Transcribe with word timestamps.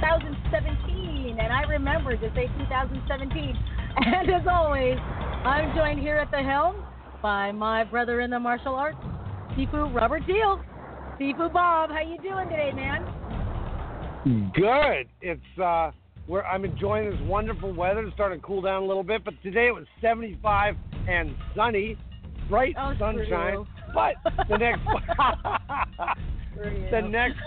2017, 0.00 1.38
and 1.40 1.52
I 1.52 1.62
remember 1.62 2.16
to 2.16 2.30
say 2.34 2.46
2017. 2.58 3.56
And 4.00 4.30
as 4.30 4.42
always, 4.48 4.96
I'm 5.44 5.74
joined 5.74 5.98
here 5.98 6.18
at 6.18 6.30
the 6.30 6.36
helm 6.36 6.84
by 7.20 7.50
my 7.50 7.82
brother 7.82 8.20
in 8.20 8.30
the 8.30 8.38
martial 8.38 8.76
arts, 8.76 8.98
Sifu 9.56 9.92
Robert 9.92 10.24
Deal. 10.24 10.60
Sifu 11.18 11.52
Bob, 11.52 11.90
how 11.90 12.00
you 12.00 12.16
doing 12.22 12.48
today, 12.48 12.70
man? 12.72 13.02
Good. 14.54 15.08
It's 15.20 15.58
uh 15.60 15.90
where 16.28 16.46
I'm 16.46 16.64
enjoying 16.64 17.10
this 17.10 17.18
wonderful 17.22 17.72
weather. 17.74 18.02
It's 18.02 18.14
starting 18.14 18.40
to 18.40 18.46
cool 18.46 18.62
down 18.62 18.82
a 18.84 18.86
little 18.86 19.02
bit, 19.02 19.24
but 19.24 19.34
today 19.42 19.66
it 19.66 19.74
was 19.74 19.86
75 20.00 20.76
and 21.08 21.34
sunny, 21.56 21.96
bright 22.48 22.76
Oh, 22.78 22.92
sunshine. 23.00 23.66
But 23.92 24.14
the 24.48 24.58
next. 24.58 24.80
the 26.58 27.00
next 27.08 27.38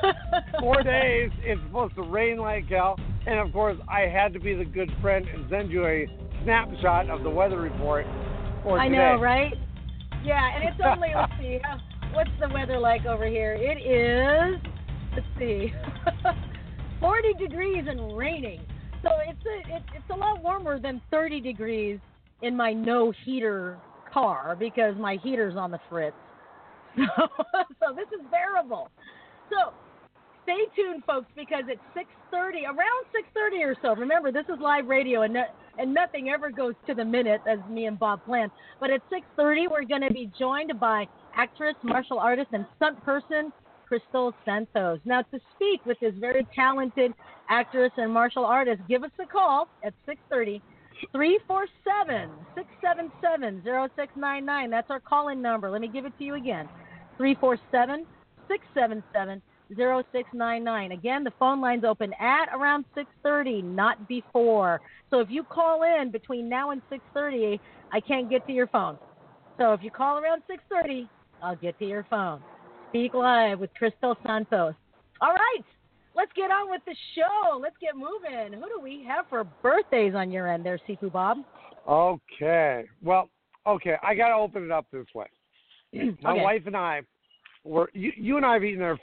four 0.59 0.81
days 0.83 1.29
it's 1.43 1.61
supposed 1.63 1.95
to 1.95 2.03
rain 2.03 2.37
like 2.37 2.67
hell. 2.67 2.99
And 3.25 3.39
of 3.39 3.53
course, 3.53 3.77
I 3.87 4.01
had 4.01 4.33
to 4.33 4.39
be 4.39 4.55
the 4.55 4.65
good 4.65 4.91
friend 5.01 5.27
and 5.27 5.45
send 5.49 5.71
you 5.71 5.85
a 5.85 6.07
snapshot 6.43 7.09
of 7.09 7.23
the 7.23 7.29
weather 7.29 7.59
report 7.59 8.05
for 8.63 8.79
I 8.79 8.87
today. 8.87 8.99
I 8.99 9.15
know, 9.15 9.21
right? 9.21 9.53
Yeah, 10.23 10.55
and 10.55 10.63
it's 10.63 10.79
only 10.83 11.09
let's 11.15 11.31
see, 11.39 11.59
uh, 11.69 11.77
what's 12.13 12.31
the 12.39 12.49
weather 12.53 12.79
like 12.79 13.05
over 13.05 13.27
here? 13.27 13.53
It 13.53 13.77
is 13.77 14.61
let's 15.13 15.27
see, 15.37 15.73
40 16.99 17.33
degrees 17.33 17.85
and 17.87 18.15
raining. 18.15 18.61
So 19.03 19.09
it's 19.27 19.39
a 19.45 19.75
it, 19.75 19.83
it's 19.95 20.09
a 20.11 20.15
lot 20.15 20.41
warmer 20.41 20.79
than 20.79 21.01
30 21.11 21.41
degrees 21.41 21.99
in 22.41 22.55
my 22.55 22.73
no 22.73 23.13
heater 23.25 23.77
car 24.11 24.55
because 24.57 24.95
my 24.97 25.17
heater's 25.23 25.55
on 25.55 25.71
the 25.71 25.79
fritz. 25.89 26.15
So, 27.79 27.93
this 27.95 28.07
is 28.13 28.25
bearable. 28.31 28.89
So 29.49 29.73
stay 30.43 30.65
tuned, 30.75 31.03
folks, 31.05 31.27
because 31.35 31.63
it's 31.67 31.81
6:30, 31.95 32.65
around 32.65 33.03
6:30 33.13 33.63
or 33.65 33.75
so. 33.81 33.95
Remember, 33.95 34.31
this 34.31 34.45
is 34.49 34.59
live 34.59 34.87
radio, 34.87 35.21
and 35.23 35.37
and 35.77 35.93
nothing 35.93 36.29
ever 36.29 36.49
goes 36.49 36.75
to 36.87 36.93
the 36.93 37.05
minute 37.05 37.41
as 37.47 37.59
me 37.69 37.85
and 37.85 37.97
Bob 37.99 38.23
planned. 38.25 38.51
But 38.79 38.91
at 38.91 39.01
6:30, 39.09 39.69
we're 39.69 39.85
going 39.85 40.01
to 40.01 40.13
be 40.13 40.31
joined 40.37 40.79
by 40.79 41.07
actress, 41.35 41.75
martial 41.83 42.19
artist, 42.19 42.49
and 42.53 42.65
stunt 42.77 43.03
person 43.03 43.53
Crystal 43.87 44.33
Santos. 44.45 44.99
Now, 45.05 45.21
to 45.23 45.39
speak 45.55 45.85
with 45.85 45.99
this 45.99 46.13
very 46.19 46.47
talented 46.55 47.13
actress 47.49 47.91
and 47.97 48.13
martial 48.13 48.45
artist, 48.45 48.81
give 48.87 49.03
us 49.03 49.11
a 49.21 49.25
call 49.25 49.67
at 49.83 49.93
6:30. 50.07 50.61
347 51.13 52.29
677 52.55 53.63
0699. 53.65 54.69
That's 54.69 54.89
our 54.91 54.99
call 54.99 55.29
in 55.29 55.41
number. 55.41 55.69
Let 55.69 55.81
me 55.81 55.87
give 55.87 56.05
it 56.05 56.13
to 56.19 56.23
you 56.23 56.35
again 56.35 56.69
347 57.21 58.07
677 58.47 59.41
0699. 59.77 60.91
Again, 60.91 61.23
the 61.23 61.31
phone 61.37 61.61
line's 61.61 61.83
open 61.83 62.13
at 62.19 62.47
around 62.51 62.83
6:30, 62.97 63.63
not 63.63 64.07
before. 64.07 64.81
So 65.11 65.19
if 65.19 65.29
you 65.29 65.43
call 65.43 65.83
in 65.83 66.09
between 66.09 66.49
now 66.49 66.71
and 66.71 66.81
6:30, 66.89 67.59
I 67.91 67.99
can't 67.99 68.27
get 68.27 68.45
to 68.47 68.53
your 68.53 68.65
phone. 68.67 68.97
So 69.59 69.73
if 69.73 69.83
you 69.83 69.91
call 69.91 70.17
around 70.17 70.41
6:30, 70.49 71.07
I'll 71.43 71.55
get 71.55 71.77
to 71.77 71.85
your 71.85 72.05
phone. 72.09 72.41
Speak 72.89 73.13
live 73.13 73.59
with 73.59 73.71
Crystal 73.75 74.17
Santos. 74.25 74.73
All 75.21 75.33
right, 75.33 75.65
let's 76.15 76.33
get 76.33 76.49
on 76.49 76.71
with 76.71 76.81
the 76.85 76.95
show. 77.13 77.59
Let's 77.59 77.77
get 77.79 77.95
moving. 77.95 78.59
Who 78.59 78.67
do 78.67 78.79
we 78.81 79.03
have 79.07 79.27
for 79.29 79.43
birthdays 79.43 80.15
on 80.15 80.31
your 80.31 80.47
end 80.47 80.65
there, 80.65 80.79
Sifu 80.89 81.11
Bob? 81.11 81.37
Okay. 81.87 82.85
Well, 83.03 83.29
okay. 83.67 83.97
I 84.01 84.15
got 84.15 84.29
to 84.29 84.35
open 84.35 84.63
it 84.65 84.71
up 84.71 84.87
this 84.91 85.05
way. 85.13 85.27
My 86.21 86.31
Okay. 86.31 86.43
wife 86.43 86.63
and 86.65 86.77
I 86.77 87.01
were 87.63 87.89
you, 87.93 88.11
you 88.15 88.37
and 88.37 88.45
I 88.45 88.53
have 88.53 88.63
eaten 88.63 88.79
there 88.79 88.99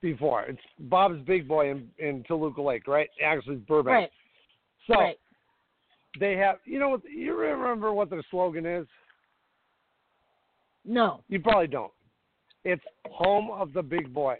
before. 0.00 0.42
It's 0.42 0.60
Bob's 0.78 1.20
Big 1.26 1.46
Boy 1.46 1.70
in, 1.70 1.88
in 1.98 2.24
Toluca 2.24 2.62
Lake, 2.62 2.86
right? 2.86 3.08
Actually, 3.24 3.56
it's 3.56 3.66
Burbank. 3.66 3.94
Right, 3.94 4.10
So 4.86 4.94
right. 4.94 5.18
they 6.18 6.36
have. 6.36 6.56
You 6.64 6.78
know 6.78 6.90
what? 6.90 7.02
You 7.04 7.36
remember 7.36 7.92
what 7.92 8.10
their 8.10 8.22
slogan 8.30 8.64
is? 8.64 8.86
No. 10.84 11.22
You 11.28 11.40
probably 11.40 11.66
don't. 11.66 11.92
It's 12.64 12.82
home 13.10 13.50
of 13.50 13.72
the 13.72 13.82
big 13.82 14.12
boy. 14.12 14.38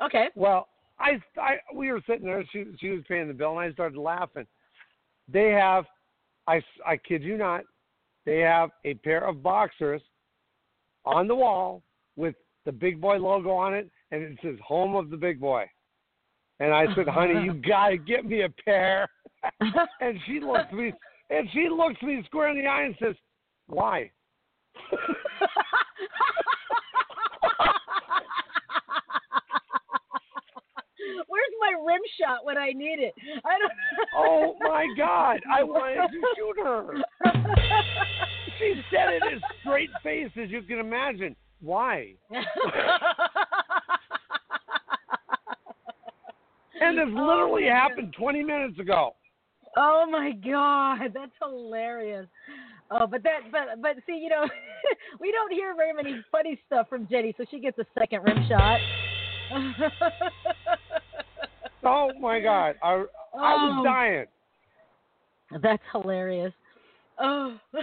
Okay. 0.00 0.28
Well, 0.34 0.68
I, 0.98 1.20
I 1.38 1.56
we 1.74 1.90
were 1.92 2.02
sitting 2.06 2.26
there. 2.26 2.44
She 2.52 2.64
she 2.80 2.90
was 2.90 3.02
paying 3.08 3.28
the 3.28 3.34
bill, 3.34 3.58
and 3.58 3.70
I 3.70 3.72
started 3.72 3.98
laughing. 3.98 4.46
They 5.32 5.50
have, 5.50 5.84
I 6.46 6.60
I 6.86 6.96
kid 6.96 7.22
you 7.22 7.36
not, 7.36 7.62
they 8.24 8.38
have 8.38 8.70
a 8.84 8.94
pair 8.94 9.26
of 9.26 9.42
boxers 9.42 10.02
on 11.04 11.28
the 11.28 11.34
wall 11.34 11.82
with 12.16 12.34
the 12.64 12.72
big 12.72 13.00
boy 13.00 13.16
logo 13.16 13.50
on 13.50 13.74
it, 13.74 13.90
and 14.10 14.22
it 14.22 14.38
says 14.42 14.56
"Home 14.66 14.94
of 14.94 15.10
the 15.10 15.16
Big 15.16 15.40
Boy." 15.40 15.68
And 16.60 16.72
I 16.72 16.86
said, 16.94 17.08
"Honey, 17.08 17.44
you 17.44 17.54
gotta 17.68 17.96
get 17.96 18.24
me 18.24 18.42
a 18.42 18.48
pair." 18.64 19.08
and 20.00 20.18
she 20.26 20.40
looks 20.40 20.72
me, 20.72 20.92
and 21.30 21.48
she 21.52 21.68
looks 21.68 22.00
me 22.02 22.22
square 22.26 22.48
in 22.50 22.58
the 22.58 22.66
eye 22.66 22.82
and 22.82 22.94
says, 23.00 23.16
"Why?" 23.66 24.10
Where's 31.28 31.54
my 31.60 31.72
rim 31.84 32.00
shot 32.20 32.44
when 32.44 32.58
I 32.58 32.72
need 32.72 32.98
it? 32.98 33.14
I 33.44 33.58
don't. 33.58 33.72
Oh 34.16 34.56
my 34.60 34.86
God! 34.96 35.40
I 35.52 35.62
wanted 35.62 36.08
to 36.12 36.20
shoot 36.36 36.56
her. 36.62 36.94
She 38.62 38.74
said 38.90 39.12
it 39.12 39.22
as 39.34 39.40
straight 39.60 39.90
face 40.04 40.30
as 40.40 40.48
you 40.50 40.62
can 40.62 40.78
imagine. 40.78 41.34
Why? 41.60 42.14
And 46.80 46.96
this 46.98 47.06
Oh, 47.16 47.26
literally 47.26 47.64
God. 47.64 47.72
happened 47.72 48.14
20 48.16 48.42
minutes 48.44 48.78
ago. 48.78 49.16
Oh 49.76 50.06
my 50.10 50.32
god, 50.32 51.12
that's 51.14 51.32
hilarious. 51.40 52.26
Oh, 52.90 53.06
but 53.06 53.22
that, 53.22 53.50
but 53.50 53.80
but 53.80 53.96
see, 54.06 54.18
you 54.22 54.28
know, 54.28 54.46
we 55.20 55.32
don't 55.32 55.50
hear 55.50 55.74
very 55.74 55.94
many 55.94 56.22
funny 56.30 56.60
stuff 56.66 56.88
from 56.90 57.08
Jenny, 57.10 57.34
so 57.38 57.44
she 57.50 57.58
gets 57.58 57.78
a 57.78 57.86
second 57.98 58.22
rim 58.22 58.46
shot. 58.48 58.78
Oh 61.84 62.10
my 62.20 62.38
God! 62.38 62.76
I 62.82 62.90
I 62.90 63.54
was 63.54 63.76
Oh. 63.80 63.84
dying. 63.84 64.26
That's 65.62 65.82
hilarious. 65.90 66.52
Oh. 67.22 67.58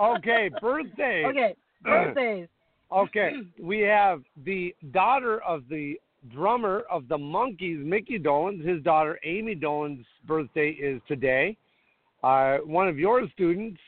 Okay, 0.00 0.48
birthday. 0.60 1.24
Okay, 1.26 1.54
birthdays. 1.82 2.48
Okay, 2.92 3.32
we 3.60 3.80
have 3.80 4.22
the 4.44 4.74
daughter 4.92 5.42
of 5.42 5.64
the 5.68 6.00
drummer 6.32 6.84
of 6.90 7.06
the 7.08 7.16
Monkees, 7.18 7.84
Micky 7.84 8.18
Dolenz. 8.18 8.64
His 8.66 8.82
daughter 8.82 9.18
Amy 9.24 9.54
Dolenz's 9.54 10.06
birthday 10.26 10.70
is 10.70 11.00
today. 11.06 11.56
Uh, 12.22 12.58
one 12.58 12.88
of 12.88 12.98
your 12.98 13.28
students, 13.30 13.80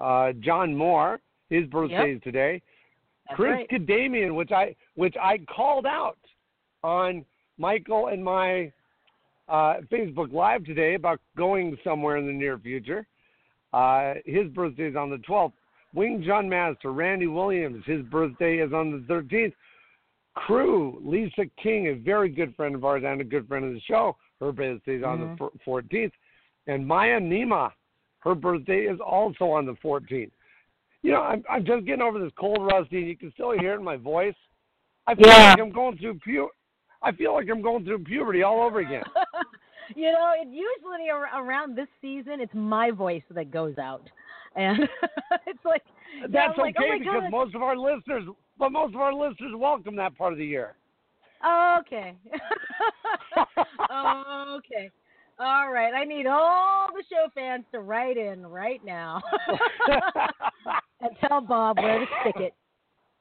uh, 0.00 0.32
John 0.40 0.74
Moore, 0.74 1.20
his 1.50 1.66
birthday 1.66 2.08
Yep. 2.10 2.16
is 2.16 2.22
today. 2.22 2.62
That's 3.28 3.36
Chris 3.36 3.52
right. 3.52 3.68
Kadamian, 3.68 4.34
which 4.34 4.52
I 4.52 4.74
which 4.94 5.16
I 5.20 5.38
called 5.54 5.86
out 5.86 6.18
on 6.84 7.24
Michael 7.58 8.08
and 8.08 8.22
my 8.22 8.72
uh, 9.48 9.76
Facebook 9.92 10.32
Live 10.32 10.64
today 10.64 10.94
about 10.94 11.20
going 11.36 11.76
somewhere 11.84 12.16
in 12.16 12.26
the 12.26 12.32
near 12.32 12.58
future. 12.58 13.06
Uh, 13.76 14.14
his 14.24 14.48
birthday 14.48 14.84
is 14.88 14.96
on 14.96 15.10
the 15.10 15.18
12th. 15.18 15.52
Wing 15.94 16.24
Chun 16.26 16.48
Master 16.48 16.92
Randy 16.92 17.26
Williams, 17.26 17.84
his 17.86 18.02
birthday 18.06 18.58
is 18.58 18.72
on 18.72 18.90
the 18.90 19.14
13th. 19.14 19.52
Crew 20.34 21.00
Lisa 21.04 21.44
King, 21.62 21.88
a 21.88 21.92
very 21.94 22.28
good 22.28 22.54
friend 22.56 22.74
of 22.74 22.84
ours 22.84 23.02
and 23.06 23.20
a 23.20 23.24
good 23.24 23.46
friend 23.48 23.64
of 23.66 23.72
the 23.72 23.80
show, 23.80 24.16
her 24.40 24.52
birthday 24.52 24.96
is 24.96 25.04
on 25.04 25.20
the 25.38 25.50
14th. 25.66 26.10
And 26.66 26.86
Maya 26.86 27.20
Nima, 27.20 27.70
her 28.20 28.34
birthday 28.34 28.80
is 28.86 28.98
also 29.00 29.44
on 29.44 29.66
the 29.66 29.74
14th. 29.84 30.30
You 31.02 31.12
know, 31.12 31.22
I'm, 31.22 31.44
I'm 31.48 31.64
just 31.64 31.84
getting 31.86 32.02
over 32.02 32.18
this 32.18 32.32
cold, 32.38 32.58
rusty, 32.60 32.98
and 32.98 33.08
you 33.08 33.16
can 33.16 33.30
still 33.32 33.52
hear 33.58 33.72
it 33.74 33.78
in 33.78 33.84
my 33.84 33.96
voice. 33.96 34.34
I 35.06 35.14
feel 35.14 35.26
Yeah. 35.28 35.50
like 35.50 35.60
I'm 35.60 35.70
going 35.70 35.98
through 35.98 36.18
pu- 36.24 36.50
I 37.02 37.12
feel 37.12 37.34
like 37.34 37.46
I'm 37.50 37.62
going 37.62 37.84
through 37.84 38.00
puberty 38.00 38.42
all 38.42 38.62
over 38.62 38.80
again. 38.80 39.04
you 39.94 40.12
know, 40.12 40.32
it 40.40 40.48
usually 40.48 41.10
ar- 41.12 41.42
around 41.42 41.76
this 41.76 41.88
season, 42.00 42.40
it's 42.40 42.54
my 42.54 42.90
voice 42.90 43.22
that 43.30 43.50
goes 43.50 43.78
out, 43.78 44.02
and 44.54 44.80
it's 45.46 45.64
like 45.64 45.82
That's 46.30 46.54
I'm 46.56 46.62
like, 46.62 46.76
oh 46.78 46.84
okay 46.84 46.92
oh 46.94 46.98
because 46.98 47.22
God. 47.22 47.30
most 47.30 47.54
of 47.54 47.62
our 47.62 47.76
listeners, 47.76 48.24
but 48.58 48.72
most 48.72 48.94
of 48.94 49.00
our 49.00 49.12
listeners 49.12 49.52
welcome 49.56 49.96
that 49.96 50.16
part 50.16 50.32
of 50.32 50.38
the 50.38 50.46
year. 50.46 50.76
Okay. 51.80 52.16
okay. 53.90 54.90
All 55.38 55.70
right. 55.70 55.92
I 55.94 56.04
need 56.04 56.26
all 56.26 56.88
the 56.94 57.04
show 57.10 57.28
fans 57.34 57.64
to 57.72 57.80
write 57.80 58.16
in 58.16 58.46
right 58.46 58.82
now 58.84 59.20
and 61.00 61.10
tell 61.26 61.42
Bob 61.42 61.76
where 61.78 62.00
to 62.00 62.06
stick 62.22 62.36
it, 62.36 62.54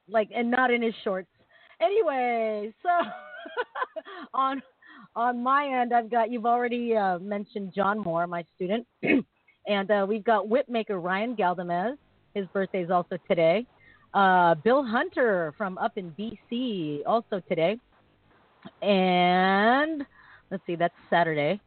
like, 0.08 0.30
and 0.34 0.50
not 0.50 0.72
in 0.72 0.82
his 0.82 0.94
shorts. 1.04 1.28
Anyway, 1.82 2.74
so 2.82 2.90
on 4.34 4.62
on 5.16 5.42
my 5.42 5.82
end, 5.82 5.94
I've 5.94 6.10
got 6.10 6.32
you've 6.32 6.46
already 6.46 6.96
uh, 6.96 7.20
mentioned 7.20 7.74
John 7.76 8.00
Moore, 8.00 8.28
my 8.28 8.46
student, 8.56 8.86
and 9.68 9.92
uh, 9.92 10.06
we've 10.08 10.24
got 10.24 10.48
whipmaker 10.48 11.00
Ryan 11.00 11.36
Galdamez. 11.36 11.98
His 12.34 12.46
birthday 12.48 12.84
is 12.84 12.92
also 12.92 13.18
today. 13.30 13.66
Uh, 14.14 14.56
Bill 14.56 14.84
Hunter 14.84 15.54
from 15.58 15.78
up 15.78 15.98
in 15.98 16.12
BC, 16.12 17.02
also 17.06 17.42
today 17.50 17.78
and 18.82 20.06
let's 20.52 20.64
see, 20.66 20.76
that's 20.76 20.94
Saturday. 21.10 21.60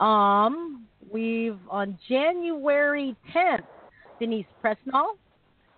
Um, 0.00 0.86
we've 1.10 1.58
on 1.68 1.98
January 2.08 3.16
10th, 3.34 3.64
Denise 4.18 4.46
Presnell 4.62 5.16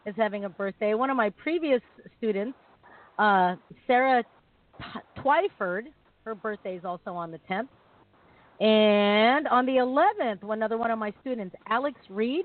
is 0.07 0.15
having 0.17 0.45
a 0.45 0.49
birthday. 0.49 0.95
One 0.95 1.11
of 1.11 1.17
my 1.17 1.31
previous 1.31 1.83
students, 2.19 2.57
uh, 3.19 3.57
Sarah 3.87 4.23
T- 4.79 5.01
Twyford, 5.21 5.85
her 6.27 6.35
birthday 6.35 6.77
is 6.77 6.85
also 6.85 7.13
on 7.13 7.31
the 7.31 7.39
10th. 7.49 7.69
And 8.61 9.47
on 9.49 9.65
the 9.65 9.77
11th, 9.77 10.39
another 10.51 10.77
one 10.77 10.91
of 10.91 10.99
my 10.99 11.13
students, 11.21 11.55
Alex 11.69 11.99
Reed, 12.11 12.45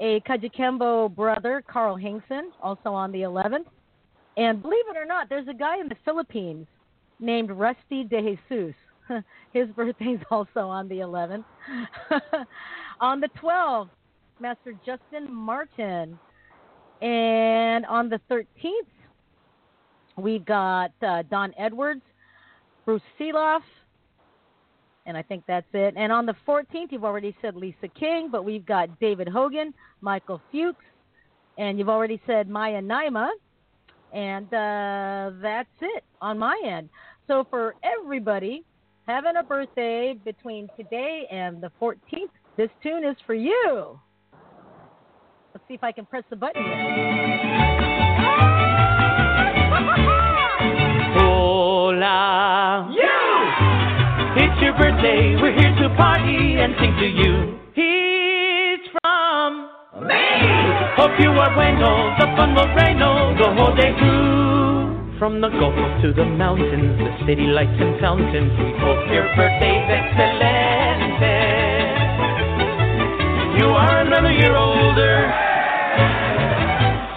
a 0.00 0.20
Kajukenbo 0.20 1.14
brother, 1.14 1.62
Carl 1.70 1.96
Hinkson, 1.96 2.50
also 2.62 2.88
on 2.90 3.12
the 3.12 3.18
11th. 3.18 3.66
And 4.38 4.62
believe 4.62 4.84
it 4.88 4.96
or 4.96 5.04
not, 5.04 5.28
there's 5.28 5.48
a 5.48 5.54
guy 5.54 5.78
in 5.78 5.88
the 5.88 5.96
Philippines 6.04 6.66
named 7.18 7.50
Rusty 7.50 8.04
De 8.04 8.38
Jesus. 8.48 8.74
His 9.52 9.68
birthday's 9.76 10.20
also 10.30 10.60
on 10.60 10.88
the 10.88 10.96
11th. 10.96 11.44
on 13.00 13.20
the 13.20 13.28
12th, 13.42 13.90
Master 14.40 14.72
Justin 14.86 15.30
Martin. 15.30 16.18
And 17.02 17.84
on 17.84 18.08
the 18.08 18.20
13th, 18.30 18.46
we've 20.16 20.44
got 20.46 20.92
uh, 21.02 21.22
Don 21.30 21.52
Edwards, 21.58 22.02
Bruce 22.84 23.02
Seeloff, 23.18 23.62
and 25.06 25.16
I 25.16 25.22
think 25.22 25.44
that's 25.46 25.66
it. 25.72 25.94
And 25.96 26.12
on 26.12 26.26
the 26.26 26.34
14th, 26.46 26.90
you've 26.90 27.04
already 27.04 27.34
said 27.42 27.56
Lisa 27.56 27.88
King, 27.98 28.28
but 28.30 28.44
we've 28.44 28.66
got 28.66 28.98
David 29.00 29.28
Hogan, 29.28 29.74
Michael 30.00 30.40
Fuchs, 30.52 30.84
and 31.58 31.78
you've 31.78 31.88
already 31.88 32.20
said 32.26 32.48
Maya 32.48 32.80
Naima. 32.80 33.28
And 34.12 34.46
uh, 34.52 35.30
that's 35.40 35.68
it 35.80 36.04
on 36.20 36.38
my 36.38 36.60
end. 36.66 36.88
So 37.28 37.46
for 37.48 37.74
everybody 37.84 38.64
having 39.06 39.36
a 39.36 39.42
birthday 39.42 40.18
between 40.24 40.68
today 40.76 41.26
and 41.30 41.62
the 41.62 41.70
14th, 41.80 42.30
this 42.56 42.70
tune 42.82 43.04
is 43.04 43.16
for 43.24 43.34
you. 43.34 43.98
Let's 45.54 45.66
see 45.68 45.74
if 45.74 45.84
I 45.84 45.92
can 45.92 46.06
press 46.06 46.24
the 46.30 46.36
button 46.36 46.62
here. 46.64 47.89
Your 54.70 54.78
birthday. 54.78 55.34
We're 55.40 55.54
here 55.54 55.74
to 55.82 55.94
party 55.96 56.54
and 56.58 56.74
sing 56.78 56.94
to 57.00 57.06
you. 57.06 57.58
He's 57.74 58.82
from 59.02 59.66
me. 60.06 60.22
Hope 60.94 61.18
you 61.18 61.30
are 61.30 61.54
bueno. 61.54 62.14
The 62.18 62.26
fun 62.36 62.54
will 62.54 62.70
rain 62.74 63.02
all 63.02 63.34
the 63.34 63.50
whole 63.54 63.74
day 63.74 63.90
through. 63.98 65.18
From 65.18 65.40
the 65.40 65.48
Gulf 65.48 65.74
to 66.02 66.12
the 66.14 66.24
mountains, 66.24 66.98
the 66.98 67.26
city 67.26 67.46
lights 67.46 67.76
and 67.80 68.00
fountains. 68.00 68.52
We 68.58 68.70
hope 68.78 69.10
your 69.10 69.26
birthday's 69.34 69.90
excellent. 69.90 71.20
You 73.58 73.66
are 73.74 74.00
another 74.00 74.32
year 74.32 74.56
older. 74.56 75.34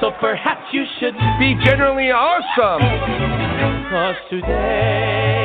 So 0.01 0.11
perhaps 0.19 0.73
you 0.73 0.83
should 0.99 1.15
Be 1.39 1.55
generally 1.63 2.11
awesome. 2.11 2.81
Cause 3.89 4.15
today 4.29 5.42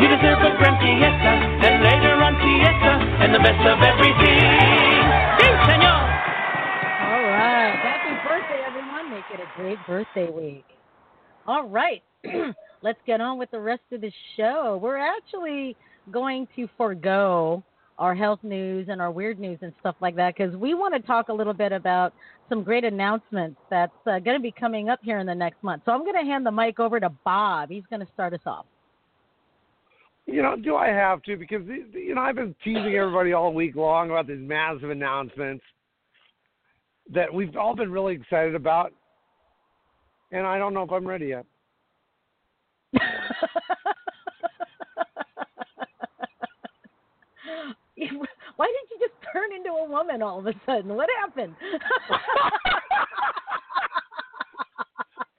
You 0.00 0.08
deserve 0.08 0.42
a 0.42 0.56
grand 0.58 0.78
fiesta, 0.82 1.32
and 1.66 1.82
later 1.82 2.14
on 2.18 2.34
fiesta, 2.42 2.92
and 3.22 3.34
the 3.34 3.38
best 3.38 3.62
of 3.66 3.78
everything. 3.78 4.42
Sí, 5.38 5.48
senor. 5.66 6.02
All 7.06 7.22
right. 7.30 7.74
Happy 7.78 8.14
birthday, 8.26 8.60
everyone. 8.66 9.10
Make 9.10 9.24
it 9.32 9.40
a 9.40 9.48
great 9.56 9.78
birthday 9.86 10.30
week. 10.30 10.64
All 11.46 11.68
right. 11.68 12.02
Let's 12.82 12.98
get 13.06 13.20
on 13.20 13.38
with 13.38 13.50
the 13.50 13.60
rest 13.60 13.82
of 13.92 14.00
the 14.00 14.12
show. 14.36 14.78
We're 14.82 14.98
actually 14.98 15.76
going 16.10 16.48
to 16.56 16.68
forego 16.76 17.62
our 17.98 18.14
health 18.14 18.40
news 18.42 18.88
and 18.90 19.00
our 19.00 19.10
weird 19.12 19.38
news 19.38 19.58
and 19.62 19.72
stuff 19.78 19.94
like 20.00 20.16
that 20.16 20.34
because 20.36 20.56
we 20.56 20.74
want 20.74 20.94
to 20.94 21.00
talk 21.00 21.28
a 21.28 21.32
little 21.32 21.54
bit 21.54 21.70
about 21.70 22.12
some 22.48 22.64
great 22.64 22.84
announcements 22.84 23.60
that's 23.70 23.92
uh, 24.06 24.18
going 24.18 24.36
to 24.36 24.42
be 24.42 24.50
coming 24.50 24.88
up 24.88 24.98
here 25.02 25.18
in 25.18 25.26
the 25.26 25.34
next 25.34 25.62
month. 25.62 25.82
So 25.84 25.92
I'm 25.92 26.00
going 26.00 26.16
to 26.16 26.28
hand 26.28 26.44
the 26.44 26.50
mic 26.50 26.80
over 26.80 26.98
to 26.98 27.10
Bob. 27.24 27.70
He's 27.70 27.84
going 27.88 28.00
to 28.00 28.08
start 28.12 28.34
us 28.34 28.40
off. 28.46 28.66
You 30.26 30.42
know, 30.42 30.56
do 30.56 30.76
I 30.76 30.88
have 30.88 31.22
to? 31.24 31.36
Because 31.36 31.62
you 31.66 32.14
know, 32.14 32.20
I've 32.20 32.36
been 32.36 32.54
teasing 32.62 32.94
everybody 32.94 33.32
all 33.32 33.52
week 33.52 33.74
long 33.74 34.10
about 34.10 34.26
these 34.26 34.38
massive 34.40 34.90
announcements 34.90 35.64
that 37.12 37.32
we've 37.32 37.56
all 37.56 37.74
been 37.74 37.90
really 37.90 38.14
excited 38.14 38.54
about, 38.54 38.92
and 40.30 40.46
I 40.46 40.58
don't 40.58 40.74
know 40.74 40.84
if 40.84 40.92
I'm 40.92 41.06
ready 41.06 41.28
yet. 41.28 41.46
Why 48.56 48.66
did 48.66 48.90
you 48.90 48.98
just 49.00 49.14
turn 49.32 49.52
into 49.56 49.70
a 49.70 49.88
woman 49.88 50.20
all 50.22 50.38
of 50.38 50.46
a 50.46 50.54
sudden? 50.64 50.94
What 50.94 51.08
happened? 51.20 51.56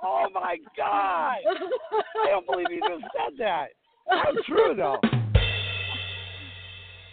oh 0.03 0.27
my 0.33 0.57
God! 0.75 1.37
I 2.25 2.29
don't 2.29 2.45
believe 2.45 2.67
you 2.69 2.81
just 2.81 3.05
said 3.13 3.37
that. 3.39 3.67
That's 4.07 4.45
true 4.45 4.75
though. 4.75 4.97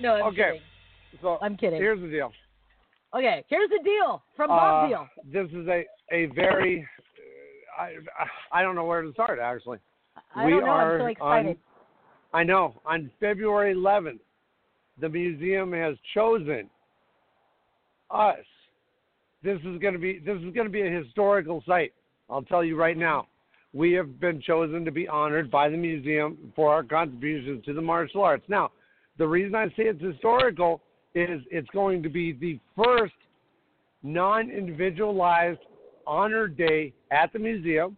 no, 0.01 0.15
I'm 0.15 0.25
Okay. 0.27 0.37
kidding. 0.53 0.61
So 1.23 1.39
I'm 1.43 1.57
kidding. 1.57 1.81
here's 1.81 2.01
the 2.01 2.09
deal. 2.09 2.33
Okay, 3.15 3.45
here's 3.49 3.69
the 3.71 3.81
deal 3.83 4.23
from 4.37 4.49
Bob 4.49 4.85
Uh, 4.85 4.89
Deal. 4.89 5.09
This 5.33 5.49
is 5.53 5.67
a 5.69 5.85
a 6.13 6.27
very 6.27 6.87
I 7.79 7.95
I 8.53 8.63
don't 8.63 8.75
know 8.75 8.85
where 8.85 9.03
to 9.03 9.13
start 9.13 9.39
actually. 9.41 9.79
I 10.35 10.45
we 10.45 10.53
don't 10.53 10.61
know. 10.65 10.71
are 10.71 10.95
I'm 10.95 11.01
so 11.01 11.07
excited. 11.07 11.57
I 12.33 12.45
know. 12.45 12.81
On 12.87 13.11
February 13.19 13.75
11th, 13.75 14.21
the 15.01 15.09
museum 15.09 15.73
has 15.73 15.97
chosen 16.15 16.71
us. 18.11 18.37
This 19.43 19.59
is 19.65 19.79
going 19.81 19.95
to 19.95 19.99
be 19.99 20.19
this 20.19 20.37
is 20.39 20.53
going 20.55 20.67
to 20.67 20.71
be 20.71 20.83
a 20.83 20.91
historical 20.91 21.63
site. 21.67 21.93
I'll 22.29 22.43
tell 22.43 22.63
you 22.63 22.77
right 22.77 22.97
now. 22.97 23.27
We 23.73 23.93
have 23.93 24.19
been 24.19 24.41
chosen 24.41 24.85
to 24.85 24.91
be 24.91 25.07
honored 25.07 25.51
by 25.51 25.69
the 25.69 25.77
museum 25.77 26.53
for 26.57 26.73
our 26.73 26.83
contributions 26.83 27.65
to 27.67 27.73
the 27.73 27.81
martial 27.81 28.23
arts. 28.23 28.45
Now, 28.49 28.73
the 29.19 29.27
reason 29.27 29.55
I 29.55 29.69
say 29.69 29.85
it's 29.85 30.03
historical 30.03 30.81
is 31.15 31.41
it's 31.51 31.69
going 31.71 32.03
to 32.03 32.09
be 32.09 32.33
the 32.33 32.59
first 32.77 33.15
non-individualized 34.03 35.61
honor 36.07 36.49
day 36.49 36.93
at 37.11 37.33
the 37.33 37.39
museum. 37.39 37.97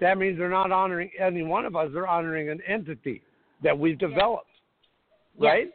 That 0.00 0.18
means 0.18 0.36
they're 0.38 0.50
not 0.50 0.72
honoring 0.72 1.10
any 1.18 1.42
one 1.42 1.64
of 1.64 1.76
us; 1.76 1.90
they're 1.94 2.08
honoring 2.08 2.50
an 2.50 2.60
entity 2.66 3.22
that 3.62 3.78
we've 3.78 3.98
developed. 3.98 4.50
Yes. 5.38 5.50
Right? 5.50 5.70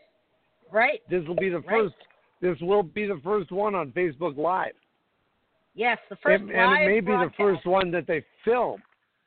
Right. 0.72 1.01
This 1.10 1.25
will 1.25 1.36
be 1.36 1.50
the 1.50 1.62
Right. 1.62 1.84
first. 1.84 1.96
This 2.41 2.60
will 2.62 2.84
be 2.84 3.06
the 3.06 3.20
first 3.24 3.51
one 3.51 3.75
on 3.75 3.91
Facebook 3.91 4.38
Live, 4.38 4.74
Yes, 5.75 5.98
the 6.10 6.15
first 6.18 6.41
and, 6.41 6.51
and 6.51 6.82
it 6.82 6.88
may 6.88 7.00
be 7.00 7.12
the 7.12 7.32
first 7.38 7.65
one 7.65 7.91
that 7.91 8.08
they 8.08 8.24
film. 8.44 8.82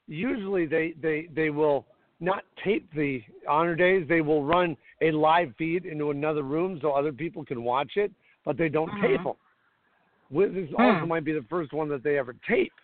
Usually, 0.08 0.66
they 0.66 0.94
they 1.00 1.28
they 1.34 1.50
will 1.50 1.86
not 2.20 2.44
tape 2.64 2.88
the 2.94 3.22
honor 3.48 3.74
days. 3.74 4.06
They 4.08 4.20
will 4.20 4.44
run 4.44 4.76
a 5.00 5.10
live 5.10 5.54
feed 5.56 5.86
into 5.86 6.10
another 6.10 6.42
room 6.42 6.78
so 6.80 6.92
other 6.92 7.12
people 7.12 7.44
can 7.44 7.64
watch 7.64 7.92
it, 7.96 8.12
but 8.44 8.56
they 8.56 8.68
don't 8.68 8.90
tape 9.00 9.20
Mhm. 9.20 9.24
them. 9.24 10.54
This 10.54 10.70
Hmm. 10.70 10.76
also 10.76 11.06
might 11.06 11.24
be 11.24 11.32
the 11.32 11.42
first 11.42 11.72
one 11.72 11.88
that 11.88 12.02
they 12.02 12.18
ever 12.18 12.34
tape. 12.48 12.72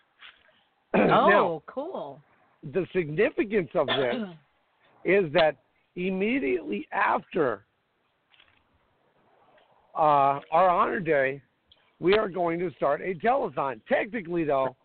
Oh, 0.95 1.05
now, 1.07 1.63
cool. 1.67 2.21
the 2.63 2.85
significance 2.93 3.69
of 3.75 3.87
this 3.87 4.15
is 5.05 5.31
that 5.33 5.55
immediately 5.95 6.87
after 6.91 7.65
uh, 9.95 10.39
our 10.51 10.69
honor 10.69 10.99
day, 10.99 11.41
we 11.99 12.17
are 12.17 12.29
going 12.29 12.59
to 12.59 12.71
start 12.75 13.01
a 13.01 13.13
telethon. 13.15 13.81
Technically, 13.87 14.43
though, 14.43 14.75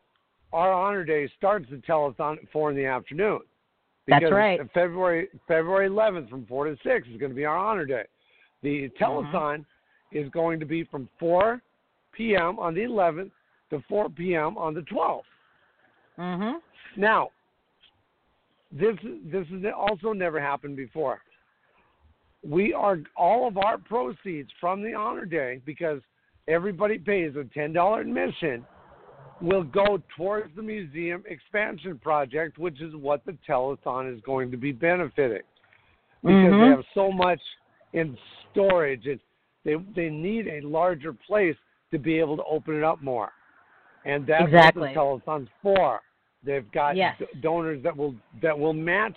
our 0.55 0.73
honor 0.73 1.05
day 1.05 1.29
starts 1.37 1.67
the 1.71 1.77
telethon 1.79 2.39
at 2.39 2.51
four 2.53 2.71
in 2.71 2.77
the 2.77 2.87
afternoon. 2.87 3.41
That's 4.07 4.23
Because 4.23 4.33
right. 4.33 4.61
February 4.73 5.29
February 5.49 5.89
11th 5.89 6.31
from 6.31 6.47
4 6.47 6.67
to 6.67 6.77
6 6.83 7.09
is 7.09 7.19
going 7.19 7.31
to 7.31 7.37
be 7.37 7.45
our 7.45 7.57
honor 7.57 7.85
day. 7.85 8.05
The 8.63 8.89
Mm-hmm. 9.01 9.05
telethon 9.05 9.65
is 10.13 10.31
going 10.31 10.61
to 10.61 10.67
be 10.67 10.85
from 10.85 11.09
4 11.19 11.61
p.m. 12.13 12.59
on 12.59 12.75
the 12.75 12.83
11th 12.83 13.31
to 13.71 13.83
4 13.89 14.09
p.m. 14.11 14.57
on 14.57 14.75
the 14.75 14.83
12th. 14.83 15.23
Mhm. 16.19 16.61
Now, 16.97 17.31
this 18.71 18.97
this 19.25 19.47
has 19.49 19.63
also 19.77 20.13
never 20.13 20.41
happened 20.41 20.77
before. 20.77 21.21
We 22.49 22.73
are 22.73 22.99
all 23.17 23.49
of 23.49 23.59
our 23.59 23.79
proceeds 23.79 24.51
from 24.61 24.83
the 24.83 24.95
honor 24.95 25.25
day 25.25 25.61
because 25.67 26.01
everybody 26.47 26.99
pays 26.99 27.35
a 27.37 27.45
ten 27.53 27.73
dollar 27.73 28.01
admission 28.03 28.65
will 29.41 29.65
go 29.65 30.01
towards 30.17 30.55
the 30.57 30.63
museum 30.63 31.23
expansion 31.29 31.99
project, 31.99 32.59
which 32.59 32.81
is 32.81 32.95
what 32.95 33.25
the 33.27 33.37
telethon 33.49 34.15
is 34.15 34.21
going 34.23 34.51
to 34.51 34.57
be 34.57 34.73
benefiting 34.73 35.43
because 36.23 36.53
they 36.53 36.67
Mhm. 36.67 36.77
have 36.77 36.85
so 36.95 37.11
much 37.13 37.41
in 37.93 38.17
storage 38.51 39.07
and 39.07 39.21
they 39.65 39.75
they 39.95 40.11
need 40.11 40.47
a 40.49 40.61
larger 40.61 41.13
place 41.13 41.57
to 41.91 41.99
be 41.99 42.19
able 42.19 42.37
to 42.37 42.45
open 42.45 42.77
it 42.77 42.85
up 42.85 43.03
more. 43.03 43.33
And 44.05 44.27
that's 44.27 44.45
Exactly. 44.45 44.95
what 44.95 44.95
the 44.95 45.01
telethon's 45.01 45.49
for. 45.63 46.03
They've 46.43 46.71
got 46.73 46.97
Yes. 46.97 47.19
d- 47.19 47.27
donors 47.41 47.83
that 47.83 47.97
will 47.97 48.15
that 48.43 48.59
will 48.59 48.75
match 48.75 49.17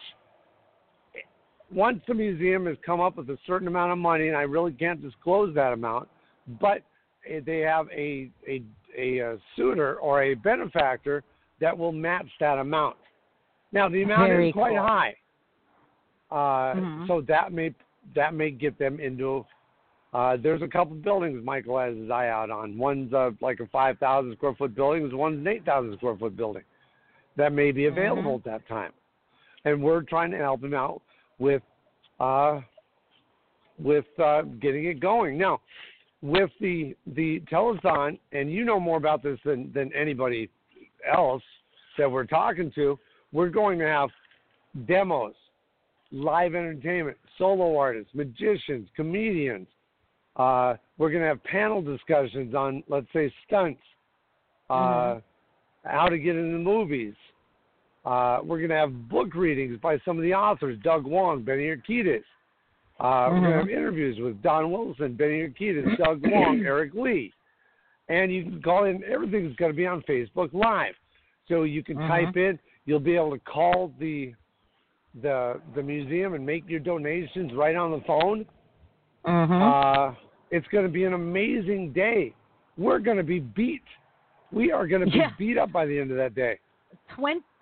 once 1.71 2.01
the 2.05 2.13
museum 2.13 2.65
has 2.65 2.77
come 2.86 3.01
up 3.01 3.17
with 3.17 3.29
a 3.29 3.38
certain 3.45 3.67
amount 3.67 3.91
of 3.91 3.97
money, 3.97 4.29
and 4.29 4.38
I 4.38 4.43
really 4.43 4.71
can't 4.71 5.01
disclose 5.01 5.53
that 5.55 5.74
amount, 5.74 6.07
but 6.62 6.81
eh, 7.25 7.41
they 7.41 7.59
have 7.59 7.89
a 7.91 8.31
a 8.47 8.63
a, 8.97 9.21
uh 9.21 9.37
suitor 9.55 9.95
or 9.95 10.23
a 10.23 10.33
benefactor 10.33 11.23
that 11.59 11.77
will 11.77 11.91
match 11.91 12.27
that 12.39 12.57
amount. 12.57 12.97
Now 13.71 13.89
the 13.89 14.03
amount 14.03 14.29
Very 14.29 14.49
is 14.49 14.53
quite 14.53 14.75
cool. 14.75 14.85
high, 14.85 15.15
uh, 16.31 16.73
Mhm. 16.75 17.07
so 17.07 17.21
that 17.21 17.51
may 17.51 17.73
that 18.15 18.33
may 18.33 18.51
get 18.51 18.77
them 18.77 18.99
into. 18.99 19.45
Uh, 20.13 20.37
there's 20.37 20.61
a 20.61 20.67
couple 20.67 20.95
buildings 20.95 21.43
Michael 21.43 21.77
has 21.77 21.95
his 21.97 22.09
eye 22.09 22.29
out 22.29 22.49
on. 22.49 22.77
One's 22.77 23.13
uh, 23.13 23.31
like 23.41 23.59
a 23.59 23.67
5,000 23.67 24.33
square 24.37 24.55
foot 24.55 24.73
building. 24.73 25.15
One's 25.15 25.39
an 25.39 25.47
8,000 25.47 25.97
square 25.97 26.15
foot 26.15 26.37
building 26.37 26.63
that 27.35 27.51
may 27.51 27.71
be 27.71 27.87
available 27.87 28.35
at 28.35 28.43
that 28.45 28.67
time, 28.67 28.93
and 29.65 29.83
we're 29.83 30.01
trying 30.01 30.31
to 30.31 30.37
help 30.37 30.63
him 30.63 30.73
out 30.73 31.01
with 31.39 31.61
uh, 32.19 32.61
with 33.79 34.05
uh, 34.19 34.41
getting 34.61 34.85
it 34.85 34.99
going. 34.99 35.37
Now, 35.37 35.61
with 36.21 36.50
the 36.59 36.95
the 37.15 37.41
telethon, 37.51 38.17
and 38.31 38.51
you 38.51 38.65
know 38.65 38.79
more 38.79 38.97
about 38.97 39.24
this 39.24 39.39
than 39.45 39.71
than 39.74 39.91
anybody 39.93 40.50
else 41.12 41.43
that 41.97 42.09
we're 42.09 42.25
talking 42.25 42.71
to. 42.75 42.97
We're 43.31 43.50
going 43.50 43.79
to 43.79 43.88
have 43.88 44.09
demos, 44.88 45.33
live 46.12 46.55
entertainment, 46.55 47.17
solo 47.38 47.77
artists, 47.77 48.13
magicians, 48.13 48.88
comedians. 48.95 49.67
Uh, 50.36 50.75
we're 50.97 51.09
going 51.09 51.21
to 51.21 51.27
have 51.27 51.43
panel 51.43 51.81
discussions 51.81 52.53
on, 52.53 52.83
let's 52.88 53.07
say, 53.12 53.33
stunts, 53.45 53.81
uh, 54.69 55.19
how 55.83 56.07
to 56.07 56.17
get 56.17 56.36
into 56.36 56.57
movies. 56.57 57.15
Uh, 58.05 58.39
we're 58.43 58.57
going 58.57 58.69
to 58.69 58.75
have 58.75 59.09
book 59.09 59.33
readings 59.36 59.79
by 59.81 59.97
some 60.05 60.17
of 60.17 60.24
the 60.24 60.33
authors, 60.33 60.77
Doug 60.83 61.05
Wong, 61.05 61.43
Benny 61.43 61.65
Urquidez. 61.65 62.24
Uh, 62.99 63.29
We're 63.31 63.39
going 63.41 63.51
to 63.51 63.57
have 63.59 63.69
interviews 63.69 64.17
with 64.19 64.41
Don 64.41 64.71
Wilson, 64.71 65.13
Benny 65.13 65.47
Urquidez, 65.47 65.97
Doug 65.97 66.21
Wong, 66.23 66.63
Eric 66.65 66.93
Lee. 66.95 67.31
And 68.09 68.31
you 68.33 68.43
can 68.43 68.61
call 68.61 68.85
in, 68.85 69.03
everything's 69.03 69.55
going 69.57 69.71
to 69.71 69.75
be 69.75 69.85
on 69.85 70.01
Facebook 70.03 70.53
Live. 70.53 70.95
So 71.47 71.63
you 71.63 71.83
can 71.83 71.97
Mhm. 71.97 72.07
type 72.07 72.37
in, 72.37 72.59
you'll 72.85 72.99
be 72.99 73.15
able 73.15 73.31
to 73.31 73.39
call 73.39 73.93
the 73.99 74.33
the 75.21 75.59
the 75.73 75.81
museum 75.81 76.33
and 76.35 76.45
make 76.45 76.67
your 76.69 76.79
donations 76.79 77.51
right 77.53 77.75
on 77.75 77.91
the 77.91 78.01
phone. 78.01 78.45
Mhm. 79.25 79.51
Uh, 79.51 80.15
it's 80.51 80.67
going 80.67 80.85
to 80.85 80.91
be 80.91 81.05
an 81.05 81.13
amazing 81.13 81.91
day. 81.91 82.33
We're 82.77 82.99
going 82.99 83.17
to 83.17 83.23
be 83.23 83.39
beat. 83.39 83.83
We 84.51 84.71
are 84.71 84.85
going 84.87 85.01
to 85.05 85.11
be 85.11 85.17
Yeah. 85.17 85.31
beat 85.37 85.57
up 85.57 85.71
by 85.71 85.85
the 85.85 85.99
end 85.99 86.11
of 86.11 86.17
that 86.17 86.35
day. 86.35 86.59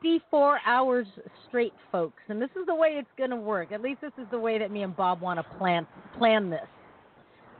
24 0.05 0.59
hours 0.67 1.07
straight, 1.47 1.73
folks. 1.91 2.21
And 2.29 2.39
this 2.39 2.51
is 2.51 2.67
the 2.67 2.75
way 2.75 2.89
it's 2.89 3.07
going 3.17 3.31
to 3.31 3.35
work. 3.35 3.71
At 3.71 3.81
least 3.81 4.01
this 4.01 4.11
is 4.19 4.27
the 4.29 4.37
way 4.37 4.59
that 4.59 4.69
me 4.69 4.83
and 4.83 4.95
Bob 4.95 5.19
want 5.19 5.39
to 5.39 5.57
plan 5.57 5.87
plan 6.19 6.51
this. 6.51 6.67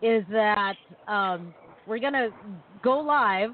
Is 0.03 0.23
that 0.31 0.75
um, 1.07 1.55
we're 1.87 1.97
going 1.97 2.13
to 2.13 2.29
go 2.83 2.99
live 2.99 3.49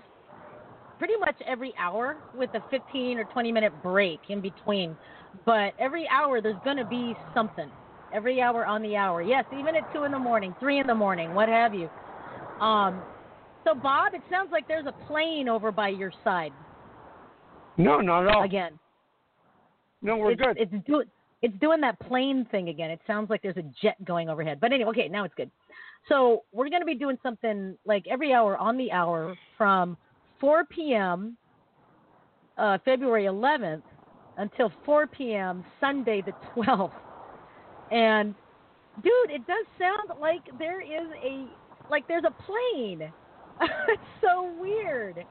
pretty 1.00 1.14
much 1.22 1.36
every 1.48 1.74
hour 1.80 2.18
with 2.36 2.50
a 2.54 2.62
15 2.70 3.18
or 3.18 3.24
20 3.24 3.52
minute 3.54 3.72
break 3.82 4.20
in 4.28 4.42
between. 4.42 4.98
But 5.46 5.72
every 5.80 6.06
hour 6.10 6.42
there's 6.42 6.62
going 6.66 6.78
to 6.78 6.86
be 6.86 7.16
something. 7.34 7.72
Every 8.14 8.42
hour 8.42 8.66
on 8.66 8.82
the 8.82 8.98
hour. 8.98 9.22
Yes, 9.22 9.46
even 9.58 9.78
at 9.78 9.94
2 9.94 10.04
in 10.04 10.12
the 10.12 10.20
morning, 10.20 10.54
3 10.60 10.82
in 10.82 10.88
the 10.88 10.94
morning, 10.96 11.34
what 11.34 11.48
have 11.48 11.74
you. 11.74 11.90
Um, 12.60 13.02
so, 13.64 13.74
Bob, 13.74 14.14
it 14.14 14.22
sounds 14.30 14.50
like 14.52 14.68
there's 14.68 14.86
a 14.86 15.06
plane 15.08 15.48
over 15.48 15.72
by 15.72 15.88
your 15.88 16.12
side 16.26 16.52
No, 17.78 18.02
not 18.02 18.28
at 18.28 18.36
all. 18.36 18.44
again. 18.44 18.78
No, 20.02 20.18
we're 20.18 20.32
it's, 20.32 20.42
good. 20.42 20.58
It's 20.58 20.86
doing 20.88 21.06
it's 21.42 21.58
doing 21.60 21.82
that 21.82 22.00
plane 22.00 22.46
thing 22.52 22.70
again. 22.70 22.92
It 22.92 23.00
sounds 23.08 23.30
like 23.30 23.42
there's 23.42 23.58
a 23.58 23.66
jet 23.82 24.04
going 24.06 24.30
overhead. 24.30 24.60
But 24.60 24.72
anyway, 24.72 24.92
okay, 24.92 25.08
now 25.08 25.24
it's 25.24 25.34
good. 25.36 25.50
So 26.08 26.44
we're 26.52 26.70
going 26.70 26.82
to 26.82 26.86
be 26.86 26.96
doing 26.96 27.18
something 27.24 27.78
like 27.86 28.06
every 28.10 28.34
hour 28.34 28.58
on 28.58 28.78
the 28.78 28.92
hour 28.92 29.36
from 29.58 29.98
4 30.40 30.66
p.m. 30.66 31.38
Uh, 32.58 32.78
February 32.86 33.26
11th 33.26 33.82
until 34.38 34.72
4 34.86 35.08
p.m. 35.08 35.64
Sunday 35.80 36.22
the 36.22 36.34
12th. 36.56 36.92
And 37.92 38.36
dude, 39.04 39.32
it 39.32 39.46
does 39.48 39.66
sound 39.80 40.20
like 40.20 40.42
there 40.60 40.82
is 40.82 41.08
a 41.24 41.48
like 41.90 42.08
there's 42.08 42.24
a 42.24 42.44
plane. 42.44 43.12
it's 43.62 44.02
so 44.22 44.54
weird. 44.60 45.26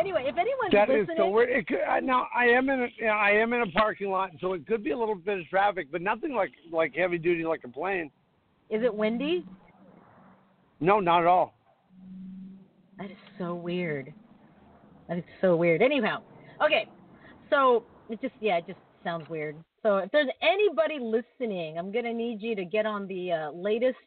Anyway, 0.00 0.24
if 0.26 0.38
anyone's 0.38 0.72
That 0.72 0.88
is 0.88 1.00
listening, 1.00 1.16
so 1.18 1.28
weird. 1.28 1.50
It 1.50 1.66
could, 1.66 1.80
uh, 1.86 2.00
now 2.00 2.26
I 2.34 2.46
am 2.46 2.70
in 2.70 2.84
a 2.84 2.86
yeah, 2.98 3.10
I 3.10 3.32
am 3.32 3.52
in 3.52 3.60
a 3.60 3.66
parking 3.66 4.10
lot, 4.10 4.30
so 4.40 4.54
it 4.54 4.66
could 4.66 4.82
be 4.82 4.92
a 4.92 4.98
little 4.98 5.14
bit 5.14 5.40
of 5.40 5.46
traffic, 5.48 5.88
but 5.92 6.00
nothing 6.00 6.34
like 6.34 6.52
like 6.72 6.94
heavy 6.94 7.18
duty 7.18 7.44
like 7.44 7.60
a 7.64 7.68
plane. 7.68 8.10
is 8.70 8.82
it 8.82 8.94
windy? 8.94 9.44
No, 10.80 11.00
not 11.00 11.20
at 11.20 11.26
all. 11.26 11.52
That 12.98 13.10
is 13.10 13.16
so 13.38 13.54
weird. 13.54 14.12
That 15.08 15.18
is 15.18 15.24
so 15.42 15.54
weird. 15.54 15.82
Anyhow, 15.82 16.22
okay. 16.64 16.88
So 17.50 17.84
it 18.08 18.22
just 18.22 18.34
yeah, 18.40 18.56
it 18.56 18.66
just 18.66 18.80
sounds 19.04 19.28
weird. 19.28 19.54
So 19.82 19.98
if 19.98 20.10
there's 20.12 20.28
anybody 20.40 20.98
listening, 20.98 21.78
I'm 21.78 21.92
gonna 21.92 22.14
need 22.14 22.40
you 22.40 22.56
to 22.56 22.64
get 22.64 22.86
on 22.86 23.06
the 23.06 23.32
uh, 23.32 23.50
latest 23.50 23.98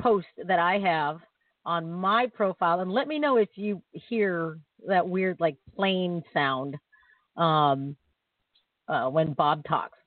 post 0.00 0.26
that 0.46 0.58
I 0.58 0.78
have 0.78 1.20
on 1.64 1.90
my 1.90 2.26
profile 2.26 2.80
and 2.80 2.90
let 2.90 3.06
me 3.06 3.18
know 3.18 3.36
if 3.36 3.50
you 3.54 3.80
hear 3.92 4.58
that 4.86 5.06
weird 5.06 5.38
like 5.40 5.56
plane 5.76 6.22
sound 6.32 6.76
um, 7.36 7.96
uh, 8.88 9.08
when 9.08 9.32
Bob 9.32 9.62
talks. 9.64 9.98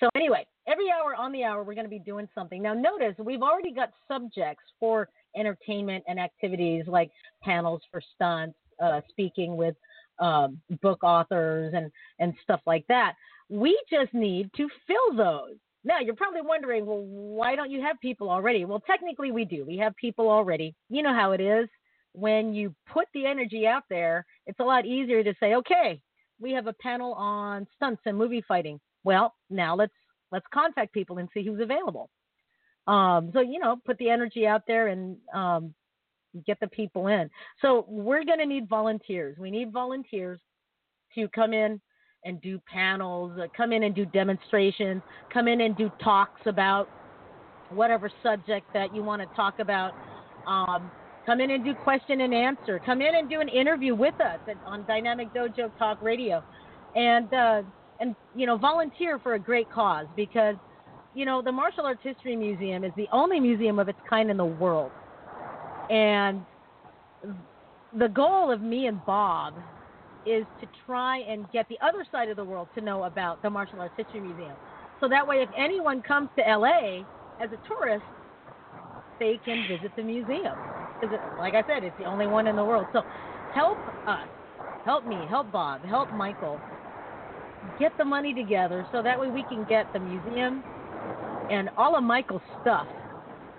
So 0.00 0.08
anyway, 0.14 0.46
every 0.66 0.90
hour 0.90 1.14
on 1.14 1.32
the 1.32 1.44
hour 1.44 1.62
we're 1.62 1.74
going 1.74 1.86
to 1.86 1.90
be 1.90 1.98
doing 1.98 2.28
something. 2.34 2.62
Now 2.62 2.74
notice 2.74 3.14
we've 3.18 3.42
already 3.42 3.72
got 3.72 3.90
subjects 4.08 4.64
for 4.80 5.08
entertainment 5.36 6.04
and 6.08 6.18
activities 6.18 6.84
like 6.86 7.10
panels 7.42 7.80
for 7.90 8.00
stunts, 8.14 8.56
uh, 8.82 9.00
speaking 9.08 9.56
with 9.56 9.74
um, 10.18 10.60
book 10.82 11.02
authors 11.02 11.72
and 11.74 11.90
and 12.18 12.34
stuff 12.42 12.60
like 12.66 12.86
that. 12.88 13.14
We 13.48 13.78
just 13.90 14.14
need 14.14 14.50
to 14.56 14.68
fill 14.86 15.16
those. 15.16 15.56
Now 15.84 16.00
you're 16.00 16.14
probably 16.14 16.40
wondering, 16.40 16.86
well, 16.86 17.02
why 17.02 17.56
don't 17.56 17.70
you 17.70 17.82
have 17.82 18.00
people 18.00 18.30
already? 18.30 18.64
Well, 18.64 18.82
technically 18.86 19.32
we 19.32 19.44
do. 19.44 19.64
We 19.66 19.76
have 19.78 19.94
people 19.96 20.30
already. 20.30 20.74
You 20.88 21.02
know 21.02 21.12
how 21.12 21.32
it 21.32 21.40
is 21.40 21.68
when 22.14 22.54
you 22.54 22.74
put 22.90 23.06
the 23.12 23.26
energy 23.26 23.66
out 23.66 23.82
there. 23.90 24.24
It's 24.46 24.60
a 24.60 24.64
lot 24.64 24.86
easier 24.86 25.22
to 25.22 25.34
say, 25.40 25.54
okay, 25.56 26.00
we 26.40 26.52
have 26.52 26.66
a 26.66 26.72
panel 26.74 27.12
on 27.14 27.66
stunts 27.76 28.02
and 28.06 28.16
movie 28.16 28.44
fighting. 28.46 28.80
Well, 29.02 29.34
now 29.50 29.76
let's 29.76 29.92
let's 30.32 30.46
contact 30.52 30.92
people 30.94 31.18
and 31.18 31.28
see 31.34 31.44
who's 31.44 31.60
available. 31.60 32.08
Um, 32.86 33.30
so 33.32 33.40
you 33.40 33.58
know, 33.58 33.76
put 33.84 33.98
the 33.98 34.10
energy 34.10 34.46
out 34.46 34.62
there 34.66 34.88
and 34.88 35.16
um, 35.34 35.74
get 36.46 36.58
the 36.60 36.68
people 36.68 37.08
in. 37.08 37.30
So 37.60 37.84
we're 37.88 38.24
going 38.24 38.38
to 38.38 38.46
need 38.46 38.68
volunteers. 38.68 39.36
We 39.38 39.50
need 39.50 39.72
volunteers 39.72 40.40
to 41.14 41.28
come 41.28 41.52
in 41.52 41.80
and 42.24 42.40
do 42.40 42.60
panels, 42.66 43.38
uh, 43.38 43.46
come 43.56 43.72
in 43.72 43.82
and 43.82 43.94
do 43.94 44.06
demonstrations, 44.06 45.02
come 45.32 45.46
in 45.46 45.60
and 45.60 45.76
do 45.76 45.90
talks 46.02 46.40
about 46.46 46.88
whatever 47.70 48.10
subject 48.22 48.66
that 48.72 48.94
you 48.94 49.02
want 49.02 49.20
to 49.22 49.36
talk 49.36 49.58
about. 49.58 49.92
Um, 50.46 50.90
come 51.26 51.40
in 51.40 51.50
and 51.50 51.64
do 51.64 51.74
question 51.74 52.20
and 52.20 52.34
answer. 52.34 52.80
Come 52.84 53.00
in 53.00 53.14
and 53.14 53.28
do 53.28 53.40
an 53.40 53.48
interview 53.48 53.94
with 53.94 54.14
us 54.20 54.40
at, 54.48 54.56
on 54.66 54.84
Dynamic 54.86 55.32
Dojo 55.34 55.76
Talk 55.78 56.02
Radio, 56.02 56.42
and 56.94 57.32
uh, 57.32 57.62
and 58.00 58.14
you 58.34 58.46
know 58.46 58.56
volunteer 58.56 59.18
for 59.18 59.34
a 59.34 59.38
great 59.38 59.70
cause 59.70 60.06
because 60.16 60.56
you 61.14 61.24
know 61.24 61.42
the 61.42 61.52
Martial 61.52 61.84
Arts 61.84 62.00
History 62.02 62.36
Museum 62.36 62.84
is 62.84 62.92
the 62.96 63.08
only 63.12 63.40
museum 63.40 63.78
of 63.78 63.88
its 63.88 63.98
kind 64.08 64.30
in 64.30 64.36
the 64.36 64.44
world, 64.44 64.90
and 65.90 66.40
the 67.98 68.08
goal 68.08 68.50
of 68.50 68.60
me 68.60 68.86
and 68.86 69.04
Bob 69.06 69.54
is 70.26 70.44
to 70.60 70.66
try 70.86 71.18
and 71.18 71.50
get 71.52 71.68
the 71.68 71.78
other 71.84 72.04
side 72.10 72.28
of 72.28 72.36
the 72.36 72.44
world 72.44 72.68
to 72.74 72.80
know 72.80 73.04
about 73.04 73.42
the 73.42 73.50
Martial 73.50 73.80
Arts 73.80 73.94
History 73.96 74.20
Museum. 74.20 74.56
So 75.00 75.08
that 75.08 75.26
way, 75.26 75.36
if 75.36 75.48
anyone 75.56 76.02
comes 76.02 76.28
to 76.38 76.42
LA 76.42 77.00
as 77.40 77.50
a 77.52 77.68
tourist, 77.68 78.04
they 79.20 79.38
can 79.44 79.66
visit 79.68 79.92
the 79.96 80.02
museum. 80.02 80.54
Because, 81.00 81.18
like 81.38 81.54
I 81.54 81.62
said, 81.66 81.84
it's 81.84 81.96
the 81.98 82.04
only 82.04 82.26
one 82.26 82.46
in 82.46 82.56
the 82.56 82.64
world. 82.64 82.86
So 82.92 83.02
help 83.54 83.78
us, 84.06 84.28
help 84.84 85.06
me, 85.06 85.16
help 85.28 85.50
Bob, 85.52 85.84
help 85.84 86.12
Michael 86.12 86.60
get 87.78 87.96
the 87.98 88.04
money 88.04 88.34
together 88.34 88.86
so 88.92 89.02
that 89.02 89.18
way 89.18 89.28
we 89.30 89.42
can 89.44 89.64
get 89.68 89.92
the 89.92 89.98
museum 89.98 90.62
and 91.50 91.70
all 91.76 91.96
of 91.96 92.04
Michael's 92.04 92.42
stuff 92.60 92.86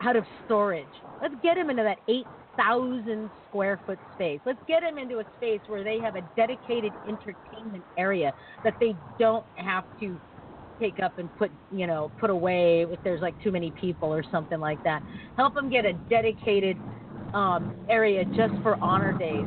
out 0.02 0.16
of 0.16 0.26
storage. 0.46 0.86
Let's 1.22 1.36
get 1.42 1.58
him 1.58 1.70
into 1.70 1.84
that 1.84 2.00
8,000 2.08 3.30
square 3.50 3.80
foot 3.86 4.00
space. 4.16 4.40
Let's 4.46 4.60
get 4.68 4.84
him 4.84 4.98
into 4.98 5.20
a 5.20 5.26
space 5.38 5.62
where 5.68 5.84
they 5.84 6.00
have 6.00 6.16
a 6.16 6.22
dedicated 6.36 6.94
entertainment 7.08 7.84
area 7.98 8.34
that 8.64 8.76
they 8.80 8.96
don't 9.20 9.46
have 9.56 9.86
to 10.02 10.20
take 10.80 11.00
up 11.00 11.18
and 11.18 11.30
put, 11.38 11.52
you 11.72 11.88
know, 11.88 12.12
put 12.20 12.30
away 12.30 12.84
if 12.84 13.00
there's 13.04 13.22
like 13.22 13.42
too 13.44 13.52
many 13.52 13.72
people 13.80 14.14
or 14.14 14.24
something 14.32 14.60
like 14.60 14.84
that. 14.84 15.02
Help 15.38 15.56
them 15.56 15.70
get 15.70 15.86
a 15.86 15.94
dedicated 16.10 16.78
um, 17.36 17.76
area 17.90 18.24
just 18.26 18.54
for 18.64 18.76
honor 18.82 19.16
days. 19.18 19.46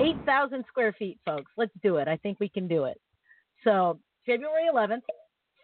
8,000 0.00 0.64
square 0.68 0.94
feet, 0.98 1.18
folks. 1.24 1.50
Let's 1.56 1.72
do 1.82 1.96
it. 1.96 2.08
I 2.08 2.16
think 2.16 2.40
we 2.40 2.48
can 2.48 2.66
do 2.66 2.84
it. 2.84 3.00
So, 3.64 3.98
February 4.24 4.68
11th, 4.72 5.02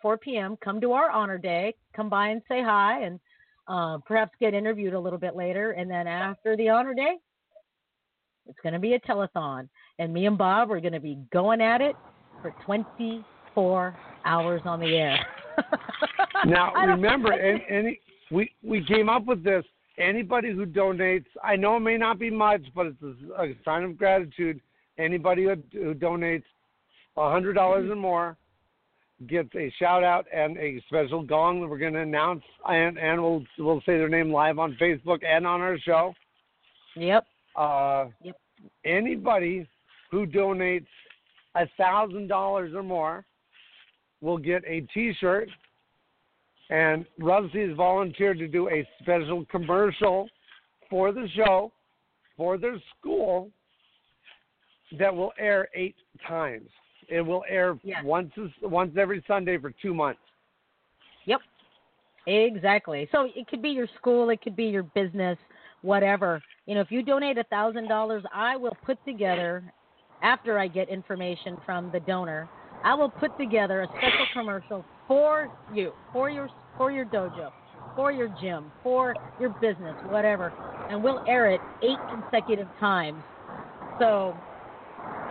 4 0.03 0.19
p.m., 0.19 0.59
come 0.63 0.81
to 0.81 0.93
our 0.93 1.11
honor 1.11 1.39
day. 1.39 1.75
Come 1.95 2.09
by 2.09 2.29
and 2.29 2.43
say 2.49 2.63
hi 2.63 3.03
and 3.03 3.21
uh, 3.69 3.99
perhaps 4.07 4.33
get 4.41 4.53
interviewed 4.53 4.95
a 4.95 5.01
little 5.01 5.19
bit 5.19 5.37
later. 5.37 5.73
And 5.73 5.91
then 5.91 6.07
after 6.07 6.57
the 6.57 6.69
honor 6.69 6.93
day, 6.93 7.17
it's 8.47 8.59
going 8.63 8.73
to 8.73 8.79
be 8.81 8.95
a 8.95 9.01
telethon. 9.01 9.69
And 9.99 10.13
me 10.13 10.27
and 10.27 10.37
Bob 10.37 10.73
are 10.73 10.81
going 10.81 10.93
to 10.93 11.01
be 11.01 11.19
going 11.33 11.61
at 11.61 11.81
it 11.81 11.95
for 12.43 12.55
24 12.65 13.97
hours 14.25 14.61
on 14.65 14.81
the 14.81 14.97
air. 14.97 15.19
now, 16.47 16.73
remember, 16.75 17.33
any, 17.33 17.65
any 17.69 18.01
we 18.31 18.51
we 18.63 18.85
came 18.85 19.09
up 19.09 19.27
with 19.27 19.45
this. 19.45 19.65
Anybody 19.99 20.53
who 20.53 20.67
donates, 20.67 21.27
I 21.43 21.57
know 21.57 21.77
it 21.77 21.81
may 21.81 21.97
not 21.97 22.19
be 22.19 22.31
much, 22.31 22.63
but 22.75 22.87
it's 22.87 23.03
a, 23.03 23.43
a 23.43 23.55
sign 23.65 23.83
of 23.83 23.99
gratitude. 23.99 24.61
Anybody 24.99 25.45
who, 25.45 25.57
who 25.73 25.95
donates 25.95 26.45
a 27.17 27.31
hundred 27.31 27.55
dollars 27.55 27.91
or 27.91 27.97
more 27.97 28.37
gets 29.29 29.55
a 29.55 29.73
shout 29.79 30.03
out 30.03 30.27
and 30.33 30.57
a 30.57 30.83
special 30.87 31.23
gong 31.23 31.61
that 31.61 31.69
we're 31.69 31.79
going 31.79 31.93
to 31.93 32.01
announce, 32.01 32.43
and 32.67 32.99
and 32.99 33.21
we'll 33.21 33.45
we'll 33.59 33.81
say 33.81 33.99
their 33.99 34.09
name 34.09 34.33
live 34.33 34.59
on 34.59 34.77
Facebook 34.81 35.25
and 35.25 35.47
on 35.47 35.61
our 35.61 35.79
show. 35.79 36.15
Yep. 36.97 37.27
Uh, 37.57 38.07
Yep. 38.23 38.37
Anybody 38.85 39.67
who 40.11 40.27
donates 40.27 40.87
a 41.55 41.67
thousand 41.79 42.29
dollars 42.29 42.75
or 42.75 42.83
more 42.83 43.25
will 44.21 44.39
get 44.39 44.63
a 44.67 44.81
T-shirt, 44.93 45.49
and 46.71 47.05
Rusty 47.19 47.67
has 47.67 47.77
volunteered 47.77 48.39
to 48.39 48.49
do 48.49 48.69
a 48.69 48.87
special 49.03 49.45
commercial 49.51 50.29
for 50.89 51.13
the 51.13 51.29
show 51.35 51.73
for 52.37 52.57
their 52.57 52.81
school 52.99 53.51
that 54.99 55.15
will 55.15 55.33
air 55.39 55.69
eight 55.75 55.97
times. 56.27 56.69
It 57.09 57.21
will 57.21 57.45
air 57.49 57.79
once 58.05 58.33
once 58.63 58.93
every 58.97 59.23
Sunday 59.27 59.59
for 59.59 59.73
two 59.83 59.93
months. 59.93 60.21
Yep. 61.27 61.41
Exactly. 62.27 63.09
So 63.13 63.29
it 63.35 63.49
could 63.49 63.63
be 63.63 63.71
your 63.71 63.89
school, 63.99 64.31
it 64.31 64.41
could 64.41 64.55
be 64.55 64.67
your 64.67 64.85
business, 64.85 65.39
whatever. 65.83 66.41
You 66.67 66.77
know, 66.77 66.81
if 66.81 66.91
you 66.91 67.03
donate 67.03 67.37
a 67.37 67.45
thousand 67.45 67.89
dollars, 67.89 68.23
I 68.33 68.57
will 68.57 68.77
put 68.85 69.05
together 69.05 69.65
after 70.23 70.59
I 70.59 70.69
get 70.69 70.89
information 70.89 71.57
from 71.65 71.91
the 71.93 72.01
donor, 72.01 72.49
I 72.85 72.95
will 72.95 73.09
put 73.09 73.37
together 73.39 73.83
a 73.83 73.87
special 73.89 74.27
commercial 74.33 74.85
for 75.07 75.51
you, 75.75 75.93
for 76.13 76.31
your 76.31 76.49
for 76.77 76.91
your 76.91 77.05
dojo, 77.07 77.51
for 77.97 78.13
your 78.13 78.29
gym, 78.41 78.71
for 78.83 79.15
your 79.39 79.51
business, 79.61 79.97
whatever, 80.09 80.53
and 80.89 81.03
we'll 81.03 81.23
air 81.27 81.51
it 81.51 81.61
eight 81.83 81.99
consecutive 82.11 82.69
times. 82.79 83.23
So 83.99 84.35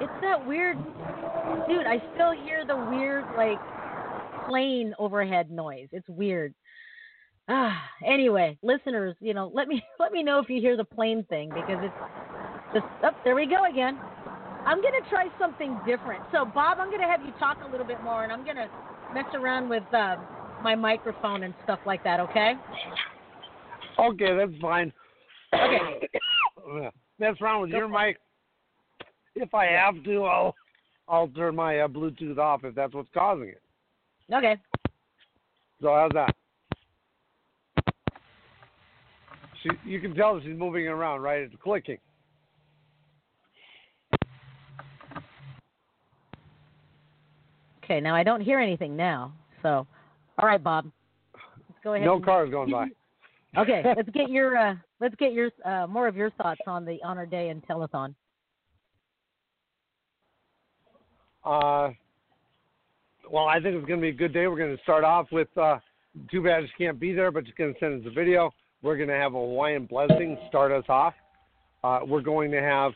it's 0.00 0.20
that 0.22 0.46
weird, 0.46 0.76
dude. 1.68 1.86
I 1.86 2.02
still 2.14 2.32
hear 2.44 2.64
the 2.66 2.76
weird 2.90 3.24
like 3.36 3.58
plane 4.48 4.94
overhead 4.98 5.50
noise. 5.50 5.88
It's 5.92 6.08
weird. 6.08 6.54
Ah, 7.48 7.80
anyway, 8.06 8.56
listeners, 8.62 9.16
you 9.20 9.34
know, 9.34 9.50
let 9.52 9.68
me 9.68 9.82
let 9.98 10.12
me 10.12 10.22
know 10.22 10.38
if 10.38 10.48
you 10.48 10.60
hear 10.60 10.76
the 10.76 10.84
plane 10.84 11.24
thing 11.28 11.50
because 11.54 11.78
it's 11.82 11.94
just 12.74 12.86
up. 13.04 13.14
there 13.24 13.34
we 13.34 13.46
go 13.46 13.64
again. 13.64 13.98
I'm 14.64 14.78
gonna 14.78 15.02
try 15.10 15.26
something 15.40 15.76
different. 15.86 16.22
So, 16.32 16.44
Bob, 16.44 16.78
I'm 16.80 16.90
gonna 16.90 17.10
have 17.10 17.20
you 17.20 17.32
talk 17.38 17.58
a 17.66 17.70
little 17.70 17.86
bit 17.86 18.02
more, 18.04 18.22
and 18.22 18.32
I'm 18.32 18.44
gonna 18.44 18.68
mess 19.14 19.26
around 19.34 19.68
with 19.68 19.82
uh, 19.92 20.16
my 20.62 20.74
microphone 20.74 21.42
and 21.44 21.54
stuff 21.64 21.80
like 21.86 22.02
that. 22.04 22.20
Okay? 22.20 22.54
Okay, 23.98 24.36
that's 24.36 24.60
fine. 24.60 24.92
Okay. 25.54 26.08
That's 27.18 27.40
wrong 27.40 27.60
with 27.60 27.70
Go 27.70 27.76
your 27.76 27.88
mic. 27.88 28.18
If 29.36 29.54
I 29.54 29.66
have 29.66 30.02
to, 30.02 30.24
I'll 30.24 30.54
I'll 31.08 31.28
turn 31.28 31.54
my 31.54 31.80
uh, 31.80 31.88
Bluetooth 31.88 32.38
off 32.38 32.64
if 32.64 32.74
that's 32.74 32.94
what's 32.94 33.08
causing 33.14 33.48
it. 33.48 33.62
Okay. 34.32 34.56
So 35.80 35.88
how's 35.88 36.10
that? 36.12 36.34
She, 39.62 39.70
you 39.84 40.00
can 40.00 40.14
tell 40.14 40.40
she's 40.40 40.56
moving 40.56 40.88
around, 40.88 41.20
right? 41.20 41.42
It's 41.42 41.54
clicking. 41.62 41.98
Okay. 47.84 48.00
Now 48.00 48.14
I 48.14 48.22
don't 48.22 48.40
hear 48.40 48.58
anything 48.58 48.96
now. 48.96 49.32
So, 49.62 49.86
all 50.38 50.46
right, 50.46 50.62
Bob. 50.62 50.90
Let's 51.34 51.80
go 51.84 51.94
ahead. 51.94 52.06
No 52.06 52.20
cars 52.20 52.50
going 52.50 52.70
by. 52.70 52.88
Okay. 53.54 53.82
let's 53.84 54.08
get 54.14 54.30
your 54.30 54.56
uh, 54.56 54.74
let's 54.98 55.14
get 55.16 55.34
your 55.34 55.50
uh, 55.66 55.86
more 55.86 56.08
of 56.08 56.16
your 56.16 56.30
thoughts 56.30 56.62
on 56.66 56.86
the 56.86 56.98
honor 57.04 57.26
day 57.26 57.50
and 57.50 57.62
telethon. 57.66 58.14
Uh, 61.44 61.90
well, 63.30 63.46
I 63.46 63.60
think 63.60 63.76
it's 63.76 63.86
going 63.86 64.00
to 64.00 64.02
be 64.02 64.08
a 64.08 64.12
good 64.12 64.32
day. 64.32 64.46
We're 64.46 64.56
going 64.56 64.74
to 64.74 64.82
start 64.82 65.04
off 65.04 65.26
with. 65.30 65.48
Uh, 65.54 65.80
too 66.30 66.42
bad 66.42 66.64
she 66.64 66.84
can't 66.84 67.00
be 67.00 67.12
there, 67.12 67.30
but 67.30 67.46
she's 67.46 67.54
going 67.54 67.72
to 67.74 67.80
send 67.80 68.00
us 68.00 68.10
a 68.10 68.14
video. 68.14 68.50
We're 68.82 68.96
going 68.96 69.08
to 69.08 69.14
have 69.14 69.34
a 69.34 69.38
Hawaiian 69.38 69.86
blessing 69.86 70.36
start 70.48 70.72
us 70.72 70.84
off. 70.88 71.14
Uh, 71.84 72.00
we're 72.06 72.20
going 72.20 72.50
to 72.50 72.60
have 72.60 72.92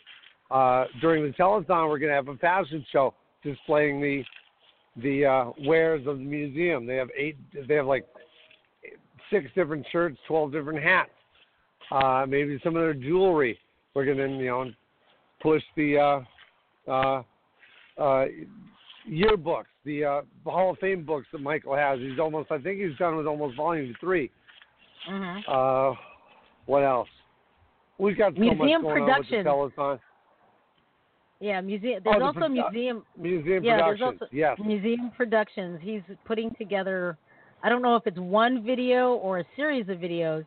uh, 0.50 0.84
during 1.00 1.24
the 1.24 1.32
telethon. 1.32 1.88
We're 1.88 1.98
going 1.98 2.10
to 2.10 2.14
have 2.14 2.28
a 2.28 2.36
fashion 2.36 2.84
show 2.92 3.14
displaying 3.42 4.00
the 4.00 4.22
the 5.02 5.24
uh, 5.24 5.50
wares 5.60 6.06
of 6.06 6.18
the 6.18 6.24
museum. 6.24 6.86
They 6.86 6.96
have 6.96 7.08
eight. 7.16 7.36
They 7.68 7.74
have 7.74 7.86
like 7.86 8.06
six 9.30 9.46
different 9.54 9.86
shirts, 9.92 10.18
twelve 10.26 10.52
different 10.52 10.82
hats, 10.82 11.10
uh, 11.90 12.24
maybe 12.28 12.58
some 12.62 12.76
of 12.76 12.82
their 12.82 12.94
jewelry. 12.94 13.58
We're 13.94 14.04
going 14.04 14.18
to 14.18 14.28
you 14.28 14.46
know 14.46 14.70
push 15.40 15.62
the 15.76 15.98
uh, 16.88 16.90
uh, 16.90 17.22
uh, 17.98 18.26
yearbooks, 19.08 19.64
the 19.84 20.04
uh, 20.04 20.20
Hall 20.44 20.72
of 20.72 20.78
Fame 20.78 21.04
books 21.04 21.26
that 21.32 21.40
Michael 21.40 21.76
has. 21.76 21.98
He's 22.00 22.18
almost, 22.18 22.50
I 22.50 22.58
think 22.58 22.80
he's 22.80 22.96
done 22.98 23.16
with 23.16 23.26
almost 23.26 23.56
volume 23.56 23.94
3 24.00 24.30
Mm-hmm. 25.08 25.38
Uh, 25.48 25.94
what 26.66 26.80
else? 26.80 27.08
We've 27.98 28.18
got 28.18 28.34
so 28.34 28.40
Museum 28.40 28.58
much 28.58 28.82
going 28.82 29.04
production. 29.04 29.46
on 29.46 29.64
with 29.64 29.76
the 29.76 29.82
telethon. 29.82 30.00
Yeah, 31.40 31.60
museum. 31.60 32.00
Oh, 32.06 32.10
There's 32.10 32.20
the 32.20 32.24
also 32.24 32.40
produ- 32.40 32.72
museum 32.72 33.04
Museum 33.16 33.64
Yeah, 33.64 33.76
there's 33.76 33.98
productions. 33.98 34.22
also- 34.22 34.36
yes. 34.36 34.58
museum 34.58 35.10
productions. 35.16 35.80
He's 35.82 36.02
putting 36.24 36.54
together. 36.54 37.18
I 37.62 37.68
don't 37.68 37.82
know 37.82 37.96
if 37.96 38.06
it's 38.06 38.18
one 38.18 38.62
video 38.62 39.14
or 39.14 39.38
a 39.40 39.44
series 39.54 39.88
of 39.88 39.98
videos, 39.98 40.46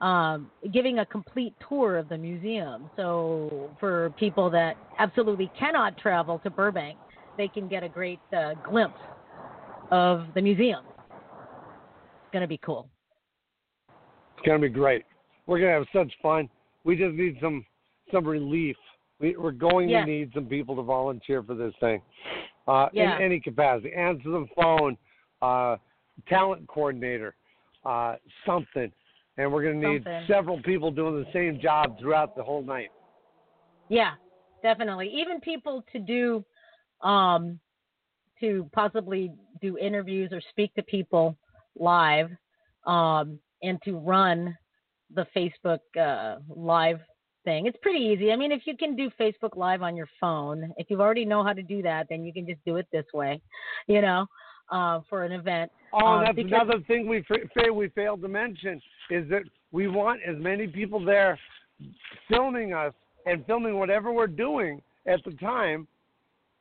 um, 0.00 0.50
giving 0.72 1.00
a 1.00 1.06
complete 1.06 1.54
tour 1.68 1.96
of 1.96 2.08
the 2.08 2.16
museum. 2.18 2.88
So 2.96 3.70
for 3.80 4.10
people 4.10 4.50
that 4.50 4.76
absolutely 4.98 5.48
cannot 5.58 5.96
travel 5.98 6.38
to 6.40 6.50
Burbank, 6.50 6.98
they 7.36 7.48
can 7.48 7.66
get 7.68 7.82
a 7.82 7.88
great 7.88 8.20
uh, 8.32 8.54
glimpse 8.54 9.00
of 9.90 10.32
the 10.34 10.42
museum. 10.42 10.84
It's 10.88 12.32
gonna 12.32 12.46
be 12.46 12.58
cool. 12.58 12.88
It's 14.36 14.46
gonna 14.46 14.60
be 14.60 14.68
great. 14.68 15.04
We're 15.46 15.58
gonna 15.58 15.72
have 15.72 15.86
such 15.92 16.12
fun. 16.22 16.48
We 16.84 16.96
just 16.96 17.14
need 17.14 17.36
some 17.40 17.64
some 18.12 18.24
relief. 18.24 18.76
We, 19.20 19.36
we're 19.36 19.52
going 19.52 19.90
Yeah. 19.90 20.04
to 20.04 20.10
need 20.10 20.32
some 20.34 20.46
people 20.46 20.74
to 20.76 20.82
volunteer 20.82 21.42
for 21.42 21.54
this 21.54 21.74
thing, 21.76 22.02
uh, 22.66 22.88
Yeah. 22.92 23.16
in 23.16 23.22
any 23.22 23.38
capacity. 23.38 23.92
Answer 23.92 24.30
the 24.30 24.46
phone, 24.56 24.96
uh, 25.42 25.76
talent 26.26 26.66
coordinator, 26.68 27.34
uh, 27.84 28.16
something. 28.46 28.90
And 29.36 29.52
we're 29.52 29.62
going 29.62 29.80
to 29.80 29.88
need 29.88 30.04
Something. 30.04 30.26
several 30.26 30.62
people 30.62 30.90
doing 30.90 31.22
the 31.22 31.30
same 31.32 31.60
job 31.60 31.98
throughout 31.98 32.34
the 32.34 32.42
whole 32.42 32.62
night. 32.62 32.90
Yeah, 33.88 34.14
definitely. 34.62 35.08
Even 35.08 35.40
people 35.40 35.84
to 35.92 35.98
do, 35.98 36.44
um, 37.02 37.60
to 38.40 38.68
possibly 38.72 39.32
do 39.60 39.76
interviews 39.78 40.32
or 40.32 40.40
speak 40.50 40.74
to 40.74 40.82
people 40.82 41.36
live, 41.74 42.30
um, 42.86 43.38
and 43.62 43.80
to 43.82 43.98
run 43.98 44.56
the 45.14 45.26
Facebook 45.36 45.80
uh, 45.98 46.40
live 46.48 47.00
thing. 47.50 47.66
It's 47.66 47.78
pretty 47.82 47.98
easy. 47.98 48.30
I 48.32 48.36
mean, 48.36 48.52
if 48.52 48.62
you 48.64 48.76
can 48.76 48.94
do 48.94 49.10
Facebook 49.18 49.56
live 49.56 49.82
on 49.82 49.96
your 49.96 50.08
phone, 50.20 50.72
if 50.76 50.88
you 50.90 51.00
already 51.00 51.24
know 51.24 51.42
how 51.42 51.52
to 51.52 51.62
do 51.62 51.82
that, 51.82 52.06
then 52.08 52.24
you 52.24 52.32
can 52.32 52.46
just 52.46 52.64
do 52.64 52.76
it 52.76 52.86
this 52.92 53.06
way, 53.12 53.40
you 53.86 54.00
know. 54.00 54.26
uh, 54.72 55.00
for 55.08 55.24
an 55.24 55.32
event. 55.32 55.68
Oh, 55.92 56.06
um, 56.06 56.24
that's 56.24 56.36
because- 56.36 56.52
another 56.52 56.78
thing 56.86 57.08
we 57.08 57.22
fa- 57.22 57.72
we 57.72 57.88
failed 57.88 58.22
to 58.22 58.28
mention 58.28 58.80
is 59.10 59.28
that 59.28 59.42
we 59.72 59.88
want 59.88 60.20
as 60.22 60.36
many 60.38 60.68
people 60.68 61.04
there 61.04 61.36
filming 62.28 62.72
us 62.72 62.94
and 63.26 63.44
filming 63.46 63.80
whatever 63.80 64.12
we're 64.12 64.28
doing 64.28 64.80
at 65.06 65.24
the 65.24 65.32
time 65.32 65.88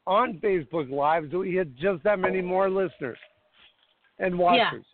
on 0.08 0.39
Facebook 0.39 0.89
Live 0.89 1.25
so 1.30 1.38
we 1.39 1.52
hit 1.52 1.75
just 1.75 2.02
that 2.04 2.17
many 2.17 2.41
more 2.41 2.67
listeners 2.67 3.19
and 4.17 4.32
watchers. 4.39 4.86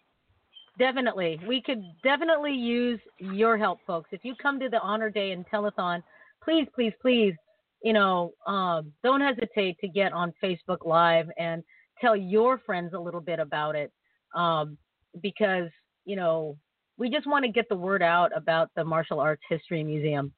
Definitely. 0.77 1.39
We 1.47 1.61
could 1.61 1.83
definitely 2.03 2.53
use 2.53 2.99
your 3.19 3.57
help, 3.57 3.79
folks. 3.87 4.09
If 4.11 4.25
you 4.25 4.35
come 4.35 4.59
to 4.59 4.69
the 4.69 4.79
Honor 4.81 5.09
Day 5.09 5.31
and 5.31 5.45
Telethon, 5.47 6.03
please, 6.43 6.67
please, 6.75 6.93
please, 7.01 7.33
you 7.81 7.93
know, 7.93 8.33
um, 8.45 8.91
don't 9.03 9.21
hesitate 9.21 9.79
to 9.79 9.87
get 9.87 10.11
on 10.11 10.33
Facebook 10.43 10.85
Live 10.85 11.27
and 11.37 11.63
tell 12.01 12.15
your 12.15 12.57
friends 12.59 12.93
a 12.93 12.99
little 12.99 13.21
bit 13.21 13.39
about 13.39 13.75
it. 13.75 13.91
Um, 14.33 14.77
because, 15.21 15.69
you 16.03 16.17
know, 16.17 16.57
we 16.97 17.09
just 17.09 17.25
want 17.25 17.45
to 17.45 17.51
get 17.51 17.69
the 17.69 17.75
word 17.75 18.01
out 18.01 18.31
about 18.35 18.69
the 18.75 18.83
Martial 18.83 19.19
Arts 19.19 19.43
History 19.47 19.83
Museum. 19.83 20.33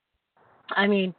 I 0.72 0.86
mean, 0.86 1.16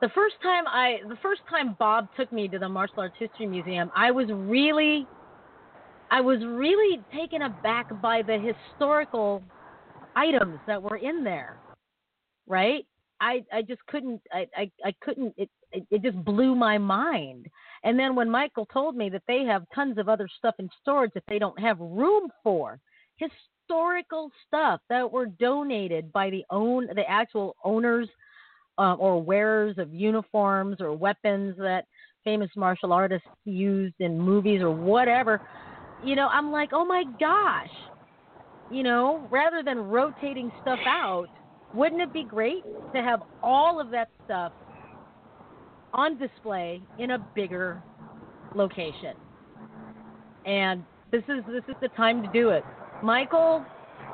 the 0.00 0.08
first 0.14 0.36
time 0.42 0.64
I, 0.66 1.00
the 1.08 1.18
first 1.22 1.42
time 1.50 1.76
Bob 1.78 2.08
took 2.16 2.32
me 2.32 2.48
to 2.48 2.58
the 2.58 2.68
Martial 2.68 3.00
Arts 3.00 3.16
History 3.18 3.46
Museum, 3.46 3.90
I 3.94 4.10
was 4.10 4.26
really 4.30 5.06
I 6.10 6.20
was 6.20 6.38
really 6.44 7.02
taken 7.14 7.42
aback 7.42 8.00
by 8.00 8.22
the 8.22 8.38
historical 8.38 9.42
items 10.16 10.58
that 10.66 10.82
were 10.82 10.96
in 10.96 11.24
there. 11.24 11.58
Right? 12.46 12.86
I 13.20 13.44
I 13.52 13.62
just 13.62 13.84
couldn't 13.86 14.20
I 14.32 14.46
I, 14.56 14.70
I 14.84 14.94
couldn't 15.02 15.34
it, 15.36 15.50
it 15.72 15.86
it 15.90 16.02
just 16.02 16.22
blew 16.24 16.54
my 16.54 16.78
mind. 16.78 17.46
And 17.84 17.98
then 17.98 18.14
when 18.14 18.30
Michael 18.30 18.66
told 18.66 18.96
me 18.96 19.08
that 19.10 19.22
they 19.28 19.44
have 19.44 19.64
tons 19.74 19.98
of 19.98 20.08
other 20.08 20.28
stuff 20.38 20.54
in 20.58 20.68
storage 20.80 21.12
that 21.14 21.24
they 21.28 21.38
don't 21.38 21.58
have 21.60 21.78
room 21.78 22.28
for, 22.42 22.80
historical 23.16 24.30
stuff 24.46 24.80
that 24.88 25.10
were 25.10 25.26
donated 25.26 26.12
by 26.12 26.30
the 26.30 26.44
own 26.50 26.88
the 26.94 27.08
actual 27.08 27.54
owners 27.64 28.08
uh, 28.78 28.94
or 28.94 29.20
wearers 29.22 29.76
of 29.78 29.92
uniforms 29.92 30.80
or 30.80 30.92
weapons 30.92 31.56
that 31.58 31.84
famous 32.24 32.50
martial 32.56 32.92
artists 32.92 33.28
used 33.44 33.94
in 34.00 34.18
movies 34.18 34.62
or 34.62 34.70
whatever 34.70 35.40
you 36.04 36.16
know, 36.16 36.28
I'm 36.28 36.50
like, 36.52 36.70
oh 36.72 36.84
my 36.84 37.04
gosh, 37.18 37.70
you 38.70 38.82
know, 38.82 39.26
rather 39.30 39.62
than 39.62 39.78
rotating 39.78 40.52
stuff 40.62 40.78
out, 40.86 41.26
wouldn't 41.74 42.00
it 42.00 42.12
be 42.12 42.24
great 42.24 42.64
to 42.94 43.02
have 43.02 43.22
all 43.42 43.80
of 43.80 43.90
that 43.90 44.08
stuff 44.24 44.52
on 45.92 46.18
display 46.18 46.80
in 46.98 47.12
a 47.12 47.18
bigger 47.34 47.82
location? 48.54 49.14
And 50.46 50.82
this 51.10 51.22
is 51.28 51.44
this 51.46 51.64
is 51.68 51.76
the 51.80 51.88
time 51.88 52.22
to 52.22 52.28
do 52.32 52.50
it. 52.50 52.64
Michael 53.02 53.64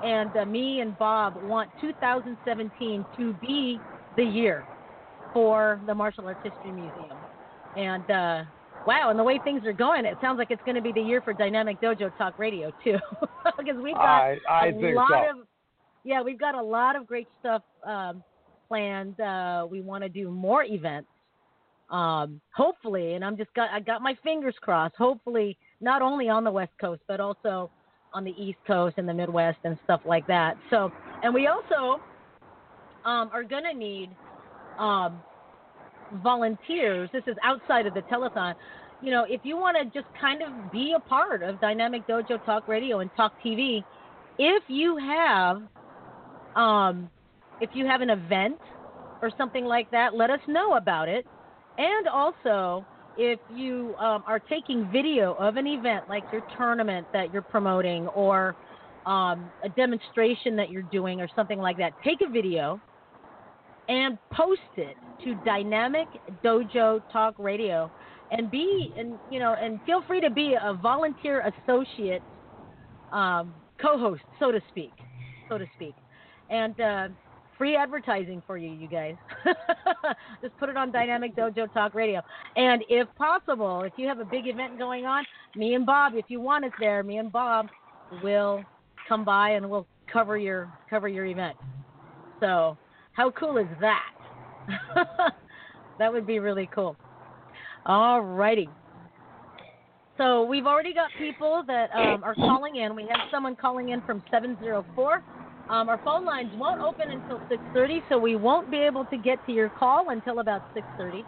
and 0.05 0.31
uh, 0.37 0.45
me 0.45 0.81
and 0.81 0.97
Bob 0.99 1.35
want 1.49 1.71
2017 1.81 3.05
to 3.17 3.33
be 3.35 3.79
the 4.17 4.25
year 4.25 4.65
for 5.33 5.81
the 5.87 5.95
Martial 5.95 6.27
Arts 6.27 6.41
History 6.43 6.73
Museum. 6.73 7.17
And 7.77 8.11
uh, 8.11 8.45
wow, 8.87 9.11
and 9.11 9.19
the 9.19 9.25
way 9.25 9.41
things 9.45 9.65
are 9.67 9.73
going, 9.73 10.05
it 10.05 10.17
sounds 10.21 10.39
like 10.39 10.51
it's 10.51 10.63
going 10.65 10.77
to 10.77 10.83
be 10.83 10.93
the 10.93 11.01
year 11.01 11.21
for 11.21 11.33
Dynamic 11.33 11.81
Dojo 11.81 12.17
Talk 12.17 12.39
Radio 12.39 12.73
too, 12.83 12.99
because 13.59 13.77
we've 13.83 13.95
got 13.95 14.03
I 14.03 14.39
I 14.49 14.67
a 14.69 14.95
lot 14.95 15.09
so. 15.11 15.41
of 15.41 15.47
yeah, 16.05 16.23
we've 16.23 16.39
got 16.39 16.55
a 16.55 16.63
lot 16.63 16.97
of 16.97 17.07
great 17.07 17.29
stuff 17.41 17.63
um, 17.87 18.23
planned. 18.69 19.19
Uh, 19.19 19.67
we 19.71 19.81
want 19.81 20.03
to 20.03 20.09
do 20.09 20.31
more 20.31 20.65
events, 20.65 21.09
um, 21.91 22.41
hopefully, 22.55 23.15
and 23.15 23.25
I'm 23.25 23.37
just 23.37 23.53
got 23.55 23.71
I 23.71 23.81
got 23.81 24.03
my 24.03 24.17
fingers 24.23 24.55
crossed. 24.61 24.95
Hopefully, 24.97 25.57
not 25.81 26.03
only 26.03 26.29
on 26.29 26.45
the 26.45 26.53
West 26.53 26.73
Coast 26.81 27.03
but 27.09 27.21
also 27.21 27.71
on 28.13 28.25
the 28.25 28.35
East 28.41 28.59
Coast 28.67 28.95
and 28.97 29.09
the 29.09 29.15
Midwest 29.15 29.59
and 29.65 29.77
stuff 29.85 30.01
like 30.07 30.27
that. 30.29 30.57
So, 30.71 30.93
and 31.23 31.35
we 31.35 31.49
also 31.49 32.01
um, 33.05 33.29
are 33.33 33.43
going 33.43 33.65
to 33.65 33.75
need 33.77 34.11
um, 34.79 35.21
volunteers. 36.23 37.11
This 37.13 37.25
is 37.27 37.37
outside 37.43 37.87
of 37.87 37.95
the 37.95 38.03
telethon. 38.03 38.55
You 39.03 39.11
know, 39.11 39.27
if 39.29 39.41
you 39.45 39.57
want 39.57 39.77
to 39.77 39.85
just 39.99 40.13
kind 40.21 40.43
of 40.43 40.73
be 40.73 40.95
a 40.97 41.01
part 41.01 41.43
of 41.43 41.61
Dynamic 41.61 42.07
Dojo 42.07 42.43
Talk 42.45 42.69
Radio 42.69 43.01
and 43.01 43.11
Talk 43.17 43.33
TV, 43.45 43.85
if 44.39 44.63
you 44.69 44.97
have, 44.97 45.63
um, 46.57 47.11
if 47.61 47.71
you 47.75 47.87
have 47.87 48.01
an 48.01 48.11
event 48.11 48.59
or 49.23 49.31
something 49.37 49.65
like 49.65 49.91
that, 49.91 50.15
let 50.15 50.31
us 50.31 50.41
know 50.49 50.77
about 50.77 51.09
it. 51.09 51.27
And 51.77 52.09
also, 52.09 52.85
if 53.19 53.39
you 53.55 53.95
um, 53.99 54.25
are 54.27 54.39
taking 54.39 54.89
video 54.93 55.35
of 55.35 55.57
an 55.57 55.67
event 55.67 56.09
like 56.09 56.25
your 56.33 56.43
tournament 56.57 57.07
that 57.13 57.33
you're 57.33 57.43
promoting 57.43 58.07
or 58.09 58.57
um, 59.07 59.51
a 59.63 59.69
demonstration 59.69 60.57
that 60.57 60.71
you're 60.71 60.83
doing 60.83 61.21
or 61.21 61.29
something 61.37 61.59
like 61.59 61.77
that, 61.79 61.93
take 62.03 62.21
a 62.27 62.31
video 62.31 62.81
and 63.89 64.19
post 64.33 64.61
it 64.77 64.97
to 65.25 65.35
Dynamic 65.45 66.09
Dojo 66.43 67.03
Talk 67.13 67.35
Radio. 67.39 67.91
And 68.31 68.51
be 68.51 68.93
and 68.97 69.19
you 69.31 69.39
know 69.39 69.55
and 69.61 69.79
feel 69.87 70.03
free 70.07 70.21
to 70.21 70.31
be 70.31 70.57
a 70.61 70.75
volunteer 70.75 71.53
associate 71.63 72.23
um, 73.13 73.55
co-host 73.81 74.23
so 74.41 74.51
to 74.51 74.61
speak 74.71 74.93
so 75.49 75.59
to 75.59 75.67
speak. 75.77 75.95
And 76.51 76.81
uh, 76.81 77.09
free 77.59 77.77
advertising 77.77 78.43
for 78.47 78.57
you 78.57 78.71
you 78.71 78.89
guys. 78.89 79.15
Just 80.43 80.57
put 80.59 80.69
it 80.69 80.77
on 80.77 80.91
Dynamic 80.91 81.37
Dojo 81.37 81.73
Talk 81.73 81.95
Radio. 81.95 82.23
And 82.57 82.83
if 82.89 83.07
possible 83.17 83.83
if 83.83 83.93
you 83.97 84.09
have 84.09 84.19
a 84.19 84.25
big 84.25 84.47
event 84.47 84.79
going 84.79 85.05
on 85.05 85.25
me 85.55 85.75
and 85.75 85.87
Bob 85.87 86.15
if 86.17 86.25
you 86.29 86.41
want 86.41 86.65
us 86.65 86.73
there 86.81 87.03
me 87.03 87.19
and 87.19 87.31
Bob 87.31 87.69
will 88.23 88.65
come 89.09 89.25
by 89.25 89.51
and 89.51 89.69
we'll 89.69 89.87
cover 90.13 90.37
your 90.39 90.73
cover 90.91 91.09
your 91.09 91.27
event. 91.27 91.57
So 92.41 92.77
how 93.15 93.31
cool 93.33 93.57
is 93.59 93.67
that? 93.81 94.11
that 95.99 96.13
would 96.13 96.27
be 96.27 96.39
really 96.39 96.69
cool. 96.75 96.97
All 97.87 98.21
righty. 98.21 98.69
So 100.17 100.45
we've 100.45 100.67
already 100.67 100.95
got 100.95 101.11
people 101.19 101.65
that 101.67 101.91
um, 101.95 102.23
are 102.23 102.35
calling 102.35 102.77
in. 102.77 102.95
We 102.95 103.03
have 103.03 103.21
someone 103.33 103.57
calling 103.57 103.89
in 103.91 104.01
from 104.03 104.23
704. 104.31 105.23
Um, 105.71 105.89
our 105.89 106.01
phone 106.05 106.25
lines 106.25 106.51
won't 106.55 106.81
open 106.81 107.07
until 107.11 107.41
6:30, 107.51 108.03
so 108.09 108.19
we 108.19 108.37
won't 108.37 108.71
be 108.71 108.79
able 108.79 109.05
to 109.07 109.17
get 109.17 109.39
to 109.47 109.53
your 109.53 109.71
call 109.71 110.11
until 110.11 110.41
about 110.41 110.63
6:30. 110.77 111.25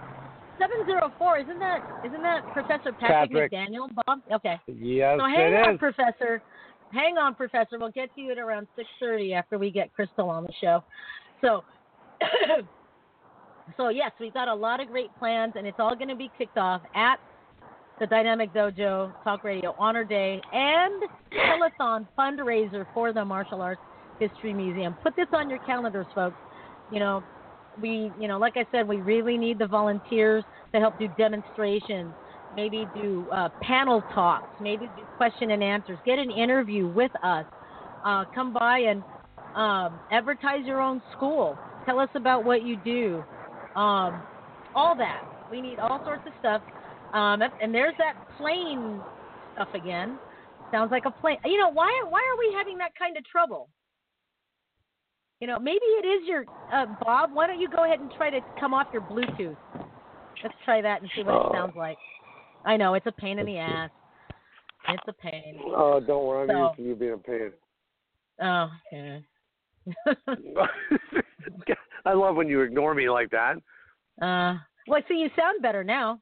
704 0.59 1.39
isn't 1.39 1.59
that 1.59 1.81
isn't 2.07 2.23
that 2.23 2.43
Professor 2.53 2.93
Patrick, 2.93 3.31
Patrick. 3.33 3.53
McDaniel, 3.53 3.89
Bob? 4.07 4.21
Okay. 4.33 4.59
Yes, 4.69 5.19
So 5.19 5.27
hang 5.27 5.53
it 5.53 5.67
on, 5.67 5.75
is. 5.75 5.79
Professor. 5.79 6.43
Hang 6.93 7.19
on, 7.19 7.35
Professor. 7.35 7.79
We'll 7.79 7.91
get 7.91 8.15
to 8.15 8.21
you 8.21 8.33
at 8.33 8.39
around 8.39 8.69
6:30 9.03 9.35
after 9.35 9.59
we 9.59 9.71
get 9.71 9.93
Crystal 9.93 10.31
on 10.31 10.45
the 10.45 10.53
show. 10.61 10.85
So, 11.41 11.65
so 13.77 13.89
yes, 13.89 14.13
we've 14.21 14.35
got 14.35 14.49
a 14.49 14.55
lot 14.55 14.81
of 14.81 14.89
great 14.89 15.11
plans, 15.19 15.55
and 15.57 15.67
it's 15.67 15.79
all 15.79 15.95
going 15.95 16.09
to 16.09 16.17
be 16.17 16.31
kicked 16.39 16.59
off 16.59 16.83
at 16.95 17.17
the 17.99 18.07
Dynamic 18.07 18.53
Dojo 18.53 19.13
Talk 19.25 19.43
Radio 19.43 19.75
Honor 19.79 20.05
Day 20.05 20.41
and 20.53 21.03
telethon 21.33 22.07
fundraiser 22.19 22.87
for 22.93 23.13
the 23.13 23.25
Martial 23.25 23.63
Arts 23.63 23.81
History 24.21 24.53
Museum. 24.53 24.95
Put 25.03 25.17
this 25.17 25.29
on 25.33 25.49
your 25.49 25.59
calendars, 25.61 26.07
folks. 26.15 26.37
You 26.93 27.01
know, 27.01 27.23
we, 27.81 28.11
you 28.21 28.29
know, 28.29 28.39
like 28.39 28.57
I 28.57 28.67
said, 28.71 28.87
we 28.87 28.97
really 28.97 29.37
need 29.39 29.59
the 29.59 29.67
volunteers 29.67 30.45
to 30.73 30.81
help 30.81 30.99
do 30.99 31.09
demonstrations, 31.17 32.13
maybe 32.55 32.87
do 32.95 33.27
uh, 33.33 33.49
panel 33.63 34.03
talks, 34.15 34.49
maybe 34.61 34.87
do 34.97 35.03
question 35.17 35.51
and 35.51 35.63
answers, 35.63 35.99
get 36.05 36.19
an 36.19 36.31
interview 36.31 36.87
with 36.87 37.13
us. 37.23 37.45
Uh, 38.05 38.25
come 38.35 38.53
by 38.53 38.79
and 38.79 39.03
um, 39.57 39.99
advertise 40.13 40.65
your 40.65 40.81
own 40.81 41.03
school. 41.17 41.59
Tell 41.87 41.99
us 42.01 42.09
about 42.15 42.45
what 42.45 42.65
you 42.65 42.77
do. 42.85 43.25
Um, 43.75 44.23
all 44.75 44.95
that. 44.97 45.23
We 45.51 45.61
need 45.61 45.79
all 45.79 46.01
sorts 46.05 46.23
of 46.27 46.33
stuff. 46.41 46.61
Um, 47.15 47.41
and 47.63 47.73
there's 47.73 47.95
that 47.99 48.15
plane 48.37 49.01
stuff 49.55 49.69
again. 49.75 50.19
Sounds 50.73 50.91
like 50.91 51.05
a 51.07 51.11
plane. 51.11 51.39
You 51.45 51.59
know 51.59 51.71
why? 51.71 51.89
Why 52.09 52.21
are 52.21 52.39
we 52.39 52.53
having 52.57 52.77
that 52.79 52.91
kind 52.99 53.17
of 53.17 53.25
trouble? 53.25 53.69
You 55.41 55.47
know, 55.47 55.59
maybe 55.59 55.85
it 55.85 56.07
is 56.07 56.29
your 56.29 56.45
uh, 56.73 56.87
Bob. 57.05 57.31
Why 57.33 57.47
don't 57.47 57.61
you 57.61 57.69
go 57.69 57.85
ahead 57.85 58.01
and 58.01 58.11
try 58.17 58.31
to 58.31 58.41
come 58.59 58.75
off 58.75 58.89
your 58.93 59.03
Bluetooth? 59.03 59.57
Let's 60.43 60.55
try 60.65 60.83
that 60.83 61.03
and 61.03 61.11
see 61.15 61.23
what 61.23 61.35
it 61.35 61.53
sounds 61.53 61.75
like. 61.77 61.99
I 62.65 62.77
know 62.77 62.95
it's 62.95 63.07
a 63.07 63.13
pain 63.13 63.39
in 63.39 63.47
the 63.47 63.59
ass. 63.59 63.91
It's 64.89 65.03
a 65.09 65.13
pain. 65.13 65.59
Oh, 65.67 66.01
don't 66.01 66.25
worry. 66.27 66.43
I'm 66.43 66.49
So- 66.49 66.65
used 66.65 66.77
to 66.77 66.83
you 66.83 66.95
being 66.95 67.13
a 67.13 67.19
pain. 67.19 67.53
Oh, 68.43 68.71
okay. 68.93 69.25
I 72.07 72.13
love 72.13 72.37
when 72.37 72.49
you 72.49 72.61
ignore 72.63 72.95
me 72.95 73.09
like 73.11 73.31
that. 73.31 73.57
Uh, 74.23 74.59
well, 74.87 75.01
I 75.05 75.09
see, 75.09 75.15
you 75.15 75.29
sound 75.37 75.61
better 75.63 75.83
now. 75.85 76.21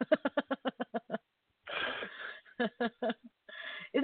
Isn't 2.60 2.70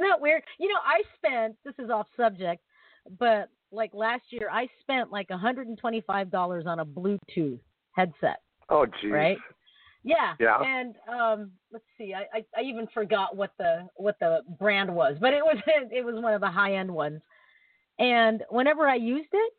that 0.08 0.20
weird? 0.20 0.42
You 0.58 0.68
know, 0.68 0.78
I 0.84 1.02
spent, 1.16 1.56
this 1.64 1.74
is 1.78 1.90
off 1.90 2.06
subject, 2.16 2.62
but 3.18 3.48
like 3.70 3.92
last 3.94 4.24
year, 4.30 4.48
I 4.50 4.68
spent 4.80 5.10
like 5.12 5.28
$125 5.28 6.66
on 6.66 6.78
a 6.78 6.84
Bluetooth 6.84 7.60
headset, 7.92 8.40
Oh, 8.68 8.86
geez. 8.86 9.10
right? 9.10 9.38
Yeah. 10.04 10.34
Yeah. 10.40 10.60
And 10.62 10.96
um, 11.08 11.52
let's 11.72 11.84
see. 11.96 12.12
I, 12.14 12.38
I 12.38 12.44
I 12.56 12.62
even 12.62 12.88
forgot 12.92 13.36
what 13.36 13.52
the 13.58 13.86
what 13.94 14.18
the 14.18 14.40
brand 14.58 14.92
was, 14.92 15.16
but 15.20 15.32
it 15.32 15.42
was 15.44 15.56
it 15.92 16.04
was 16.04 16.16
one 16.16 16.34
of 16.34 16.40
the 16.40 16.50
high 16.50 16.74
end 16.74 16.90
ones. 16.90 17.20
And 17.98 18.42
whenever 18.50 18.88
I 18.88 18.94
used 18.96 19.28
it, 19.32 19.52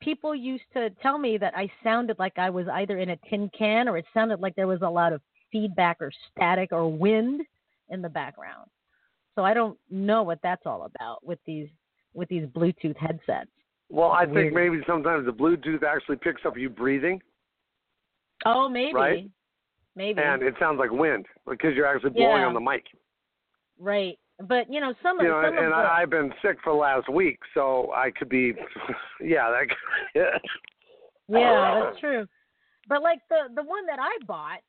people 0.00 0.34
used 0.34 0.64
to 0.74 0.90
tell 1.02 1.18
me 1.18 1.36
that 1.38 1.56
I 1.56 1.70
sounded 1.84 2.18
like 2.18 2.38
I 2.38 2.48
was 2.50 2.66
either 2.68 2.98
in 2.98 3.10
a 3.10 3.16
tin 3.28 3.50
can 3.56 3.88
or 3.88 3.98
it 3.98 4.06
sounded 4.14 4.40
like 4.40 4.54
there 4.56 4.66
was 4.66 4.80
a 4.82 4.88
lot 4.88 5.12
of 5.12 5.20
feedback 5.52 5.98
or 6.00 6.10
static 6.30 6.70
or 6.72 6.88
wind 6.90 7.42
in 7.90 8.00
the 8.00 8.08
background. 8.08 8.70
So 9.34 9.44
I 9.44 9.52
don't 9.54 9.78
know 9.90 10.22
what 10.22 10.38
that's 10.42 10.62
all 10.66 10.84
about 10.84 11.24
with 11.24 11.38
these 11.46 11.68
with 12.14 12.28
these 12.28 12.44
Bluetooth 12.46 12.96
headsets. 12.96 13.50
Well, 13.88 14.10
I 14.10 14.24
Weird. 14.24 14.34
think 14.34 14.54
maybe 14.54 14.82
sometimes 14.86 15.26
the 15.26 15.32
Bluetooth 15.32 15.82
actually 15.84 16.16
picks 16.16 16.42
up 16.44 16.56
you 16.56 16.68
breathing, 16.68 17.20
Oh, 18.44 18.68
maybe. 18.68 18.94
Right. 18.94 19.30
Maybe. 19.96 20.20
and 20.22 20.42
it 20.42 20.54
sounds 20.58 20.78
like 20.78 20.90
wind 20.92 21.26
because 21.48 21.74
you're 21.74 21.86
actually 21.86 22.10
blowing 22.10 22.42
Yeah. 22.42 22.46
on 22.46 22.54
the 22.54 22.60
mic. 22.60 22.84
right. 23.78 24.18
But 24.48 24.72
you 24.72 24.80
know, 24.80 24.94
some 25.02 25.18
of 25.18 25.24
You 25.24 25.30
know, 25.30 25.42
some 25.44 25.56
and 25.56 25.66
of 25.66 25.70
the, 25.72 25.76
I've 25.76 26.10
been 26.10 26.32
sick 26.42 26.58
for 26.64 26.72
the 26.72 26.78
last 26.78 27.08
week, 27.08 27.38
so 27.54 27.92
I 27.94 28.10
could 28.10 28.28
be, 28.28 28.54
yeah, 29.22 29.50
that. 29.50 30.38
Yeah, 31.28 31.80
that's 31.84 32.00
true. 32.00 32.26
But 32.88 33.02
like 33.02 33.20
the 33.28 33.54
the 33.54 33.62
one 33.62 33.86
that 33.86 33.98
I 34.00 34.10
bought 34.26 34.60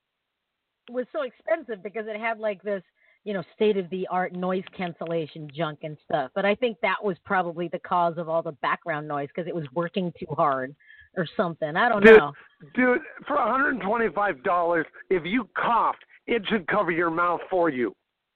was 0.89 1.05
so 1.13 1.21
expensive 1.23 1.83
because 1.83 2.05
it 2.07 2.19
had 2.19 2.39
like 2.39 2.61
this, 2.63 2.83
you 3.23 3.33
know, 3.33 3.43
state 3.55 3.77
of 3.77 3.89
the 3.89 4.07
art 4.07 4.33
noise 4.33 4.63
cancellation 4.75 5.49
junk 5.55 5.79
and 5.83 5.97
stuff. 6.05 6.31
But 6.35 6.45
I 6.45 6.55
think 6.55 6.77
that 6.81 7.03
was 7.03 7.17
probably 7.23 7.67
the 7.69 7.79
cause 7.79 8.17
of 8.17 8.27
all 8.27 8.41
the 8.41 8.51
background 8.53 9.07
noise 9.07 9.29
because 9.33 9.47
it 9.47 9.55
was 9.55 9.65
working 9.73 10.11
too 10.19 10.27
hard 10.35 10.75
or 11.15 11.27
something. 11.37 11.75
I 11.75 11.89
don't 11.89 12.03
Dude, 12.03 12.17
know. 12.17 12.33
dude, 12.73 13.01
for 13.27 13.35
$125, 13.37 14.83
if 15.09 15.25
you 15.25 15.47
coughed, 15.57 16.03
it 16.27 16.41
should 16.47 16.67
cover 16.67 16.91
your 16.91 17.11
mouth 17.11 17.41
for 17.49 17.69
you. 17.69 17.93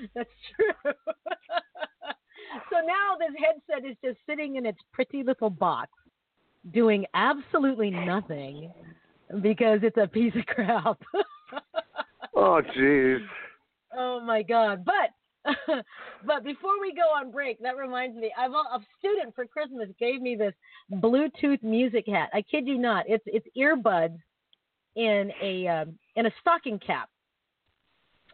That's 0.14 0.30
true. 0.54 0.92
so 2.70 2.76
now 2.84 3.16
this 3.18 3.34
headset 3.38 3.88
is 3.88 3.96
just 4.04 4.18
sitting 4.26 4.56
in 4.56 4.66
its 4.66 4.78
pretty 4.92 5.22
little 5.22 5.50
box, 5.50 5.90
doing 6.72 7.04
absolutely 7.14 7.90
nothing 7.90 8.72
because 9.42 9.80
it's 9.82 9.96
a 9.96 10.06
piece 10.06 10.34
of 10.36 10.46
crap. 10.46 11.00
Oh, 12.40 12.62
jeez. 12.76 13.18
oh 13.96 14.20
my 14.20 14.42
god! 14.42 14.84
But 14.84 15.10
but 16.26 16.44
before 16.44 16.80
we 16.80 16.94
go 16.94 17.02
on 17.02 17.30
break, 17.30 17.60
that 17.60 17.76
reminds 17.76 18.16
me, 18.16 18.32
I've 18.38 18.52
a 18.52 18.80
student 18.98 19.34
for 19.34 19.46
Christmas 19.46 19.88
gave 19.98 20.20
me 20.20 20.36
this 20.36 20.54
Bluetooth 20.92 21.62
music 21.62 22.06
hat. 22.06 22.30
I 22.32 22.42
kid 22.42 22.66
you 22.66 22.78
not. 22.78 23.06
It's 23.08 23.24
it's 23.26 23.46
earbuds 23.56 24.18
in 24.96 25.32
a 25.42 25.66
um, 25.68 25.98
in 26.16 26.26
a 26.26 26.30
stocking 26.40 26.78
cap, 26.78 27.08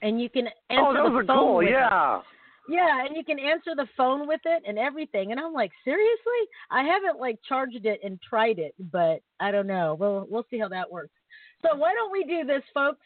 and 0.05 0.21
you 0.21 0.29
can 0.31 0.47
answer 0.71 1.01
Oh, 1.01 1.11
the 1.11 1.19
those 1.19 1.27
phone 1.27 1.39
cool. 1.39 1.57
with 1.57 1.69
it. 1.69 1.71
Yeah. 1.73 2.21
Yeah, 2.67 3.05
and 3.05 3.15
you 3.15 3.25
can 3.25 3.39
answer 3.39 3.73
the 3.77 3.87
phone 3.95 4.27
with 4.27 4.41
it 4.47 4.63
and 4.67 4.79
everything. 4.79 5.33
And 5.33 5.41
I'm 5.41 5.53
like, 5.53 5.71
seriously? 5.85 6.43
I 6.71 6.83
haven't 6.83 7.21
like 7.21 7.39
charged 7.47 7.85
it 7.85 8.01
and 8.03 8.19
tried 8.23 8.59
it, 8.59 8.75
but 8.91 9.21
I 9.39 9.51
don't 9.51 9.67
know. 9.67 9.97
We'll 10.01 10.27
we'll 10.31 10.47
see 10.51 10.59
how 10.59 10.69
that 10.69 10.91
works. 10.91 11.13
So 11.61 11.77
why 11.77 11.93
don't 11.93 12.11
we 12.13 12.25
do 12.25 12.45
this, 12.47 12.63
folks? 12.73 13.05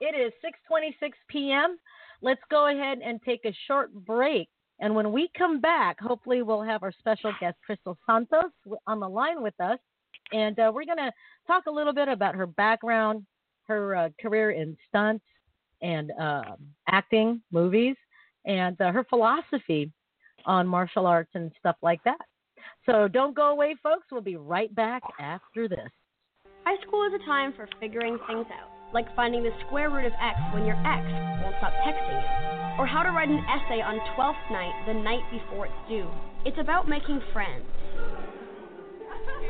It 0.00 0.14
is 0.14 0.32
6:26 0.44 1.12
p.m. 1.28 1.78
Let's 2.20 2.42
go 2.50 2.68
ahead 2.68 2.98
and 3.02 3.18
take 3.22 3.44
a 3.46 3.56
short 3.66 3.94
break. 3.94 4.48
And 4.80 4.94
when 4.94 5.10
we 5.12 5.30
come 5.38 5.60
back, 5.60 5.98
hopefully 5.98 6.42
we'll 6.42 6.62
have 6.62 6.82
our 6.82 6.92
special 6.98 7.32
guest 7.40 7.56
Crystal 7.64 7.96
Santos 8.04 8.50
on 8.86 9.00
the 9.00 9.08
line 9.08 9.42
with 9.42 9.58
us, 9.60 9.78
and 10.32 10.58
uh, 10.58 10.70
we're 10.74 10.84
gonna 10.84 11.12
talk 11.46 11.64
a 11.66 11.70
little 11.70 11.94
bit 11.94 12.08
about 12.08 12.34
her 12.34 12.46
background, 12.46 13.24
her 13.68 13.96
uh, 13.96 14.08
career 14.20 14.50
in 14.50 14.76
stunts 14.88 15.24
and 15.82 16.12
uh, 16.20 16.42
acting, 16.88 17.42
movies, 17.50 17.96
and 18.44 18.80
uh, 18.80 18.90
her 18.92 19.04
philosophy 19.04 19.90
on 20.46 20.66
martial 20.66 21.06
arts 21.06 21.30
and 21.34 21.52
stuff 21.58 21.76
like 21.82 22.02
that. 22.04 22.20
So 22.86 23.08
don't 23.08 23.34
go 23.34 23.50
away, 23.50 23.76
folks. 23.82 24.06
We'll 24.10 24.22
be 24.22 24.36
right 24.36 24.74
back 24.74 25.02
after 25.20 25.68
this. 25.68 25.90
High 26.64 26.80
school 26.86 27.06
is 27.06 27.12
a 27.14 27.24
time 27.26 27.52
for 27.56 27.68
figuring 27.80 28.18
things 28.26 28.46
out, 28.52 28.70
like 28.94 29.06
finding 29.16 29.42
the 29.42 29.50
square 29.66 29.90
root 29.90 30.06
of 30.06 30.12
x 30.12 30.38
when 30.54 30.64
your 30.64 30.78
ex 30.86 31.02
won't 31.42 31.56
stop 31.58 31.72
texting 31.82 32.22
you, 32.22 32.78
or 32.78 32.86
how 32.86 33.02
to 33.02 33.10
write 33.10 33.28
an 33.28 33.42
essay 33.50 33.82
on 33.82 33.98
12th 34.14 34.50
night 34.50 34.74
the 34.86 34.94
night 34.94 35.22
before 35.30 35.66
it's 35.66 35.88
due. 35.88 36.08
It's 36.44 36.58
about 36.58 36.88
making 36.88 37.20
friends 37.32 37.66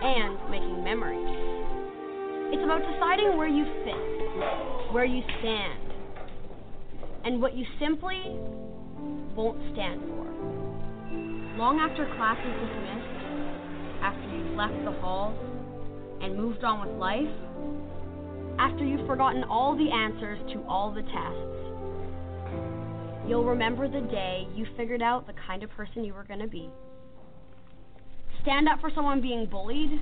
and 0.02 0.50
making 0.50 0.82
memories. 0.84 1.28
It's 2.52 2.64
about 2.64 2.80
deciding 2.80 3.36
where 3.36 3.48
you 3.48 3.64
fit, 3.84 4.92
where 4.92 5.04
you 5.04 5.22
stand, 5.40 5.91
and 7.24 7.40
what 7.40 7.54
you 7.54 7.64
simply 7.78 8.20
won't 9.34 9.58
stand 9.72 10.00
for. 10.02 10.26
Long 11.58 11.78
after 11.80 12.06
class 12.16 12.38
is 12.38 12.54
dismissed, 12.60 13.12
after 14.02 14.36
you've 14.36 14.56
left 14.56 14.84
the 14.84 14.92
halls 15.00 15.38
and 16.20 16.36
moved 16.36 16.64
on 16.64 16.86
with 16.86 16.98
life, 16.98 17.28
after 18.58 18.84
you've 18.84 19.06
forgotten 19.06 19.44
all 19.44 19.76
the 19.76 19.90
answers 19.90 20.38
to 20.52 20.62
all 20.66 20.92
the 20.92 21.02
tests, 21.02 21.58
you'll 23.28 23.44
remember 23.44 23.88
the 23.88 24.06
day 24.08 24.46
you 24.54 24.66
figured 24.76 25.02
out 25.02 25.26
the 25.26 25.34
kind 25.46 25.62
of 25.62 25.70
person 25.70 26.04
you 26.04 26.14
were 26.14 26.24
going 26.24 26.40
to 26.40 26.48
be. 26.48 26.70
Stand 28.42 28.68
up 28.68 28.80
for 28.80 28.90
someone 28.94 29.20
being 29.20 29.46
bullied, 29.46 30.00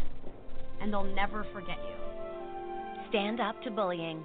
and 0.80 0.92
they'll 0.92 1.04
never 1.04 1.46
forget 1.52 1.76
you. 1.76 1.94
Stand 3.11 3.40
up 3.40 3.61
to 3.62 3.70
bullying. 3.70 4.24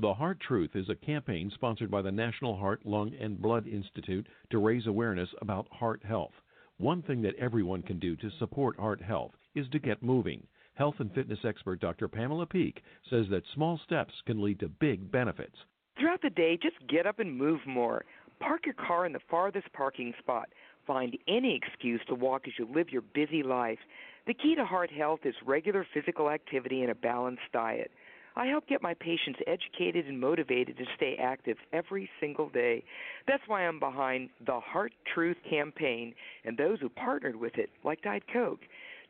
The 0.00 0.14
Heart 0.14 0.40
Truth 0.40 0.74
is 0.74 0.88
a 0.88 0.96
campaign 0.96 1.52
sponsored 1.54 1.88
by 1.88 2.02
the 2.02 2.10
National 2.10 2.56
Heart, 2.56 2.84
Lung, 2.84 3.14
and 3.14 3.40
Blood 3.40 3.68
Institute 3.68 4.26
to 4.50 4.58
raise 4.58 4.88
awareness 4.88 5.28
about 5.40 5.68
heart 5.70 6.02
health. 6.02 6.32
One 6.78 7.00
thing 7.00 7.22
that 7.22 7.36
everyone 7.36 7.82
can 7.82 8.00
do 8.00 8.16
to 8.16 8.30
support 8.40 8.76
heart 8.76 9.00
health 9.00 9.30
is 9.54 9.68
to 9.68 9.78
get 9.78 10.02
moving. 10.02 10.48
Health 10.74 10.96
and 10.98 11.14
fitness 11.14 11.38
expert 11.44 11.78
Dr. 11.78 12.08
Pamela 12.08 12.44
Peeke 12.44 12.82
says 13.08 13.26
that 13.30 13.44
small 13.54 13.78
steps 13.84 14.12
can 14.26 14.42
lead 14.42 14.58
to 14.60 14.68
big 14.68 15.12
benefits. 15.12 15.54
Throughout 15.96 16.22
the 16.22 16.30
day, 16.30 16.58
just 16.60 16.84
get 16.88 17.06
up 17.06 17.20
and 17.20 17.38
move 17.38 17.60
more. 17.64 18.04
Park 18.40 18.66
your 18.66 18.74
car 18.74 19.06
in 19.06 19.12
the 19.12 19.20
farthest 19.30 19.72
parking 19.72 20.12
spot. 20.18 20.48
Find 20.88 21.16
any 21.28 21.54
excuse 21.54 22.00
to 22.08 22.16
walk 22.16 22.48
as 22.48 22.54
you 22.58 22.66
live 22.66 22.90
your 22.90 23.02
busy 23.14 23.44
life. 23.44 23.78
The 24.26 24.34
key 24.34 24.56
to 24.56 24.64
heart 24.64 24.90
health 24.90 25.20
is 25.22 25.36
regular 25.46 25.86
physical 25.94 26.30
activity 26.30 26.82
and 26.82 26.90
a 26.90 26.96
balanced 26.96 27.52
diet. 27.52 27.92
I 28.36 28.46
help 28.46 28.66
get 28.66 28.82
my 28.82 28.94
patients 28.94 29.38
educated 29.46 30.06
and 30.06 30.18
motivated 30.18 30.76
to 30.78 30.84
stay 30.96 31.16
active 31.20 31.56
every 31.72 32.08
single 32.20 32.48
day. 32.48 32.82
That's 33.28 33.42
why 33.46 33.62
I'm 33.66 33.78
behind 33.78 34.30
the 34.44 34.58
Heart 34.58 34.92
Truth 35.14 35.36
campaign 35.48 36.14
and 36.44 36.56
those 36.56 36.80
who 36.80 36.88
partnered 36.88 37.36
with 37.36 37.56
it, 37.56 37.70
like 37.84 38.02
Diet 38.02 38.24
Coke. 38.32 38.60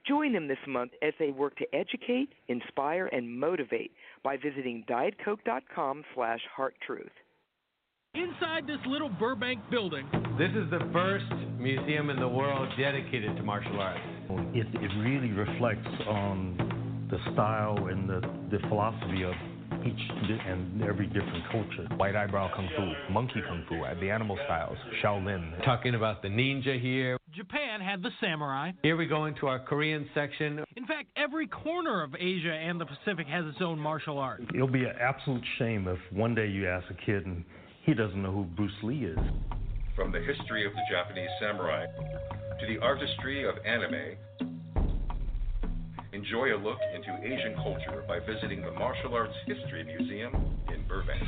Join 0.06 0.34
them 0.34 0.48
this 0.48 0.58
month 0.68 0.92
as 1.00 1.14
they 1.18 1.30
work 1.30 1.56
to 1.56 1.74
educate, 1.74 2.28
inspire, 2.48 3.06
and 3.06 3.40
motivate 3.40 3.92
by 4.22 4.36
visiting 4.36 4.84
dietcoke.com 4.88 6.04
slash 6.14 6.40
hearttruth. 6.58 7.08
Inside 8.14 8.66
this 8.66 8.78
little 8.86 9.08
Burbank 9.08 9.58
building, 9.70 10.06
This 10.38 10.50
is 10.50 10.70
the 10.70 10.88
first 10.92 11.24
museum 11.58 12.10
in 12.10 12.20
the 12.20 12.28
world 12.28 12.68
dedicated 12.78 13.36
to 13.36 13.42
martial 13.42 13.80
arts. 13.80 14.00
It, 14.54 14.66
it 14.74 14.90
really 14.98 15.32
reflects 15.32 15.88
on 16.06 16.73
the 17.14 17.32
style 17.32 17.86
and 17.86 18.08
the, 18.08 18.20
the 18.50 18.58
philosophy 18.68 19.22
of 19.22 19.34
each 19.86 20.08
di- 20.26 20.40
and 20.48 20.82
every 20.82 21.06
different 21.06 21.44
culture. 21.52 21.86
White 21.96 22.16
eyebrow 22.16 22.50
kung 22.56 22.68
fu, 22.76 23.12
monkey 23.12 23.40
kung 23.46 23.64
fu, 23.68 23.84
uh, 23.84 23.94
the 24.00 24.10
animal 24.10 24.36
styles, 24.46 24.76
Shaolin. 25.00 25.64
Talking 25.64 25.94
about 25.94 26.22
the 26.22 26.28
ninja 26.28 26.80
here. 26.80 27.16
Japan 27.32 27.80
had 27.80 28.02
the 28.02 28.10
samurai. 28.20 28.72
Here 28.82 28.96
we 28.96 29.06
go 29.06 29.26
into 29.26 29.46
our 29.46 29.60
Korean 29.60 30.08
section. 30.12 30.64
In 30.76 30.86
fact, 30.86 31.08
every 31.16 31.46
corner 31.46 32.02
of 32.02 32.14
Asia 32.18 32.52
and 32.52 32.80
the 32.80 32.86
Pacific 32.86 33.28
has 33.28 33.44
its 33.46 33.58
own 33.60 33.78
martial 33.78 34.18
art. 34.18 34.42
It'll 34.52 34.66
be 34.66 34.84
an 34.84 34.94
absolute 35.00 35.44
shame 35.58 35.86
if 35.86 35.98
one 36.12 36.34
day 36.34 36.48
you 36.48 36.68
ask 36.68 36.86
a 36.90 37.06
kid 37.06 37.26
and 37.26 37.44
he 37.84 37.94
doesn't 37.94 38.20
know 38.20 38.32
who 38.32 38.42
Bruce 38.42 38.72
Lee 38.82 39.04
is. 39.04 39.18
From 39.94 40.10
the 40.10 40.20
history 40.20 40.66
of 40.66 40.72
the 40.72 40.82
Japanese 40.90 41.30
samurai 41.40 41.86
to 42.60 42.66
the 42.66 42.78
artistry 42.80 43.48
of 43.48 43.54
anime, 43.64 44.16
enjoy 46.14 46.54
a 46.54 46.58
look 46.58 46.78
into 46.94 47.10
Asian 47.26 47.54
culture 47.56 48.04
by 48.06 48.20
visiting 48.20 48.62
the 48.62 48.70
Martial 48.70 49.14
Arts 49.14 49.34
History 49.46 49.82
Museum 49.82 50.32
in 50.72 50.86
Burbank. 50.86 51.20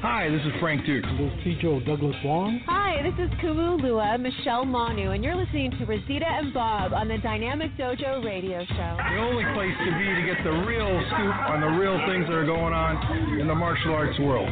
Hi, 0.00 0.30
this 0.30 0.40
is 0.40 0.52
Frank 0.58 0.86
Dux. 0.86 1.04
This 1.18 1.32
is 1.32 1.44
Teacher 1.44 1.80
Douglas 1.84 2.16
Wong. 2.24 2.60
Hi, 2.66 3.02
this 3.02 3.26
is 3.26 3.30
Kumu 3.40 3.82
Lua, 3.82 4.16
Michelle 4.16 4.64
Manu, 4.64 5.10
and 5.10 5.22
you're 5.22 5.36
listening 5.36 5.70
to 5.72 5.84
Rosita 5.84 6.24
and 6.24 6.54
Bob 6.54 6.94
on 6.94 7.08
the 7.08 7.18
Dynamic 7.18 7.76
Dojo 7.76 8.24
Radio 8.24 8.64
Show. 8.64 8.96
The 8.96 9.18
only 9.20 9.44
place 9.52 9.76
to 9.76 9.90
be 9.98 10.06
to 10.16 10.24
get 10.24 10.42
the 10.44 10.64
real 10.64 11.02
scoop 11.12 11.36
on 11.52 11.60
the 11.60 11.72
real 11.76 11.98
things 12.08 12.24
that 12.26 12.34
are 12.34 12.46
going 12.46 12.72
on 12.72 13.38
in 13.38 13.48
the 13.48 13.54
martial 13.54 13.92
arts 13.92 14.18
world. 14.20 14.48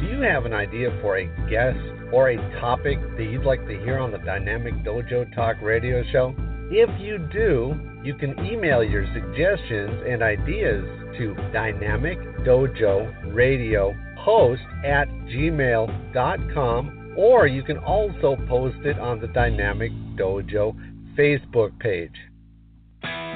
Do 0.00 0.06
you 0.08 0.20
have 0.20 0.44
an 0.44 0.52
idea 0.52 0.90
for 1.00 1.16
a 1.16 1.26
guest 1.48 1.91
or 2.12 2.30
a 2.30 2.36
topic 2.60 2.98
that 3.16 3.24
you'd 3.24 3.44
like 3.44 3.66
to 3.66 3.78
hear 3.80 3.98
on 3.98 4.12
the 4.12 4.18
Dynamic 4.18 4.74
Dojo 4.84 5.34
Talk 5.34 5.56
radio 5.62 6.02
show? 6.12 6.34
If 6.70 6.88
you 7.00 7.18
do, 7.32 7.74
you 8.04 8.14
can 8.14 8.38
email 8.44 8.82
your 8.82 9.06
suggestions 9.12 10.04
and 10.08 10.22
ideas 10.22 10.84
to 11.18 11.34
Dynamic 11.52 12.18
Dojo 12.44 13.34
Radio 13.34 13.94
host 14.18 14.62
at 14.84 15.08
gmail.com 15.28 17.14
or 17.16 17.46
you 17.46 17.62
can 17.62 17.78
also 17.78 18.36
post 18.48 18.78
it 18.84 18.98
on 18.98 19.20
the 19.20 19.26
Dynamic 19.28 19.92
Dojo 20.16 20.74
Facebook 21.18 21.78
page. 21.78 22.14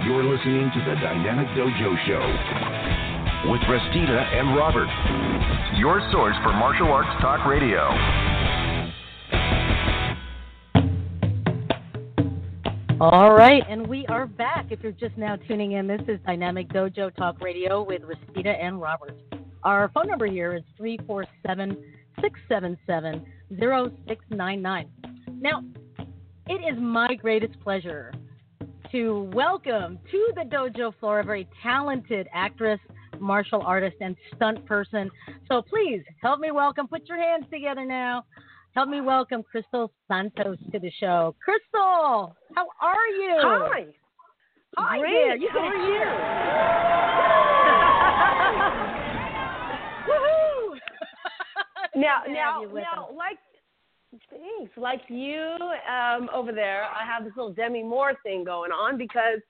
You're 0.05 0.25
listening 0.25 0.71
to 0.73 0.81
the 0.81 0.95
Dynamic 1.01 1.49
Dojo 1.49 2.07
Show 2.07 3.51
with 3.51 3.61
Rosita 3.69 4.21
and 4.33 4.57
Robert, 4.57 4.89
your 5.79 6.01
source 6.13 6.37
for 6.43 6.53
martial 6.53 6.89
arts 6.89 7.21
talk 7.21 7.47
radio. 7.47 8.36
All 13.01 13.35
right, 13.35 13.63
and 13.69 13.87
we 13.87 14.07
are 14.07 14.27
back. 14.27 14.69
If 14.71 14.83
you're 14.83 14.91
just 14.91 15.19
now 15.19 15.37
tuning 15.37 15.73
in, 15.73 15.87
this 15.87 16.01
is 16.09 16.19
Dynamic 16.25 16.69
Dojo 16.69 17.15
Talk 17.15 17.43
Radio 17.43 17.83
with 17.83 18.01
Rosita 18.03 18.49
and 18.49 18.81
Robert. 18.81 19.21
Our 19.65 19.91
phone 19.93 20.07
number 20.07 20.25
here 20.25 20.55
is 20.55 20.63
347 20.79 21.77
677 22.23 23.27
0699. 23.61 24.89
Now, 25.39 25.63
it 26.47 26.75
is 26.75 26.81
my 26.81 27.15
greatest 27.17 27.61
pleasure 27.61 28.15
to 28.91 29.31
welcome 29.35 29.99
to 30.11 30.33
the 30.35 30.45
dojo 30.45 30.99
floor 30.99 31.21
a 31.21 31.25
very 31.25 31.47
talented 31.63 32.29
actress, 32.33 32.81
martial 33.21 33.61
artist, 33.61 33.97
and 34.01 34.17
stunt 34.35 34.65
person. 34.65 35.11
So 35.49 35.61
please 35.61 36.01
help 36.23 36.41
me 36.41 36.51
welcome, 36.51 36.89
put 36.89 37.07
your 37.07 37.19
hands 37.19 37.45
together 37.53 37.85
now. 37.85 38.25
Help 38.77 38.91
me 38.91 39.01
welcome 39.01 39.43
Crystal 39.43 39.91
Santos 40.07 40.59
to 40.71 40.79
the 40.79 40.93
show. 41.01 41.35
Crystal, 41.43 42.37
how 42.55 42.67
are 42.83 43.07
you? 43.07 43.37
Hi. 43.39 43.87
Hi 44.77 44.99
Great. 44.99 45.13
there. 45.13 45.37
You 45.39 45.49
How 45.51 45.61
are 45.61 45.77
you? 45.77 46.01
now, 52.03 52.19
have 52.27 52.35
now, 52.35 52.65
now, 52.75 53.07
us. 53.07 53.15
like, 53.17 53.39
thanks. 54.29 54.73
Like 54.77 55.01
you 55.09 55.57
um, 55.91 56.29
over 56.35 56.53
there, 56.53 56.83
I 56.85 57.07
have 57.07 57.25
this 57.25 57.33
little 57.35 57.55
Demi 57.55 57.83
Moore 57.83 58.13
thing 58.23 58.45
going 58.45 58.73
on 58.73 58.99
because 58.99 59.41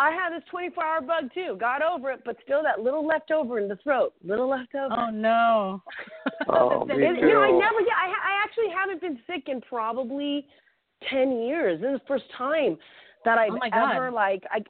I 0.00 0.12
had 0.12 0.30
this 0.32 0.42
24-hour 0.50 1.02
bug 1.02 1.30
too. 1.34 1.56
Got 1.60 1.82
over 1.82 2.10
it, 2.10 2.22
but 2.24 2.36
still 2.42 2.62
that 2.62 2.80
little 2.80 3.06
left 3.06 3.30
over 3.30 3.58
in 3.58 3.68
the 3.68 3.76
throat. 3.76 4.14
Little 4.24 4.48
left 4.48 4.74
over. 4.74 4.94
Oh 4.98 5.10
no. 5.10 5.82
Oh, 6.48 6.86
And, 6.90 6.98
me 6.98 7.20
You 7.20 7.28
know, 7.34 7.42
I 7.42 7.50
never. 7.50 7.80
Yeah, 7.82 8.00
I, 8.00 8.08
I 8.08 8.42
actually 8.42 8.70
haven't 8.74 9.02
been 9.02 9.18
sick 9.26 9.48
in 9.48 9.60
probably 9.60 10.46
ten 11.10 11.42
years. 11.42 11.82
This 11.82 11.90
is 11.94 12.00
the 12.00 12.06
first 12.08 12.24
time 12.36 12.78
that 13.26 13.36
I've 13.36 13.52
Oh, 13.52 13.58
my 13.60 13.68
God. 13.68 13.92
ever 13.94 14.10
like 14.10 14.42
I. 14.50 14.60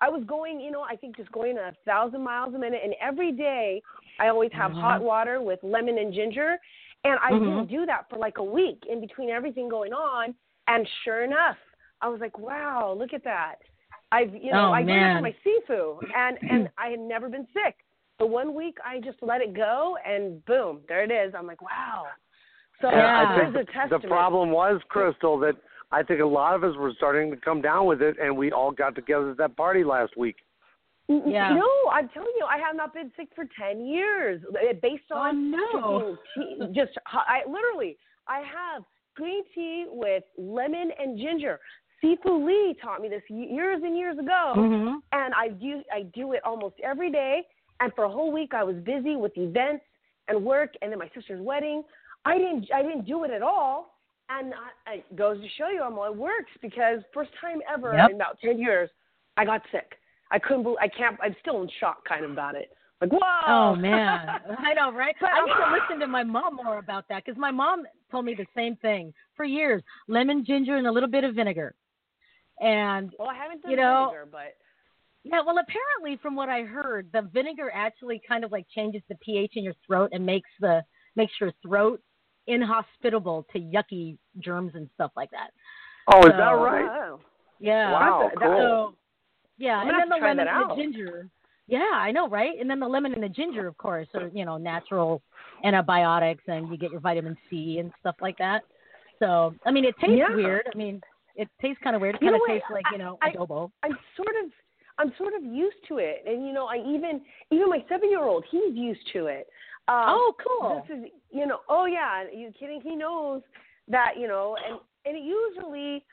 I 0.00 0.08
was 0.08 0.22
going, 0.28 0.60
you 0.60 0.70
know, 0.70 0.82
I 0.82 0.94
think 0.94 1.16
just 1.16 1.30
going 1.32 1.58
a 1.58 1.72
thousand 1.84 2.22
miles 2.22 2.54
a 2.54 2.58
minute, 2.58 2.80
and 2.84 2.94
every 3.00 3.32
day 3.32 3.82
I 4.20 4.28
always 4.28 4.52
have 4.52 4.70
Mhm. 4.70 4.80
hot 4.80 5.02
water 5.02 5.42
with 5.42 5.58
lemon 5.64 5.98
and 5.98 6.14
ginger, 6.14 6.56
and 7.02 7.18
I 7.20 7.32
Mhm. 7.32 7.40
didn't 7.40 7.66
do 7.66 7.84
that 7.86 8.08
for 8.08 8.16
like 8.16 8.38
a 8.38 8.44
week 8.44 8.86
in 8.86 9.00
between 9.00 9.28
everything 9.28 9.68
going 9.68 9.92
on. 9.92 10.34
And 10.68 10.88
sure 11.02 11.24
enough, 11.24 11.58
I 12.00 12.08
was 12.08 12.20
like, 12.20 12.38
wow, 12.38 12.92
look 12.92 13.12
at 13.12 13.24
that. 13.24 13.60
I've, 14.10 14.34
you 14.34 14.52
know, 14.52 14.68
Oh, 14.68 14.72
I 14.72 14.80
did 14.80 14.88
that 14.88 14.94
man. 14.94 15.16
for 15.16 15.22
my 15.22 15.34
seafood, 15.44 16.04
and 16.16 16.38
and 16.50 16.68
I 16.78 16.88
had 16.88 17.00
never 17.00 17.28
been 17.28 17.46
sick. 17.52 17.76
The 18.18 18.26
one 18.26 18.54
week 18.54 18.78
I 18.84 19.00
just 19.00 19.18
let 19.22 19.40
it 19.40 19.54
go, 19.54 19.96
and 20.04 20.44
boom, 20.46 20.80
there 20.88 21.04
it 21.04 21.10
is. 21.10 21.34
I'm 21.36 21.46
like, 21.46 21.62
wow. 21.62 22.06
So 22.80 22.90
Yeah, 22.90 23.12
I 23.16 23.36
there's 23.36 23.54
think 23.54 23.62
a 23.62 23.66
the 23.66 23.72
testament. 23.72 24.08
problem 24.08 24.50
was, 24.50 24.80
Crystal, 24.88 25.38
that 25.40 25.56
I 25.92 26.02
think 26.02 26.20
a 26.20 26.26
lot 26.26 26.54
of 26.54 26.64
us 26.64 26.76
were 26.76 26.92
starting 26.96 27.30
to 27.30 27.36
come 27.36 27.60
down 27.60 27.86
with 27.86 28.02
it, 28.02 28.16
and 28.20 28.36
we 28.36 28.50
all 28.52 28.70
got 28.70 28.94
together 28.94 29.30
at 29.30 29.36
that 29.38 29.56
party 29.56 29.84
last 29.84 30.16
week. 30.16 30.36
N- 31.10 31.22
n- 31.24 31.30
Yeah. 31.32 31.54
No, 31.54 31.68
I'm 31.92 32.08
telling 32.10 32.32
you, 32.38 32.46
I 32.46 32.58
have 32.58 32.76
not 32.76 32.92
been 32.94 33.12
sick 33.16 33.28
for 33.34 33.44
ten 33.58 33.86
years. 33.86 34.42
Uh, 34.50 34.72
Based 34.82 35.10
on 35.12 35.50
no. 35.50 36.16
tea, 36.34 36.58
just 36.72 36.92
I 37.06 37.40
literally 37.48 37.98
I 38.26 38.38
have 38.38 38.82
green 39.16 39.42
tea 39.54 39.86
with 39.88 40.24
lemon 40.36 40.90
and 40.98 41.18
ginger. 41.18 41.58
Sifu 42.02 42.46
Lee 42.46 42.76
taught 42.80 43.00
me 43.00 43.08
this 43.08 43.22
years 43.28 43.82
and 43.82 43.96
years 43.96 44.18
ago, 44.18 44.54
Mhm. 44.56 45.02
and 45.12 45.34
I 45.34 45.48
do 45.48 45.82
I 45.92 46.02
do 46.14 46.32
it 46.32 46.44
almost 46.44 46.78
every 46.80 47.10
day. 47.10 47.46
And 47.80 47.92
for 47.94 48.04
a 48.04 48.08
whole 48.08 48.32
week, 48.32 48.54
I 48.54 48.64
was 48.64 48.76
busy 48.76 49.16
with 49.16 49.36
events 49.36 49.84
and 50.28 50.44
work, 50.44 50.74
and 50.82 50.90
then 50.92 50.98
my 50.98 51.08
sister's 51.14 51.40
wedding. 51.40 51.84
I 52.24 52.38
didn't 52.38 52.72
I 52.72 52.82
didn't 52.82 53.04
do 53.04 53.24
it 53.24 53.30
at 53.30 53.42
all, 53.42 53.98
and 54.28 54.54
I, 54.86 54.94
it 54.94 55.16
goes 55.16 55.40
to 55.40 55.48
show 55.50 55.68
you, 55.68 55.82
I'm 55.82 55.94
it 55.98 56.16
works 56.16 56.52
because 56.60 57.02
first 57.12 57.30
time 57.40 57.62
ever 57.68 57.94
Yep. 57.94 58.10
in 58.10 58.16
about 58.16 58.38
ten 58.40 58.58
years, 58.58 58.90
I 59.36 59.44
got 59.44 59.62
sick. 59.72 59.98
I 60.30 60.38
couldn't 60.38 60.62
believe 60.64 60.78
I 60.80 60.88
can't. 60.88 61.18
I'm 61.22 61.34
still 61.40 61.62
in 61.62 61.68
shock 61.80 62.04
kind 62.06 62.24
of 62.24 62.30
about 62.30 62.54
it. 62.54 62.70
Like 63.00 63.10
whoa. 63.12 63.20
Oh 63.46 63.76
man, 63.76 64.40
I 64.58 64.74
know, 64.74 64.92
right? 64.92 65.16
But 65.20 65.30
I 65.32 65.44
need 65.44 65.52
to 65.54 65.72
listen 65.72 66.00
to 66.00 66.06
my 66.06 66.24
mom 66.24 66.56
more 66.56 66.78
about 66.78 67.08
that 67.08 67.24
because 67.24 67.38
my 67.38 67.50
mom 67.52 67.86
told 68.10 68.24
me 68.24 68.34
the 68.34 68.46
same 68.54 68.76
thing 68.76 69.14
for 69.36 69.44
years: 69.44 69.82
lemon, 70.08 70.44
ginger, 70.44 70.76
and 70.76 70.86
a 70.86 70.92
little 70.92 71.08
bit 71.08 71.24
of 71.24 71.34
vinegar. 71.34 71.74
And 72.60 73.14
Well, 73.18 73.28
I 73.28 73.34
haven't 73.34 73.62
done 73.62 73.70
you 73.70 73.76
know, 73.76 74.08
vinegar, 74.10 74.28
but 74.30 74.56
yeah, 75.24 75.40
well, 75.44 75.58
apparently, 75.58 76.18
from 76.22 76.34
what 76.34 76.48
I 76.48 76.62
heard, 76.62 77.08
the 77.12 77.22
vinegar 77.22 77.70
actually 77.74 78.20
kind 78.26 78.44
of 78.44 78.52
like 78.52 78.66
changes 78.74 79.02
the 79.08 79.14
pH 79.16 79.52
in 79.56 79.64
your 79.64 79.74
throat 79.86 80.10
and 80.12 80.24
makes 80.24 80.50
the 80.60 80.82
makes 81.16 81.32
your 81.40 81.52
throat 81.62 82.00
inhospitable 82.46 83.46
to 83.52 83.58
yucky 83.60 84.16
germs 84.40 84.72
and 84.74 84.88
stuff 84.94 85.10
like 85.16 85.30
that. 85.30 85.50
Oh, 86.12 86.20
is 86.20 86.26
So- 86.32 86.36
that 86.36 86.50
right? 86.52 86.84
Wow. 86.86 87.20
Yeah. 87.60 87.92
Wow, 87.92 88.22
That- 88.22 88.34
that- 88.40 88.48
cool. 88.48 88.58
So, 88.58 88.94
yeah, 89.58 89.78
I'm 89.78 89.88
and 89.88 89.90
then 89.90 89.96
the 89.96 90.00
have 90.00 90.08
to 90.08 90.18
try 90.20 90.28
lemon 90.28 90.48
and 90.48 90.70
the 90.70 90.74
ginger. 90.76 91.28
Yeah, 91.66 91.90
I 91.92 92.10
know, 92.12 92.28
right? 92.28 92.58
And 92.58 92.70
then 92.70 92.80
the 92.80 92.88
lemon 92.88 93.12
and 93.12 93.22
the 93.22 93.28
ginger, 93.28 93.66
of 93.66 93.76
course, 93.76 94.08
are 94.14 94.28
you 94.28 94.44
know 94.44 94.56
natural 94.56 95.22
antibiotics, 95.64 96.44
and 96.48 96.68
you 96.70 96.78
get 96.78 96.90
your 96.90 97.00
vitamin 97.00 97.36
C 97.50 97.78
and 97.78 97.92
stuff 98.00 98.16
like 98.20 98.38
that. 98.38 98.64
So, 99.18 99.54
I 99.66 99.70
mean, 99.72 99.84
it 99.84 99.96
tastes 99.98 100.16
Yeah. 100.16 100.34
weird. 100.34 100.68
I 100.72 100.76
mean, 100.78 101.02
it 101.38 101.48
tastes 101.62 101.80
kind 101.82 101.96
of 101.96 102.02
weird. 102.02 102.16
It 102.16 102.20
kind 102.20 102.34
of 102.34 102.42
tastes 102.46 102.66
like 102.70 102.84
you 102.92 102.98
know 102.98 103.18
I- 103.22 103.30
adobo. 103.30 103.70
I'm 103.82 103.96
sort 104.16 104.34
of 104.44 104.50
I'm 104.98 105.12
sort 105.16 105.32
of 105.34 105.44
used 105.44 105.76
to 105.88 105.98
it, 105.98 106.24
and 106.26 106.44
you 106.46 106.52
know, 106.52 106.66
I 106.66 106.76
even 106.78 107.22
even 107.50 107.70
my 107.70 107.82
seven 107.88 108.10
year 108.10 108.22
old 108.22 108.44
he's 108.50 108.74
used 108.74 109.06
to 109.14 109.26
it. 109.26 109.46
Um, 109.86 110.04
Oh, 110.18 110.32
cool. 110.46 110.84
This 110.88 110.98
is 110.98 111.04
you 111.30 111.46
know, 111.46 111.60
oh 111.68 111.86
yeah, 111.86 112.24
you 112.34 112.52
kidding? 112.58 112.80
He 112.82 112.94
knows 112.96 113.40
that 113.86 114.18
you 114.18 114.26
know, 114.28 114.56
and 114.66 114.78
and 115.06 115.16
it 115.16 115.22
usually, 115.22 116.04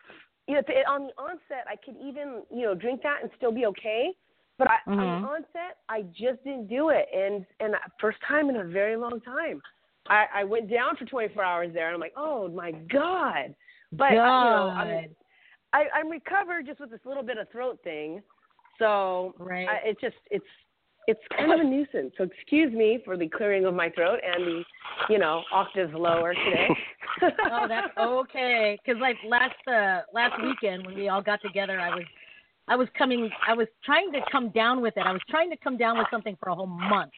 you 0.48 0.54
know, 0.56 0.62
on 0.88 1.08
the 1.08 1.14
onset 1.22 1.66
I 1.68 1.76
could 1.84 1.96
even 2.02 2.44
you 2.52 2.62
know 2.68 2.76
drink 2.76 3.02
that 3.04 3.18
and 3.24 3.32
still 3.38 3.52
be 3.52 3.66
okay. 3.66 4.12
But 4.58 4.70
I, 4.70 4.78
on 4.90 4.98
Mhm. 4.98 5.22
the 5.22 5.28
onset, 5.28 5.78
I 5.90 6.04
just 6.14 6.42
didn't 6.46 6.68
do 6.68 6.90
it, 6.90 7.10
and 7.14 7.46
and 7.60 7.76
first 8.00 8.20
time 8.22 8.50
in 8.50 8.56
a 8.58 8.64
very 8.64 8.96
long 8.96 9.20
time. 9.22 9.62
I, 10.08 10.28
I 10.36 10.44
went 10.44 10.70
down 10.70 10.96
for 10.98 11.06
24 11.06 11.44
hours 11.44 11.74
there, 11.74 11.88
and 11.88 11.96
I'm 11.96 12.00
like, 12.00 12.14
oh 12.16 12.48
my 12.48 12.72
god. 12.72 13.56
But 13.92 14.12
you 14.12 14.18
know, 14.18 14.74
I'm, 14.76 15.16
I, 15.74 15.84
I'm 15.94 16.10
recovered 16.10 16.66
just 16.66 16.80
with 16.80 16.92
this 16.92 17.00
little 17.06 17.24
bit 17.24 17.38
of 17.38 17.50
throat 17.52 17.80
thing. 17.84 18.22
So 18.80 19.34
Right. 19.40 19.68
I, 19.68 19.90
it 19.90 19.98
just 20.02 20.16
it's 20.32 20.46
it's 21.08 21.20
kind 21.38 21.54
of 21.54 21.60
a 21.60 21.64
nuisance. 21.64 22.14
So 22.18 22.24
excuse 22.24 22.74
me 22.74 23.00
for 23.06 23.16
the 23.16 23.28
clearing 23.28 23.66
of 23.66 23.74
my 23.74 23.90
throat 23.90 24.20
and 24.26 24.46
the 24.46 24.64
you 25.10 25.20
know 25.20 25.44
octaves 25.52 25.94
lower 25.94 26.34
today. 26.34 26.68
oh, 27.52 27.68
that's 27.68 27.96
okay. 27.98 28.78
Because 28.84 29.00
like 29.00 29.18
last 29.28 29.56
uh 29.68 30.02
last 30.14 30.42
weekend 30.42 30.86
when 30.86 30.96
we 30.96 31.10
all 31.10 31.22
got 31.22 31.42
together, 31.42 31.80
I 31.80 31.90
was 31.90 32.06
I 32.68 32.76
was 32.76 32.88
coming. 32.98 33.30
I 33.48 33.54
was 33.54 33.68
trying 33.84 34.12
to 34.14 34.22
come 34.32 34.50
down 34.50 34.82
with 34.82 34.98
it. 34.98 35.06
I 35.06 35.12
was 35.12 35.22
trying 35.30 35.52
to 35.52 35.58
come 35.58 35.78
down 35.78 35.98
with 35.98 36.08
something 36.10 36.36
for 36.40 36.50
a 36.50 36.56
whole 36.56 36.66
month. 36.66 37.12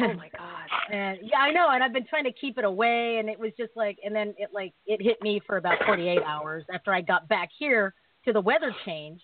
Oh 0.00 0.12
my 0.14 0.28
god. 0.28 0.92
And 0.92 1.18
yeah, 1.22 1.38
I 1.38 1.50
know. 1.50 1.68
And 1.70 1.82
I've 1.82 1.92
been 1.92 2.06
trying 2.06 2.24
to 2.24 2.32
keep 2.32 2.58
it 2.58 2.64
away, 2.64 3.18
and 3.18 3.28
it 3.28 3.38
was 3.38 3.52
just 3.58 3.72
like, 3.76 3.98
and 4.04 4.14
then 4.14 4.34
it 4.38 4.50
like 4.52 4.72
it 4.86 5.02
hit 5.02 5.20
me 5.22 5.40
for 5.46 5.56
about 5.56 5.78
48 5.86 6.22
hours 6.22 6.64
after 6.72 6.92
I 6.92 7.00
got 7.00 7.28
back 7.28 7.50
here 7.58 7.94
to 8.24 8.32
the 8.32 8.40
weather 8.40 8.74
change, 8.84 9.20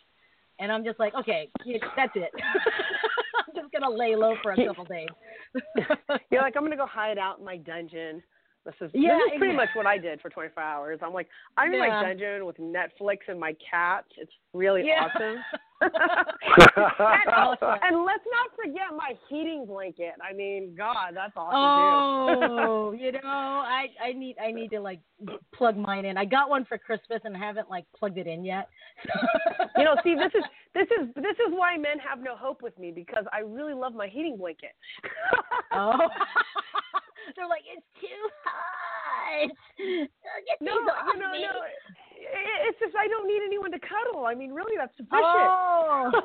and 0.58 0.70
I'm 0.70 0.84
just 0.84 0.98
like, 0.98 1.14
okay, 1.14 1.50
that's 1.96 2.12
it. 2.14 2.30
I'm 3.38 3.54
just 3.54 3.72
gonna 3.72 3.90
lay 3.94 4.16
low 4.16 4.36
for 4.42 4.52
a 4.52 4.66
couple 4.66 4.84
days. 4.84 5.08
You're 6.30 6.42
like, 6.42 6.56
I'm 6.56 6.62
gonna 6.62 6.76
go 6.76 6.86
hide 6.86 7.18
out 7.18 7.38
in 7.38 7.44
my 7.44 7.56
dungeon. 7.56 8.22
This 8.64 8.74
is 8.80 8.90
Yeah, 8.94 9.18
this 9.18 9.34
is 9.34 9.38
pretty 9.38 9.54
much 9.54 9.68
what 9.74 9.86
I 9.86 9.98
did 9.98 10.20
for 10.22 10.30
24 10.30 10.62
hours. 10.62 11.00
I'm 11.02 11.12
like, 11.12 11.28
I'm 11.58 11.72
in 11.74 11.80
my 11.80 12.00
dungeon 12.00 12.46
with 12.46 12.56
Netflix 12.56 13.18
and 13.28 13.38
my 13.38 13.54
cats. 13.70 14.08
It's 14.16 14.32
really 14.54 14.86
Yeah. 14.86 15.08
awesome. 15.14 15.36
and, 15.84 17.28
Awesome. 17.34 17.78
and 17.82 18.04
let's 18.04 18.24
not 18.30 18.50
forget 18.56 18.88
my 18.96 19.12
heating 19.28 19.66
blanket. 19.66 20.12
I 20.22 20.32
mean, 20.32 20.74
God, 20.76 21.12
that's 21.14 21.32
awesome 21.36 21.54
Oh, 21.54 22.92
you 22.98 23.12
know, 23.12 23.20
I 23.24 23.86
I 24.02 24.12
need 24.12 24.36
I 24.42 24.50
need 24.50 24.70
to 24.70 24.80
like 24.80 25.00
plug 25.52 25.76
mine 25.76 26.04
in. 26.04 26.16
I 26.16 26.24
got 26.24 26.48
one 26.48 26.64
for 26.64 26.78
Christmas 26.78 27.20
and 27.24 27.36
haven't 27.36 27.70
like 27.70 27.84
plugged 27.96 28.18
it 28.18 28.26
in 28.26 28.44
yet. 28.44 28.68
you 29.76 29.84
know, 29.84 29.96
see, 30.02 30.14
this 30.14 30.32
is 30.34 30.44
this 30.74 30.88
is 31.00 31.08
this 31.16 31.36
is 31.46 31.52
why 31.52 31.76
men 31.76 31.98
have 31.98 32.20
no 32.20 32.36
hope 32.36 32.62
with 32.62 32.78
me 32.78 32.90
because 32.90 33.24
I 33.32 33.40
really 33.40 33.74
love 33.74 33.94
my 33.94 34.06
heating 34.08 34.36
blanket. 34.36 34.72
oh, 35.72 35.98
they're 37.36 37.48
like 37.48 37.62
it's 37.74 37.86
too 38.00 38.06
hot. 38.44 39.50
No, 40.60 40.74
no, 40.74 40.80
these 40.80 40.90
off 40.90 41.14
you 41.14 41.20
know, 41.20 41.32
me. 41.32 41.42
no. 41.42 41.50
It- 42.24 42.60
It's 42.68 42.78
just 42.80 42.94
I 42.96 43.06
don't 43.08 43.26
need 43.28 43.42
anyone 43.44 43.70
to 43.72 43.78
cuddle. 43.78 44.24
I 44.26 44.34
mean, 44.34 44.52
really, 44.52 44.76
that's 44.76 44.96
sufficient. 44.96 45.22
Oh. 45.22 46.10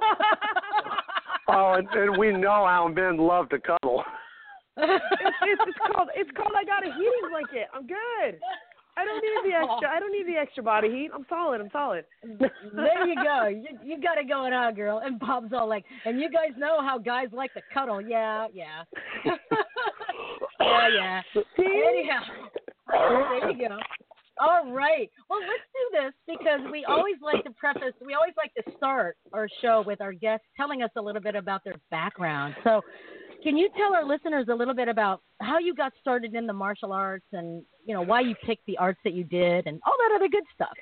Oh, 1.52 1.74
and, 1.74 1.88
and 1.89 2.16
we 2.20 2.32
know 2.32 2.68
how 2.68 2.88
men 2.88 3.18
love 3.18 3.50
to 3.50 3.58
cuddle. 3.60 4.04
it's, 4.78 5.04
it's, 5.41 5.62
it's 5.68 5.78
called 5.91 6.10
it's 6.14 6.30
called 6.38 6.52
I 6.56 6.64
got 6.64 6.84
a 6.88 6.93
heating 6.93 7.26
blanket. 7.32 7.68
I'm 7.74 7.88
good. 7.88 8.39
I 8.95 9.04
don't 9.04 9.20
need 9.20 9.52
the 9.52 9.56
extra. 9.58 9.89
I 9.89 10.00
don't 10.00 10.12
need 10.12 10.28
the 10.28 10.38
extra 10.39 10.62
body 10.62 10.89
heat. 10.89 11.10
I'm 11.12 11.26
solid. 11.28 11.60
I'm 11.60 11.70
solid. 11.72 12.06
there 12.22 13.08
you 13.08 13.16
go. 13.16 13.47
You, 13.47 13.80
you 13.84 14.00
got 14.00 14.20
it 14.20 14.28
going 14.30 14.54
on, 14.54 14.76
girl. 14.76 15.02
And 15.04 15.20
Bob's 15.20 15.52
all 15.52 15.68
like, 15.68 15.86
and 16.06 16.20
you 16.20 16.30
guys 16.30 16.52
know 16.56 16.82
how 16.82 17.00
guys 17.00 17.30
like 17.34 17.52
to 17.56 17.62
cuddle. 17.74 18.00
Yeah, 18.00 18.45
yeah. 18.54 18.84
yeah, 20.60 20.88
yeah. 20.93 21.22
Anyhow, 21.58 22.22
there 22.91 23.52
you 23.52 23.70
go. 23.70 23.78
All 24.40 24.72
right. 24.72 25.10
Well, 25.30 25.40
let's 25.40 25.68
do 25.74 26.04
this 26.04 26.14
because 26.26 26.72
we 26.72 26.86
always 26.86 27.16
like 27.22 27.44
to 27.44 27.52
preface, 27.52 27.94
we 28.06 28.14
always 28.14 28.34
like 28.38 28.54
to 28.54 28.78
start 28.78 29.18
our 29.34 29.50
show 29.62 29.84
with 29.86 30.00
our 30.00 30.14
guests 30.14 30.46
telling 30.56 30.82
us 30.82 30.90
a 30.96 31.02
little 31.02 31.22
bit 31.22 31.36
about 31.36 31.64
their 31.64 31.76
background. 31.92 32.56
So, 32.64 32.82
can 33.44 33.58
you 33.58 33.70
tell 33.78 33.94
our 33.94 34.06
listeners 34.06 34.48
a 34.50 34.54
little 34.54 34.74
bit 34.74 34.88
about 34.90 35.22
how 35.42 35.60
you 35.60 35.74
got 35.74 35.94
started 36.02 36.36
in 36.36 36.46
the 36.46 36.54
martial 36.54 36.92
arts 36.92 37.26
and, 37.32 37.64
you 37.86 37.94
know, 37.94 38.02
why 38.02 38.20
you 38.20 38.36
picked 38.46 38.66
the 38.66 38.78
arts 38.78 39.00
that 39.06 39.14
you 39.14 39.24
did 39.24 39.66
and 39.66 39.80
all 39.86 39.94
that 39.98 40.16
other 40.16 40.28
good 40.28 40.44
stuff? 40.54 40.76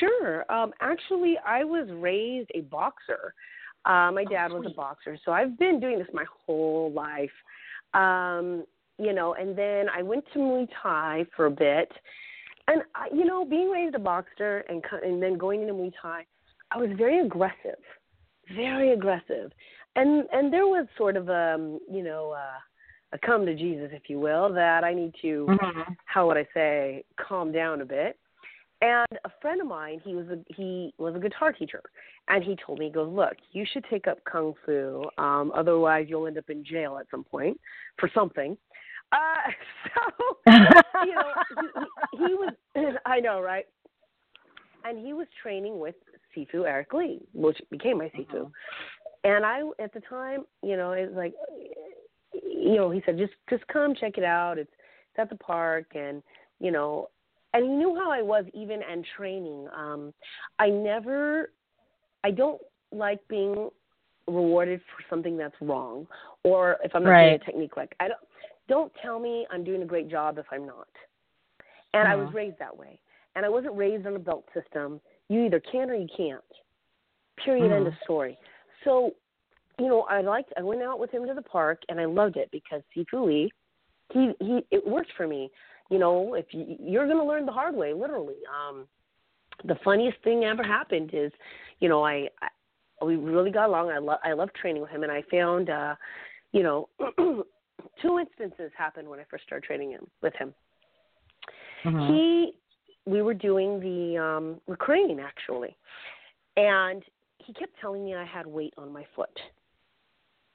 Sure. 0.00 0.50
Um, 0.50 0.72
actually, 0.80 1.36
I 1.46 1.64
was 1.64 1.88
raised 1.92 2.50
a 2.54 2.62
boxer. 2.62 3.34
Uh, 3.84 4.10
my 4.12 4.24
dad 4.24 4.50
was 4.50 4.64
a 4.66 4.74
boxer, 4.74 5.18
so 5.24 5.32
I've 5.32 5.58
been 5.58 5.78
doing 5.78 5.98
this 5.98 6.08
my 6.12 6.24
whole 6.46 6.90
life. 6.92 7.30
Um, 7.94 8.64
you 8.98 9.12
know, 9.12 9.34
and 9.34 9.56
then 9.56 9.86
I 9.94 10.02
went 10.02 10.24
to 10.32 10.38
Muay 10.38 10.68
Thai 10.82 11.26
for 11.36 11.46
a 11.46 11.50
bit, 11.50 11.92
and 12.68 12.82
I, 12.94 13.08
you 13.14 13.24
know, 13.24 13.44
being 13.44 13.70
raised 13.70 13.94
a 13.94 13.98
boxer 13.98 14.64
and 14.68 14.82
and 15.02 15.22
then 15.22 15.38
going 15.38 15.62
into 15.62 15.74
Muay 15.74 15.92
Thai, 16.00 16.24
I 16.70 16.78
was 16.78 16.90
very 16.96 17.20
aggressive, 17.20 17.80
very 18.54 18.92
aggressive, 18.92 19.52
and 19.94 20.24
and 20.32 20.52
there 20.52 20.66
was 20.66 20.86
sort 20.96 21.16
of 21.16 21.28
a 21.28 21.78
you 21.90 22.02
know 22.02 22.32
uh, 22.32 22.58
a 23.12 23.18
come 23.18 23.46
to 23.46 23.54
Jesus, 23.54 23.90
if 23.92 24.08
you 24.08 24.18
will, 24.18 24.52
that 24.52 24.84
I 24.84 24.94
need 24.94 25.14
to 25.22 25.46
how 26.04 26.26
would 26.26 26.36
I 26.36 26.46
say 26.54 27.04
calm 27.20 27.52
down 27.52 27.80
a 27.80 27.86
bit. 27.86 28.18
And 28.82 29.06
a 29.24 29.30
friend 29.40 29.60
of 29.60 29.66
mine, 29.66 30.02
he 30.04 30.14
was 30.14 30.26
a 30.28 30.38
he 30.54 30.92
was 30.98 31.14
a 31.14 31.18
guitar 31.18 31.52
teacher, 31.52 31.82
and 32.28 32.44
he 32.44 32.56
told 32.66 32.78
me, 32.78 32.86
he 32.86 32.92
goes, 32.92 33.10
look, 33.10 33.34
you 33.52 33.64
should 33.72 33.84
take 33.88 34.06
up 34.06 34.18
kung 34.30 34.52
fu, 34.66 35.04
um, 35.16 35.50
otherwise 35.54 36.06
you'll 36.08 36.26
end 36.26 36.36
up 36.36 36.50
in 36.50 36.62
jail 36.64 36.98
at 36.98 37.06
some 37.10 37.24
point 37.24 37.58
for 37.98 38.10
something. 38.14 38.56
Uh, 39.12 39.50
so 39.94 41.04
you 41.04 41.14
know, 41.14 41.32
he, 42.12 42.18
he, 42.18 42.34
was 42.34 42.54
I 43.06 43.20
know, 43.20 43.40
right? 43.40 43.66
And 44.84 45.04
he 45.04 45.12
was 45.12 45.26
training 45.42 45.78
with 45.78 45.94
Sifu 46.36 46.64
Eric 46.66 46.92
Lee, 46.92 47.20
which 47.32 47.58
became 47.70 47.98
my 47.98 48.10
Sifu. 48.10 48.50
And 49.24 49.44
I 49.44 49.62
at 49.82 49.92
the 49.92 50.00
time, 50.08 50.44
you 50.62 50.76
know, 50.76 50.92
it 50.92 51.08
was 51.08 51.16
like 51.16 51.34
you 52.66 52.76
know, 52.76 52.90
he 52.90 53.02
said, 53.04 53.18
just 53.18 53.32
just 53.48 53.66
come 53.68 53.94
check 53.94 54.18
it 54.18 54.24
out. 54.24 54.58
It's, 54.58 54.70
it's 55.10 55.18
at 55.18 55.30
the 55.30 55.36
park, 55.36 55.86
and 55.94 56.22
you 56.60 56.70
know, 56.70 57.08
and 57.54 57.64
he 57.64 57.70
knew 57.70 57.94
how 57.94 58.10
I 58.10 58.22
was 58.22 58.44
even 58.54 58.80
and 58.82 59.06
training. 59.16 59.68
Um, 59.76 60.12
I 60.58 60.68
never, 60.68 61.52
I 62.24 62.30
don't 62.30 62.60
like 62.92 63.20
being 63.28 63.70
rewarded 64.26 64.80
for 64.80 65.04
something 65.08 65.36
that's 65.36 65.54
wrong, 65.60 66.06
or 66.44 66.76
if 66.82 66.94
I'm 66.94 67.04
not 67.04 67.20
doing 67.20 67.34
a 67.34 67.44
technique 67.44 67.76
like 67.76 67.94
I 68.00 68.08
don't. 68.08 68.20
Don't 68.68 68.92
tell 69.02 69.18
me 69.18 69.46
I'm 69.50 69.64
doing 69.64 69.82
a 69.82 69.86
great 69.86 70.08
job 70.08 70.38
if 70.38 70.46
I'm 70.50 70.66
not. 70.66 70.88
And 71.94 72.08
I 72.08 72.14
was 72.16 72.28
Mhm. 72.28 72.34
raised 72.34 72.58
that 72.58 72.76
way, 72.76 73.00
and 73.34 73.46
I 73.46 73.48
wasn't 73.48 73.76
raised 73.76 74.06
on 74.06 74.16
a 74.16 74.18
belt 74.18 74.48
system. 74.52 75.00
You 75.28 75.44
either 75.44 75.60
can 75.60 75.90
or 75.90 75.94
you 75.94 76.08
can't. 76.08 76.42
Period. 77.36 77.72
End 77.72 77.86
of 77.86 77.94
Mhm. 77.94 78.02
story. 78.02 78.38
So 78.84 79.14
you 79.78 79.88
know, 79.88 80.02
I 80.02 80.22
liked. 80.22 80.52
I 80.56 80.62
went 80.62 80.82
out 80.82 80.98
with 80.98 81.10
him 81.10 81.26
to 81.26 81.34
the 81.34 81.42
park, 81.42 81.82
and 81.88 82.00
I 82.00 82.06
loved 82.06 82.36
it 82.36 82.50
because 82.50 82.82
Sifu 82.94 83.26
Lee, 83.26 83.52
he 84.10 84.34
he, 84.40 84.66
it 84.70 84.86
worked 84.86 85.12
for 85.12 85.26
me. 85.26 85.50
You 85.90 85.98
know, 85.98 86.34
if 86.34 86.46
you, 86.52 86.76
you're 86.80 87.06
going 87.06 87.18
to 87.18 87.24
learn 87.24 87.46
the 87.46 87.52
hard 87.52 87.74
way, 87.74 87.92
literally. 87.92 88.36
Um, 88.48 88.88
the 89.64 89.76
funniest 89.84 90.18
thing 90.22 90.44
ever 90.44 90.62
happened 90.62 91.10
is, 91.12 91.32
you 91.80 91.88
know, 91.88 92.02
I, 92.04 92.28
I 92.42 93.04
we 93.04 93.16
really 93.16 93.50
got 93.50 93.68
along. 93.68 93.90
I 93.90 93.98
love 93.98 94.18
I 94.24 94.32
love 94.32 94.52
training 94.54 94.82
with 94.82 94.90
him, 94.90 95.02
and 95.02 95.12
I 95.12 95.22
found, 95.30 95.68
uh, 95.70 95.94
you 96.52 96.62
know, 96.62 96.88
two 98.02 98.18
instances 98.18 98.70
happened 98.76 99.08
when 99.08 99.20
I 99.20 99.24
first 99.30 99.44
started 99.44 99.64
training 99.66 99.90
him 99.90 100.06
with 100.22 100.34
him. 100.34 100.54
Mhm. 101.84 102.06
He, 102.08 102.52
we 103.06 103.22
were 103.22 103.34
doing 103.34 103.80
the 103.80 104.18
um, 104.18 104.60
recruiting 104.66 105.20
actually, 105.20 105.76
and 106.56 107.02
he 107.38 107.52
kept 107.52 107.78
telling 107.80 108.04
me 108.04 108.14
I 108.14 108.24
had 108.24 108.46
weight 108.46 108.74
on 108.76 108.92
my 108.92 109.04
foot. 109.14 109.38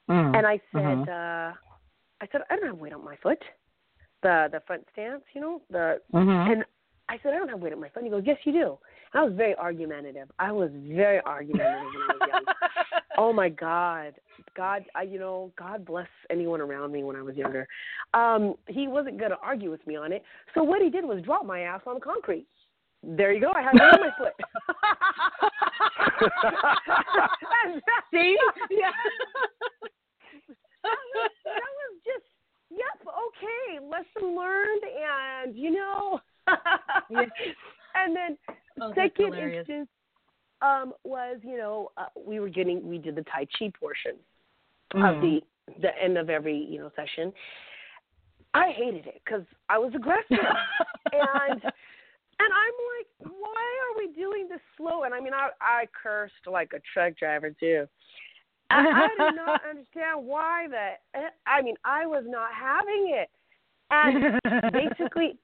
Mm. 0.10 0.36
And 0.36 0.46
I 0.46 0.60
said, 0.74 0.82
Mhm. 0.82 1.08
uh, 1.08 1.56
I 2.20 2.28
said, 2.32 2.42
I 2.50 2.56
don't 2.56 2.68
have 2.68 2.80
weight 2.80 2.94
on 2.94 3.04
my 3.06 3.16
foot. 3.18 3.42
The 4.22 4.50
the 4.52 4.60
front 4.62 4.86
stance, 4.92 5.24
you 5.34 5.42
know, 5.42 5.62
the 5.70 6.02
Mhm. 6.14 6.52
and 6.52 6.66
I 7.10 7.18
said, 7.20 7.34
I 7.34 7.38
don't 7.38 7.50
have 7.50 7.62
weight 7.62 7.74
on 7.74 7.80
my 7.80 7.90
foot. 7.90 8.04
And 8.04 8.06
he 8.06 8.12
goes, 8.12 8.26
Yes, 8.26 8.38
you 8.46 8.52
do. 8.54 8.78
And 9.14 9.22
I 9.22 9.24
was 9.24 9.34
very 9.34 9.56
argumentative. 9.56 10.30
I 10.40 10.52
was 10.52 10.72
very 10.74 11.22
argumentative 11.22 11.94
when 11.94 12.04
I 12.10 12.14
was 12.14 12.46
young. 12.46 12.51
Oh 13.18 13.34
my 13.34 13.50
God, 13.50 14.14
God, 14.56 14.84
I, 14.96 15.04
you 15.04 15.20
know, 15.20 15.52
God 15.58 15.86
bless 15.86 16.08
anyone 16.30 16.62
around 16.62 16.92
me 16.92 17.04
when 17.04 17.16
I 17.16 17.22
was 17.22 17.36
younger. 17.36 17.68
Um, 18.14 18.56
he 18.68 18.88
wasn't 18.88 19.18
going 19.18 19.32
to 19.32 19.38
argue 19.38 19.72
with 19.72 19.88
me 19.88 19.96
on 19.96 20.12
it. 20.12 20.24
So 20.54 20.62
what 20.64 20.82
he 20.82 20.90
did 20.90 21.06
was 21.06 21.24
drop 21.24 21.46
my 21.46 21.62
ass 21.62 21.80
on 21.86 21.96
the 21.96 22.02
concrete. 22.02 22.46
There 23.04 23.32
you 23.32 23.42
go. 23.42 23.52
I 23.56 23.62
had 23.62 23.74
weight 23.74 23.82
on 23.82 24.00
my 24.00 24.12
foot. 24.18 24.34
See? 28.12 28.38
Yeah. 28.70 28.92
that 30.84 30.98
was, 31.16 31.32
that 31.46 31.54
was 31.54 32.02
just 32.06 32.26
yep 32.70 33.00
okay 33.06 33.80
lesson 33.86 34.36
learned 34.36 34.84
and 34.84 35.56
you 35.56 35.72
know 35.72 36.20
and 36.48 38.16
then 38.16 38.38
Oh, 38.80 38.94
second 38.96 39.36
instance 39.36 39.90
um 40.62 40.94
was 41.04 41.38
you 41.44 41.58
know 41.58 41.92
uh, 41.98 42.06
we 42.16 42.40
were 42.40 42.50
getting 42.50 42.88
we 42.88 42.98
did 42.98 43.16
the 43.16 43.24
tai 43.24 43.46
chi 43.58 43.72
portion 43.80 44.16
of 44.94 45.16
Mhm. 45.16 45.22
the 45.22 45.42
the 45.82 46.04
end 46.04 46.18
of 46.18 46.30
every 46.30 46.58
you 46.58 46.80
know 46.80 46.92
session 46.96 47.32
i 48.54 48.72
hated 48.72 49.08
it 49.08 49.22
because 49.24 49.46
i 49.70 49.78
was 49.78 49.94
aggressive 49.96 50.28
and 51.14 51.62
and 51.64 52.52
i'm 52.54 52.76
like 52.92 53.32
why 53.40 53.64
are 53.84 53.98
we 53.98 54.14
doing 54.14 54.48
this 54.50 54.60
slow 54.76 55.04
and 55.04 55.14
i 55.14 55.20
mean 55.20 55.34
i 55.34 55.50
i 55.62 55.88
cursed 56.02 56.34
like 56.46 56.74
a 56.74 56.82
truck 56.94 57.18
driver 57.18 57.52
too 57.60 57.88
I, 58.70 59.10
I 59.20 59.30
do 59.30 59.36
not 59.36 59.62
understand 59.70 60.26
why 60.26 60.68
that. 60.72 61.34
I 61.46 61.62
mean, 61.62 61.76
I 61.84 62.06
was 62.06 62.24
not 62.26 62.54
having 62.54 63.14
it. 63.14 63.30
And 63.92 64.72
basically, 64.72 65.38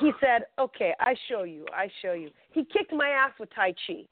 he 0.00 0.12
said, 0.20 0.44
"Okay, 0.58 0.92
I 1.00 1.14
show 1.28 1.44
you. 1.44 1.64
I 1.72 1.88
show 2.02 2.12
you." 2.12 2.30
He 2.52 2.64
kicked 2.64 2.92
my 2.92 3.08
ass 3.08 3.32
with 3.40 3.48
Tai 3.54 3.72
Chi. 3.86 4.04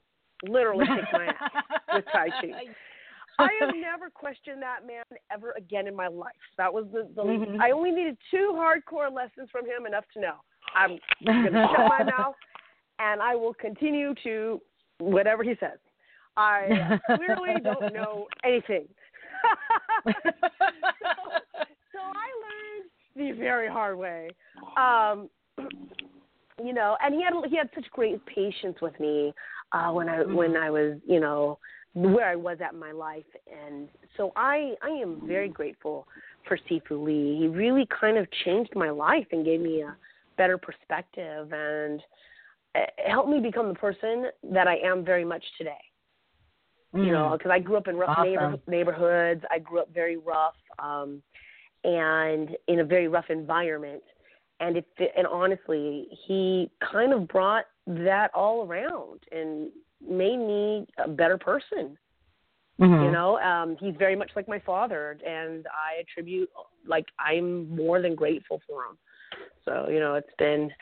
Literally 0.47 0.85
kicked 0.85 1.13
my 1.13 1.25
ass 1.25 1.51
with 1.93 2.05
Tai 2.11 2.29
Chi. 2.29 2.51
I 3.39 3.49
have 3.61 3.73
never 3.75 4.09
questioned 4.11 4.61
that 4.61 4.85
man 4.85 5.03
ever 5.31 5.53
again 5.57 5.87
in 5.87 5.95
my 5.95 6.07
life. 6.07 6.33
That 6.57 6.71
was 6.71 6.85
the. 6.93 7.09
the 7.15 7.23
Mhm. 7.23 7.59
I 7.59 7.71
only 7.71 7.91
needed 7.91 8.17
two 8.29 8.53
hardcore 8.55 9.11
lessons 9.11 9.49
from 9.51 9.65
him, 9.65 9.87
enough 9.87 10.05
to 10.13 10.19
know 10.19 10.35
I'm 10.75 10.99
going 11.25 11.53
to 11.53 11.67
shut 11.75 11.87
my 11.89 12.03
mouth, 12.17 12.35
and 12.99 13.21
I 13.21 13.35
will 13.35 13.53
continue 13.55 14.13
to 14.23 14.61
whatever 14.99 15.43
he 15.43 15.55
says. 15.59 15.79
I 16.37 16.99
clearly 17.15 17.59
don't 17.63 17.93
know 17.93 18.27
anything. 18.43 18.87
so, 20.05 20.11
so 21.91 21.99
I 21.99 22.29
learned 22.43 22.89
the 23.15 23.31
very 23.39 23.67
hard 23.67 23.97
way. 23.97 24.29
Um, 24.77 25.29
you 26.63 26.73
know, 26.73 26.97
and 27.03 27.13
he 27.13 27.23
had 27.23 27.33
he 27.49 27.57
had 27.57 27.69
such 27.75 27.85
great 27.91 28.23
patience 28.25 28.77
with 28.81 28.99
me 28.99 29.33
uh, 29.73 29.91
when 29.91 30.09
I 30.09 30.23
when 30.23 30.55
I 30.55 30.69
was 30.69 30.97
you 31.07 31.19
know 31.19 31.59
where 31.93 32.27
I 32.27 32.35
was 32.35 32.57
at 32.63 32.73
in 32.73 32.79
my 32.79 32.91
life, 32.91 33.25
and 33.51 33.89
so 34.17 34.31
I 34.35 34.73
I 34.81 34.89
am 34.89 35.21
very 35.25 35.49
grateful 35.49 36.07
for 36.47 36.57
Sifu 36.69 37.03
Lee. 37.03 37.37
He 37.39 37.47
really 37.47 37.87
kind 37.99 38.17
of 38.17 38.27
changed 38.45 38.75
my 38.75 38.89
life 38.89 39.27
and 39.31 39.45
gave 39.45 39.61
me 39.61 39.81
a 39.81 39.95
better 40.37 40.57
perspective 40.57 41.53
and 41.53 42.01
it 42.75 42.91
helped 43.07 43.29
me 43.29 43.39
become 43.39 43.69
the 43.69 43.75
person 43.75 44.25
that 44.51 44.67
I 44.67 44.77
am 44.77 45.05
very 45.05 45.25
much 45.25 45.43
today. 45.57 45.71
You 46.95 47.11
know, 47.11 47.35
because 47.35 47.49
I 47.49 47.57
grew 47.57 47.77
up 47.77 47.87
in 47.87 47.95
rough 47.95 48.09
Awesome. 48.09 48.23
neighbor, 48.23 48.57
neighborhoods. 48.67 49.43
I 49.49 49.57
grew 49.57 49.79
up 49.79 49.91
very 49.91 50.17
rough, 50.17 50.53
um, 50.77 51.23
and 51.83 52.51
in 52.67 52.81
a 52.81 52.85
very 52.85 53.07
rough 53.07 53.31
environment. 53.31 54.03
And 54.59 54.77
if 54.77 54.85
and 55.17 55.25
honestly, 55.25 56.07
he 56.27 56.69
kind 56.91 57.11
of 57.11 57.27
brought 57.27 57.65
that 57.87 58.31
all 58.33 58.65
around 58.65 59.19
and 59.31 59.69
made 60.01 60.37
me 60.37 60.87
a 60.97 61.07
better 61.07 61.37
person. 61.37 61.97
Mhm. 62.79 63.05
You 63.05 63.11
know, 63.11 63.39
um, 63.39 63.77
he's 63.77 63.95
very 63.95 64.15
much 64.15 64.31
like 64.35 64.47
my 64.47 64.59
father, 64.59 65.17
and 65.25 65.67
I 65.67 65.99
attribute 65.99 66.49
like 66.85 67.05
I'm 67.19 67.73
more 67.75 68.01
than 68.01 68.15
grateful 68.15 68.61
for 68.67 68.85
him. 68.85 68.97
So 69.63 69.89
you 69.89 69.99
know, 69.99 70.15
it's 70.15 70.33
been 70.37 70.73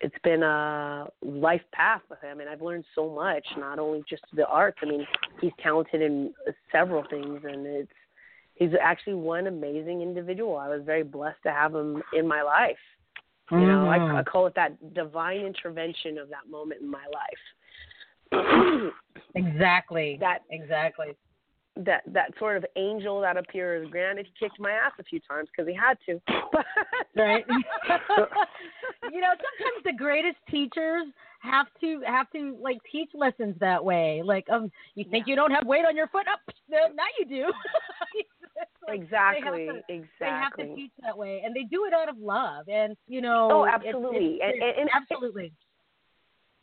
it's 0.00 0.18
been 0.24 0.42
a 0.42 1.08
life 1.22 1.62
path 1.72 2.02
with 2.10 2.20
him, 2.20 2.40
and 2.40 2.50
I've 2.50 2.60
learned 2.60 2.84
so 2.94 3.08
much. 3.08 3.46
Not 3.56 3.78
only 3.78 4.02
just 4.08 4.24
the 4.32 4.46
arts. 4.46 4.78
I 4.82 4.86
mean, 4.86 5.06
he's 5.40 5.52
talented 5.62 6.02
in 6.02 6.34
several 6.72 7.04
things, 7.08 7.44
and 7.44 7.66
it's 7.66 7.92
he's 8.56 8.74
actually 8.80 9.14
one 9.14 9.46
amazing 9.46 10.02
individual. 10.02 10.56
I 10.56 10.68
was 10.68 10.82
very 10.84 11.04
blessed 11.04 11.42
to 11.44 11.52
have 11.52 11.74
him 11.74 12.02
in 12.12 12.26
my 12.26 12.42
life. 12.42 12.78
You 13.52 13.66
know, 13.66 13.88
I, 13.88 13.98
Mhm. 13.98 14.16
I 14.16 14.22
call 14.22 14.46
it 14.46 14.54
that 14.54 14.94
divine 14.94 15.44
intervention 15.44 16.16
of 16.16 16.30
that 16.30 16.48
moment 16.48 16.80
in 16.80 16.90
my 16.90 17.04
life. 17.12 18.92
Exactly. 19.34 20.16
That 20.20 20.42
exactly. 20.50 21.16
that 21.76 22.02
that 22.06 22.36
sort 22.38 22.56
of 22.56 22.66
angel 22.76 23.20
that 23.20 23.36
appears. 23.36 23.88
Granted, 23.90 24.26
he 24.26 24.32
kicked 24.38 24.60
my 24.60 24.72
ass 24.72 24.92
a 24.98 25.02
few 25.04 25.20
times 25.20 25.48
because 25.50 25.68
he 25.68 25.74
had 25.74 25.98
to. 26.06 26.20
right. 27.16 27.44
you 29.10 29.20
know, 29.20 29.32
sometimes 29.32 29.84
the 29.84 29.94
greatest 29.96 30.36
teachers 30.50 31.06
have 31.40 31.66
to 31.80 32.00
have 32.06 32.30
to 32.32 32.56
like 32.60 32.78
teach 32.90 33.10
lessons 33.14 33.56
that 33.60 33.82
way. 33.82 34.22
Like, 34.24 34.48
um, 34.50 34.70
you 34.94 35.04
think 35.10 35.26
you 35.26 35.36
don't 35.36 35.50
have 35.50 35.66
weight 35.66 35.84
on 35.86 35.96
your 35.96 36.08
foot? 36.08 36.26
Up, 36.28 36.40
oh, 36.48 36.88
now 36.94 37.04
you 37.18 37.26
do. 37.26 37.52
Like, 38.86 39.00
exactly, 39.00 39.66
to, 39.66 39.80
exactly. 39.88 40.08
they 40.20 40.26
have 40.26 40.52
to 40.56 40.74
teach 40.74 40.90
that 41.04 41.16
way, 41.16 41.42
and 41.44 41.54
they 41.54 41.62
do 41.62 41.84
it 41.86 41.92
out 41.94 42.08
of 42.08 42.18
love. 42.18 42.68
And 42.68 42.96
you 43.06 43.20
know, 43.20 43.48
Oh, 43.50 43.66
absolutely. 43.66 44.36
it's- 44.42 44.52
And- 44.54 44.62
and- 44.62 44.78
and- 44.80 44.90
absolutely. 44.92 45.52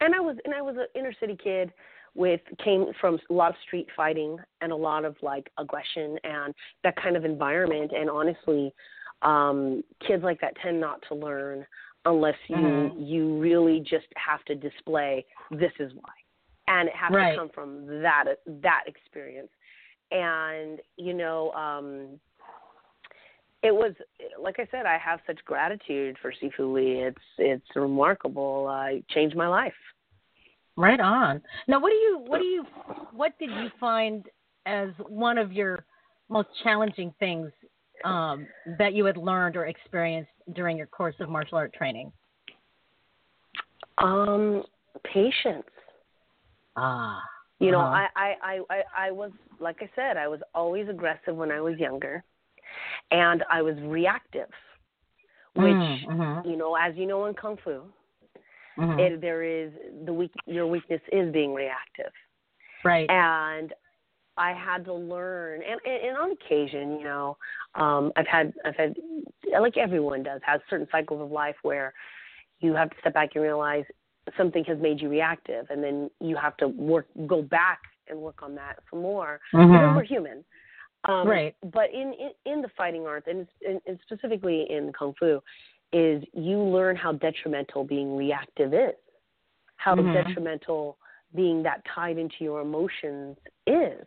and 0.01 0.13
I 0.15 0.19
was 0.19 0.37
and 0.45 0.53
I 0.53 0.61
was 0.61 0.75
an 0.77 0.87
inner 0.95 1.13
city 1.13 1.35
kid 1.35 1.71
with 2.15 2.41
came 2.57 2.91
from 2.99 3.19
a 3.29 3.33
lot 3.33 3.51
of 3.51 3.57
street 3.61 3.87
fighting 3.95 4.37
and 4.61 4.71
a 4.71 4.75
lot 4.75 5.05
of 5.05 5.15
like 5.21 5.49
aggression 5.57 6.17
and 6.23 6.53
that 6.83 6.95
kind 6.95 7.15
of 7.15 7.23
environment 7.23 7.91
and 7.95 8.09
honestly 8.09 8.73
um 9.21 9.83
kids 9.99 10.23
like 10.23 10.39
that 10.41 10.55
tend 10.57 10.79
not 10.79 11.01
to 11.07 11.13
learn 11.15 11.65
unless 12.05 12.37
you 12.47 12.55
Mhm. 12.55 13.07
you 13.07 13.37
really 13.39 13.79
just 13.81 14.07
have 14.15 14.43
to 14.45 14.55
display 14.55 15.25
this 15.51 15.73
is 15.79 15.93
why 15.93 16.13
and 16.67 16.87
it 16.89 16.95
has 16.95 17.11
Right. 17.11 17.31
to 17.31 17.37
come 17.37 17.49
from 17.49 17.85
that 18.01 18.39
that 18.47 18.83
experience 18.87 19.51
and 20.11 20.79
you 20.97 21.13
know 21.13 21.51
um 21.51 22.19
it 23.61 23.73
was 23.73 23.93
like 24.41 24.59
I 24.59 24.67
said, 24.71 24.85
I 24.85 24.97
have 24.97 25.19
such 25.27 25.43
gratitude 25.45 26.17
for 26.21 26.31
Sifu 26.31 26.73
Lee. 26.73 27.01
It's 27.03 27.17
it's 27.37 27.75
remarkable. 27.75 28.67
Uh, 28.67 28.95
it 28.95 29.07
changed 29.09 29.35
my 29.35 29.47
life. 29.47 29.73
Right 30.77 30.99
on. 30.99 31.41
Now, 31.67 31.79
what 31.79 31.89
do 31.89 31.95
you 31.95 32.23
what 32.25 32.39
do 32.39 32.45
you 32.45 32.65
what 33.11 33.37
did 33.37 33.49
you 33.49 33.69
find 33.79 34.25
as 34.65 34.89
one 35.07 35.37
of 35.37 35.51
your 35.51 35.83
most 36.29 36.47
challenging 36.63 37.13
things 37.19 37.51
um, 38.05 38.47
that 38.77 38.93
you 38.93 39.03
had 39.03 39.17
learned 39.17 39.57
or 39.57 39.65
experienced 39.65 40.31
during 40.53 40.77
your 40.77 40.87
course 40.87 41.15
of 41.19 41.27
martial 41.27 41.57
art 41.57 41.73
training? 41.73 42.11
Um, 43.97 44.63
patience. 45.03 45.67
Ah. 46.77 47.21
You 47.59 47.71
know, 47.71 47.81
uh-huh. 47.81 48.07
I, 48.15 48.35
I, 48.41 48.59
I, 48.69 49.07
I, 49.07 49.11
was 49.11 49.31
like 49.59 49.77
I 49.81 49.89
said, 49.95 50.15
I 50.15 50.27
was 50.27 50.39
always 50.55 50.87
aggressive 50.87 51.35
when 51.35 51.51
I 51.51 51.59
was 51.59 51.77
younger, 51.77 52.23
and 53.11 53.43
I 53.51 53.61
was 53.61 53.75
reactive, 53.81 54.49
which 55.55 55.75
Mm, 55.75 56.05
mhm. 56.05 56.45
you 56.45 56.55
know, 56.55 56.75
as 56.75 56.95
you 56.95 57.05
know 57.05 57.25
in 57.25 57.33
kung 57.33 57.57
fu, 57.57 57.83
Mhm. 58.77 58.99
it, 58.99 59.21
there 59.21 59.43
is 59.43 59.73
the 60.05 60.13
weak. 60.13 60.31
Your 60.45 60.67
weakness 60.67 61.01
is 61.11 61.33
being 61.33 61.53
reactive. 61.53 62.13
Right. 62.85 63.09
And 63.09 63.73
I 64.37 64.53
had 64.53 64.85
to 64.85 64.93
learn, 64.93 65.61
and, 65.61 65.81
and, 65.85 66.03
and 66.07 66.17
on 66.17 66.31
occasion, 66.31 66.97
you 66.97 67.03
know, 67.03 67.37
um, 67.75 68.13
I've 68.15 68.25
had, 68.25 68.53
I've 68.63 68.75
had, 68.77 68.95
like 69.59 69.75
everyone 69.75 70.23
does, 70.23 70.39
has 70.45 70.61
certain 70.69 70.87
cycles 70.93 71.21
of 71.21 71.29
life 71.29 71.57
where 71.63 71.93
you 72.61 72.73
have 72.73 72.89
to 72.89 72.95
step 73.01 73.15
back 73.15 73.31
and 73.35 73.43
realize 73.43 73.83
something 74.37 74.63
has 74.65 74.77
made 74.79 75.01
you 75.01 75.09
reactive, 75.09 75.67
and 75.69 75.83
then 75.83 76.09
you 76.19 76.35
have 76.35 76.55
to 76.57 76.67
work, 76.67 77.07
go 77.27 77.41
back 77.41 77.79
and 78.07 78.19
work 78.19 78.41
on 78.41 78.55
that 78.55 78.79
some 78.89 79.01
more 79.01 79.39
Mhm. 79.53 79.71
because 79.71 79.95
we're 79.95 80.03
human. 80.03 80.43
Um, 81.05 81.27
Right. 81.27 81.55
But 81.71 81.93
in, 81.93 82.13
in 82.13 82.31
in 82.45 82.61
the 82.61 82.69
fighting 82.69 83.07
arts, 83.07 83.27
and, 83.27 83.47
and, 83.65 83.79
and 83.87 83.99
specifically 84.01 84.69
in 84.69 84.91
kung 84.91 85.13
fu, 85.13 85.41
is 85.93 86.23
you 86.33 86.57
learn 86.59 86.95
how 86.95 87.13
detrimental 87.13 87.83
being 87.83 88.17
reactive 88.17 88.73
is, 88.73 88.95
how 89.77 89.95
Mhm. 89.95 90.11
detrimental 90.13 90.97
being 91.35 91.63
that 91.63 91.85
tied 91.85 92.17
into 92.17 92.43
your 92.43 92.61
emotions 92.61 93.37
is. 93.67 94.05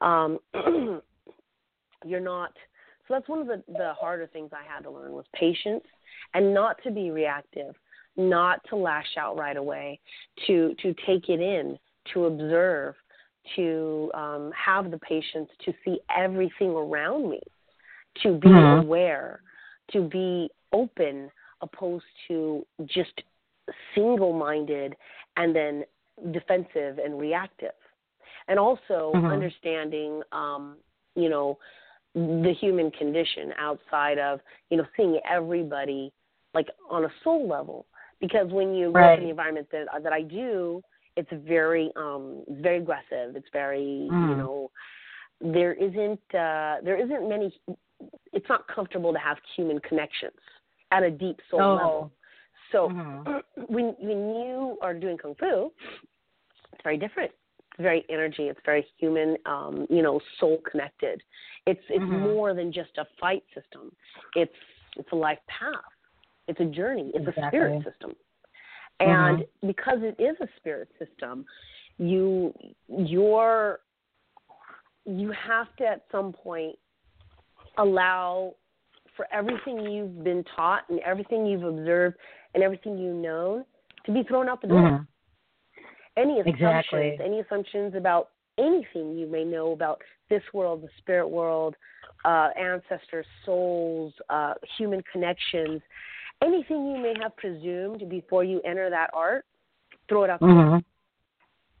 Um, 0.00 0.38
you're 2.04 2.20
not. 2.20 2.56
So 3.06 3.14
that's 3.14 3.28
one 3.28 3.40
of 3.40 3.46
the 3.46 3.62
the 3.68 3.92
harder 3.94 4.26
things 4.28 4.50
I 4.52 4.62
had 4.62 4.84
to 4.84 4.90
learn 4.90 5.12
was 5.12 5.26
patience 5.34 5.84
and 6.34 6.54
not 6.54 6.80
to 6.84 6.90
be 6.90 7.10
reactive, 7.10 7.74
not 8.16 8.60
to 8.68 8.76
lash 8.76 9.16
out 9.18 9.36
right 9.36 9.56
away, 9.56 10.00
to 10.46 10.74
to 10.82 10.94
take 11.06 11.28
it 11.28 11.40
in, 11.40 11.78
to 12.12 12.26
observe, 12.26 12.94
to 13.56 14.10
um, 14.14 14.52
have 14.52 14.90
the 14.90 14.98
patience 14.98 15.48
to 15.64 15.72
see 15.84 15.98
everything 16.16 16.70
around 16.70 17.30
me, 17.30 17.40
to 18.22 18.34
be 18.38 18.48
Mhm. 18.48 18.82
aware, 18.82 19.42
to 19.92 20.02
be 20.02 20.50
open, 20.72 21.30
opposed 21.60 22.06
to 22.28 22.66
just 22.84 23.22
single 23.94 24.32
minded 24.32 24.96
and 25.36 25.54
then 25.54 25.84
defensive 26.32 26.98
and 26.98 27.18
reactive. 27.18 27.74
And 28.48 28.58
also 28.58 29.12
Mhm. 29.14 29.32
understanding, 29.32 30.22
um, 30.32 30.78
you 31.14 31.28
know, 31.28 31.58
the 32.14 32.52
human 32.52 32.90
condition 32.90 33.54
outside 33.56 34.18
of, 34.18 34.40
you 34.70 34.76
know, 34.76 34.86
seeing 34.96 35.20
everybody 35.24 36.12
like 36.52 36.68
on 36.88 37.04
a 37.04 37.12
soul 37.22 37.46
level. 37.46 37.86
Because 38.20 38.50
when 38.50 38.74
you 38.74 38.90
work 38.90 39.16
in 39.18 39.24
the 39.24 39.30
environment 39.30 39.68
that 39.72 39.86
that 40.02 40.12
I 40.12 40.22
do, 40.22 40.82
it's 41.16 41.30
very 41.32 41.90
um 41.96 42.42
very 42.48 42.78
aggressive. 42.78 43.36
It's 43.36 43.48
very 43.52 43.82
you 43.82 44.12
Mm. 44.12 44.38
know 44.38 44.70
there 45.40 45.72
isn't 45.74 46.20
uh 46.34 46.76
there 46.84 46.96
isn't 46.96 47.28
many 47.28 47.52
it's 48.32 48.48
not 48.48 48.66
comfortable 48.68 49.12
to 49.12 49.18
have 49.18 49.36
human 49.56 49.78
connections 49.80 50.38
at 50.90 51.02
a 51.02 51.10
deep 51.10 51.40
soul 51.50 51.60
Oh. 51.60 51.74
level. 51.74 52.12
So 52.72 52.88
Mhm. 52.88 53.42
when 53.68 53.94
when 53.98 54.34
you 54.34 54.78
are 54.82 54.94
doing 54.94 55.16
kung 55.18 55.34
fu, 55.34 55.72
it's 56.72 56.82
very 56.82 56.98
different. 56.98 57.32
It's 57.72 57.82
very 57.82 58.04
energy. 58.08 58.44
It's 58.48 58.60
very 58.64 58.86
human. 58.98 59.36
Um, 59.46 59.86
you 59.88 60.02
know, 60.02 60.20
soul 60.38 60.58
connected. 60.70 61.22
It's 61.66 61.82
it's 61.88 62.04
Mhm. 62.04 62.20
more 62.20 62.54
than 62.54 62.72
just 62.72 62.96
a 62.98 63.06
fight 63.20 63.44
system. 63.54 63.94
It's 64.34 64.54
it's 64.96 65.10
a 65.12 65.16
life 65.16 65.38
path. 65.46 65.74
It's 66.50 66.58
a 66.58 66.64
journey. 66.64 67.12
It's 67.14 67.26
a 67.28 67.48
spirit 67.48 67.84
system. 67.84 68.16
And 68.98 69.38
Mhm. 69.38 69.48
because 69.68 70.02
it 70.02 70.18
is 70.18 70.36
a 70.40 70.48
spirit 70.56 70.90
system, 70.98 71.46
you 71.96 72.52
you're 72.88 73.80
you 75.06 75.30
have 75.30 75.74
to 75.76 75.86
at 75.86 76.04
some 76.10 76.32
point 76.32 76.76
allow 77.78 78.54
for 79.16 79.26
everything 79.32 79.78
you've 79.78 80.24
been 80.24 80.44
taught 80.56 80.88
and 80.90 80.98
everything 81.00 81.46
you've 81.46 81.62
observed 81.62 82.18
and 82.54 82.62
everything 82.64 82.98
you 82.98 83.14
know 83.14 83.64
to 84.04 84.12
be 84.12 84.22
thrown 84.24 84.48
out 84.48 84.60
the 84.60 84.66
door. 84.66 84.80
Mhm. 84.80 85.06
Any 86.16 86.40
assumptions, 86.40 86.54
Exactly. 86.54 87.20
any 87.20 87.40
assumptions 87.40 87.94
about 87.94 88.30
anything 88.58 89.16
you 89.16 89.26
may 89.26 89.44
know 89.44 89.70
about 89.72 90.02
this 90.28 90.42
world, 90.52 90.82
the 90.82 90.90
spirit 90.98 91.28
world, 91.28 91.76
uh, 92.24 92.50
ancestors, 92.56 93.26
souls, 93.44 94.12
uh, 94.28 94.54
human 94.76 95.02
connections, 95.04 95.80
anything 96.42 96.90
you 96.90 96.98
may 96.98 97.14
have 97.20 97.36
presumed 97.36 98.08
before 98.08 98.44
you 98.44 98.60
enter 98.64 98.90
that 98.90 99.10
art, 99.12 99.44
throw 100.08 100.24
it 100.24 100.30
out. 100.30 100.40
Mhm. 100.40 100.82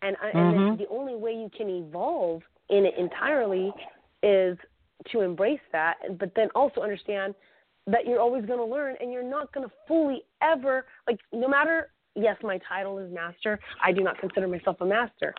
And, 0.02 0.16
I 0.22 0.30
and 0.30 0.54
then 0.54 0.60
Mhm. 0.60 0.78
the 0.78 0.88
only 0.88 1.14
way 1.14 1.32
you 1.34 1.50
can 1.50 1.68
evolve 1.68 2.42
in 2.68 2.86
it 2.86 2.94
entirely 2.96 3.72
is 4.22 4.58
to 5.06 5.20
embrace 5.20 5.60
that, 5.72 6.18
but 6.18 6.34
then 6.34 6.50
also 6.54 6.82
understand 6.82 7.34
that 7.86 8.06
you're 8.06 8.20
always 8.20 8.44
going 8.44 8.58
to 8.58 8.64
learn 8.64 8.96
and 9.00 9.12
you're 9.12 9.22
not 9.22 9.50
going 9.52 9.66
to 9.68 9.74
fully 9.86 10.24
ever, 10.42 10.86
like, 11.06 11.18
no 11.32 11.48
matter, 11.48 11.90
yes, 12.14 12.36
my 12.42 12.58
title 12.58 12.98
is 12.98 13.10
master, 13.12 13.58
I 13.82 13.92
do 13.92 14.02
not 14.02 14.18
consider 14.18 14.46
myself 14.46 14.80
a 14.80 14.86
master. 14.86 15.34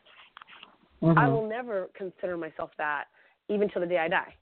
I 1.04 1.28
Mhm. 1.28 1.32
will 1.32 1.48
never 1.48 1.90
consider 1.94 2.38
myself 2.38 2.72
that, 2.78 3.08
even 3.48 3.70
till 3.70 3.82
the 3.82 3.88
day 3.88 4.00
I 4.00 4.08
die, 4.08 4.36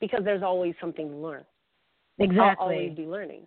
because 0.00 0.24
there's 0.24 0.42
always 0.42 0.74
something 0.80 1.10
to 1.10 1.16
learn. 1.16 1.44
Exactly. 2.18 2.64
I'll 2.64 2.70
always 2.70 2.94
be 2.94 3.06
learning. 3.06 3.46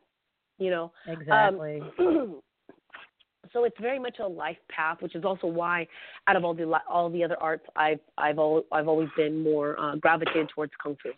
You 0.58 0.72
know. 0.72 0.92
Exactly. 1.08 1.82
Um, 2.00 2.42
so 3.54 3.64
it's 3.64 3.78
very 3.80 4.00
much 4.00 4.18
a 4.20 4.28
life 4.28 4.58
path, 4.70 4.98
which 5.02 5.16
is 5.16 5.24
also 5.24 5.48
why, 5.48 5.88
out 6.28 6.36
of 6.36 6.44
all 6.44 6.54
the 6.54 6.72
all 6.90 7.10
the 7.10 7.24
other 7.24 7.38
arts, 7.42 7.66
I've 7.76 8.00
I've 8.18 8.38
al- 8.38 8.66
I've 8.72 8.88
always 8.88 9.10
been 9.16 9.44
more 9.44 9.80
uh, 9.80 9.96
gravitated 9.96 10.50
towards 10.54 10.74
kung 10.82 10.98
fu 11.02 11.12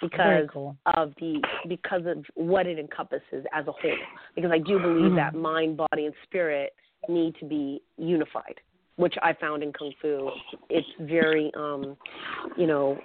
because 0.00 0.48
cool. 0.52 0.76
of 0.96 1.12
the 1.20 1.40
because 1.68 2.02
of 2.06 2.24
what 2.34 2.66
it 2.66 2.78
encompasses 2.78 3.44
as 3.52 3.66
a 3.66 3.72
whole. 3.72 3.96
Because 4.34 4.50
I 4.52 4.58
do 4.58 4.78
believe 4.78 5.14
that 5.16 5.34
mind, 5.34 5.76
body, 5.76 6.06
and 6.06 6.14
spirit 6.24 6.74
need 7.08 7.34
to 7.40 7.46
be 7.46 7.82
unified, 7.96 8.60
which 8.96 9.14
I 9.22 9.32
found 9.34 9.62
in 9.62 9.72
kung 9.72 9.92
fu. 10.02 10.30
It's 10.68 10.86
very, 11.00 11.50
um, 11.56 11.96
you 12.56 12.66
know, 12.66 12.98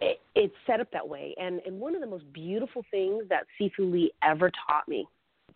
it, 0.00 0.20
it's 0.34 0.54
set 0.66 0.80
up 0.80 0.90
that 0.92 1.06
way. 1.06 1.34
And 1.40 1.60
and 1.66 1.78
one 1.78 1.94
of 1.94 2.00
the 2.00 2.06
most 2.06 2.30
beautiful 2.32 2.84
things 2.90 3.24
that 3.28 3.46
Sifu 3.60 3.90
Lee 3.90 4.12
ever 4.22 4.50
taught 4.66 4.88
me, 4.88 5.06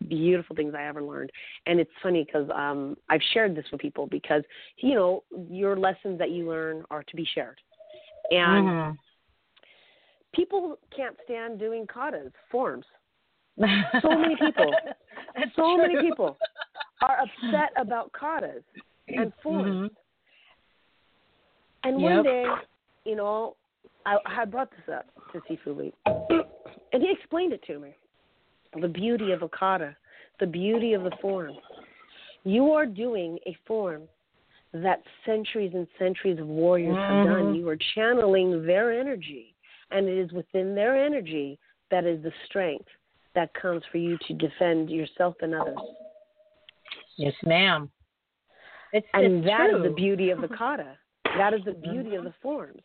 beautiful 0.07 0.55
things 0.55 0.73
I 0.77 0.85
ever 0.85 1.01
learned. 1.01 1.31
And 1.65 1.79
it's 1.79 1.91
funny 2.01 2.23
because 2.23 2.49
um, 2.53 2.95
I've 3.09 3.21
shared 3.33 3.55
this 3.55 3.65
with 3.71 3.81
people 3.81 4.07
because 4.07 4.43
you 4.77 4.93
know 4.95 5.23
your 5.49 5.77
lessons 5.77 6.19
that 6.19 6.31
you 6.31 6.47
learn 6.49 6.83
are 6.89 7.03
to 7.03 7.15
be 7.15 7.27
shared, 7.33 7.59
and 8.31 8.67
Mhm. 8.67 8.97
people 10.33 10.77
can't 10.95 11.15
stand 11.23 11.59
doing 11.59 11.87
katas 11.87 12.31
forms. 12.51 12.85
So 14.01 14.17
many 14.19 14.35
people, 14.35 14.75
so 15.55 15.77
many 15.77 15.95
people 15.95 16.37
are 17.01 17.19
upset 17.19 17.71
about 17.77 18.11
katas 18.11 18.63
and 19.07 19.31
forms. 19.41 19.89
Mhm. 19.89 19.89
And 21.83 22.01
one 22.01 22.15
Yep. 22.15 22.23
day, 22.23 22.53
you 23.05 23.15
know, 23.15 23.55
I, 24.05 24.17
had 24.27 24.51
brought 24.51 24.69
this 24.71 24.95
up 24.95 25.05
to 25.33 25.39
Sifu 25.41 25.75
Lee, 25.77 25.93
and 26.93 27.01
he 27.01 27.11
explained 27.11 27.53
it 27.53 27.63
to 27.67 27.79
me. 27.79 27.95
The 28.79 28.87
beauty 28.87 29.31
of 29.31 29.41
a 29.41 29.49
kata, 29.49 29.95
the 30.39 30.45
beauty 30.47 30.93
of 30.93 31.03
the 31.03 31.11
form. 31.21 31.51
You 32.43 32.71
are 32.73 32.85
doing 32.85 33.39
a 33.47 33.57
form 33.65 34.03
that 34.73 35.01
centuries 35.25 35.71
and 35.73 35.87
centuries 35.97 36.39
of 36.39 36.47
warriors 36.47 36.95
have 36.95 37.25
done. 37.27 37.53
Mhm. 37.53 37.57
You 37.57 37.69
are 37.69 37.77
channeling 37.95 38.65
their 38.65 38.91
energy, 38.91 39.55
and 39.91 40.07
it 40.07 40.17
is 40.17 40.31
within 40.33 40.75
their 40.75 40.95
energy 40.95 41.57
that 41.89 42.03
is 42.05 42.21
the 42.21 42.31
strength 42.45 42.89
that 43.33 43.53
comes 43.53 43.83
for 43.85 43.97
you 43.97 44.17
to 44.27 44.33
defend 44.33 44.89
yourself 44.89 45.35
and 45.41 45.55
others. 45.55 45.77
Yes, 47.17 47.33
ma'am. 47.43 47.89
It's 48.91 49.07
And 49.13 49.25
it's 49.25 49.45
that 49.45 49.69
is 49.69 49.75
true. 49.75 49.83
the 49.83 49.89
beauty 49.95 50.29
of 50.31 50.41
the 50.47 50.47
kata. 50.49 50.97
That 51.37 51.53
is 51.53 51.63
the 51.63 51.73
beauty 51.73 52.15
of 52.15 52.23
the 52.23 52.33
forms. 52.41 52.81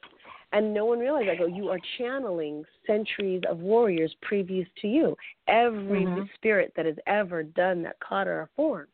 And 0.53 0.75
no 0.75 0.85
one 0.85 0.99
realized 0.99 1.29
I 1.29 1.37
Go, 1.37 1.47
you 1.47 1.69
are 1.69 1.79
channeling 1.97 2.65
centuries 2.87 3.43
of 3.49 3.61
warriors 3.61 4.15
previous 4.21 4.67
to 4.83 4.89
you. 4.89 5.17
Every 5.47 6.07
Mhm. 6.07 6.29
spirit 6.35 6.73
that 6.75 6.87
has 6.87 6.99
ever 7.07 7.43
done 7.45 7.83
that 7.83 8.01
kata 8.01 8.31
or 8.31 8.51
form. 8.57 8.89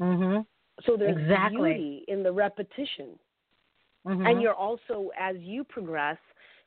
Mhm. 0.00 0.46
So 0.82 0.96
there's 0.96 1.16
Exactly. 1.18 1.72
beauty 1.72 2.04
in 2.08 2.22
the 2.22 2.32
repetition. 2.32 3.18
Mhm. 4.06 4.26
And 4.26 4.42
you're 4.42 4.54
also, 4.54 5.10
as 5.18 5.36
you 5.38 5.64
progress, 5.64 6.18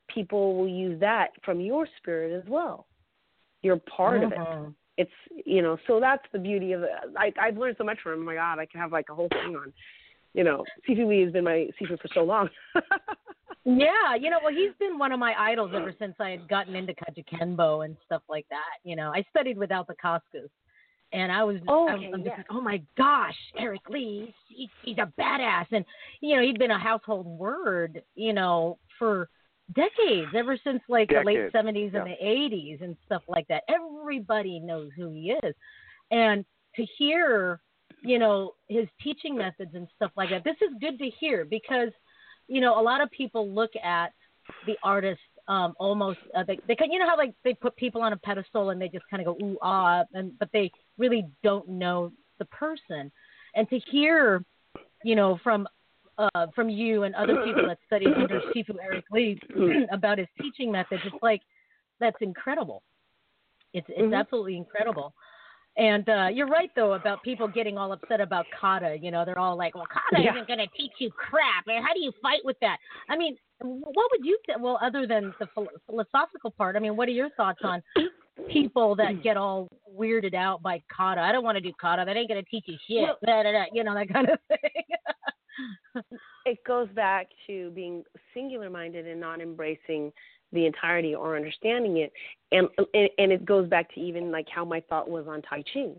people 0.07 0.55
will 0.55 0.67
use 0.67 0.99
that 0.99 1.31
from 1.43 1.61
your 1.61 1.87
spirit 1.97 2.33
as 2.33 2.45
well. 2.45 2.87
You're 3.61 3.77
part 3.77 4.23
of 4.23 4.31
it. 4.33 4.37
Mhm. 4.37 4.75
It's 4.97 5.11
you 5.45 5.61
know, 5.61 5.77
so 5.87 5.99
that's 5.99 6.29
the 6.31 6.39
beauty 6.39 6.73
of 6.73 6.83
it. 6.83 6.91
I, 7.15 7.33
I've 7.39 7.57
learned 7.57 7.77
so 7.77 7.83
much 7.83 7.99
from 8.01 8.13
him. 8.13 8.21
Oh 8.21 8.25
my 8.25 8.35
God, 8.35 8.59
I 8.59 8.65
can 8.65 8.79
have 8.79 8.91
like 8.91 9.09
a 9.09 9.15
whole 9.15 9.29
thing 9.29 9.55
on. 9.55 9.73
You 10.33 10.43
know, 10.43 10.65
Lee 10.87 11.21
has 11.21 11.31
been 11.31 11.43
my 11.45 11.69
Sifu 11.79 11.99
for 11.99 12.07
so 12.09 12.23
long. 12.23 12.49
Yeah, 13.65 14.15
you 14.19 14.29
know, 14.29 14.39
well, 14.43 14.53
he's 14.53 14.73
been 14.77 14.99
one 14.99 15.13
of 15.13 15.19
my 15.19 15.33
idols 15.39 15.71
ever 15.73 15.93
since 15.97 16.15
I 16.19 16.31
had 16.31 16.49
gotten 16.49 16.75
into 16.75 16.93
Kajukenbo 16.93 17.85
and 17.85 17.95
stuff 18.05 18.21
like 18.29 18.45
that. 18.49 18.79
You 18.83 18.97
know, 18.97 19.11
I 19.15 19.23
studied 19.29 19.57
without 19.57 19.87
the 19.87 19.95
Koskas, 20.03 20.49
and 21.13 21.31
I 21.31 21.45
was, 21.45 21.57
Oh, 21.69 21.87
I 21.87 21.93
okay, 21.93 22.07
was 22.07 22.13
I'm 22.15 22.23
just 22.25 22.37
like, 22.37 22.45
oh 22.49 22.59
my 22.59 22.81
gosh, 22.97 23.37
Eric 23.57 23.81
Lee, 23.89 24.35
he's, 24.49 24.69
he's 24.83 24.97
a 24.97 25.11
badass, 25.19 25.67
and 25.71 25.85
you 26.19 26.35
know, 26.35 26.41
he'd 26.41 26.59
been 26.59 26.71
a 26.71 26.79
household 26.79 27.25
word, 27.25 28.03
you 28.15 28.33
know, 28.33 28.79
for 28.99 29.29
decades, 29.73 30.31
ever 30.35 30.57
since 30.61 30.81
like 30.89 31.07
the 31.07 31.21
late 31.23 31.35
Decades, 31.35 31.53
seventies 31.53 31.91
yeah. 31.93 32.01
and 32.01 32.11
the 32.11 32.25
eighties 32.25 32.79
and 32.81 32.97
stuff 33.05 33.21
like 33.29 33.47
that. 33.47 33.63
Everybody 33.69 34.59
knows 34.59 34.89
who 34.97 35.09
he 35.13 35.35
is, 35.41 35.55
and 36.11 36.43
to 36.75 36.85
hear, 36.97 37.61
you 38.01 38.19
know, 38.19 38.55
his 38.67 38.87
teaching 39.01 39.37
methods 39.37 39.71
and 39.73 39.87
stuff 39.95 40.11
like 40.17 40.31
that. 40.31 40.43
This 40.43 40.57
is 40.61 40.75
good 40.81 40.99
to 40.99 41.09
hear 41.19 41.45
because 41.45 41.89
you 42.47 42.61
know, 42.61 42.79
a 42.79 42.81
lot 42.81 43.01
of 43.01 43.09
people 43.11 43.49
look 43.49 43.71
at 43.83 44.11
the 44.65 44.75
artist 44.83 45.19
um 45.49 45.73
almost 45.77 46.19
uh, 46.37 46.43
they 46.47 46.57
they 46.69 46.75
can 46.75 46.89
you 46.89 46.97
know 46.97 47.05
how 47.05 47.17
like 47.17 47.33
they 47.43 47.53
put 47.53 47.75
people 47.75 48.01
on 48.01 48.13
a 48.13 48.17
pedestal 48.17 48.69
and 48.69 48.81
they 48.81 48.87
just 48.87 49.03
kind 49.11 49.25
of 49.25 49.37
go 49.37 49.45
ooh 49.45 49.57
ah 49.61 50.03
and 50.13 50.31
but 50.39 50.47
they 50.53 50.71
really 50.97 51.25
don't 51.43 51.67
know 51.67 52.11
the 52.39 52.45
person. 52.45 53.11
And 53.55 53.67
to 53.69 53.77
hear 53.91 54.45
you 55.03 55.15
know 55.15 55.37
from 55.43 55.67
uh 56.17 56.47
from 56.55 56.69
you 56.69 57.03
and 57.03 57.13
other 57.15 57.35
people 57.43 57.65
that 57.67 57.77
studied 57.85 58.13
under 58.13 58.39
Sifu 58.55 58.75
Eric 58.81 59.03
Lee 59.11 59.37
about 59.91 60.17
his 60.17 60.27
teaching 60.41 60.71
methods 60.71 61.01
it's 61.03 61.15
like 61.21 61.41
that's 61.99 62.17
incredible. 62.21 62.83
It's 63.73 63.87
it's 63.89 64.13
Mhm. 64.13 64.17
absolutely 64.17 64.55
incredible 64.55 65.13
and 65.77 66.07
uh 66.09 66.27
you're 66.31 66.47
right 66.47 66.69
though 66.75 66.93
about 66.93 67.23
people 67.23 67.47
getting 67.47 67.77
all 67.77 67.91
upset 67.91 68.21
about 68.21 68.45
kata. 68.59 68.97
You 69.01 69.11
know, 69.11 69.25
they're 69.25 69.39
all 69.39 69.57
like, 69.57 69.73
"Well, 69.75 69.85
kata 69.91 70.21
Yeah. 70.23 70.33
isn't 70.33 70.47
going 70.47 70.59
to 70.59 70.67
teach 70.77 70.91
you 70.99 71.09
crap." 71.11 71.65
And 71.67 71.83
how 71.85 71.93
do 71.93 71.99
you 72.01 72.11
fight 72.21 72.41
with 72.43 72.57
that? 72.61 72.77
I 73.09 73.17
mean, 73.17 73.35
what 73.59 74.11
would 74.11 74.23
you 74.25 74.37
th- 74.45 74.57
well 74.61 74.77
other 74.81 75.07
than 75.07 75.33
the 75.39 75.47
philosophical 75.87 76.51
part? 76.51 76.75
I 76.75 76.79
mean, 76.79 76.95
what 76.95 77.07
are 77.07 77.11
your 77.11 77.29
thoughts 77.31 77.59
on 77.63 77.81
people 78.49 78.95
that 78.97 79.23
get 79.23 79.37
all 79.37 79.67
weirded 79.97 80.33
out 80.35 80.61
by 80.61 80.81
kata? 80.95 81.21
I 81.21 81.31
don't 81.31 81.43
want 81.43 81.55
to 81.55 81.61
do 81.61 81.71
kata. 81.79 82.03
That 82.05 82.17
ain't 82.17 82.29
going 82.29 82.43
to 82.43 82.49
teach 82.49 82.65
you 82.67 82.77
shit. 82.87 83.01
Well- 83.03 83.17
Da, 83.25 83.43
da, 83.43 83.51
da, 83.51 83.63
you 83.73 83.83
know 83.83 83.93
that 83.95 84.09
kind 84.11 84.29
of 84.29 84.39
thing. 84.47 84.59
It 86.45 86.63
goes 86.65 86.89
back 86.89 87.27
to 87.47 87.71
being 87.71 88.03
singular 88.33 88.69
minded 88.69 89.07
and 89.07 89.19
not 89.19 89.41
embracing 89.41 90.11
the 90.51 90.65
entirety 90.65 91.15
or 91.15 91.35
understanding 91.35 91.97
it. 91.97 92.11
And 92.51 92.67
and 92.93 93.31
it 93.31 93.45
goes 93.45 93.67
back 93.67 93.93
to 93.95 93.99
even 93.99 94.31
like 94.31 94.47
how 94.53 94.65
my 94.65 94.81
thought 94.81 95.09
was 95.09 95.27
on 95.27 95.41
tai 95.41 95.63
chi. 95.73 95.93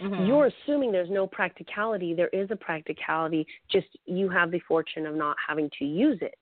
Mhm. 0.00 0.26
you're 0.26 0.46
assuming 0.46 0.90
there's 0.90 1.10
no 1.10 1.24
practicality. 1.24 2.14
There 2.14 2.28
is 2.28 2.50
a 2.50 2.56
practicality 2.56 3.46
just 3.70 3.86
you 4.06 4.28
have 4.28 4.50
the 4.50 4.58
fortune 4.60 5.06
of 5.06 5.14
not 5.14 5.36
having 5.46 5.70
to 5.78 5.84
use 5.84 6.18
it. 6.20 6.38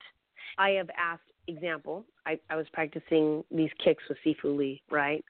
I 0.57 0.71
have 0.71 0.89
asked 0.97 1.21
example 1.47 2.05
i, 2.25 2.39
I 2.49 2.55
was 2.55 2.65
practicing 2.71 3.43
these 3.51 3.69
kicks 3.83 4.03
with 4.07 4.17
sifu 4.25 4.55
lee 4.57 4.81
right? 4.89 5.23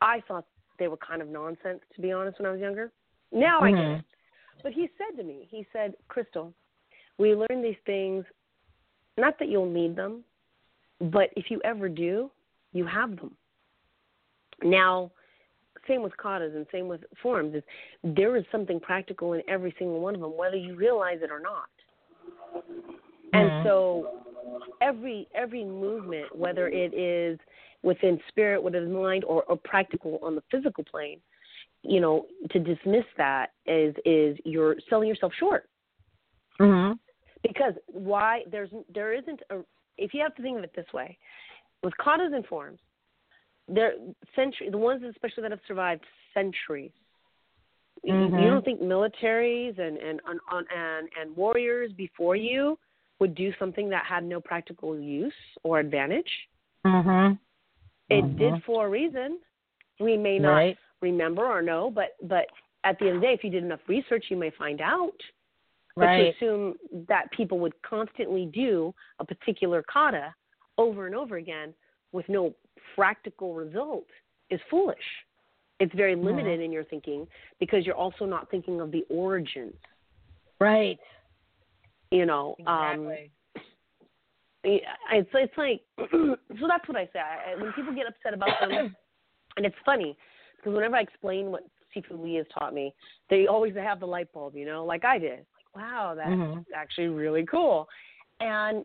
I 0.00 0.22
thought 0.28 0.44
they 0.78 0.88
were 0.88 0.96
kind 0.96 1.20
of 1.20 1.28
nonsense 1.28 1.80
to 1.96 2.00
be 2.00 2.12
honest 2.12 2.38
when 2.38 2.46
i 2.46 2.52
was 2.52 2.60
younger. 2.60 2.92
Now 3.32 3.60
i 3.60 3.70
get 3.72 3.80
it 3.80 4.04
but 4.62 4.72
he 4.72 4.88
said 4.98 5.16
to 5.16 5.22
me 5.22 5.46
he 5.50 5.66
said 5.72 5.94
crystal 6.08 6.52
we 7.18 7.34
learn 7.34 7.62
these 7.62 7.76
things 7.86 8.24
not 9.16 9.38
that 9.38 9.48
you'll 9.48 9.70
need 9.70 9.96
them 9.96 10.22
but 11.00 11.30
if 11.36 11.50
you 11.50 11.60
ever 11.64 11.88
do 11.88 12.30
you 12.72 12.86
have 12.86 13.16
them. 13.16 13.36
Now 14.62 15.10
same 15.86 16.02
with 16.02 16.12
katas 16.22 16.54
and 16.54 16.66
same 16.70 16.88
with 16.88 17.00
forms. 17.22 17.54
Is 17.54 17.62
there 18.02 18.36
is 18.36 18.44
something 18.52 18.78
practical 18.78 19.32
in 19.32 19.42
every 19.48 19.74
single 19.78 20.00
one 20.00 20.14
of 20.14 20.20
them 20.20 20.36
whether 20.36 20.56
you 20.56 20.74
realize 20.74 21.18
it 21.22 21.30
or 21.30 21.40
not. 21.40 21.68
And 23.32 23.50
Mhm. 23.50 23.62
so 23.62 24.24
every 24.80 25.28
every 25.34 25.64
movement 25.64 26.34
whether 26.34 26.68
it 26.68 26.92
is 26.94 27.38
within 27.82 28.20
spirit 28.28 28.62
whether 28.62 28.78
it's 28.78 28.90
mind 28.90 29.24
or, 29.24 29.44
or 29.44 29.56
practical 29.56 30.18
on 30.22 30.34
the 30.34 30.42
physical 30.50 30.84
plane 30.84 31.20
you 31.82 32.00
know 32.00 32.26
to 32.50 32.58
dismiss 32.58 33.04
that 33.16 33.50
is 33.66 33.94
is 34.04 34.36
you're 34.44 34.76
selling 34.88 35.08
yourself 35.08 35.32
short 35.38 35.68
Mhm. 36.60 36.98
because 37.42 37.74
why 37.86 38.42
there's 38.50 38.70
there 38.92 39.12
isn't 39.12 39.40
a 39.50 39.64
if 39.96 40.12
you 40.14 40.20
have 40.22 40.34
to 40.36 40.42
think 40.42 40.58
of 40.58 40.64
it 40.64 40.72
this 40.74 40.92
way 40.92 41.16
with 41.82 41.94
katas 41.98 42.34
and 42.34 42.44
forms 42.46 42.80
they're 43.68 43.94
century 44.34 44.70
the 44.70 44.78
ones 44.78 45.02
especially 45.04 45.42
that 45.42 45.50
have 45.52 45.60
survived 45.66 46.04
centuries 46.34 46.92
You- 48.04 48.12
Mhm. 48.14 48.42
you 48.42 48.50
don't 48.50 48.64
think 48.64 48.80
militaries 48.80 49.78
and 49.78 49.98
and 49.98 50.20
and 50.26 50.40
and 50.74 51.08
and 51.18 51.36
warriors 51.36 51.92
before 51.92 52.36
you 52.36 52.78
would 53.18 53.34
do 53.34 53.52
something 53.58 53.88
that 53.88 54.04
had 54.04 54.22
no 54.24 54.40
practical 54.40 54.98
use 54.98 55.34
or 55.64 55.78
advantage 55.80 56.48
Mhm. 56.84 57.38
it 58.08 58.36
did 58.36 58.62
for 58.64 58.86
a 58.86 58.88
reason 58.88 59.40
we 60.00 60.16
may 60.16 60.38
not 60.38 60.52
Right. 60.52 60.78
Remember 61.00 61.44
or 61.44 61.62
know 61.62 61.90
but 61.90 62.16
but 62.22 62.46
at 62.84 62.98
the 62.98 63.06
end 63.06 63.16
of 63.16 63.20
the 63.20 63.26
day 63.26 63.32
if 63.32 63.44
you 63.44 63.50
did 63.50 63.64
enough 63.64 63.80
research 63.88 64.26
you 64.28 64.36
may 64.36 64.50
find 64.58 64.80
out 64.80 65.12
but 65.98 66.04
Right. 66.06 66.36
to 66.40 66.46
assume 66.46 66.74
that 67.08 67.30
people 67.32 67.58
would 67.58 67.74
constantly 67.82 68.46
do 68.46 68.94
a 69.18 69.24
particular 69.24 69.82
kata 69.92 70.32
over 70.76 71.06
and 71.06 71.14
over 71.14 71.36
again 71.38 71.74
with 72.12 72.28
no 72.28 72.54
practical 72.94 73.54
result 73.54 74.06
is 74.48 74.60
foolish. 74.70 74.96
It's 75.80 75.92
very 75.94 76.14
limited 76.14 76.60
in 76.60 76.70
your 76.72 76.84
thinking 76.84 77.26
because 77.58 77.84
you're 77.84 77.96
also 77.96 78.24
not 78.24 78.48
thinking 78.50 78.80
of 78.80 78.92
the 78.92 79.04
origins. 79.10 79.74
Right. 80.60 80.98
You 82.12 82.26
know, 82.26 82.54
um, 82.66 83.08
Exactly. 83.08 83.30
it's 84.64 85.28
it's 85.34 85.58
like 85.58 85.82
so 86.10 86.66
that's 86.68 86.88
what 86.88 86.96
I 86.96 87.06
say. 87.12 87.20
I, 87.20 87.60
when 87.60 87.72
people 87.72 87.94
get 87.94 88.06
upset 88.06 88.34
about 88.34 88.50
them, 88.60 88.94
and 89.56 89.66
it's 89.66 89.76
funny 89.84 90.16
because 90.58 90.74
whenever 90.74 90.96
I 90.96 91.00
explain 91.00 91.50
what 91.50 91.64
Sifu 91.94 92.22
Lee 92.22 92.34
has 92.34 92.46
taught 92.52 92.74
me, 92.74 92.94
they 93.30 93.46
always 93.46 93.74
have 93.74 94.00
the 94.00 94.06
light 94.06 94.30
bulb, 94.32 94.54
you 94.54 94.66
know, 94.66 94.84
like 94.84 95.04
I 95.04 95.18
did. 95.18 95.46
Like, 95.54 95.76
wow, 95.76 96.14
that's 96.14 96.30
Mhm. 96.30 96.64
actually 96.74 97.08
really 97.08 97.46
cool, 97.46 97.88
and 98.40 98.84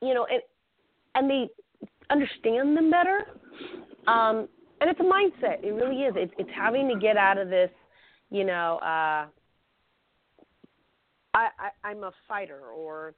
you 0.00 0.14
know, 0.14 0.24
and 0.26 0.42
and 1.14 1.28
they 1.30 1.48
understand 2.10 2.76
them 2.76 2.90
better. 2.90 3.26
Um, 4.06 4.48
and 4.80 4.90
it's 4.90 5.00
a 5.00 5.02
mindset. 5.02 5.62
It 5.64 5.72
really 5.72 6.02
is. 6.02 6.14
It's 6.16 6.32
it's 6.38 6.50
having 6.50 6.88
to 6.88 6.96
get 6.96 7.16
out 7.16 7.38
of 7.38 7.48
this, 7.48 7.70
you 8.30 8.44
know. 8.44 8.78
uh 8.78 9.26
I, 11.34 11.50
I 11.58 11.70
I'm 11.84 12.02
a 12.04 12.12
fighter, 12.26 12.60
or 12.74 13.14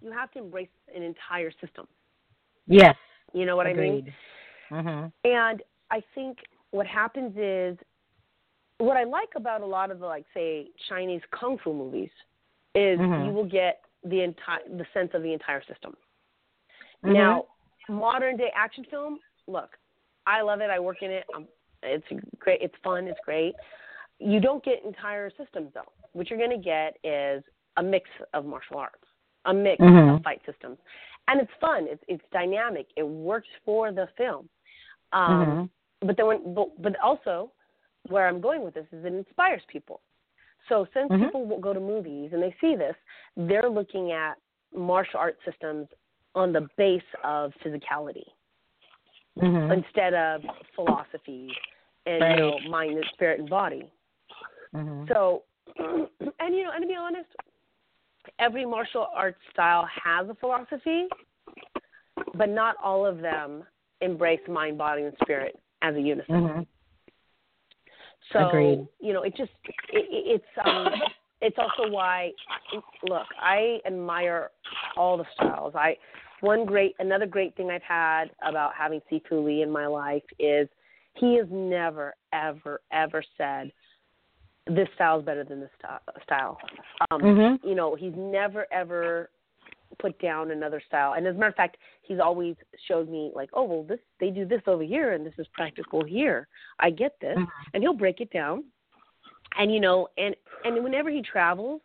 you 0.00 0.10
have 0.10 0.30
to 0.32 0.38
embrace 0.40 0.68
an 0.94 1.02
entire 1.02 1.50
system. 1.60 1.86
Yes. 2.66 2.96
You 3.32 3.46
know 3.46 3.56
what 3.56 3.66
I 3.66 3.72
mean? 3.72 3.98
Agreed. 3.98 4.14
Mhm. 4.70 5.12
And 5.24 5.62
I 5.90 6.02
think 6.14 6.38
what 6.70 6.86
happens 6.86 7.34
is 7.36 7.78
what 8.78 8.96
I 8.96 9.04
like 9.04 9.30
about 9.36 9.60
a 9.62 9.66
lot 9.66 9.90
of 9.90 9.98
the 9.98 10.06
like 10.06 10.24
say 10.34 10.68
Chinese 10.88 11.22
kung 11.30 11.58
fu 11.58 11.72
movies 11.72 12.10
is 12.74 12.98
Mhm. 12.98 13.26
you 13.26 13.32
will 13.32 13.44
get 13.44 13.84
the 14.04 14.22
entire 14.22 14.62
the 14.68 14.86
sense 14.94 15.12
of 15.14 15.22
the 15.22 15.32
entire 15.32 15.62
system. 15.62 15.96
Mhm. 17.02 17.12
Now, 17.14 17.46
modern 17.88 18.36
day 18.36 18.50
action 18.54 18.84
film, 18.84 19.18
look, 19.46 19.76
I 20.26 20.42
love 20.42 20.60
it. 20.60 20.70
I 20.70 20.78
work 20.78 21.02
in 21.02 21.10
it. 21.10 21.24
Um, 21.34 21.48
it's 21.82 22.06
great. 22.38 22.60
It's 22.60 22.76
fun. 22.84 23.08
It's 23.08 23.20
great. 23.24 23.54
You 24.18 24.40
don't 24.40 24.62
get 24.62 24.84
entire 24.84 25.30
systems 25.30 25.72
though. 25.72 25.90
What 26.12 26.28
you're 26.28 26.38
going 26.38 26.50
to 26.50 26.56
get 26.58 26.98
is 27.04 27.42
a 27.76 27.82
mix 27.82 28.10
of 28.34 28.44
martial 28.44 28.78
arts, 28.78 29.08
a 29.44 29.54
mix 29.54 29.80
Mhm. 29.80 30.16
of 30.16 30.22
fight 30.22 30.44
systems, 30.44 30.78
and 31.28 31.40
it's 31.40 31.52
fun. 31.54 31.86
It's 31.88 32.04
it's 32.08 32.28
dynamic. 32.30 32.88
It 32.96 33.04
works 33.04 33.48
for 33.64 33.92
the 33.92 34.06
film. 34.08 34.48
Um, 35.12 35.46
Mhm. 35.46 35.70
But 36.00 36.16
then, 36.16 36.26
when, 36.26 36.54
but 36.54 36.80
but 36.80 36.98
also, 37.00 37.52
where 38.08 38.28
I'm 38.28 38.40
going 38.40 38.62
with 38.62 38.74
this 38.74 38.86
is 38.92 39.04
it 39.04 39.12
inspires 39.12 39.62
people. 39.68 40.00
So 40.68 40.86
since 40.92 41.10
Mhm. 41.10 41.24
people 41.24 41.46
will 41.46 41.60
go 41.60 41.72
to 41.72 41.80
movies 41.80 42.32
and 42.32 42.42
they 42.42 42.54
see 42.60 42.76
this, 42.76 42.96
they're 43.36 43.68
looking 43.68 44.12
at 44.12 44.38
martial 44.72 45.18
arts 45.18 45.42
systems 45.44 45.88
on 46.34 46.52
the 46.52 46.68
base 46.76 47.02
of 47.24 47.54
physicality 47.56 48.26
Mhm. 49.36 49.72
instead 49.72 50.14
of 50.14 50.44
philosophy 50.74 51.56
and 52.06 52.30
you 52.30 52.36
know 52.36 52.58
mind 52.60 52.98
and 52.98 53.08
spirit 53.10 53.40
and 53.40 53.48
body. 53.48 53.90
Mhm. 54.74 55.08
So, 55.08 55.44
and 55.78 56.54
you 56.54 56.64
know, 56.64 56.70
and 56.70 56.82
to 56.82 56.88
be 56.88 56.94
honest, 56.94 57.28
every 58.38 58.64
martial 58.64 59.06
arts 59.12 59.40
style 59.50 59.86
has 59.86 60.28
a 60.28 60.34
philosophy, 60.34 61.08
but 62.34 62.48
not 62.48 62.76
all 62.76 63.06
of 63.06 63.20
them 63.20 63.66
embrace 64.00 64.46
mind, 64.48 64.78
body, 64.78 65.04
and 65.04 65.16
spirit 65.22 65.60
as 65.82 65.94
a 65.94 66.00
unison. 66.00 66.34
Mhm. 66.34 66.66
So 68.32 68.48
Agreed. 68.48 68.86
you 69.00 69.12
know, 69.12 69.22
it 69.22 69.34
just 69.36 69.52
it, 69.64 69.74
it- 69.92 70.42
it's 70.42 70.66
um 70.66 70.92
it's 71.40 71.56
also 71.58 71.88
why 71.90 72.32
look, 73.04 73.26
I 73.40 73.80
admire 73.86 74.50
all 74.96 75.16
the 75.16 75.24
styles. 75.34 75.74
I 75.74 75.96
one 76.40 76.64
great 76.64 76.94
another 76.98 77.26
great 77.26 77.56
thing 77.56 77.70
I've 77.70 77.82
had 77.82 78.26
about 78.42 78.74
having 78.74 79.00
Sifu 79.10 79.44
Lee 79.44 79.62
in 79.62 79.70
my 79.70 79.86
life 79.86 80.22
is 80.38 80.68
he 81.14 81.36
has 81.36 81.46
never 81.50 82.14
ever 82.32 82.80
ever 82.92 83.22
said 83.36 83.72
this 84.66 84.88
style 84.96 85.18
is 85.20 85.24
better 85.24 85.44
than 85.44 85.60
this 85.60 85.70
style. 86.22 86.58
Um, 87.10 87.22
Mhm. 87.22 87.64
You 87.64 87.74
know, 87.74 87.94
he's 87.94 88.14
never 88.14 88.66
ever 88.70 89.30
put 89.98 90.18
down 90.20 90.50
another 90.50 90.82
style. 90.86 91.14
And 91.14 91.26
as 91.26 91.34
a 91.34 91.38
matter 91.38 91.50
of 91.50 91.54
fact, 91.54 91.76
he's 92.02 92.20
always 92.20 92.56
showed 92.86 93.08
me 93.08 93.32
like, 93.34 93.50
oh 93.52 93.64
well, 93.64 93.82
this 93.82 93.98
they 94.20 94.30
do 94.30 94.44
this 94.44 94.62
over 94.66 94.82
here, 94.82 95.12
and 95.12 95.24
this 95.24 95.34
is 95.38 95.46
practical 95.52 96.04
here. 96.04 96.48
I 96.78 96.90
get 96.90 97.16
this, 97.20 97.38
and 97.74 97.82
he'll 97.82 97.94
break 97.94 98.20
it 98.20 98.30
down. 98.30 98.64
And 99.58 99.72
you 99.72 99.80
know, 99.80 100.08
and 100.16 100.34
and 100.64 100.82
whenever 100.84 101.10
he 101.10 101.22
travels, 101.22 101.80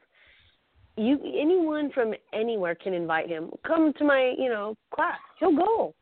you 0.98 1.20
anyone 1.24 1.92
from 1.92 2.14
anywhere 2.34 2.76
can 2.76 2.94
invite 2.94 3.30
him. 3.30 3.52
Come 3.66 3.94
to 3.98 4.04
my 4.04 4.34
you 4.38 4.50
know 4.50 4.76
class. 4.94 5.18
He'll 5.40 5.56
go, 5.56 5.96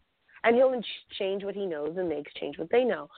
and 0.43 0.55
he'll 0.55 0.79
ch- 0.81 1.17
change 1.17 1.43
what 1.43 1.55
he 1.55 1.65
knows, 1.65 1.97
and 1.97 2.09
they 2.09 2.17
exchange 2.17 2.57
what 2.57 2.69
they 2.71 2.83
know. 2.83 3.09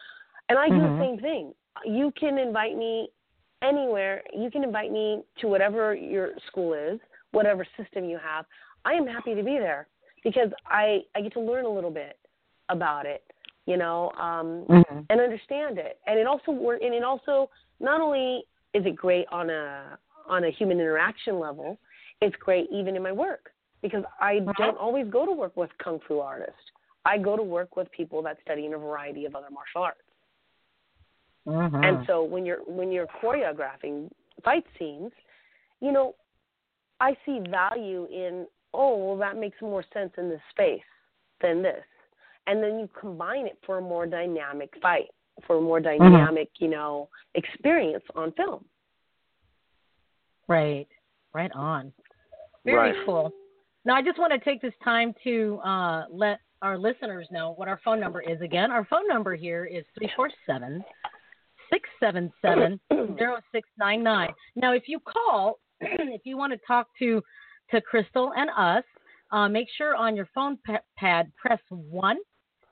And 0.49 0.59
I 0.59 0.67
do 0.69 0.75
Mhm. 0.75 0.97
the 0.97 1.03
same 1.03 1.19
thing. 1.19 1.55
You 1.85 2.11
can 2.11 2.37
invite 2.37 2.77
me 2.77 3.09
anywhere. 3.61 4.23
You 4.33 4.51
can 4.51 4.63
invite 4.63 4.91
me 4.91 5.23
to 5.39 5.47
whatever 5.47 5.95
your 5.95 6.37
school 6.47 6.73
is, 6.73 6.99
whatever 7.31 7.65
system 7.77 8.05
you 8.05 8.17
have. 8.17 8.45
I 8.85 8.93
am 8.93 9.07
happy 9.07 9.35
to 9.35 9.43
be 9.43 9.57
there 9.59 9.87
because 10.23 10.49
I 10.65 11.01
I 11.15 11.21
get 11.21 11.33
to 11.33 11.39
learn 11.39 11.65
a 11.65 11.69
little 11.69 11.91
bit 11.91 12.17
about 12.69 13.05
it, 13.05 13.23
you 13.65 13.77
know, 13.77 14.11
um, 14.11 14.65
Mhm. 14.67 15.05
and 15.09 15.21
understand 15.21 15.77
it. 15.77 15.99
And 16.07 16.19
it 16.19 16.27
also. 16.27 16.51
And 16.51 16.93
it 16.93 17.03
also 17.03 17.49
not 17.79 18.01
only 18.01 18.45
is 18.73 18.85
it 18.85 18.95
great 18.95 19.27
on 19.31 19.49
a 19.49 19.97
on 20.27 20.45
a 20.45 20.49
human 20.49 20.79
interaction 20.79 21.39
level, 21.39 21.77
it's 22.21 22.35
great 22.37 22.69
even 22.71 22.95
in 22.95 23.03
my 23.03 23.11
work 23.11 23.53
because 23.81 24.03
I 24.19 24.39
don't 24.57 24.77
always 24.77 25.07
go 25.09 25.25
to 25.25 25.31
work 25.31 25.55
with 25.57 25.69
kung 25.77 25.99
fu 26.07 26.19
artists. 26.19 26.71
I 27.05 27.17
go 27.17 27.35
to 27.35 27.43
work 27.43 27.75
with 27.75 27.91
people 27.91 28.21
that 28.23 28.37
study 28.41 28.65
in 28.65 28.73
a 28.73 28.77
variety 28.77 29.25
of 29.25 29.35
other 29.35 29.49
martial 29.49 29.83
arts. 29.83 30.01
Mhm. 31.45 31.85
And 31.85 32.07
so 32.07 32.23
when 32.23 32.45
you're 32.45 32.63
when 32.63 32.91
you're 32.91 33.07
choreographing 33.07 34.09
fight 34.43 34.65
scenes, 34.79 35.11
you 35.81 35.91
know, 35.91 36.15
I 37.01 37.17
see 37.25 37.39
value 37.49 38.05
in 38.05 38.47
oh 38.73 38.97
well 38.97 39.17
that 39.17 39.37
makes 39.37 39.61
more 39.61 39.83
sense 39.93 40.11
in 40.17 40.29
this 40.29 40.41
space 40.51 40.81
than 41.41 41.61
this, 41.61 41.83
and 42.47 42.61
then 42.63 42.79
you 42.79 42.89
combine 42.99 43.45
it 43.45 43.57
for 43.65 43.77
a 43.77 43.81
more 43.81 44.05
dynamic 44.05 44.73
fight, 44.81 45.09
for 45.45 45.57
a 45.57 45.61
more 45.61 45.79
dynamic 45.79 46.49
you 46.59 46.69
know 46.69 47.09
experience 47.35 48.03
on 48.15 48.31
film. 48.33 48.65
Right. 50.47 50.87
Right 51.33 51.51
on. 51.53 51.93
Very 52.65 52.91
Right. 52.91 53.05
cool. 53.05 53.31
Now, 53.85 53.95
I 53.95 54.01
just 54.01 54.17
want 54.17 54.31
to 54.31 54.39
take 54.39 54.61
this 54.61 54.73
time 54.83 55.13
to 55.23 55.59
uh, 55.63 56.05
let 56.09 56.39
our 56.61 56.77
listeners 56.77 57.27
know 57.31 57.53
what 57.53 57.67
our 57.67 57.79
phone 57.83 57.99
number 57.99 58.21
is 58.21 58.39
again. 58.41 58.71
Our 58.71 58.85
phone 58.85 59.07
number 59.07 59.35
here 59.35 59.65
is 59.65 59.83
347 59.97 60.83
677 61.71 62.79
0699. 63.17 64.33
Now, 64.55 64.73
if 64.73 64.83
you 64.87 64.99
call, 64.99 65.59
if 65.81 66.21
you 66.23 66.37
want 66.37 66.53
to 66.53 66.59
talk 66.65 66.87
to, 66.99 67.21
to 67.71 67.81
Crystal 67.81 68.31
and 68.35 68.49
us, 68.57 68.83
uh, 69.31 69.47
make 69.49 69.67
sure 69.77 69.95
on 69.95 70.15
your 70.15 70.29
phone 70.33 70.57
pa- 70.65 70.81
pad, 70.97 71.31
press 71.37 71.59
1 71.69 72.17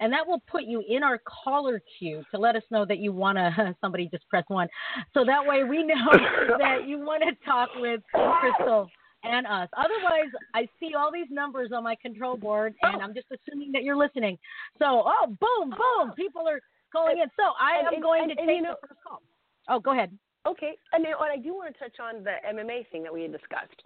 and 0.01 0.11
that 0.11 0.25
will 0.27 0.41
put 0.49 0.63
you 0.63 0.83
in 0.89 1.03
our 1.03 1.21
caller 1.43 1.79
queue 1.99 2.23
to 2.31 2.37
let 2.39 2.55
us 2.55 2.63
know 2.71 2.85
that 2.85 2.97
you 2.97 3.13
want 3.13 3.37
to. 3.37 3.75
Somebody 3.81 4.09
just 4.11 4.27
press 4.29 4.43
one, 4.47 4.67
so 5.13 5.23
that 5.23 5.45
way 5.45 5.63
we 5.63 5.83
know 5.83 6.09
that 6.57 6.87
you 6.87 6.97
want 6.99 7.21
to 7.23 7.35
talk 7.45 7.69
with 7.75 8.01
Crystal 8.11 8.89
and 9.23 9.45
us. 9.45 9.69
Otherwise, 9.77 10.31
I 10.55 10.67
see 10.79 10.95
all 10.95 11.11
these 11.13 11.27
numbers 11.29 11.69
on 11.71 11.83
my 11.83 11.95
control 12.01 12.35
board, 12.35 12.73
and 12.81 12.99
I'm 12.99 13.13
just 13.13 13.27
assuming 13.31 13.71
that 13.73 13.83
you're 13.83 13.95
listening. 13.95 14.39
So, 14.79 15.03
oh, 15.05 15.27
boom, 15.27 15.69
boom, 15.69 16.13
people 16.15 16.47
are 16.47 16.59
calling 16.91 17.19
in. 17.19 17.27
So 17.37 17.53
I 17.61 17.77
am 17.87 17.93
and- 17.93 18.01
going 18.01 18.23
and- 18.23 18.31
to 18.31 18.35
take 18.47 18.55
you 18.55 18.61
know- 18.63 18.75
the 18.81 18.87
first 18.87 18.99
call. 19.07 19.21
Oh, 19.69 19.79
go 19.79 19.91
ahead. 19.91 20.17
Okay, 20.47 20.73
and 20.93 21.05
then 21.05 21.13
I 21.21 21.37
do 21.37 21.53
want 21.53 21.71
to 21.75 21.79
touch 21.79 21.99
on 22.01 22.23
the 22.23 22.33
MMA 22.49 22.87
thing 22.91 23.03
that 23.03 23.13
we 23.13 23.21
had 23.21 23.31
discussed. 23.31 23.83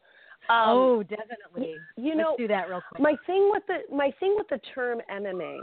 Um, 0.49 0.69
oh, 0.69 1.03
definitely. 1.03 1.81
You 1.97 2.15
Let's 2.15 2.19
know, 2.19 2.35
do 2.37 2.47
that 2.47 2.69
real 2.69 2.81
quick. 2.81 3.01
My 3.01 3.17
thing 3.25 3.49
with 3.51 3.63
the 3.67 3.93
my 3.93 4.11
thing 4.19 4.35
with 4.37 4.47
the 4.49 4.59
term 4.73 5.01
MMA, 5.11 5.59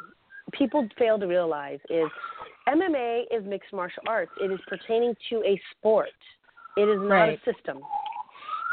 people 0.52 0.88
fail 0.98 1.18
to 1.18 1.26
realize 1.26 1.78
is 1.88 2.08
MMA 2.68 3.24
is 3.30 3.44
mixed 3.44 3.72
martial 3.72 4.02
arts. 4.06 4.32
It 4.40 4.50
is 4.50 4.60
pertaining 4.66 5.14
to 5.30 5.42
a 5.44 5.60
sport. 5.70 6.10
It 6.76 6.88
is 6.88 6.98
not 7.00 7.28
Right. 7.28 7.40
a 7.46 7.52
system. 7.52 7.80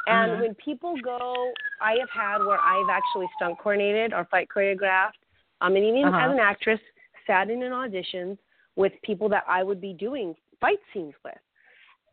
And 0.07 0.31
Mhm. 0.31 0.39
when 0.41 0.55
people 0.55 0.95
go, 1.03 1.53
I 1.81 1.97
have 1.99 2.09
had 2.09 2.43
where 2.43 2.59
I've 2.59 2.89
actually 2.89 3.27
stunt 3.35 3.59
coordinated 3.59 4.13
or 4.13 4.25
fight 4.25 4.47
choreographed. 4.49 5.19
Um, 5.61 5.75
and 5.75 5.85
even 5.85 6.05
Uh-huh. 6.05 6.17
as 6.17 6.31
an 6.31 6.39
actress, 6.39 6.79
sat 7.27 7.49
in 7.49 7.61
an 7.61 7.73
auditions 7.73 8.37
with 8.75 8.93
people 9.03 9.29
that 9.29 9.43
I 9.47 9.61
would 9.61 9.81
be 9.81 9.93
doing 9.93 10.35
fight 10.59 10.79
scenes 10.93 11.13
with. 11.23 11.37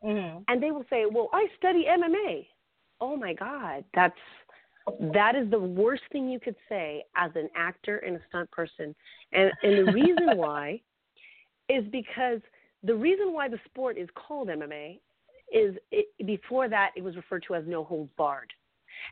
Mm-hmm. 0.05 0.43
And 0.49 0.63
they 0.63 0.73
will 0.73 0.85
say, 0.91 1.07
"Well, 1.07 1.31
I 1.33 1.49
study 1.57 1.87
MMA." 1.87 2.49
Oh 3.01 3.17
my 3.17 3.35
God, 3.35 3.85
that's 3.95 4.15
that 5.13 5.35
is 5.35 5.51
the 5.51 5.59
worst 5.59 6.03
thing 6.13 6.29
you 6.29 6.39
could 6.39 6.55
say 6.69 7.05
as 7.17 7.31
an 7.35 7.49
actor 7.57 7.99
and 7.99 8.17
a 8.17 8.21
stunt 8.29 8.51
person. 8.51 8.95
And 9.33 9.53
and 9.63 9.79
the 9.79 9.93
reason 9.93 10.37
why 10.37 10.81
is 11.69 11.85
because 11.91 12.41
the 12.83 12.95
reason 12.95 13.33
why 13.33 13.49
the 13.49 13.59
sport 13.65 13.99
is 13.99 14.09
called 14.15 14.49
MMA 14.49 15.01
is 15.53 15.77
it, 15.91 16.07
before 16.27 16.69
that 16.69 16.91
it 16.97 17.03
was 17.03 17.17
referred 17.17 17.45
to 17.49 17.55
as 17.55 17.65
no 17.67 17.85
holds 17.85 18.11
barred, 18.17 18.53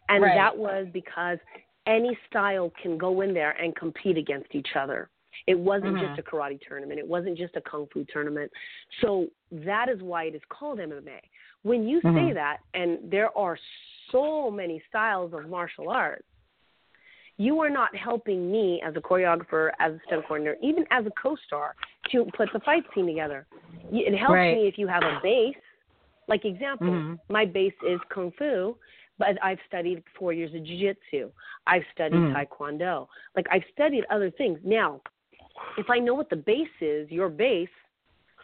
and 0.08 0.22
Right. 0.22 0.34
that 0.34 0.56
was 0.56 0.86
because 0.92 1.38
any 1.86 2.16
style 2.28 2.72
can 2.80 2.96
go 2.96 3.20
in 3.20 3.34
there 3.34 3.52
and 3.60 3.74
compete 3.76 4.16
against 4.16 4.54
each 4.54 4.76
other. 4.76 5.10
It 5.46 5.58
wasn't 5.58 5.96
Mhm. 5.96 6.00
just 6.00 6.18
a 6.18 6.22
karate 6.22 6.60
tournament. 6.60 6.98
It 6.98 7.06
wasn't 7.06 7.36
just 7.36 7.56
a 7.56 7.60
kung 7.60 7.86
fu 7.88 8.04
tournament. 8.04 8.50
So 9.00 9.28
that 9.50 9.88
is 9.88 10.00
why 10.00 10.24
it 10.24 10.34
is 10.34 10.44
called 10.48 10.78
MMA. 10.78 11.20
When 11.64 11.88
you 11.88 12.00
say 12.02 12.08
Mhm. 12.08 12.34
that, 12.34 12.58
and 12.74 12.98
there 13.10 13.36
are 13.36 13.58
so 14.12 14.50
many 14.50 14.80
styles 14.88 15.32
of 15.32 15.48
martial 15.48 15.88
arts, 15.88 16.28
you 17.38 17.58
are 17.60 17.70
not 17.70 17.96
helping 17.96 18.52
me 18.52 18.80
as 18.82 18.94
a 18.96 19.00
choreographer, 19.00 19.72
as 19.80 19.94
a 19.94 20.00
stunt 20.06 20.26
coordinator, 20.26 20.58
even 20.62 20.86
as 20.90 21.06
a 21.06 21.10
co-star 21.12 21.74
to 22.10 22.26
put 22.36 22.52
the 22.52 22.60
fight 22.60 22.84
scene 22.94 23.06
together. 23.06 23.46
It 23.90 24.14
helps 24.14 24.34
Right. 24.34 24.52
me 24.52 24.68
if 24.68 24.78
you 24.78 24.86
have 24.86 25.02
a 25.02 25.18
base. 25.22 25.56
Like 26.28 26.44
example, 26.44 26.88
Mhm. 26.88 27.18
my 27.28 27.46
base 27.46 27.74
is 27.82 28.00
kung 28.10 28.30
fu, 28.32 28.78
but 29.18 29.42
I've 29.42 29.60
studied 29.66 30.04
four 30.18 30.32
years 30.34 30.54
of 30.54 30.64
jiu-jitsu. 30.64 31.32
I've 31.66 31.86
studied 31.92 32.20
Mhm. 32.20 32.32
taekwondo. 32.32 33.08
Like 33.34 33.46
I've 33.50 33.64
studied 33.72 34.04
other 34.10 34.30
things. 34.30 34.62
Now, 34.62 35.00
if 35.78 35.88
I 35.88 35.98
know 35.98 36.14
what 36.14 36.28
the 36.28 36.36
base 36.36 36.76
is, 36.80 37.10
your 37.10 37.30
base, 37.30 37.74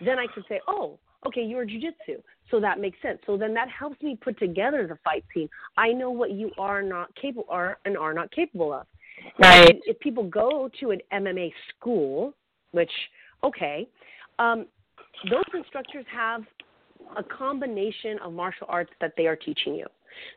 then 0.00 0.18
I 0.18 0.26
can 0.26 0.42
say, 0.48 0.60
oh, 0.66 0.98
okay, 1.26 1.42
you're 1.42 1.66
jiu-jitsu. 1.66 2.22
So 2.50 2.60
that 2.60 2.80
makes 2.80 3.00
sense. 3.02 3.18
So 3.26 3.36
then 3.36 3.54
that 3.54 3.68
helps 3.68 4.00
me 4.02 4.18
put 4.20 4.38
together 4.38 4.86
the 4.86 4.98
fight 5.04 5.24
scene. 5.32 5.48
I 5.76 5.92
know 5.92 6.10
what 6.10 6.32
you 6.32 6.50
are 6.58 6.82
not 6.82 7.14
capable 7.14 7.46
are 7.48 7.78
and 7.84 7.96
are 7.96 8.12
not 8.12 8.30
capable 8.32 8.72
of. 8.72 8.86
Right. 9.38 9.70
And 9.70 9.82
if 9.86 9.98
people 10.00 10.24
go 10.24 10.70
to 10.80 10.90
an 10.90 11.00
MMA 11.12 11.52
school, 11.76 12.34
which 12.72 12.90
okay, 13.44 13.88
um, 14.38 14.66
those 15.30 15.44
instructors 15.54 16.04
have 16.12 16.42
a 17.16 17.22
combination 17.22 18.18
of 18.22 18.32
martial 18.32 18.66
arts 18.68 18.90
that 19.00 19.12
they 19.16 19.26
are 19.26 19.36
teaching 19.36 19.74
you. 19.74 19.86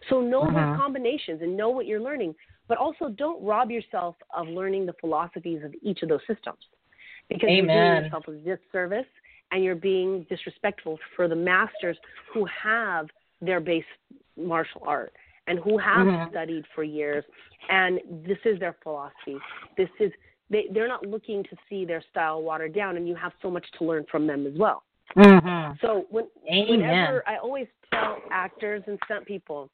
So 0.10 0.22
know 0.22 0.46
Mhm. 0.46 0.54
those 0.54 0.76
combinations 0.78 1.42
and 1.42 1.56
know 1.56 1.70
what 1.70 1.86
you're 1.86 2.00
learning, 2.00 2.36
but 2.68 2.78
also 2.78 3.10
don't 3.10 3.44
rob 3.44 3.72
yourself 3.72 4.16
of 4.34 4.48
learning 4.48 4.86
the 4.86 4.94
philosophies 4.94 5.64
of 5.64 5.74
each 5.82 6.04
of 6.04 6.10
those 6.10 6.26
systems. 6.26 6.60
Because 7.30 7.50
you're 7.50 7.68
doing 7.68 7.94
Amen. 7.94 8.04
yourself 8.04 8.28
a 8.28 8.34
disservice 8.34 9.08
and 9.54 9.64
you're 9.64 9.76
being 9.76 10.26
disrespectful 10.30 11.00
for 11.16 11.28
the 11.28 11.36
masters 11.36 11.96
who 12.34 12.46
have 12.46 13.08
their 13.40 13.60
base 13.60 13.86
martial 14.36 14.82
art 14.86 15.14
and 15.48 15.60
who 15.60 15.78
have 15.78 16.08
Mhm. 16.08 16.30
studied 16.30 16.66
for 16.74 16.84
years 16.84 17.24
and 17.70 18.02
this 18.26 18.40
is 18.46 18.60
their 18.60 18.74
philosophy. 18.84 19.40
This 19.78 19.90
is 20.00 20.12
they 20.50 20.68
they're 20.72 20.88
not 20.88 21.06
looking 21.06 21.44
to 21.44 21.56
see 21.70 21.86
their 21.86 22.02
style 22.02 22.42
watered 22.42 22.74
down 22.74 22.98
and 22.98 23.08
you 23.08 23.16
have 23.16 23.34
so 23.42 23.50
much 23.50 23.70
to 23.78 23.86
learn 23.86 24.06
from 24.06 24.28
them 24.28 24.46
as 24.46 24.54
well. 24.58 24.84
Mhm. 25.16 25.80
So 25.80 26.06
when, 26.10 26.28
Amen. 26.50 26.70
whenever 26.70 27.24
I 27.28 27.38
always 27.38 27.68
tell 27.92 28.22
actors 28.32 28.84
and 28.88 29.00
stunt 29.06 29.26
people, 29.26 29.70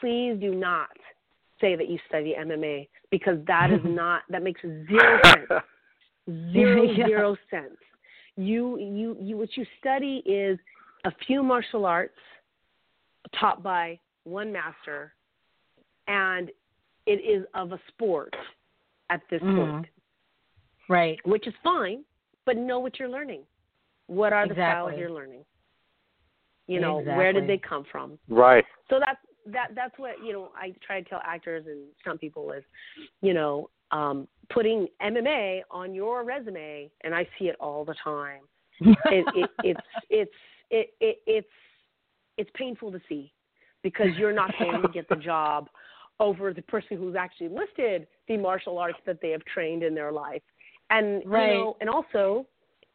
please 0.00 0.38
do 0.38 0.54
not 0.54 0.90
say 1.60 1.76
that 1.76 1.88
you 1.88 1.98
study 2.08 2.34
MMA 2.34 2.88
because 3.10 3.42
that 3.44 3.70
is 3.70 3.80
not 3.84 4.24
that 4.28 4.42
makes 4.42 4.60
zero 4.62 5.20
sense. 5.22 5.48
Zero 6.52 6.84
Yeah. 6.84 7.06
zero 7.06 7.36
sense. 7.50 7.81
You 8.36 8.78
you 8.78 9.16
you 9.20 9.36
what 9.36 9.56
you 9.56 9.66
study 9.78 10.22
is 10.24 10.58
a 11.04 11.12
few 11.26 11.42
martial 11.42 11.84
arts 11.84 12.18
taught 13.38 13.62
by 13.62 13.98
one 14.24 14.52
master 14.52 15.14
and 16.08 16.50
it 17.06 17.20
is 17.20 17.44
of 17.54 17.72
a 17.72 17.80
sport 17.88 18.34
at 19.10 19.20
this 19.28 19.42
Mhm. 19.42 19.56
point. 19.56 19.86
Right. 20.88 21.26
Which 21.26 21.46
is 21.46 21.54
fine, 21.62 22.04
but 22.44 22.56
know 22.56 22.78
what 22.80 22.98
you're 22.98 23.08
learning. 23.08 23.46
What 24.06 24.32
are 24.32 24.46
the 24.46 24.54
styles 24.54 24.98
you're 24.98 25.10
learning? 25.10 25.44
You 26.66 26.80
know, 26.80 26.98
where 26.98 27.32
did 27.32 27.46
they 27.46 27.58
come 27.58 27.84
from? 27.84 28.18
Right. 28.28 28.64
So 28.88 28.98
that's 28.98 29.20
that 29.46 29.74
that's 29.74 29.98
what, 29.98 30.22
you 30.22 30.32
know, 30.32 30.52
I 30.56 30.74
try 30.86 31.00
to 31.00 31.08
tell 31.08 31.20
actors 31.24 31.66
and 31.66 31.88
some 32.04 32.18
people 32.18 32.52
is, 32.52 32.64
you 33.20 33.34
know, 33.34 33.68
um, 33.90 34.28
putting 34.52 34.88
MMA 35.02 35.62
on 35.70 35.94
your 35.94 36.24
resume 36.24 36.90
and 37.02 37.14
I 37.14 37.26
see 37.38 37.46
it 37.46 37.56
all 37.60 37.84
the 37.84 37.94
time. 38.02 38.42
it, 38.80 39.24
it 39.34 39.50
it's 39.64 39.80
it's 40.10 40.30
it, 40.70 40.94
it 41.00 41.18
it's 41.26 41.48
it's 42.38 42.50
painful 42.54 42.90
to 42.92 43.00
see 43.08 43.32
because 43.82 44.08
you're 44.16 44.32
not 44.32 44.52
going 44.58 44.80
to 44.80 44.88
get 44.88 45.08
the 45.08 45.16
job 45.30 45.68
over 46.20 46.52
the 46.52 46.62
person 46.62 46.96
who's 46.96 47.16
actually 47.16 47.48
listed 47.48 48.06
the 48.28 48.36
martial 48.36 48.78
arts 48.78 48.98
that 49.06 49.20
they 49.20 49.30
have 49.30 49.44
trained 49.44 49.82
in 49.82 49.94
their 49.94 50.12
life. 50.12 50.42
And 50.90 51.22
Right. 51.26 51.52
you 51.52 51.58
know, 51.58 51.76
and 51.80 51.90
also 51.90 52.46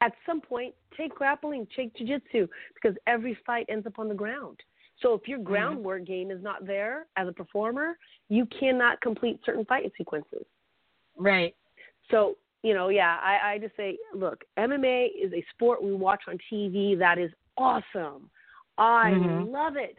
at 0.02 0.14
some 0.26 0.40
point 0.40 0.74
take 0.96 1.14
grappling, 1.14 1.68
take 1.76 1.96
jiu-jitsu 1.96 2.48
because 2.74 2.98
every 3.08 3.38
fight 3.46 3.66
ends 3.70 3.86
up 3.86 4.00
on 4.00 4.08
the 4.08 4.16
ground. 4.16 4.58
So 5.02 5.14
if 5.14 5.28
your 5.28 5.40
mm-hmm. 5.40 5.48
groundwork 5.48 6.06
game 6.06 6.32
is 6.32 6.42
not 6.42 6.66
there 6.66 7.06
as 7.18 7.28
a 7.28 7.34
performer, 7.34 7.98
you 8.30 8.48
cannot 8.60 9.02
complete 9.02 9.40
certain 9.46 9.66
fight 9.66 9.92
sequences. 9.98 10.46
Right. 11.18 11.56
So, 12.10 12.38
you 12.64 12.74
know, 12.74 12.90
yeah, 12.90 13.18
I, 13.22 13.54
I 13.54 13.58
just 13.60 13.76
say, 13.76 13.98
look, 14.14 14.44
MMA 14.58 15.08
is 15.22 15.34
a 15.34 15.44
sport 15.54 15.84
we 15.84 15.94
watch 15.94 16.24
on 16.28 16.38
TV 16.52 16.98
that 16.98 17.18
is 17.18 17.32
awesome. 17.58 18.30
I 18.78 19.12
Mhm. 19.14 19.52
love 19.52 19.76
it. 19.78 19.98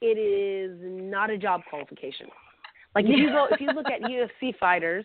It 0.00 0.18
is 0.18 0.78
not 0.82 1.30
a 1.30 1.38
job 1.38 1.62
qualification. 1.68 2.28
Like 2.94 3.06
if 3.06 3.18
you 3.18 3.30
go 3.30 3.46
if 3.50 3.60
you 3.60 3.70
look 3.70 3.88
at 3.88 4.00
UFC 4.02 4.56
fighters, 4.58 5.04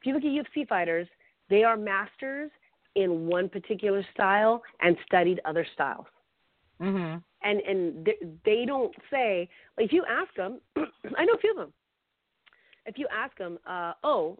if 0.00 0.06
you 0.06 0.14
look 0.14 0.24
at 0.24 0.30
UFC 0.30 0.66
fighters, 0.68 1.08
they 1.48 1.64
are 1.64 1.76
masters 1.76 2.50
in 2.94 3.26
one 3.26 3.48
particular 3.48 4.04
style 4.14 4.62
and 4.80 4.96
studied 5.06 5.40
other 5.44 5.66
styles. 5.74 6.06
Mhm. 6.80 7.22
And 7.42 7.60
and 7.60 8.04
they, 8.04 8.16
they 8.44 8.64
don't 8.66 8.94
say 9.10 9.48
if 9.78 9.92
you 9.92 10.04
ask 10.08 10.32
them, 10.34 10.60
I 10.76 11.24
know 11.24 11.34
a 11.34 11.38
few 11.38 11.50
of 11.52 11.56
them. 11.56 11.72
If 12.86 12.98
you 12.98 13.06
ask 13.12 13.36
them, 13.38 13.58
uh, 13.66 13.92
oh, 14.02 14.38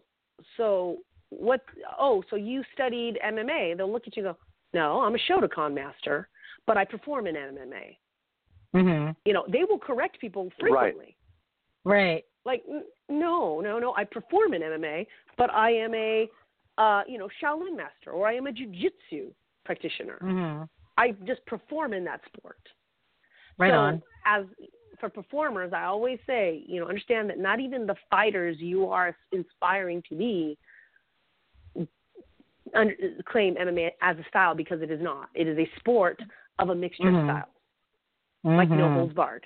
so 0.57 0.97
what? 1.29 1.61
Oh, 1.99 2.23
so 2.29 2.35
you 2.35 2.63
studied 2.73 3.19
MMA? 3.25 3.77
They'll 3.77 3.91
look 3.91 4.07
at 4.07 4.15
you 4.17 4.25
and 4.25 4.35
go, 4.35 4.39
no, 4.73 5.01
I'm 5.01 5.15
a 5.15 5.19
Shotokan 5.19 5.73
master, 5.73 6.29
but 6.65 6.77
I 6.77 6.85
perform 6.85 7.27
in 7.27 7.35
MMA. 7.35 7.97
Mhm. 8.73 9.15
You 9.25 9.33
know, 9.33 9.45
they 9.47 9.63
will 9.63 9.79
correct 9.79 10.19
people 10.19 10.51
frequently. 10.59 11.15
Right. 11.83 11.95
right. 11.95 12.25
Like, 12.45 12.63
n- 12.69 12.85
no, 13.09 13.59
no, 13.61 13.79
no, 13.79 13.95
I 13.95 14.03
perform 14.03 14.53
in 14.53 14.61
MMA, 14.61 15.07
but 15.37 15.51
I 15.51 15.71
am 15.71 15.93
a, 15.93 16.29
uh, 16.77 17.03
you 17.07 17.17
know, 17.17 17.29
Shaolin 17.41 17.75
master 17.75 18.11
or 18.11 18.27
I 18.27 18.33
am 18.33 18.47
a 18.47 18.51
jiu-jitsu 18.51 19.33
practitioner. 19.65 20.19
Mhm. 20.21 20.69
I 20.97 21.11
just 21.25 21.45
perform 21.45 21.93
in 21.93 22.03
that 22.05 22.21
sport. 22.25 22.59
Right 23.57 23.71
so 23.71 23.77
on. 23.77 24.03
As 24.25 24.45
for 24.99 25.09
performers, 25.09 25.71
I 25.73 25.83
always 25.85 26.19
say, 26.27 26.63
you 26.67 26.79
know, 26.79 26.87
understand 26.87 27.29
that 27.29 27.39
not 27.39 27.59
even 27.59 27.85
the 27.85 27.95
fighters 28.09 28.57
you 28.59 28.87
are 28.87 29.15
inspiring 29.31 30.03
to 30.09 30.15
be 30.15 30.57
under, 32.75 32.93
claim 33.27 33.55
MMA 33.55 33.89
as 34.01 34.17
a 34.17 34.23
style 34.29 34.53
because 34.55 34.81
it 34.81 34.91
is 34.91 35.01
not. 35.01 35.29
It 35.33 35.47
is 35.47 35.57
a 35.57 35.67
sport 35.79 36.19
of 36.59 36.69
a 36.69 36.75
mixture 36.75 37.05
Mhm. 37.05 37.19
of 37.21 37.25
styles, 37.25 37.55
like 38.57 38.69
no 38.69 38.91
holds 38.93 39.13
barred. 39.13 39.45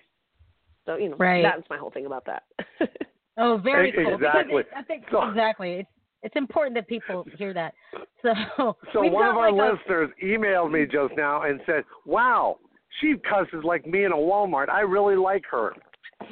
So 0.85 0.95
you 0.97 1.09
know, 1.09 1.15
Right. 1.17 1.41
that's 1.43 1.69
my 1.69 1.77
whole 1.77 1.91
thing 1.91 2.05
about 2.05 2.25
that. 2.25 2.43
Oh, 3.35 3.57
very 3.57 3.91
cool. 3.91 4.13
Exactly. 4.13 4.57
it- 4.61 4.69
I 4.75 4.83
think 4.83 5.09
So- 5.09 5.23
exactly. 5.27 5.71
It's 5.79 5.89
it's 6.21 6.35
important 6.35 6.75
that 6.75 6.87
people 6.87 7.23
hear 7.35 7.51
that. 7.53 7.73
So, 8.21 8.77
So 8.93 9.01
one 9.07 9.27
of 9.27 9.35
our 9.35 9.51
like 9.51 9.59
a- 9.71 9.73
listeners 9.73 10.11
emailed 10.21 10.71
me 10.71 10.85
just 10.85 11.15
now 11.17 11.41
and 11.41 11.59
said, 11.65 11.83
"Wow, 12.05 12.59
she 12.99 13.15
cusses 13.27 13.63
like 13.63 13.85
me 13.85 14.05
in 14.05 14.11
a 14.11 14.15
Walmart. 14.15 14.69
I 14.69 14.81
really 14.81 15.15
like 15.15 15.43
her." 15.49 15.73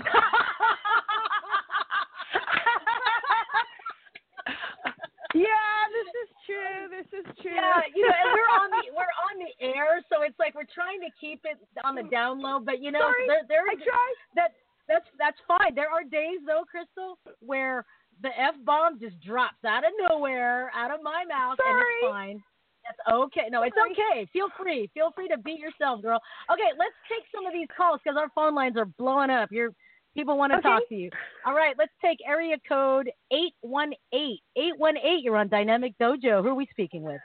yeah, 5.33 5.79
this 5.91 6.09
is 6.23 6.29
true. 6.45 6.89
This 6.89 7.09
is 7.19 7.25
true. 7.41 7.55
Yeah, 7.55 7.81
you 7.95 8.07
know, 8.07 8.13
and 8.13 8.31
we're 8.33 8.53
on 8.59 8.69
the 8.71 8.83
we're 8.95 9.15
on 9.31 9.35
the 9.39 9.51
air, 9.63 10.03
so 10.09 10.21
it's 10.23 10.37
like 10.39 10.55
we're 10.55 10.69
trying 10.73 10.99
to 11.01 11.09
keep 11.19 11.41
it 11.45 11.57
on 11.83 11.95
the 11.95 12.03
down 12.03 12.41
low. 12.41 12.59
But 12.59 12.81
you 12.81 12.91
know, 12.91 12.99
Sorry, 12.99 13.27
there 13.27 13.43
there 13.47 13.65
I 13.69 13.75
tried. 13.75 14.15
that 14.35 14.51
that's 14.87 15.07
that's 15.17 15.37
fine. 15.47 15.75
There 15.75 15.89
are 15.89 16.03
days 16.03 16.39
though, 16.45 16.63
Crystal, 16.69 17.17
where 17.39 17.85
the 18.21 18.29
f 18.29 18.55
bomb 18.65 18.99
just 18.99 19.19
drops 19.21 19.63
out 19.65 19.83
of 19.83 19.91
nowhere, 20.09 20.71
out 20.75 20.91
of 20.91 21.01
my 21.01 21.25
mouth, 21.25 21.57
and 21.65 21.79
it's 21.79 22.11
fine. 22.11 22.43
That's 22.83 23.15
okay. 23.15 23.47
No, 23.49 23.63
it's 23.63 23.75
okay. 23.91 24.27
Feel 24.33 24.47
free. 24.59 24.89
Feel 24.93 25.11
free 25.11 25.27
to 25.27 25.37
beat 25.37 25.59
yourself, 25.59 26.01
girl. 26.01 26.19
Okay, 26.51 26.71
let's 26.77 26.95
take 27.07 27.23
some 27.33 27.45
of 27.45 27.53
these 27.53 27.67
calls 27.75 27.99
because 28.03 28.17
our 28.17 28.29
phone 28.33 28.55
lines 28.55 28.75
are 28.77 28.85
blowing 28.85 29.29
up. 29.29 29.51
You're 29.51 29.71
people 30.15 30.37
want 30.37 30.51
to 30.51 30.57
Okay. 30.57 30.67
talk 30.67 30.89
to 30.89 30.95
you. 30.95 31.09
All 31.45 31.53
right, 31.53 31.75
let's 31.77 31.93
take 32.01 32.17
area 32.27 32.57
code 32.67 33.09
eight 33.31 33.53
one 33.61 33.93
eight. 34.13 34.41
Eight 34.57 34.77
one 34.77 34.97
eight. 34.97 35.23
You're 35.23 35.37
on 35.37 35.47
Dynamic 35.47 35.97
Dojo. 35.99 36.41
Who 36.41 36.49
are 36.49 36.55
we 36.55 36.67
speaking 36.71 37.03
with? 37.03 37.21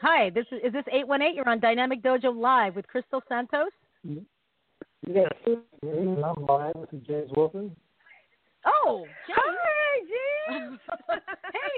Hi, 0.00 0.30
this 0.30 0.46
is 0.52 0.60
is 0.64 0.72
this 0.72 0.84
eight 0.92 1.06
one 1.06 1.22
eight? 1.22 1.34
You're 1.34 1.48
on 1.48 1.58
Dynamic 1.60 2.02
Dojo 2.02 2.34
Live 2.34 2.76
with 2.76 2.86
Crystal 2.86 3.22
Santos. 3.28 3.70
Yes, 5.06 5.30
I'm 5.44 6.46
live. 6.46 6.74
This 6.74 7.00
is 7.00 7.06
James 7.06 7.30
Wilson. 7.36 7.74
Oh, 8.66 9.06
Hi, 9.28 10.00
James. 10.48 10.78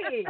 hey. 0.04 0.24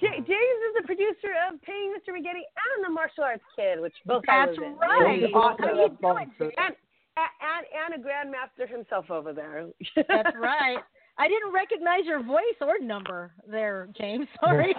J- 0.00 0.16
James 0.16 0.26
is 0.68 0.74
the 0.80 0.86
producer 0.86 1.34
of 1.50 1.60
Paying 1.62 1.92
Mr. 1.92 2.12
McGetty 2.14 2.44
and 2.46 2.84
the 2.84 2.88
Martial 2.90 3.24
Arts 3.24 3.42
Kid, 3.56 3.80
which 3.80 3.94
both 4.06 4.22
I 4.28 4.46
That's 4.46 4.58
live 4.58 4.68
in. 4.68 4.76
right. 4.78 5.22
Awesome. 5.34 5.64
How 5.64 5.74
you 5.74 5.88
doing, 6.00 6.32
And, 6.58 6.74
and, 7.16 7.94
and 7.94 7.94
a 7.94 8.06
grandmaster 8.06 8.68
himself 8.70 9.10
over 9.10 9.32
there. 9.32 9.66
That's 10.08 10.36
right. 10.40 10.78
I 11.18 11.28
didn't 11.28 11.52
recognize 11.52 12.04
your 12.04 12.22
voice 12.22 12.56
or 12.60 12.78
number 12.80 13.32
there, 13.50 13.88
James. 13.98 14.26
Sorry. 14.40 14.74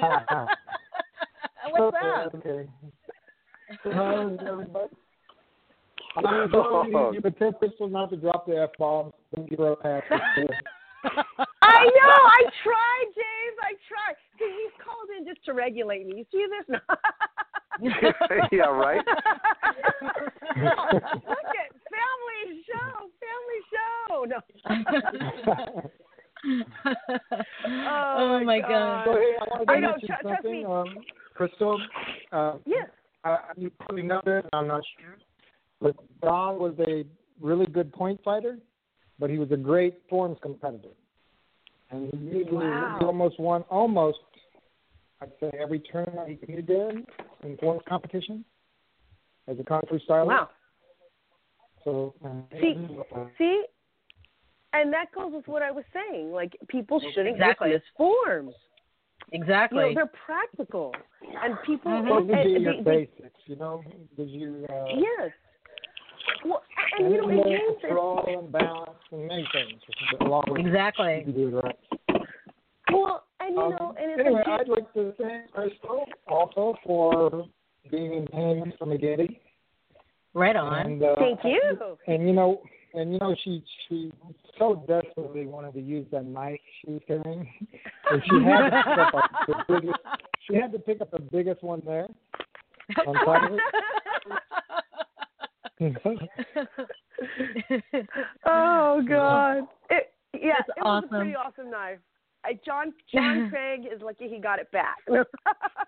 What's 1.70 1.98
up? 2.04 2.36
Okay. 2.36 2.68
How's 3.84 4.38
everybody? 4.48 4.90
I'm 6.16 6.24
going 6.24 6.48
to 6.50 6.54
tell 6.54 6.86
you, 6.90 7.14
you 7.14 7.22
could 7.22 7.38
tell 7.38 7.54
Crystal 7.54 7.88
not 7.90 8.10
to 8.12 8.18
drop 8.18 8.46
the 8.46 8.58
F 8.62 8.70
bombs. 8.78 9.14
Don't 9.36 9.50
give 9.50 9.60
her 9.60 9.72
a 9.72 9.76
pass. 9.76 10.04
I 11.62 11.84
know. 11.84 12.18
I 12.32 12.44
tried, 12.64 13.08
James. 13.16 13.58
I 13.62 13.74
tried. 13.90 14.16
See, 14.40 14.46
he's 14.46 14.74
called 14.84 15.10
in 15.18 15.26
just 15.26 15.44
to 15.46 15.54
regulate 15.54 16.06
me. 16.08 16.18
You 16.18 16.26
see 16.32 16.46
this? 16.50 16.80
Yeah, 18.52 18.66
right. 18.70 19.02
Look 19.06 19.16
at 20.62 21.70
family 21.90 22.62
show, 22.68 23.10
family 23.24 23.62
show. 23.74 24.26
No. 24.26 24.40
Oh, 27.66 28.44
my 28.44 28.60
God. 28.60 29.06
So, 29.06 29.14
hey, 29.14 29.36
I 29.68 29.74
I 29.74 29.80
know, 29.80 29.94
tr- 30.00 30.06
trust 30.06 30.24
something. 30.24 30.52
me. 30.52 30.66
Um, 30.66 30.98
Crystal, 31.34 31.82
uh, 32.32 32.58
Yes. 32.66 32.90
uh, 33.24 33.38
you 33.58 33.72
probably 33.80 34.04
know 34.04 34.22
this, 34.24 34.44
I'm 34.54 34.68
not 34.68 34.84
sure. 35.00 35.18
But 36.24 36.30
Don 36.30 36.60
was 36.60 36.74
a 36.88 37.06
really 37.42 37.66
good 37.66 37.92
point 37.94 38.20
fighter, 38.24 38.58
but 39.20 39.30
he 39.30 39.38
was 39.38 39.52
a 39.52 39.58
great 39.58 39.96
forms 40.10 40.38
competitor. 40.42 40.90
And 41.92 42.12
he 42.14 42.18
usually 42.38 42.66
Wow. 42.66 42.98
he 43.00 43.06
almost 43.06 43.40
won 43.40 43.64
almost, 43.70 44.20
I'd 45.22 45.32
say, 45.40 45.52
every 45.60 45.80
tournament 45.80 46.30
he 46.30 46.36
competed 46.38 46.70
in 46.70 47.06
in 47.44 47.58
forms 47.58 47.82
competition 47.88 48.44
as 49.48 49.60
a 49.60 49.64
kung 49.64 49.82
fu 49.90 50.00
stylist. 50.00 50.28
Wow. 50.30 50.50
So, 51.84 52.14
uh, 52.24 52.30
See, 52.62 52.88
see, 53.38 53.66
and 54.72 54.92
that 54.94 55.12
goes 55.12 55.34
with 55.34 55.48
what 55.50 55.62
I 55.62 55.72
was 55.72 55.84
saying. 55.94 56.32
Like 56.32 56.56
people 56.70 57.00
shouldn't 57.02 57.36
Exactly. 57.36 57.70
dismiss 57.72 57.88
forms. 57.98 58.56
Exactly. 59.34 59.80
You 59.80 59.90
know, 59.90 59.96
they're 59.96 60.12
practical, 60.26 60.96
and 61.44 61.58
people. 61.66 61.92
Those 62.04 62.12
would 62.12 62.28
be 62.28 62.34
and- 62.34 62.64
your 62.64 62.74
they- 62.76 62.82
they- 62.82 63.06
basics, 63.06 63.40
you 63.48 63.58
know, 63.58 63.84
because 64.10 64.32
you. 64.32 64.66
Uh, 64.70 64.86
yes. 64.96 65.32
Well, 66.46 66.62
and 67.00 67.12
you 67.12 67.18
know, 67.22 67.30
and 67.30 67.32
and 67.32 67.36
more 67.38 67.46
James, 67.48 67.82
control 67.82 68.24
and 68.28 68.52
balance 68.52 68.90
and 69.12 69.28
many 69.28 69.48
things. 69.54 69.82
Along 70.22 70.44
with 70.48 70.66
Exactly. 70.66 71.24
You 71.26 71.34
do 71.34 71.48
it 71.58 71.64
right. 71.64 71.80
well, 72.92 73.24
and 73.40 73.56
you 73.56 73.62
Um, 73.62 73.72
know, 73.72 73.96
and 74.00 74.12
it's 74.12 74.20
anyway, 74.20 74.44
like, 74.46 74.60
I'd 74.62 74.68
like 74.70 74.94
to 74.94 75.14
thank 75.22 75.52
Crystal 75.52 76.06
also 76.28 76.76
for 76.86 77.46
being 77.92 78.14
in 78.14 78.28
Paying 78.28 78.64
Mr. 78.66 78.84
McGetty. 78.88 79.40
Right 80.34 80.56
on. 80.56 80.74
And, 80.86 81.04
uh, 81.04 81.16
Thank 81.18 81.40
you. 81.44 81.98
And 82.08 82.28
you 82.28 82.34
know, 82.34 82.62
and 82.96 83.14
you 83.14 83.20
know, 83.20 83.36
she 83.44 83.64
she 83.88 84.12
so 84.58 84.84
desperately 84.88 85.46
wanted 85.46 85.74
to 85.76 85.82
use 85.82 86.06
that 86.12 86.26
knife 86.26 86.60
she 86.84 86.92
was 86.92 87.02
carrying, 87.08 87.48
and 88.12 88.22
she 88.30 88.44
had 88.44 88.70
to 88.70 88.84
pick 88.84 89.14
up 89.14 89.32
the 89.48 89.56
biggest. 89.80 90.00
She 90.48 90.56
had 90.56 90.72
to 90.74 90.80
pick 90.80 91.02
up 91.02 91.12
the 91.12 91.20
biggest 91.20 91.64
one 91.64 91.82
there 91.86 92.08
on 93.08 93.14
top 93.16 93.50
of 93.52 93.54
it. 93.58 93.62
oh 98.46 99.02
God! 99.08 99.64
It, 99.90 100.14
yeah, 100.34 100.54
That's 100.58 100.70
it 100.78 100.84
was 100.84 101.04
awesome. 101.04 101.14
a 101.14 101.18
pretty 101.20 101.36
awesome 101.36 101.70
knife. 101.72 102.00
I, 102.46 102.60
John 102.66 102.94
John 103.14 103.50
Craig 103.52 103.82
is 103.94 104.02
lucky 104.02 104.28
he 104.28 104.40
got 104.40 104.60
it 104.60 104.72
back. 104.72 104.98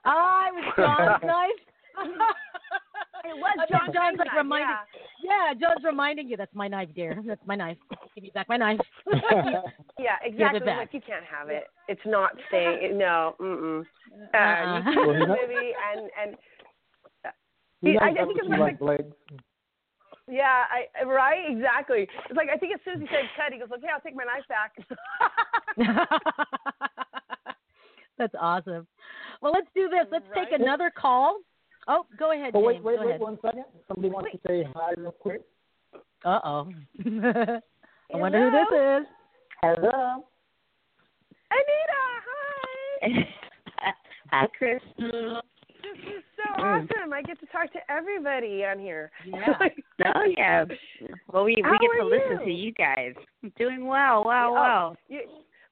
Ah, 0.07 0.45
it 0.49 0.53
was 0.53 0.73
John's 0.77 1.23
knife. 1.23 1.61
It 3.25 3.35
was 3.37 3.57
I 3.59 3.65
John 3.71 3.87
John's 3.91 4.17
Craig's 4.17 4.19
like 4.19 4.27
knife, 4.27 4.35
reminding. 4.37 4.75
Yeah. 5.23 5.53
John's 5.59 5.83
reminding 5.83 6.27
you 6.27 6.37
that's 6.37 6.53
my 6.53 6.67
knife, 6.67 6.89
dear. 6.95 7.23
That's 7.25 7.41
my 7.47 7.55
knife. 7.55 7.77
Give 8.13 8.23
me 8.23 8.31
back 8.35 8.47
my 8.47 8.57
knife. 8.57 8.79
Yeah, 9.97 10.17
exactly. 10.23 10.59
back. 10.59 10.77
Like 10.77 10.93
you 10.93 11.01
can't 11.01 11.25
have 11.25 11.49
it. 11.49 11.63
It's 11.87 12.01
not 12.05 12.31
staying. 12.49 12.99
No, 12.99 13.35
mm 13.41 13.57
mm. 13.59 13.81
Uh, 14.31 14.37
Uh-uh. 14.37 14.77
you 14.77 14.83
keep 14.85 14.95
Well, 14.95 15.09
it, 15.09 15.19
you 15.19 15.25
know- 15.27 15.35
baby, 15.35 15.73
and 15.91 16.09
and 16.21 16.37
You 17.81 17.91
Yeah, 17.93 18.03
I- 18.03 18.09
I 18.09 18.13
think 18.25 18.37
it's 18.37 18.43
you 18.47 18.49
like- 18.57 18.79
like 18.79 18.81
legs. 18.81 19.15
Yeah, 20.29 20.63
I 20.69 21.03
right 21.03 21.49
exactly. 21.49 22.07
It's 22.29 22.35
like 22.37 22.49
I 22.53 22.57
think 22.57 22.73
as 22.73 22.79
soon 22.85 22.95
as 22.95 23.01
he 23.01 23.07
said 23.07 23.25
cut, 23.35 23.51
he 23.53 23.59
goes, 23.59 23.69
okay, 23.77 23.87
I'll 23.93 24.01
take 24.01 24.15
my 24.15 24.23
knife 24.25 24.47
back. 24.47 24.71
That's 28.17 28.33
awesome. 28.39 28.87
Well, 29.41 29.51
let's 29.53 29.67
do 29.75 29.89
this. 29.89 30.05
Let's 30.11 30.25
take 30.33 30.51
another 30.57 30.89
call. 30.95 31.39
Oh, 31.87 32.05
go 32.17 32.31
ahead, 32.31 32.53
But 32.53 32.59
James. 32.59 32.67
wait, 32.67 32.83
wait, 32.83 32.95
go 32.97 33.01
wait 33.01 33.09
ahead. 33.09 33.21
one 33.21 33.37
second. 33.41 33.65
Somebody 33.87 34.09
wants 34.09 34.31
to 34.31 34.39
say 34.47 34.65
hi 34.75 34.91
real 34.97 35.11
quick. 35.11 35.41
Uh 36.23 36.39
oh. 36.43 36.67
I 37.05 38.17
wonder 38.17 38.49
who 38.49 38.51
this 38.51 39.01
is. 39.01 39.07
Hello. 39.61 40.25
Anita, 41.51 42.01
hi. 42.25 43.27
Hi, 44.31 44.47
Crystal. 44.57 45.41
This 46.03 46.15
is 46.17 46.23
so 46.35 46.43
mm. 46.61 46.83
awesome. 46.83 47.13
I 47.13 47.21
get 47.21 47.39
to 47.39 47.45
talk 47.47 47.71
to 47.73 47.79
everybody 47.89 48.65
on 48.65 48.79
here. 48.79 49.11
Yeah. 49.25 49.53
Oh 50.03 50.25
yeah. 50.37 50.65
Well, 51.31 51.45
we 51.45 51.55
How 51.63 51.71
we 51.71 51.77
get 51.79 51.89
to 51.99 52.05
listen 52.05 52.39
to 52.45 52.51
you? 52.51 52.65
you 52.65 52.71
guys. 52.73 53.13
Doing 53.57 53.85
well. 53.87 54.25
Wow, 54.25 54.49
Oh, 54.49 54.53
wow. 54.53 54.95
You, 55.07 55.21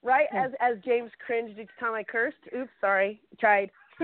right 0.02 0.28
as 0.34 0.52
as 0.62 0.78
James 0.86 1.12
cringed 1.26 1.60
each 1.60 1.68
time 1.78 1.94
I 1.94 2.04
cursed. 2.04 2.38
Oops, 2.56 2.72
sorry. 2.80 3.20
Tried. 3.40 3.70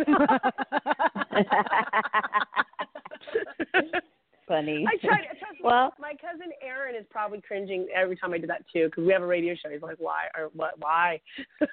Funny. 4.48 4.86
I 4.88 4.98
tried. 5.08 5.24
Trust 5.40 5.54
me, 5.54 5.60
Well- 5.64 5.94
my 6.00 6.14
cousin 6.20 6.52
Aaron 6.62 6.96
is 6.96 7.06
probably 7.10 7.42
cringing 7.42 7.88
every 7.96 8.18
time 8.18 8.34
I 8.34 8.38
do 8.38 8.48
that 8.48 8.66
too 8.74 8.86
because 8.88 9.06
we 9.06 9.14
have 9.14 9.22
a 9.22 9.28
radio 9.28 9.56
show. 9.56 9.70
He's 9.70 9.82
like, 9.82 9.98
why 10.00 10.26
or 10.38 10.50
what? 10.54 10.74
Why? 10.80 11.22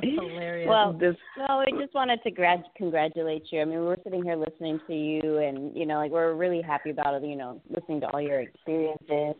That's 0.00 0.06
hilarious. 0.20 0.68
Well, 0.68 0.92
This- 0.92 1.16
no, 1.38 1.44
I 1.60 1.66
just 1.80 1.94
wanted 1.94 2.22
to 2.24 2.30
grad- 2.30 2.64
congratulate 2.76 3.44
you. 3.50 3.60
I 3.60 3.64
mean, 3.64 3.80
we're 3.84 3.96
sitting 4.02 4.22
here 4.24 4.36
listening 4.36 4.80
to 4.86 4.94
you, 4.94 5.38
and 5.38 5.76
you 5.76 5.86
know, 5.86 5.96
like 5.98 6.10
we're 6.10 6.34
really 6.34 6.62
happy 6.62 6.90
about 6.90 7.14
it. 7.14 7.26
You 7.26 7.36
know, 7.36 7.60
listening 7.68 8.00
to 8.00 8.08
all 8.08 8.20
your 8.20 8.40
experiences, 8.40 9.34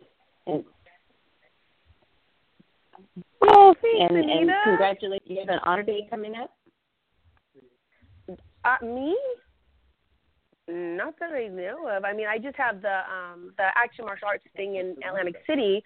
and 0.47 0.63
Oh, 3.41 3.75
thanks, 3.81 3.99
and, 4.09 4.17
and 4.17 4.31
Anita. 4.31 4.53
congratulate 4.63 5.21
you. 5.25 5.39
have 5.39 5.49
an 5.49 5.59
honor 5.65 5.83
day 5.83 6.07
coming 6.09 6.33
up. 6.35 6.51
Uh, 8.63 8.83
me? 8.85 9.15
Not 10.67 11.13
that 11.19 11.31
I 11.31 11.47
know 11.47 11.87
of. 11.87 12.05
I 12.05 12.13
mean, 12.13 12.25
I 12.27 12.39
just 12.39 12.55
have 12.55 12.81
the 12.81 12.99
um 13.13 13.51
the 13.57 13.65
action 13.75 14.05
martial 14.05 14.27
arts 14.27 14.43
thing 14.55 14.77
in 14.77 14.95
Atlantic 15.07 15.35
City, 15.45 15.83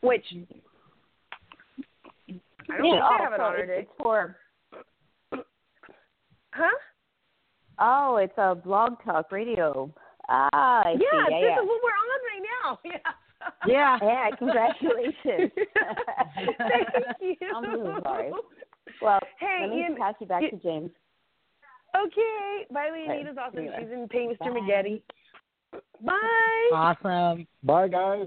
which 0.00 0.24
I 2.70 2.76
don't 2.78 2.86
yeah, 2.86 2.92
think 2.92 3.02
oh, 3.04 3.06
I 3.06 3.22
have 3.22 3.32
an 3.32 3.38
so 3.38 3.44
honor 3.44 3.58
it's, 3.58 3.68
day. 3.68 3.78
it's 3.80 3.90
for 4.02 4.36
Huh? 6.52 6.78
oh, 7.78 8.16
it's 8.16 8.32
a 8.38 8.54
blog 8.54 9.02
talk 9.04 9.30
radio. 9.30 9.92
Ah, 10.28 10.48
I 10.84 10.90
yeah, 10.92 10.96
see. 10.98 11.06
Yeah, 11.12 11.24
this 11.24 11.36
yeah. 11.42 11.60
is 11.62 11.68
what 11.68 11.80
we're 11.84 12.00
on 12.02 12.20
right 12.32 12.44
now. 12.62 12.78
Yeah. 13.66 13.68
Yeah. 13.68 13.98
Yeah, 14.02 14.36
congratulations. 14.36 15.52
Thank 16.58 16.88
you. 17.20 17.36
I'm 17.54 17.62
really 17.64 18.00
sorry. 18.02 18.30
Well, 19.02 19.20
Hey, 19.38 19.58
let 19.62 19.70
me 19.70 19.82
Ian, 19.82 19.96
pass 19.96 20.14
you 20.20 20.26
back 20.26 20.42
you- 20.42 20.50
to 20.50 20.56
James. 20.56 20.90
Okay. 21.96 22.66
Bye, 22.72 22.88
Right. 22.90 23.08
Leonida's 23.08 23.38
awesome. 23.38 23.58
See 23.58 23.64
you 23.64 23.72
She's 23.78 23.92
in 23.92 24.08
paying 24.08 24.30
Mr. 24.30 24.38
Bye. 24.52 24.60
McGetty. 24.60 25.02
Bye. 26.00 26.70
Awesome. 26.74 27.46
Bye, 27.62 27.88
guys. 27.88 28.26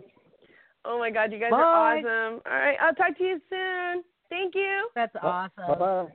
Oh 0.85 0.97
my 0.99 1.09
God, 1.11 1.31
you 1.33 1.39
guys 1.39 1.51
Bye. 1.51 1.57
are 1.57 1.97
awesome. 1.97 2.41
All 2.45 2.53
right, 2.57 2.77
I'll 2.81 2.95
talk 2.95 3.17
to 3.17 3.23
you 3.23 3.41
soon. 3.49 4.03
Thank 4.29 4.55
you. 4.55 4.89
That's 4.95 5.13
Bye 5.13 5.49
awesome. 5.57 5.79
bye. 5.79 6.07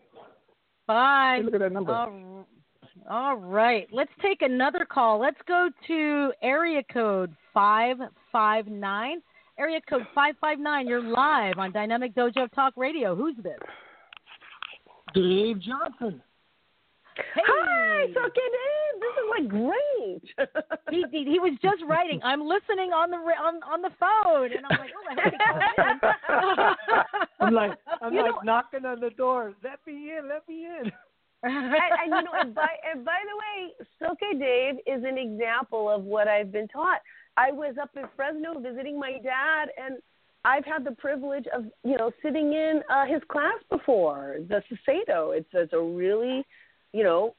Bye. 0.87 1.41
Look 1.45 1.55
at 1.55 1.61
that 1.61 1.73
number. 1.73 1.93
All, 1.93 2.47
all 3.11 3.37
right. 3.37 3.89
Let's 3.93 4.11
take 4.23 4.43
another 4.43 4.87
call. 4.89 5.19
Let's 5.19 5.41
go 5.47 5.71
to 5.87 6.33
area 6.43 6.83
code 6.93 7.35
559. 7.53 9.23
Area 9.59 9.81
code 9.89 10.07
559. 10.15 10.87
You're 10.87 11.03
live 11.03 11.59
on 11.59 11.73
Dynamic 11.73 12.15
Dojo 12.15 12.51
Talk 12.53 12.75
Radio. 12.77 13.15
Who's 13.15 13.37
this? 13.43 13.59
Dave 15.15 15.61
Johnson. 15.61 16.23
Hey. 17.17 17.43
Hi, 17.47 18.07
so 18.13 18.23
Dave. 18.23 19.01
This 19.01 19.15
is 19.21 19.29
like 19.31 19.49
great. 19.49 20.25
He, 20.95 21.05
he 21.11 21.25
he 21.33 21.39
was 21.41 21.53
just 21.63 21.83
writing. 21.89 22.21
I'm 22.23 22.41
listening 22.41 22.91
on 22.93 23.11
the 23.11 23.17
on 23.17 23.61
on 23.65 23.83
the 23.83 23.91
phone, 23.99 24.51
and 24.57 24.65
I'm 24.71 24.79
like, 24.79 24.91
oh, 24.97 25.05
I 25.11 25.15
hope 25.23 25.33
he 25.33 25.39
calls 26.27 26.59
in. 27.41 27.47
I'm 27.47 27.55
like, 27.55 27.79
I'm 28.03 28.13
You 28.13 28.23
like 28.23 28.31
know- 28.33 28.41
knocking 28.45 28.85
on 28.85 29.01
the 29.01 29.11
door. 29.11 29.53
Let 29.63 29.81
me 29.87 30.13
in. 30.17 30.29
Let 30.29 30.49
me 30.49 30.67
in. 30.67 30.93
and, 31.43 31.75
and 31.75 32.09
you 32.09 32.23
know, 32.23 32.33
and 32.41 32.55
by 32.63 32.69
and 32.91 33.05
by 33.05 33.19
the 33.31 33.37
way, 33.43 33.87
Soke 33.99 34.41
Dave 34.41 34.77
is 34.87 35.05
an 35.05 35.19
example 35.19 35.91
of 35.91 36.05
what 36.05 36.29
I've 36.29 36.51
been 36.53 36.69
taught. 36.69 37.01
I 37.37 37.51
was 37.51 37.75
up 37.83 37.91
in 37.97 38.05
Fresno 38.17 38.61
visiting 38.61 38.99
my 38.99 39.19
dad, 39.23 39.69
and 39.77 39.99
I've 40.45 40.65
had 40.65 40.85
the 40.85 40.93
privilege 40.93 41.47
of 41.55 41.65
you 41.85 41.97
know 41.97 42.11
sitting 42.23 42.53
in 42.53 42.83
uh, 42.91 43.07
his 43.07 43.21
class 43.29 43.59
before 43.71 44.37
the 44.49 44.63
Sasado. 44.71 45.33
It's 45.37 45.49
it's 45.53 45.73
a 45.73 45.81
really 45.81 46.45
you 46.93 47.03
know 47.03 47.35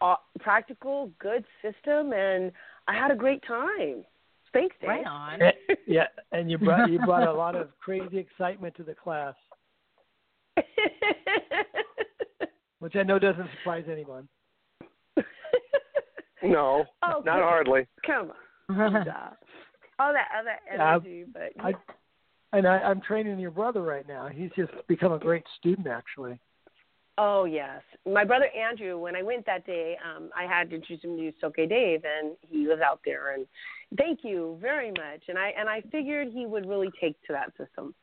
uh, 0.00 0.14
practical, 0.40 1.10
good 1.18 1.44
system, 1.62 2.12
and 2.12 2.52
I 2.88 2.94
had 2.94 3.10
a 3.10 3.16
great 3.16 3.42
time. 3.46 4.04
Thanks, 4.52 4.76
Dan. 4.80 4.88
right 4.90 5.06
on. 5.06 5.40
yeah, 5.86 6.06
and 6.32 6.50
you 6.50 6.56
brought 6.58 6.90
you 6.90 6.98
brought 7.00 7.26
a 7.26 7.32
lot 7.32 7.54
of 7.56 7.68
crazy 7.80 8.18
excitement 8.18 8.74
to 8.76 8.82
the 8.84 8.94
class, 8.94 9.34
which 12.78 12.96
I 12.96 13.02
know 13.02 13.18
doesn't 13.18 13.48
surprise 13.58 13.84
anyone. 13.90 14.28
No, 16.42 16.84
Oh, 17.02 17.22
not 17.24 17.40
hardly. 17.40 17.86
Come 18.06 18.30
on. 18.68 19.02
Stop. 19.02 19.38
all 19.98 20.12
that 20.12 20.28
all 20.36 20.44
that 20.44 20.60
Yeah, 20.72 20.92
energy, 20.94 21.24
but 21.32 21.50
I, 21.58 21.72
and 22.52 22.68
I, 22.68 22.76
I'm 22.78 23.00
training 23.00 23.38
your 23.40 23.50
brother 23.50 23.80
right 23.82 24.06
now. 24.06 24.28
He's 24.28 24.50
just 24.54 24.70
become 24.86 25.12
a 25.12 25.18
great 25.18 25.42
student, 25.58 25.86
actually. 25.88 26.38
Oh 27.18 27.44
yes, 27.44 27.80
my 28.04 28.24
brother 28.24 28.48
Andrew. 28.54 28.98
When 28.98 29.16
I 29.16 29.22
went 29.22 29.46
that 29.46 29.64
day, 29.66 29.96
um, 30.04 30.30
I 30.36 30.44
had 30.44 30.70
to 30.70 30.76
introduce 30.76 31.02
him 31.02 31.16
to 31.16 31.32
Soke 31.40 31.56
Dave, 31.56 32.02
and 32.04 32.36
he 32.40 32.66
was 32.66 32.78
out 32.84 33.00
there. 33.04 33.34
And 33.34 33.46
thank 33.96 34.20
you 34.22 34.58
very 34.60 34.90
much. 34.90 35.22
And 35.28 35.38
I 35.38 35.52
and 35.58 35.68
I 35.68 35.80
figured 35.90 36.28
he 36.32 36.44
would 36.44 36.68
really 36.68 36.90
take 37.00 37.16
to 37.26 37.32
that 37.32 37.52
system. 37.56 37.94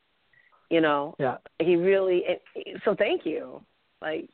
You 0.70 0.80
know, 0.80 1.14
Yeah. 1.20 1.36
he 1.60 1.76
really. 1.76 2.24
It, 2.26 2.42
so 2.84 2.94
thank 2.96 3.24
you. 3.24 3.62
Like, 4.02 4.28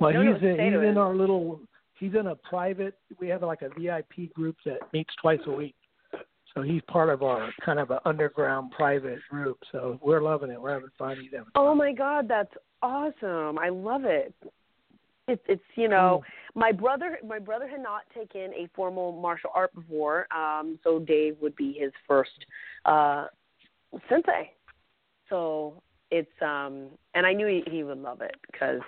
Well, 0.00 0.10
I 0.10 0.12
don't 0.14 0.24
know 0.24 0.34
he's 0.34 0.42
in, 0.42 0.58
he's 0.58 0.88
in 0.88 0.96
our 0.96 1.14
little. 1.14 1.60
He's 1.98 2.14
in 2.14 2.28
a 2.28 2.34
private. 2.34 2.94
We 3.20 3.28
have 3.28 3.42
like 3.42 3.62
a 3.62 3.68
VIP 3.68 4.32
group 4.34 4.56
that 4.64 4.92
meets 4.92 5.14
twice 5.20 5.40
a 5.46 5.52
week. 5.52 5.76
So 6.54 6.62
he's 6.62 6.82
part 6.88 7.08
of 7.08 7.22
our 7.22 7.50
kind 7.64 7.78
of 7.78 7.90
an 7.90 7.98
underground 8.04 8.72
private 8.72 9.20
group. 9.30 9.58
So 9.70 9.98
we're 10.02 10.20
loving 10.20 10.50
it. 10.50 10.60
We're 10.60 10.72
having 10.72 10.90
fun. 10.98 11.16
He's 11.20 11.30
having 11.32 11.46
oh 11.54 11.74
my 11.74 11.92
God, 11.92 12.28
that's 12.28 12.52
awesome. 12.82 13.58
I 13.58 13.68
love 13.68 14.04
it. 14.04 14.34
It's 15.28 15.42
it's 15.48 15.62
you 15.76 15.88
know 15.88 16.22
my 16.54 16.72
brother 16.72 17.18
my 17.26 17.38
brother 17.38 17.68
had 17.68 17.80
not 17.80 18.02
taken 18.14 18.52
a 18.54 18.68
formal 18.74 19.12
martial 19.12 19.50
art 19.54 19.72
before, 19.74 20.26
um, 20.34 20.78
so 20.82 20.98
Dave 20.98 21.36
would 21.40 21.54
be 21.54 21.76
his 21.78 21.92
first 22.08 22.44
uh, 22.84 23.26
sensei. 24.08 24.50
So 25.28 25.80
it's 26.10 26.28
um 26.42 26.88
and 27.14 27.24
I 27.24 27.32
knew 27.32 27.46
he, 27.46 27.62
he 27.70 27.84
would 27.84 27.98
love 27.98 28.20
it 28.20 28.34
because 28.50 28.80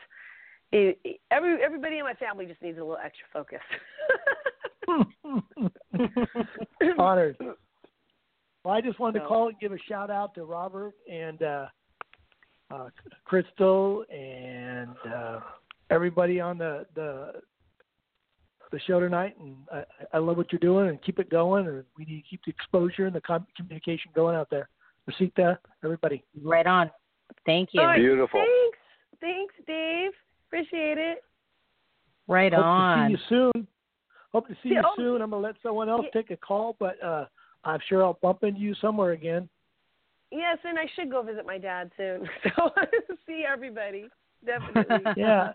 he, 0.73 0.97
every 1.31 1.63
everybody 1.63 1.99
in 1.99 2.05
my 2.05 2.15
family 2.15 2.47
just 2.47 2.61
needs 2.63 2.79
a 2.79 2.81
little 2.81 2.99
extra 3.03 3.27
focus. 3.33 3.61
honored. 6.99 7.37
Well, 8.65 8.73
I 8.73 8.81
just 8.81 8.99
wanted 8.99 9.21
to 9.21 9.27
call 9.27 9.49
and 9.49 9.61
give 9.61 9.73
a 9.73 9.79
shout 9.91 10.11
out 10.11 10.35
to 10.37 10.45
Robert 10.45 10.95
and 11.07 11.43
uh, 11.43 11.67
uh, 12.75 12.89
Crystal 13.25 14.05
and 14.11 14.95
uh, 15.13 15.41
everybody 15.91 16.41
on 16.41 16.59
the 16.59 16.87
the 16.95 17.33
the 18.73 18.81
show 18.87 19.01
tonight. 19.01 19.37
And 19.39 19.57
I, 19.73 19.85
I 20.15 20.19
love 20.19 20.37
what 20.37 20.53
you're 20.53 20.59
doing 20.59 20.89
and 20.89 21.03
keep 21.03 21.19
it 21.19 21.31
going. 21.31 21.67
And 21.67 21.85
we 21.97 22.05
need 22.05 22.23
to 22.23 22.29
keep 22.29 22.41
the 22.45 22.51
exposure 22.51 23.07
and 23.07 23.15
the 23.15 23.21
com- 23.21 23.47
communication 23.57 24.11
going 24.15 24.37
out 24.37 24.49
there. 24.51 24.69
Rosita, 25.07 25.59
everybody. 25.85 26.25
Right 26.43 26.67
on. 26.67 26.91
Thank 27.47 27.71
you. 27.73 27.81
All 27.81 27.89
right, 27.89 28.01
Thanks, 28.01 28.79
thanks, 29.21 29.55
Dave. 29.67 30.13
Appreciate 30.49 30.99
it. 30.99 31.23
Right 32.27 32.53
Hope 32.53 32.65
on. 32.65 33.11
to 33.11 33.17
see 33.17 33.23
you 33.23 33.53
soon. 33.55 33.67
Hope 34.33 34.49
to 34.49 34.55
see 34.63 34.71
Yeah, 34.71 34.81
you 34.81 34.83
oh, 34.87 34.95
soon. 34.97 35.23
I'm 35.23 35.31
gonna 35.31 35.43
let 35.43 35.57
someone 35.63 35.89
else 35.89 36.07
take 36.13 36.31
a 36.31 36.37
call, 36.37 36.77
but 36.81 37.03
uh, 37.03 37.27
I'm 37.65 37.81
sure 37.89 38.03
I'll 38.03 38.19
bump 38.23 38.45
into 38.45 38.61
you 38.61 38.75
somewhere 38.77 39.13
again. 39.13 39.49
Yes, 40.35 40.59
and 40.65 40.79
I 40.79 40.87
should 40.97 41.11
go 41.11 41.23
visit 41.23 41.47
my 41.47 41.59
dad 41.59 41.91
soon. 41.97 42.29
So 42.57 42.71
see 43.27 43.45
everybody. 43.51 44.09
Definitely. 44.45 45.13
yeah. 45.17 45.53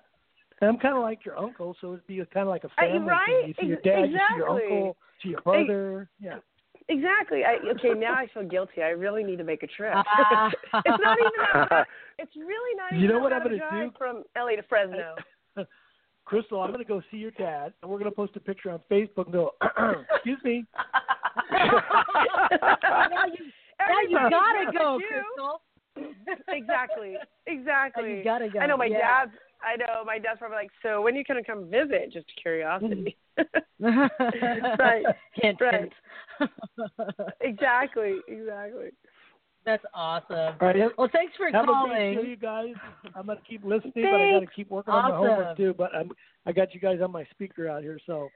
And 0.61 0.69
I'm 0.69 0.77
kind 0.77 0.95
of 0.95 1.01
like 1.03 1.23
your 1.25 1.37
uncle, 1.37 1.75
so 1.79 1.93
it'd 1.93 2.07
be 2.07 2.17
kind 2.33 2.47
of 2.47 2.47
like 2.47 2.63
a 2.63 2.67
Uh, 2.67 2.71
family. 2.77 2.99
right? 3.07 3.27
thing. 3.27 3.47
You 3.47 3.53
see 3.59 3.67
your 3.67 3.77
Ex- 3.77 3.83
dad, 3.85 3.99
you 3.99 4.05
see 4.07 4.37
your 4.37 4.49
exactly. 4.57 4.63
uncle, 4.77 4.97
see 5.23 5.29
your 5.29 5.41
brother. 5.41 6.09
Yeah. 6.19 6.37
Exactly. 6.89 7.43
I, 7.45 7.57
okay, 7.75 7.93
now 7.97 8.13
I 8.13 8.27
feel 8.33 8.43
guilty. 8.47 8.81
I 8.81 8.89
really 8.89 9.23
need 9.23 9.37
to 9.37 9.43
make 9.43 9.61
a 9.63 9.67
trip. 9.67 9.93
Ah. 9.95 10.49
it's 10.73 11.03
not 11.03 11.17
even 11.19 11.31
that. 11.69 11.87
It's 12.17 12.35
really 12.35 12.75
not 12.77 12.91
You 12.93 13.03
even 13.05 13.09
know 13.15 13.19
what 13.21 13.29
that 13.29 13.41
I'm 13.43 13.59
gonna 13.59 13.83
a 13.83 13.85
do? 13.85 13.91
from 13.97 14.23
LA 14.35 14.55
to 14.55 14.63
Fresno. 14.63 15.15
Crystal, 16.25 16.61
I'm 16.61 16.69
going 16.71 16.83
to 16.83 16.87
go 16.87 17.01
see 17.09 17.17
your 17.17 17.31
dad, 17.31 17.73
and 17.81 17.89
we're 17.89 17.97
going 17.97 18.09
to 18.11 18.15
post 18.15 18.35
a 18.35 18.39
picture 18.39 18.69
on 18.69 18.79
Facebook 18.91 19.25
and 19.25 19.33
go, 19.33 19.53
excuse 20.13 20.37
me. 20.43 20.63
now 21.51 23.25
you, 23.27 23.45
now 23.89 24.01
you 24.07 24.29
gotta 24.29 24.71
go, 24.77 24.99
you. 24.99 26.05
exactly. 26.47 27.15
Exactly. 27.47 28.17
You 28.17 28.23
gotta 28.23 28.49
go, 28.49 28.59
I 28.59 28.67
know 28.67 28.77
my 28.77 28.85
yeah. 28.85 29.25
dad's. 29.25 29.31
I 29.61 29.75
know 29.75 30.05
my 30.05 30.19
dad's 30.19 30.39
probably 30.39 30.55
like, 30.55 30.71
so 30.81 31.01
when 31.01 31.15
are 31.15 31.17
you 31.17 31.23
gonna 31.25 31.43
come 31.43 31.69
visit? 31.69 32.13
Just 32.13 32.27
curiosity. 32.41 33.17
Mm-hmm. 33.37 33.43
right. 34.79 35.05
Hint, 35.35 35.59
right. 35.61 35.89
hint. 36.39 36.51
exactly. 37.41 38.17
Exactly. 38.27 38.91
That's 39.65 39.83
awesome. 39.93 40.55
All 40.61 40.67
right, 40.67 40.97
Well, 40.97 41.09
thanks 41.11 41.33
for 41.35 41.51
Have 41.51 41.65
calling. 41.65 41.91
a 41.91 41.95
great 41.95 42.15
show, 42.15 42.21
you 42.21 42.37
guys. 42.37 42.73
I'm 43.13 43.25
going 43.25 43.37
to 43.37 43.43
keep 43.43 43.63
listening, 43.63 43.91
but 43.95 44.05
I 44.05 44.31
got 44.31 44.39
to 44.39 44.47
keep 44.55 44.69
working 44.69 44.93
on 44.93 45.11
my 45.11 45.17
homework 45.17 45.57
too. 45.57 45.75
But 45.77 45.93
I'm, 45.93 46.11
I 46.45 46.53
got 46.53 46.73
you 46.73 46.79
guys 46.79 46.99
on 47.03 47.11
my 47.11 47.25
speaker 47.31 47.67
out 47.67 47.83
here, 47.83 47.99
so. 48.05 48.29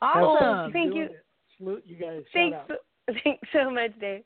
Awesome. 0.00 0.72
Thank 0.72 0.94
you. 0.94 1.04
it. 1.04 1.24
Salute 1.58 1.82
you 1.86 1.96
guys. 1.96 2.22
Shout 2.32 2.32
Thanks. 2.32 2.56
out. 2.70 3.16
Thanks 3.22 3.48
so 3.52 3.70
much, 3.70 3.92
Dave. 4.00 4.22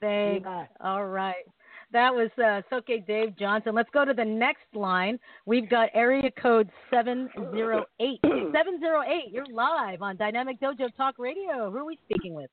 Thanks. 0.00 0.48
All 0.80 1.06
right. 1.06 1.44
That 1.92 2.12
was 2.12 2.30
uh, 2.44 2.62
Soke 2.68 2.88
Dave 3.06 3.38
Johnson. 3.38 3.72
Let's 3.74 3.88
go 3.92 4.04
to 4.04 4.12
the 4.12 4.24
next 4.24 4.66
line. 4.74 5.20
We've 5.46 5.70
got 5.70 5.88
area 5.94 6.30
code 6.40 6.68
708. 6.90 8.20
708, 8.22 9.32
you're 9.32 9.46
live 9.46 10.02
on 10.02 10.16
Dynamic 10.16 10.60
Dojo 10.60 10.94
Talk 10.96 11.14
Radio. 11.18 11.70
Who 11.70 11.76
are 11.76 11.84
we 11.84 11.96
speaking 12.04 12.34
with? 12.34 12.50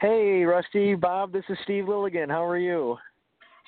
Hey, 0.00 0.44
Rusty, 0.44 0.94
Bob, 0.94 1.32
this 1.32 1.44
is 1.48 1.56
Steve 1.62 1.88
Lilligan. 1.88 2.28
How 2.28 2.44
are 2.44 2.58
you? 2.58 2.98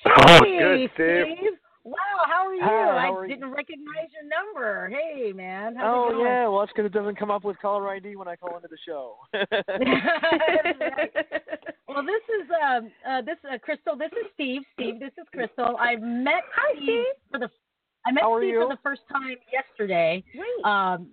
Oh, 0.05 0.39
Hey, 0.43 0.59
good, 0.59 0.91
Steve. 0.93 1.53
Wow, 1.85 1.95
how 2.27 2.45
are 2.45 2.53
you? 2.53 2.61
Hi, 2.61 2.67
how 2.67 2.97
I 2.97 3.09
are 3.09 3.25
didn't 3.25 3.51
recognize 3.51 4.09
your 4.13 4.25
number. 4.29 4.89
Hey, 4.89 5.31
man. 5.31 5.75
How's 5.75 5.87
oh, 5.87 6.09
it 6.09 6.11
going? 6.11 6.25
yeah, 6.25 6.47
well, 6.47 6.59
that's 6.59 6.71
because 6.71 6.85
it 6.85 6.93
doesn't 6.93 7.17
come 7.17 7.31
up 7.31 7.43
with 7.43 7.57
caller 7.59 7.89
ID 7.89 8.15
when 8.15 8.27
I 8.27 8.35
call 8.35 8.55
into 8.57 8.67
the 8.67 8.77
show. 8.85 9.17
Well, 11.99 12.07
this 12.07 12.23
is 12.39 12.47
um 12.63 12.91
uh, 13.05 13.21
this 13.21 13.35
uh, 13.43 13.57
Crystal. 13.57 13.97
This 13.97 14.11
is 14.13 14.31
Steve. 14.33 14.61
Steve, 14.75 15.01
this 15.01 15.11
is 15.17 15.27
Crystal. 15.33 15.75
I 15.77 15.97
met 15.97 16.43
Hi, 16.55 16.75
Steve, 16.81 17.03
for 17.29 17.39
the 17.39 17.49
I 18.07 18.13
met 18.13 18.23
Steve 18.37 18.51
you? 18.51 18.61
for 18.61 18.69
the 18.69 18.79
first 18.81 19.01
time 19.11 19.35
yesterday. 19.51 20.23
Um, 20.63 21.07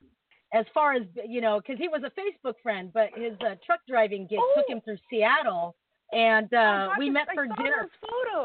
as 0.54 0.64
far 0.72 0.94
as 0.94 1.02
you 1.26 1.40
know, 1.40 1.58
because 1.58 1.80
he 1.80 1.88
was 1.88 2.02
a 2.06 2.12
Facebook 2.14 2.54
friend, 2.62 2.92
but 2.94 3.10
his 3.16 3.32
uh, 3.40 3.56
truck 3.66 3.80
driving 3.88 4.28
gig 4.30 4.38
took 4.54 4.68
him 4.68 4.80
through 4.82 4.98
Seattle, 5.10 5.74
and 6.12 6.46
uh, 6.54 6.86
got 6.86 6.98
we 7.00 7.10
met 7.10 7.26
I 7.32 7.34
for 7.34 7.46
dinner. 7.46 7.88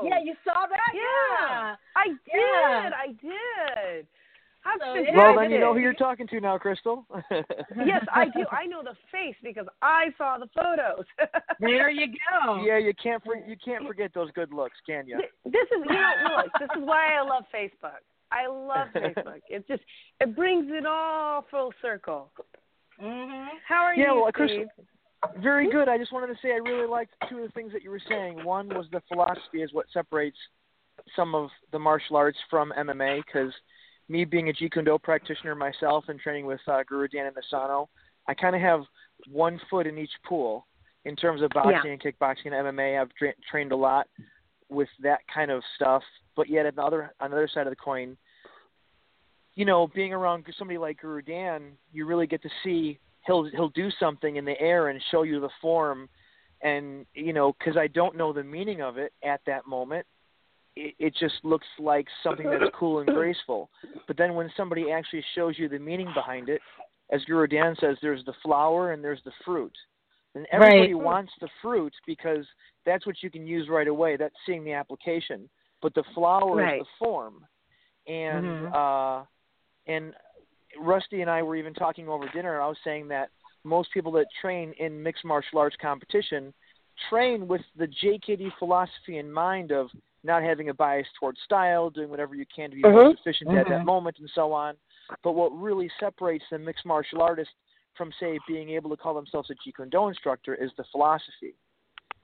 Yeah, 0.03 0.17
you 0.23 0.33
saw 0.43 0.65
that? 0.65 0.93
Yeah, 0.95 1.75
I 1.95 2.07
did. 2.07 2.17
Yeah. 2.33 2.89
I 2.97 3.07
did. 3.21 4.07
How 4.61 4.77
So 4.77 5.03
well, 5.15 5.35
then 5.39 5.49
you 5.49 5.59
know 5.59 5.73
who 5.73 5.79
you're 5.79 5.93
talking 5.93 6.27
to 6.27 6.39
now, 6.39 6.57
Crystal. 6.57 7.05
yes, 7.31 8.05
I 8.13 8.25
do. 8.25 8.45
I 8.51 8.67
know 8.67 8.83
the 8.83 8.95
face 9.11 9.35
because 9.41 9.65
I 9.81 10.05
saw 10.17 10.37
the 10.37 10.47
photos. 10.55 11.05
There 11.59 11.91
you 11.91 12.07
go. 12.07 12.63
Yeah, 12.63 12.79
you 12.79 12.91
can't 13.01 13.23
for, 13.23 13.35
you 13.35 13.55
can't 13.63 13.85
forget 13.85 14.11
those 14.15 14.31
good 14.31 14.51
looks, 14.51 14.77
can 14.85 15.07
you? 15.07 15.17
This 15.45 15.53
is 15.53 15.85
you 15.87 15.93
know 15.93 16.37
look. 16.37 16.51
This 16.59 16.69
is 16.75 16.83
why 16.83 17.13
I 17.13 17.21
love 17.21 17.43
Facebook. 17.53 18.01
I 18.31 18.47
love 18.47 18.87
Facebook. 18.95 19.41
It 19.47 19.67
just 19.67 19.83
it 20.19 20.35
brings 20.35 20.65
it 20.69 20.85
all 20.87 21.45
full 21.51 21.71
circle. 21.81 22.31
Mm-hmm. 23.01 23.57
How 23.67 23.83
are 23.83 23.93
yeah, 23.93 24.13
you, 24.13 24.21
well, 24.21 24.31
Chris, 24.31 24.51
Steve? 24.51 24.67
very 25.41 25.69
good. 25.71 25.87
I 25.87 25.97
just 25.97 26.11
wanted 26.11 26.27
to 26.27 26.35
say 26.41 26.51
I 26.51 26.55
really 26.55 26.87
liked 26.87 27.13
two 27.29 27.37
of 27.39 27.43
the 27.43 27.51
things 27.51 27.71
that 27.73 27.83
you 27.83 27.91
were 27.91 28.01
saying. 28.09 28.43
One 28.43 28.69
was 28.69 28.85
the 28.91 29.01
philosophy 29.07 29.61
is 29.61 29.71
what 29.73 29.85
separates 29.93 30.37
some 31.15 31.35
of 31.35 31.49
the 31.71 31.79
martial 31.79 32.15
arts 32.15 32.37
from 32.49 32.73
MMA 32.77 33.23
because 33.25 33.53
me 34.09 34.25
being 34.25 34.49
a 34.49 34.53
Jeet 34.53 34.71
Kune 34.73 34.85
Do 34.85 34.97
practitioner 34.97 35.55
myself 35.55 36.05
and 36.07 36.19
training 36.19 36.45
with 36.45 36.59
uh, 36.67 36.83
Guru 36.87 37.07
Dan 37.07 37.31
Inosanto, 37.31 37.87
I 38.27 38.33
kind 38.33 38.55
of 38.55 38.61
have 38.61 38.81
one 39.29 39.59
foot 39.69 39.87
in 39.87 39.97
each 39.97 40.11
pool 40.27 40.65
in 41.05 41.15
terms 41.15 41.41
of 41.41 41.49
boxing 41.51 41.71
Yeah. 41.85 41.91
and 41.91 42.01
kickboxing 42.01 42.47
and 42.47 42.53
MMA. 42.77 43.01
I've 43.01 43.13
tra- 43.15 43.33
trained 43.49 43.71
a 43.71 43.75
lot 43.75 44.07
with 44.69 44.89
that 45.01 45.19
kind 45.33 45.51
of 45.51 45.63
stuff, 45.75 46.03
but 46.35 46.49
yet 46.49 46.65
on 46.65 46.73
the 46.75 46.81
other 46.83 47.13
on 47.19 47.31
the 47.31 47.37
other 47.37 47.49
side 47.53 47.67
of 47.67 47.71
the 47.71 47.75
coin, 47.77 48.17
you 49.55 49.65
know, 49.65 49.87
being 49.87 50.13
around 50.13 50.45
somebody 50.57 50.77
like 50.77 51.01
Guru 51.01 51.21
Dan, 51.21 51.73
you 51.91 52.05
really 52.05 52.27
get 52.27 52.41
to 52.43 52.49
see 52.63 52.99
he'll 53.25 53.43
he'll 53.45 53.69
do 53.69 53.89
something 53.99 54.35
in 54.37 54.45
the 54.45 54.59
air 54.59 54.87
and 54.89 55.01
show 55.11 55.23
you 55.23 55.39
the 55.39 55.49
form, 55.61 56.07
and 56.61 57.05
you 57.13 57.33
know, 57.33 57.53
because 57.57 57.75
I 57.77 57.87
don't 57.87 58.15
know 58.15 58.31
the 58.33 58.43
meaning 58.43 58.81
of 58.81 58.97
it 58.97 59.13
at 59.23 59.41
that 59.45 59.67
moment, 59.67 60.05
it, 60.75 60.95
it 60.99 61.15
just 61.19 61.35
looks 61.43 61.67
like 61.79 62.07
something 62.23 62.49
that's 62.49 62.69
cool 62.73 62.99
and 62.99 63.09
graceful. 63.09 63.69
But 64.07 64.17
then 64.17 64.35
when 64.35 64.49
somebody 64.55 64.91
actually 64.91 65.23
shows 65.35 65.57
you 65.57 65.69
the 65.69 65.79
meaning 65.79 66.11
behind 66.13 66.49
it, 66.49 66.61
as 67.11 67.23
Guru 67.25 67.47
Dan 67.47 67.75
says, 67.79 67.97
there's 68.01 68.23
the 68.25 68.33
flower 68.41 68.93
and 68.93 69.03
there's 69.03 69.21
the 69.25 69.31
fruit, 69.43 69.75
and 70.35 70.47
everybody 70.51 70.93
Right. 70.93 71.03
wants 71.03 71.31
the 71.41 71.49
fruit 71.61 71.93
because 72.07 72.45
that's 72.85 73.05
what 73.05 73.21
you 73.21 73.29
can 73.29 73.45
use 73.45 73.67
right 73.69 73.87
away. 73.87 74.15
That's 74.15 74.35
seeing 74.45 74.63
the 74.63 74.73
application. 74.73 75.49
But 75.81 75.93
the 75.93 76.03
flower 76.15 76.57
Right. 76.57 76.79
is 76.79 76.87
the 76.87 77.05
form, 77.05 77.45
and 78.07 78.45
Mhm. 78.45 78.73
uh, 78.73 79.25
and 79.87 80.15
Rusty 80.79 81.21
and 81.21 81.29
I 81.29 81.43
were 81.43 81.55
even 81.55 81.73
talking 81.73 82.07
over 82.07 82.29
dinner. 82.29 82.61
I 82.61 82.67
was 82.67 82.77
saying 82.83 83.07
that 83.09 83.29
most 83.63 83.91
people 83.91 84.11
that 84.13 84.27
train 84.39 84.73
in 84.73 85.01
mixed 85.01 85.25
martial 85.25 85.59
arts 85.59 85.75
competition 85.81 86.53
train 87.09 87.47
with 87.47 87.61
the 87.75 87.87
JKD 87.87 88.51
philosophy 88.59 89.17
in 89.17 89.31
mind 89.31 89.71
of 89.71 89.89
not 90.23 90.43
having 90.43 90.69
a 90.69 90.73
bias 90.73 91.07
towards 91.19 91.39
style, 91.41 91.89
doing 91.89 92.09
whatever 92.09 92.35
you 92.35 92.45
can 92.53 92.69
to 92.69 92.75
be 92.75 92.83
Mhm. 92.83 92.93
most 92.93 93.19
efficient 93.19 93.49
at 93.51 93.67
that 93.67 93.81
Mhm. 93.81 93.85
moment, 93.85 94.19
and 94.19 94.29
so 94.29 94.53
on. 94.53 94.77
But 95.23 95.33
what 95.33 95.49
really 95.49 95.89
separates 95.99 96.47
the 96.49 96.59
mixed 96.59 96.85
martial 96.85 97.21
artist 97.21 97.51
from 97.95 98.11
say 98.13 98.39
being 98.47 98.69
able 98.69 98.89
to 98.89 98.97
call 98.97 99.13
themselves 99.13 99.49
a 99.49 99.55
Jeet 99.55 99.75
Kune 99.75 99.89
Do 99.89 100.07
instructor 100.07 100.55
is 100.55 100.73
the 100.75 100.83
philosophy, 100.85 101.55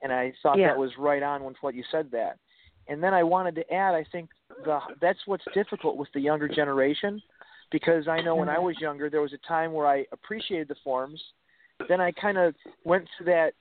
and 0.02 0.12
I 0.12 0.32
thought 0.42 0.56
Yeah. 0.58 0.68
that 0.68 0.78
was 0.78 0.96
right 0.96 1.22
on 1.22 1.44
with 1.44 1.60
what 1.62 1.74
you 1.74 1.82
said 1.84 2.10
that. 2.12 2.38
And 2.86 3.02
then 3.02 3.12
I 3.12 3.22
wanted 3.22 3.54
to 3.56 3.72
add, 3.72 3.94
I 3.94 4.04
think 4.04 4.30
the 4.64 4.80
that's 5.00 5.26
what's 5.26 5.44
difficult 5.52 5.96
with 5.96 6.10
the 6.12 6.20
younger 6.20 6.48
generation, 6.48 7.22
because 7.70 8.08
I 8.08 8.20
know 8.22 8.34
when 8.34 8.48
I 8.48 8.58
was 8.58 8.80
younger 8.80 9.10
there 9.10 9.20
was 9.20 9.34
a 9.34 9.38
time 9.38 9.72
where 9.72 9.86
I 9.86 10.06
appreciated 10.12 10.68
the 10.68 10.76
forms, 10.76 11.22
then 11.88 12.00
I 12.00 12.12
kind 12.12 12.38
of 12.38 12.54
went 12.84 13.06
through 13.16 13.26
that 13.26 13.54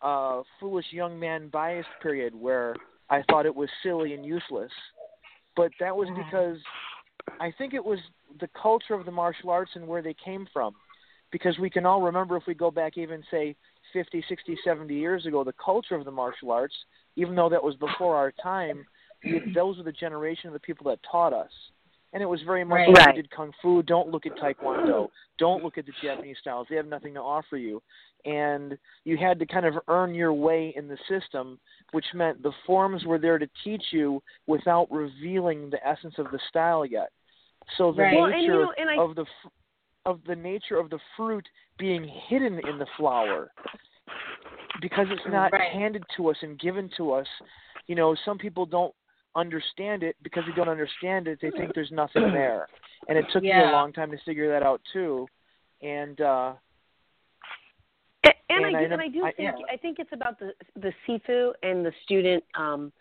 uh, 0.00 0.42
foolish 0.58 0.86
young 0.92 1.18
man 1.18 1.48
bias 1.48 1.86
period 2.02 2.34
where 2.34 2.74
I 3.10 3.22
thought 3.28 3.46
it 3.46 3.54
was 3.54 3.68
silly 3.82 4.14
and 4.14 4.24
useless, 4.24 4.70
but 5.56 5.72
that 5.80 5.96
was 5.96 6.08
because 6.16 6.58
I 7.40 7.52
think 7.58 7.74
it 7.74 7.84
was 7.84 7.98
the 8.40 8.48
culture 8.60 8.94
of 8.94 9.04
the 9.04 9.10
martial 9.10 9.50
arts 9.50 9.72
and 9.74 9.86
where 9.86 10.02
they 10.02 10.14
came 10.14 10.46
from. 10.52 10.74
Because 11.32 11.58
we 11.58 11.70
can 11.70 11.86
all 11.86 12.02
remember 12.02 12.36
if 12.36 12.44
we 12.46 12.54
go 12.54 12.70
back 12.72 12.98
even 12.98 13.22
say 13.30 13.54
50, 13.92 14.24
60, 14.28 14.58
70 14.64 14.94
years 14.94 15.26
ago, 15.26 15.44
the 15.44 15.54
culture 15.64 15.94
of 15.94 16.04
the 16.04 16.10
martial 16.10 16.50
arts, 16.50 16.74
even 17.16 17.36
though 17.36 17.48
that 17.48 17.62
was 17.62 17.76
before 17.76 18.16
our 18.16 18.32
time, 18.42 18.84
those 19.54 19.76
were 19.76 19.84
the 19.84 19.92
generation 19.92 20.48
of 20.48 20.54
the 20.54 20.60
people 20.60 20.90
that 20.90 20.98
taught 21.08 21.32
us. 21.32 21.50
And 22.12 22.22
it 22.22 22.26
was 22.26 22.42
very 22.42 22.64
much 22.64 22.76
Right. 22.78 22.88
like 22.88 23.06
we 23.14 23.22
did 23.22 23.30
kung 23.30 23.52
fu. 23.62 23.82
Don't 23.82 24.08
look 24.08 24.26
at 24.26 24.36
taekwondo. 24.36 25.08
Don't 25.38 25.62
look 25.62 25.78
at 25.78 25.86
the 25.86 25.92
Japanese 26.02 26.38
styles. 26.40 26.66
They 26.68 26.76
have 26.76 26.86
nothing 26.86 27.14
to 27.14 27.20
offer 27.20 27.56
you. 27.56 27.80
And 28.24 28.76
you 29.04 29.16
had 29.16 29.38
to 29.38 29.46
kind 29.46 29.64
of 29.64 29.74
earn 29.88 30.12
your 30.14 30.32
way 30.32 30.74
in 30.76 30.88
the 30.88 30.98
system, 31.08 31.58
which 31.92 32.04
meant 32.12 32.42
the 32.42 32.52
forms 32.66 33.04
were 33.04 33.18
there 33.18 33.38
to 33.38 33.48
teach 33.64 33.84
you 33.92 34.22
without 34.46 34.90
revealing 34.90 35.70
the 35.70 35.86
essence 35.86 36.18
of 36.18 36.30
the 36.32 36.38
style 36.48 36.84
yet. 36.84 37.10
So 37.76 37.92
the 37.92 38.02
Right. 38.02 38.14
Well, 38.16 38.24
and, 38.24 38.32
nature 38.32 38.52
you 38.54 38.62
know, 38.62 38.72
and 38.76 38.90
I- 38.90 38.96
of 38.98 39.14
the 39.14 39.26
of 40.06 40.24
the 40.24 40.34
nature 40.34 40.78
of 40.78 40.88
the 40.88 40.98
fruit 41.14 41.46
being 41.76 42.02
hidden 42.04 42.58
in 42.66 42.78
the 42.78 42.86
flower 42.96 43.52
because 44.80 45.06
it's 45.10 45.26
not 45.26 45.52
Right. 45.52 45.70
handed 45.70 46.04
to 46.16 46.30
us 46.30 46.42
and 46.42 46.58
given 46.58 46.88
to 46.96 47.12
us. 47.12 47.28
You 47.86 47.94
know, 47.94 48.14
some 48.14 48.38
people 48.38 48.64
don't 48.66 48.94
understand 49.36 50.02
it 50.02 50.16
because 50.22 50.44
they 50.46 50.54
don't 50.54 50.68
understand 50.68 51.28
it. 51.28 51.38
They 51.40 51.50
think 51.50 51.74
there's 51.74 51.90
nothing 51.92 52.22
there, 52.32 52.66
and 53.08 53.16
it 53.18 53.24
took 53.32 53.42
me 53.42 53.50
a 53.52 53.72
long 53.72 53.92
time 53.92 54.10
to 54.10 54.18
figure 54.24 54.50
that 54.50 54.62
out 54.62 54.80
too. 54.92 55.26
And 55.82 56.20
uh, 56.20 56.52
And, 58.24 58.34
and, 58.50 58.64
And 58.66 58.76
I 58.76 58.80
I 58.80 58.84
do, 58.86 58.92
and 58.92 59.02
I 59.02 59.08
do 59.08 59.24
I- 59.24 59.32
think 59.32 59.58
yeah. 59.58 59.74
I 59.74 59.76
think 59.76 59.98
it's 59.98 60.12
about 60.12 60.38
the 60.38 60.52
the 60.76 60.92
Sifu 61.06 61.52
and 61.62 61.84
the 61.86 61.92
student, 62.04 62.44
um, 62.54 62.92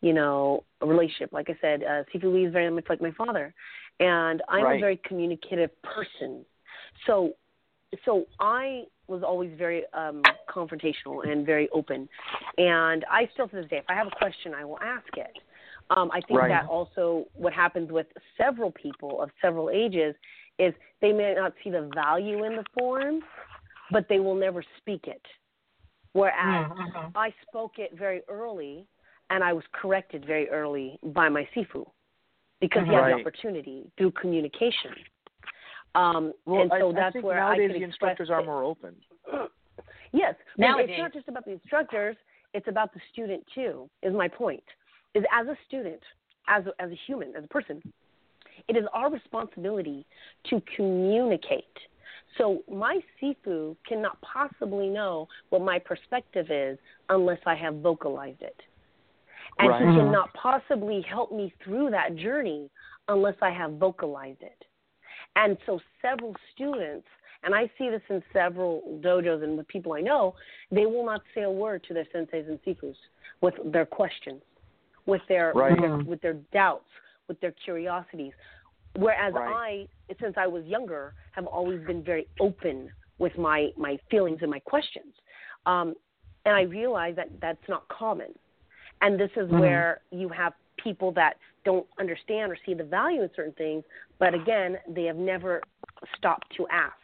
you 0.00 0.12
know, 0.12 0.64
relationship. 0.80 1.32
Like 1.32 1.50
I 1.50 1.56
said, 1.60 1.82
uh, 1.82 2.04
Sifu 2.14 2.32
Lee 2.32 2.44
is 2.46 2.52
very 2.52 2.70
much 2.70 2.84
like 2.88 3.00
my 3.00 3.10
father, 3.12 3.52
and 4.00 4.42
I'm 4.48 4.64
a 4.66 4.78
very 4.78 5.00
communicative 5.04 5.70
person. 5.82 6.44
So, 7.06 7.32
so 8.04 8.26
I 8.38 8.84
was 9.08 9.22
always 9.22 9.50
very 9.56 9.84
um, 9.94 10.22
confrontational 10.48 11.26
and 11.26 11.44
very 11.46 11.68
open, 11.70 12.08
and 12.58 13.04
I 13.10 13.28
still 13.32 13.48
to 13.48 13.56
this 13.56 13.68
day, 13.70 13.78
if 13.78 13.84
I 13.88 13.94
have 13.94 14.06
a 14.06 14.16
question, 14.16 14.54
I 14.54 14.64
will 14.64 14.78
ask 14.80 15.08
it. 15.16 15.36
Um, 15.90 16.10
I 16.12 16.20
think 16.20 16.38
Right. 16.38 16.48
that 16.48 16.66
also 16.66 17.26
what 17.34 17.52
happens 17.52 17.90
with 17.90 18.06
several 18.36 18.70
people 18.72 19.22
of 19.22 19.30
several 19.40 19.70
ages 19.70 20.14
is 20.58 20.74
they 21.00 21.12
may 21.12 21.34
not 21.34 21.54
see 21.62 21.70
the 21.70 21.82
value 21.94 22.44
in 22.44 22.56
the 22.56 22.64
form, 22.78 23.24
but 23.90 24.06
they 24.08 24.20
will 24.20 24.34
never 24.34 24.62
speak 24.76 25.06
it. 25.06 25.24
Whereas 26.12 26.70
Mhm. 26.70 27.12
I 27.14 27.30
spoke 27.42 27.78
it 27.78 27.92
very 27.94 28.22
early, 28.28 28.86
and 29.30 29.42
I 29.44 29.52
was 29.52 29.66
corrected 29.68 30.24
very 30.24 30.48
early 30.50 30.98
by 31.02 31.28
my 31.28 31.44
sifu 31.54 31.90
because 32.60 32.86
he 32.86 32.92
had 32.92 33.06
the 33.08 33.14
opportunity 33.14 33.90
through 33.96 34.10
communication. 34.12 34.94
Um, 35.94 36.34
well, 36.44 36.62
and 36.62 36.70
so 36.78 36.90
I, 36.90 36.92
that's 36.92 37.08
I 37.08 37.10
think 37.12 37.24
where 37.24 37.36
nowadays 37.38 37.70
I 37.70 37.72
could 37.72 37.80
the 37.80 37.84
instructors 37.84 38.30
are 38.30 38.42
more 38.42 38.62
open. 38.62 38.96
Yes, 40.12 40.34
but 40.56 40.66
Nowadays. 40.66 40.90
it's 40.90 40.98
not 40.98 41.12
just 41.12 41.28
about 41.28 41.44
the 41.44 41.52
instructors; 41.52 42.16
it's 42.54 42.66
about 42.68 42.92
the 42.94 43.00
student 43.12 43.44
too. 43.54 43.88
Is 44.02 44.14
my 44.14 44.28
point? 44.28 44.64
Is 45.14 45.24
as 45.32 45.46
a 45.46 45.56
student, 45.66 46.00
as 46.46 46.64
a, 46.66 46.82
as 46.82 46.90
a 46.90 46.98
human, 47.06 47.34
as 47.36 47.44
a 47.44 47.48
person, 47.48 47.82
it 48.68 48.76
is 48.76 48.84
our 48.92 49.10
responsibility 49.10 50.04
to 50.50 50.62
communicate. 50.76 51.64
So 52.36 52.62
my 52.70 53.00
sifu 53.20 53.76
cannot 53.88 54.20
possibly 54.20 54.88
know 54.88 55.28
what 55.48 55.62
my 55.62 55.78
perspective 55.78 56.50
is 56.50 56.78
unless 57.08 57.38
I 57.46 57.54
have 57.54 57.76
vocalized 57.76 58.42
it, 58.42 58.60
and 59.58 59.68
Right. 59.70 59.80
he 59.80 59.86
Mhm. 59.86 59.94
cannot 59.96 60.32
possibly 60.34 61.00
help 61.00 61.32
me 61.32 61.50
through 61.60 61.90
that 61.90 62.16
journey 62.16 62.70
unless 63.08 63.36
I 63.40 63.50
have 63.50 63.72
vocalized 63.72 64.42
it. 64.42 64.64
And 65.36 65.56
so 65.64 65.80
several 66.02 66.36
students, 66.52 67.08
and 67.44 67.54
I 67.54 67.68
see 67.78 67.88
this 67.88 68.02
in 68.10 68.22
several 68.32 68.82
dojos 69.00 69.42
and 69.42 69.56
with 69.56 69.66
people 69.68 69.94
I 69.94 70.00
know, 70.00 70.34
they 70.70 70.86
will 70.86 71.04
not 71.04 71.22
say 71.34 71.42
a 71.42 71.50
word 71.50 71.82
to 71.84 71.94
their 71.94 72.04
senseis 72.06 72.46
and 72.48 72.62
sifus 72.62 72.96
with 73.40 73.54
their 73.72 73.86
questions, 73.86 74.42
with 75.08 75.22
their 75.26 75.52
Right. 75.54 75.72
with, 75.72 75.80
their, 75.80 75.98
with 75.98 76.20
their 76.20 76.34
doubts, 76.52 76.90
with 77.26 77.40
their 77.40 77.54
curiosities. 77.64 78.34
Whereas 78.94 79.34
Right. 79.34 79.88
I, 80.10 80.14
since 80.20 80.34
I 80.36 80.46
was 80.46 80.64
younger, 80.66 81.14
have 81.32 81.46
always 81.46 81.80
been 81.80 82.04
very 82.04 82.28
open 82.38 82.92
with 83.18 83.36
my 83.36 83.70
my 83.76 83.98
feelings 84.10 84.38
and 84.42 84.50
my 84.50 84.60
questions. 84.60 85.14
Um, 85.66 85.94
and 86.44 86.54
I 86.54 86.62
realize 86.62 87.16
that 87.16 87.28
that's 87.40 87.68
not 87.68 87.88
common. 87.88 88.32
And 89.00 89.18
this 89.18 89.30
is 89.36 89.50
Mhm. 89.50 89.58
where 89.58 90.00
you 90.10 90.28
have 90.28 90.52
people 90.76 91.10
that 91.12 91.38
don't 91.64 91.86
understand 91.98 92.52
or 92.52 92.56
see 92.64 92.74
the 92.74 92.84
value 92.84 93.22
in 93.22 93.30
certain 93.34 93.54
things, 93.54 93.84
but 94.18 94.34
again, 94.34 94.78
they 94.88 95.04
have 95.04 95.16
never 95.16 95.62
stopped 96.16 96.48
to 96.56 96.68
ask. 96.68 96.96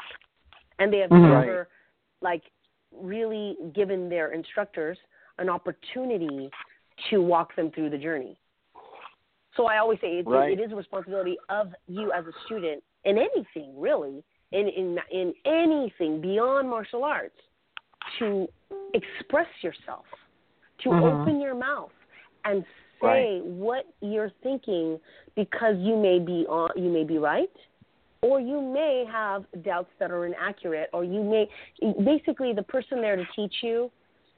And 0.79 0.93
they 0.93 0.99
have 0.99 1.11
Mhm. 1.11 1.31
never 1.31 1.69
like 2.21 2.45
really 2.93 3.57
given 3.73 4.09
their 4.09 4.33
instructors 4.33 4.99
an 5.39 5.49
opportunity 5.49 6.51
to 7.11 7.19
walk 7.23 7.55
them 7.57 7.71
through 7.71 7.91
the 7.91 7.99
journey. 7.99 8.37
So 9.57 9.67
I 9.67 9.79
always 9.79 10.01
say 10.01 10.19
it, 10.19 10.27
Right. 10.27 10.59
it 10.59 10.61
is 10.61 10.73
a 10.73 10.77
responsibility 10.77 11.39
of 11.49 11.75
you 11.87 12.13
as 12.13 12.27
a 12.27 12.33
student 12.47 12.83
in 13.05 13.19
anything 13.19 13.79
really, 13.79 14.25
in 14.53 14.69
in 14.69 14.99
in 15.11 15.35
anything 15.45 16.21
beyond 16.21 16.69
martial 16.69 17.05
arts, 17.05 17.41
to 18.19 18.49
express 18.95 19.49
yourself, 19.63 20.07
to 20.79 20.91
Mhm. 20.91 21.03
open 21.03 21.41
your 21.41 21.55
mouth 21.55 21.93
and 22.45 22.65
say 23.01 23.41
what 23.41 23.87
you're 24.01 24.31
thinking 24.43 25.01
because 25.35 25.77
you 25.79 25.97
may 25.97 26.19
be 26.19 26.47
on 26.47 26.71
you 26.77 26.89
may 26.89 27.05
be 27.05 27.19
right 27.19 27.51
or 28.23 28.41
you 28.41 28.61
may 28.61 29.05
have 29.05 29.45
doubts 29.63 29.91
that 29.99 30.11
are 30.11 30.25
inaccurate 30.25 30.89
or 30.93 31.05
you 31.05 31.23
may 31.23 31.49
basically 32.05 32.53
the 32.53 32.63
person 32.63 33.01
there 33.01 33.17
to 33.17 33.27
teach 33.37 33.63
you 33.63 33.91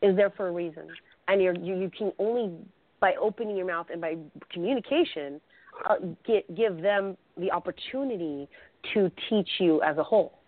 is 0.03 0.17
there 0.17 0.31
for 0.31 0.49
a 0.49 0.53
reason 0.53 0.89
and 1.29 1.43
you're, 1.43 1.55
you 1.57 1.77
you 1.77 1.91
can 1.97 2.13
only 2.19 2.53
by 3.01 3.15
opening 3.21 3.57
your 3.57 3.67
mouth 3.67 3.87
and 3.93 4.01
by 4.01 4.17
communication 4.53 5.41
uh, 5.89 5.97
get 6.27 6.55
give 6.57 6.81
them 6.81 7.17
the 7.37 7.51
opportunity 7.51 8.49
to 8.95 9.11
teach 9.29 9.49
you 9.59 9.83
as 9.83 9.99
a 9.99 10.03
whole 10.03 10.39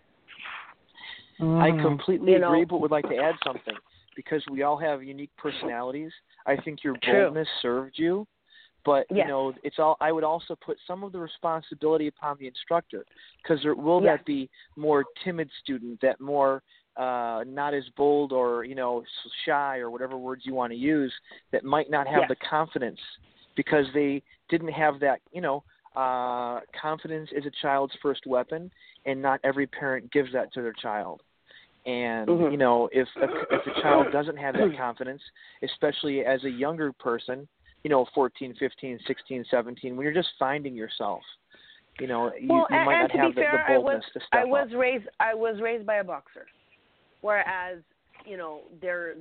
I 1.41 1.71
completely 1.81 2.33
You 2.33 2.39
know- 2.39 2.47
agree, 2.49 2.65
but 2.65 2.81
would 2.81 2.91
like 2.91 3.07
to 3.07 3.15
add 3.15 3.35
something 3.45 3.75
because 4.15 4.43
we 4.51 4.63
all 4.63 4.75
have 4.77 5.01
unique 5.01 5.31
personalities. 5.37 6.11
I 6.45 6.57
think 6.57 6.83
your 6.83 6.95
True. 7.01 7.25
boldness 7.25 7.47
served 7.61 7.97
you, 7.97 8.27
but 8.83 9.05
you 9.09 9.25
know, 9.25 9.53
it's 9.63 9.79
all. 9.79 9.95
I 10.01 10.11
would 10.11 10.25
also 10.25 10.57
put 10.57 10.77
some 10.85 11.03
of 11.03 11.13
the 11.13 11.19
responsibility 11.19 12.07
upon 12.07 12.37
the 12.39 12.47
instructor 12.47 13.05
because 13.41 13.61
there 13.63 13.75
will 13.75 14.01
Yes. 14.03 14.17
that 14.17 14.25
be 14.25 14.49
more 14.75 15.05
timid 15.23 15.49
student, 15.63 16.01
that 16.01 16.19
more 16.19 16.61
uh, 16.99 17.43
not 17.47 17.73
as 17.73 17.83
bold 17.97 18.31
or 18.31 18.63
you 18.65 18.75
know 18.75 19.01
s- 19.01 19.31
shy 19.45 19.77
or 19.79 19.89
whatever 19.89 20.17
words 20.17 20.43
you 20.45 20.53
want 20.53 20.71
to 20.71 20.77
use 20.77 21.13
that 21.51 21.63
might 21.63 21.89
not 21.89 22.05
have 22.07 22.21
Yes. 22.21 22.29
the 22.29 22.47
confidence 22.47 22.99
because 23.55 23.85
they 23.93 24.21
didn't 24.49 24.71
have 24.71 24.99
that 24.99 25.19
you 25.31 25.41
know 25.41 25.63
uh, 25.95 26.59
confidence 26.79 27.29
is 27.31 27.45
a 27.45 27.51
child's 27.61 27.93
first 28.01 28.25
weapon, 28.27 28.69
and 29.05 29.21
not 29.21 29.39
every 29.43 29.65
parent 29.65 30.11
gives 30.11 30.31
that 30.33 30.53
to 30.53 30.61
their 30.61 30.73
child. 30.73 31.21
And 31.85 32.27
Mhm. 32.29 32.51
you 32.51 32.57
know, 32.57 32.89
if 32.91 33.07
a, 33.21 33.25
if 33.55 33.65
a 33.65 33.81
child 33.81 34.05
doesn't 34.11 34.37
have 34.37 34.53
that 34.55 34.77
confidence, 34.77 35.21
especially 35.63 36.25
as 36.25 36.43
a 36.43 36.49
younger 36.49 36.91
person, 36.93 37.47
you 37.83 37.89
know, 37.89 38.05
14, 38.13 38.53
15, 38.59 38.99
16, 39.07 39.45
17, 39.49 39.95
when 39.95 40.03
you're 40.03 40.13
just 40.13 40.29
finding 40.37 40.75
yourself, 40.75 41.23
you 41.99 42.07
know, 42.07 42.31
you, 42.39 42.49
well, 42.49 42.67
you 42.69 42.85
might 42.85 42.99
not 42.99 43.11
have 43.11 43.33
the, 43.35 43.41
fair, 43.41 43.51
the 43.53 43.73
boldness 43.73 43.93
I 43.93 43.95
was 43.95 44.03
to 44.13 44.19
step 44.27 44.41
I 44.41 44.45
was 44.45 44.69
up. 44.73 44.79
raised 44.79 45.07
I 45.19 45.33
was 45.33 45.61
raised 45.61 45.85
by 45.85 45.95
a 45.95 46.03
boxer, 46.03 46.45
whereas 47.21 47.79
you 48.25 48.37
know 48.37 48.61
there 48.81 49.15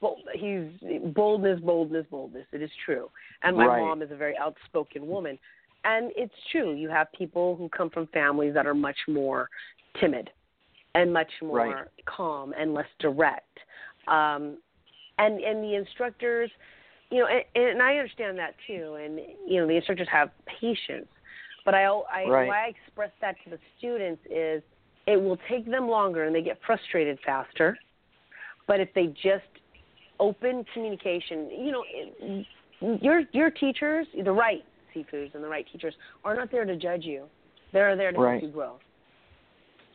bo- 0.00 0.18
he's 0.34 0.68
boldness, 1.14 1.60
boldness, 1.60 2.06
boldness. 2.10 2.46
It 2.52 2.62
is 2.62 2.70
true, 2.84 3.10
and 3.42 3.56
my 3.56 3.66
Right. 3.66 3.78
mom 3.78 4.02
is 4.02 4.10
a 4.10 4.16
very 4.16 4.36
outspoken 4.36 5.06
woman, 5.06 5.38
and 5.84 6.12
it's 6.16 6.34
true. 6.50 6.74
You 6.74 6.88
have 6.88 7.10
people 7.12 7.56
who 7.56 7.68
come 7.68 7.90
from 7.90 8.06
families 8.08 8.54
that 8.54 8.66
are 8.66 8.74
much 8.74 8.98
more 9.08 9.48
timid 10.00 10.30
and 10.94 11.12
much 11.12 11.30
more 11.42 11.56
Right. 11.56 11.88
calm 12.06 12.52
and 12.58 12.74
less 12.74 12.88
direct. 12.98 13.58
Um, 14.06 14.58
and 15.18 15.40
and 15.40 15.62
the 15.62 15.74
instructors, 15.74 16.50
you 17.10 17.18
know, 17.18 17.26
and, 17.26 17.44
and 17.54 17.82
I 17.82 17.96
understand 17.96 18.38
that 18.38 18.54
too. 18.66 18.94
And 18.94 19.20
you 19.46 19.60
know, 19.60 19.66
the 19.66 19.74
instructors 19.74 20.08
have 20.10 20.30
patience, 20.46 21.08
but 21.64 21.74
I, 21.74 21.84
I 21.84 22.24
Right. 22.26 22.48
why 22.48 22.64
I 22.66 22.68
express 22.68 23.10
that 23.20 23.36
to 23.44 23.50
the 23.50 23.58
students 23.78 24.22
is 24.30 24.62
it 25.08 25.20
will 25.20 25.38
take 25.48 25.64
them 25.68 25.88
longer 25.88 26.24
and 26.24 26.34
they 26.34 26.42
get 26.42 26.58
frustrated 26.66 27.18
faster. 27.24 27.78
But 28.66 28.78
if 28.78 28.92
they 28.94 29.06
just 29.06 29.46
open 30.20 30.64
communication, 30.74 31.50
you 31.50 31.72
know, 31.72 31.84
it, 31.90 32.46
your 33.02 33.22
your 33.32 33.50
teachers, 33.50 34.06
the 34.22 34.30
right 34.30 34.62
sifus 34.94 35.34
and 35.34 35.42
the 35.42 35.48
right 35.48 35.66
teachers, 35.72 35.94
are 36.24 36.36
not 36.36 36.52
there 36.52 36.66
to 36.66 36.76
judge 36.76 37.04
you. 37.04 37.24
They're 37.72 37.96
there 37.96 38.12
to 38.12 38.18
Right. 38.18 38.32
help 38.32 38.42
you 38.42 38.50
grow. 38.50 38.78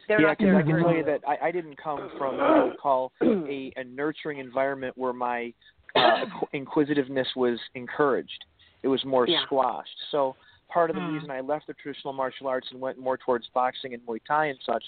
They're 0.07 0.19
yeah, 0.19 0.33
because 0.37 0.55
I 0.55 0.63
can 0.63 0.79
tell 0.79 0.93
you 0.93 1.03
that 1.05 1.21
I, 1.27 1.47
I 1.47 1.51
didn't 1.51 1.81
come 1.81 2.09
from 2.17 2.41
what 2.41 2.51
I 2.51 2.59
would 2.59 2.77
call 2.77 3.11
a, 3.23 3.71
a 3.77 3.83
nurturing 3.83 4.39
environment 4.39 4.97
where 4.97 5.13
my 5.13 5.53
uh, 5.95 6.25
inquisitiveness 6.53 7.27
was 7.35 7.59
encouraged. 7.75 8.45
It 8.81 8.87
was 8.87 9.03
more 9.05 9.27
Yeah. 9.27 9.45
squashed. 9.45 9.95
So 10.11 10.35
part 10.73 10.89
of 10.89 10.95
the 10.95 11.01
Hmm. 11.01 11.07
reason 11.09 11.31
I 11.31 11.41
left 11.41 11.67
the 11.67 11.73
traditional 11.73 12.13
martial 12.13 12.47
arts 12.47 12.67
and 12.71 12.81
went 12.81 12.97
more 12.97 13.17
towards 13.17 13.47
boxing 13.53 13.93
and 13.93 14.05
Muay 14.05 14.19
Thai 14.27 14.47
and 14.47 14.59
such 14.65 14.83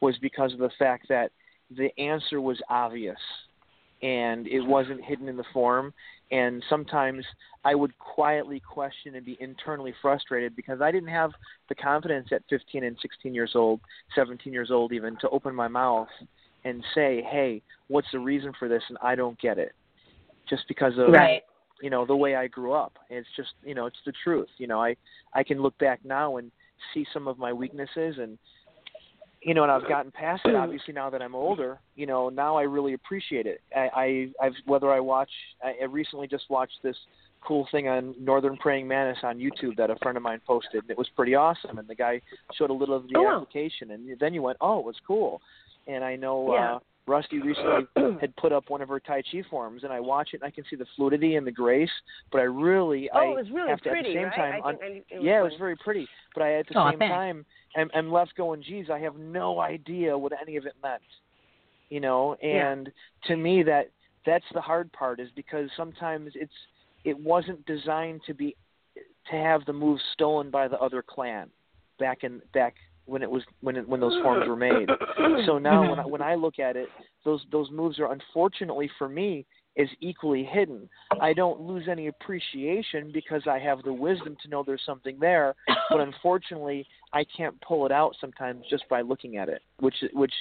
was 0.00 0.16
because 0.18 0.52
of 0.52 0.58
the 0.58 0.70
fact 0.78 1.08
that 1.08 1.32
the 1.70 1.96
answer 1.98 2.40
was 2.40 2.60
obvious 2.68 3.18
and 4.02 4.46
it 4.46 4.60
wasn't 4.60 5.02
hidden 5.04 5.28
in 5.28 5.36
the 5.36 5.44
form. 5.52 5.92
And 6.30 6.62
sometimes 6.68 7.24
I 7.64 7.74
would 7.74 7.96
quietly 7.98 8.60
question 8.60 9.14
and 9.16 9.24
be 9.24 9.36
internally 9.40 9.94
frustrated 10.00 10.56
because 10.56 10.80
I 10.80 10.90
didn't 10.90 11.10
have 11.10 11.32
the 11.68 11.74
confidence 11.74 12.28
at 12.32 12.42
15 12.48 12.84
and 12.84 12.96
16 13.00 13.34
years 13.34 13.52
old, 13.54 13.80
17 14.14 14.52
years 14.52 14.70
old 14.70 14.92
even, 14.92 15.16
to 15.20 15.28
open 15.30 15.54
my 15.54 15.68
mouth 15.68 16.08
and 16.64 16.84
say, 16.94 17.22
"Hey, 17.22 17.62
what's 17.88 18.10
the 18.12 18.18
reason 18.18 18.52
for 18.58 18.68
this?" 18.68 18.82
And 18.88 18.98
I 19.02 19.14
don't 19.14 19.38
get 19.38 19.58
it, 19.58 19.74
just 20.48 20.66
because 20.68 20.96
of 20.98 21.12
Right. 21.12 21.42
You 21.80 21.90
know 21.90 22.04
the 22.06 22.16
way 22.16 22.36
I 22.36 22.46
grew 22.46 22.72
up. 22.72 22.92
It's 23.08 23.28
just 23.36 23.50
you 23.64 23.74
know 23.74 23.86
it's 23.86 23.98
the 24.06 24.12
truth. 24.24 24.48
You 24.58 24.66
know 24.66 24.80
I 24.82 24.96
I 25.34 25.42
can 25.42 25.60
look 25.62 25.76
back 25.78 26.00
now 26.04 26.36
and 26.36 26.50
see 26.94 27.06
some 27.12 27.28
of 27.28 27.38
my 27.38 27.52
weaknesses 27.52 28.16
and 28.18 28.38
you 29.42 29.54
know, 29.54 29.62
and 29.62 29.72
I've 29.72 29.88
gotten 29.88 30.12
past 30.12 30.42
it. 30.44 30.54
Obviously, 30.54 30.92
now 30.92 31.08
that 31.08 31.22
I'm 31.22 31.34
older, 31.34 31.80
you 31.96 32.04
know, 32.04 32.28
now 32.28 32.56
I 32.58 32.62
really 32.62 32.92
appreciate 32.92 33.46
it. 33.46 33.62
I, 33.74 33.88
I 33.94 34.46
I've 34.46 34.52
whether 34.66 34.90
I 34.92 35.00
watch, 35.00 35.30
I 35.64 35.74
I 35.80 35.84
recently 35.86 36.28
just 36.28 36.44
watched 36.50 36.76
this 36.82 36.96
cool 37.40 37.66
thing 37.70 37.88
on 37.88 38.14
Northern 38.20 38.58
Praying 38.58 38.86
Mantis 38.86 39.22
on 39.22 39.38
YouTube 39.38 39.76
that 39.78 39.88
a 39.88 39.96
friend 39.96 40.18
of 40.18 40.22
mine 40.22 40.40
posted, 40.46 40.82
and 40.82 40.90
it 40.90 40.98
was 40.98 41.08
pretty 41.16 41.34
awesome. 41.34 41.78
And 41.78 41.88
the 41.88 41.94
guy 41.94 42.20
showed 42.58 42.68
a 42.68 42.74
little 42.74 42.94
of 42.94 43.08
the 43.08 43.14
Oh, 43.16 43.36
application, 43.36 43.92
and 43.92 44.14
then 44.20 44.34
you 44.34 44.42
went, 44.42 44.58
oh, 44.60 44.78
it 44.80 44.84
was 44.84 44.96
cool. 45.06 45.40
And 45.86 46.04
I 46.04 46.16
know 46.16 46.52
Yeah. 46.52 46.74
uh, 46.74 46.78
Rusty 47.10 47.40
recently 47.40 47.86
had 48.20 48.34
put 48.36 48.52
up 48.52 48.70
one 48.70 48.80
of 48.80 48.88
her 48.88 49.00
Tai 49.00 49.22
Chi 49.30 49.42
forms, 49.50 49.82
and 49.84 49.92
I 49.92 49.98
watch 50.00 50.30
it, 50.32 50.40
and 50.40 50.44
I 50.44 50.50
can 50.50 50.64
see 50.70 50.76
the 50.76 50.86
fluidity 50.96 51.34
and 51.36 51.46
the 51.46 51.50
grace. 51.52 51.90
But 52.30 52.40
I 52.40 52.44
really, 52.44 53.10
Oh, 53.12 53.18
I 53.18 53.24
it 53.24 53.36
was 53.36 53.50
really 53.52 53.68
have 53.70 53.80
to 53.82 53.90
at 53.90 54.04
the 54.04 54.14
same 54.14 54.24
right? 54.24 54.36
time, 54.36 54.62
I 54.64 54.68
un- 54.68 54.78
think 54.78 55.04
I- 55.10 55.14
it 55.14 55.18
was 55.18 55.24
yeah, 55.26 55.40
it 55.40 55.42
was 55.42 55.52
very 55.58 55.76
pretty. 55.76 56.08
But 56.34 56.42
I 56.44 56.54
at 56.54 56.68
the 56.68 56.78
Oh, 56.78 56.90
same 56.90 56.98
thanks. 57.00 57.12
time, 57.12 57.46
I'm, 57.76 57.90
I'm 57.94 58.12
left 58.12 58.36
going, 58.36 58.62
geez, 58.62 58.88
I 58.90 58.98
have 59.00 59.16
no 59.16 59.60
idea 59.60 60.16
what 60.16 60.32
any 60.40 60.56
of 60.56 60.66
it 60.66 60.74
meant. 60.82 61.02
You 61.90 62.00
know, 62.00 62.36
Yeah. 62.40 62.70
and 62.70 62.92
to 63.24 63.36
me, 63.36 63.62
that 63.64 63.90
that's 64.24 64.44
the 64.54 64.60
hard 64.60 64.92
part 64.92 65.18
is 65.18 65.28
because 65.34 65.68
sometimes 65.76 66.32
it's 66.36 66.52
it 67.04 67.18
wasn't 67.18 67.64
designed 67.66 68.20
to 68.26 68.34
be 68.34 68.54
to 69.30 69.36
have 69.36 69.64
the 69.64 69.72
moves 69.72 70.02
stolen 70.12 70.50
by 70.50 70.68
the 70.68 70.78
other 70.78 71.02
clan 71.02 71.50
back 71.98 72.22
in 72.22 72.40
back 72.52 72.74
when 73.06 73.22
it 73.22 73.30
was 73.30 73.42
when 73.60 73.76
it, 73.76 73.88
when 73.88 74.00
those 74.00 74.20
forms 74.22 74.46
were 74.48 74.56
made. 74.56 74.88
So 75.46 75.58
now 75.58 75.80
when 75.80 75.98
I, 75.98 76.02
mm-hmm. 76.02 76.10
when 76.10 76.22
I 76.22 76.34
look 76.34 76.58
at 76.58 76.76
it, 76.76 76.88
those 77.24 77.44
those 77.50 77.70
moves 77.70 77.98
are 77.98 78.12
unfortunately 78.12 78.90
for 78.98 79.08
me 79.08 79.46
is 79.76 79.88
equally 80.00 80.44
hidden. 80.44 80.88
I 81.20 81.32
don't 81.32 81.60
lose 81.60 81.84
any 81.88 82.08
appreciation 82.08 83.10
because 83.12 83.42
I 83.48 83.58
have 83.58 83.82
the 83.82 83.92
wisdom 83.92 84.36
to 84.42 84.48
know 84.48 84.62
there's 84.66 84.82
something 84.84 85.18
there, 85.20 85.54
but 85.88 86.00
unfortunately 86.00 86.86
I 87.12 87.24
can't 87.36 87.58
pull 87.62 87.86
it 87.86 87.92
out 87.92 88.16
sometimes 88.20 88.64
just 88.68 88.88
by 88.88 89.00
looking 89.00 89.36
at 89.36 89.48
it, 89.48 89.62
which 89.78 89.94
which 90.12 90.34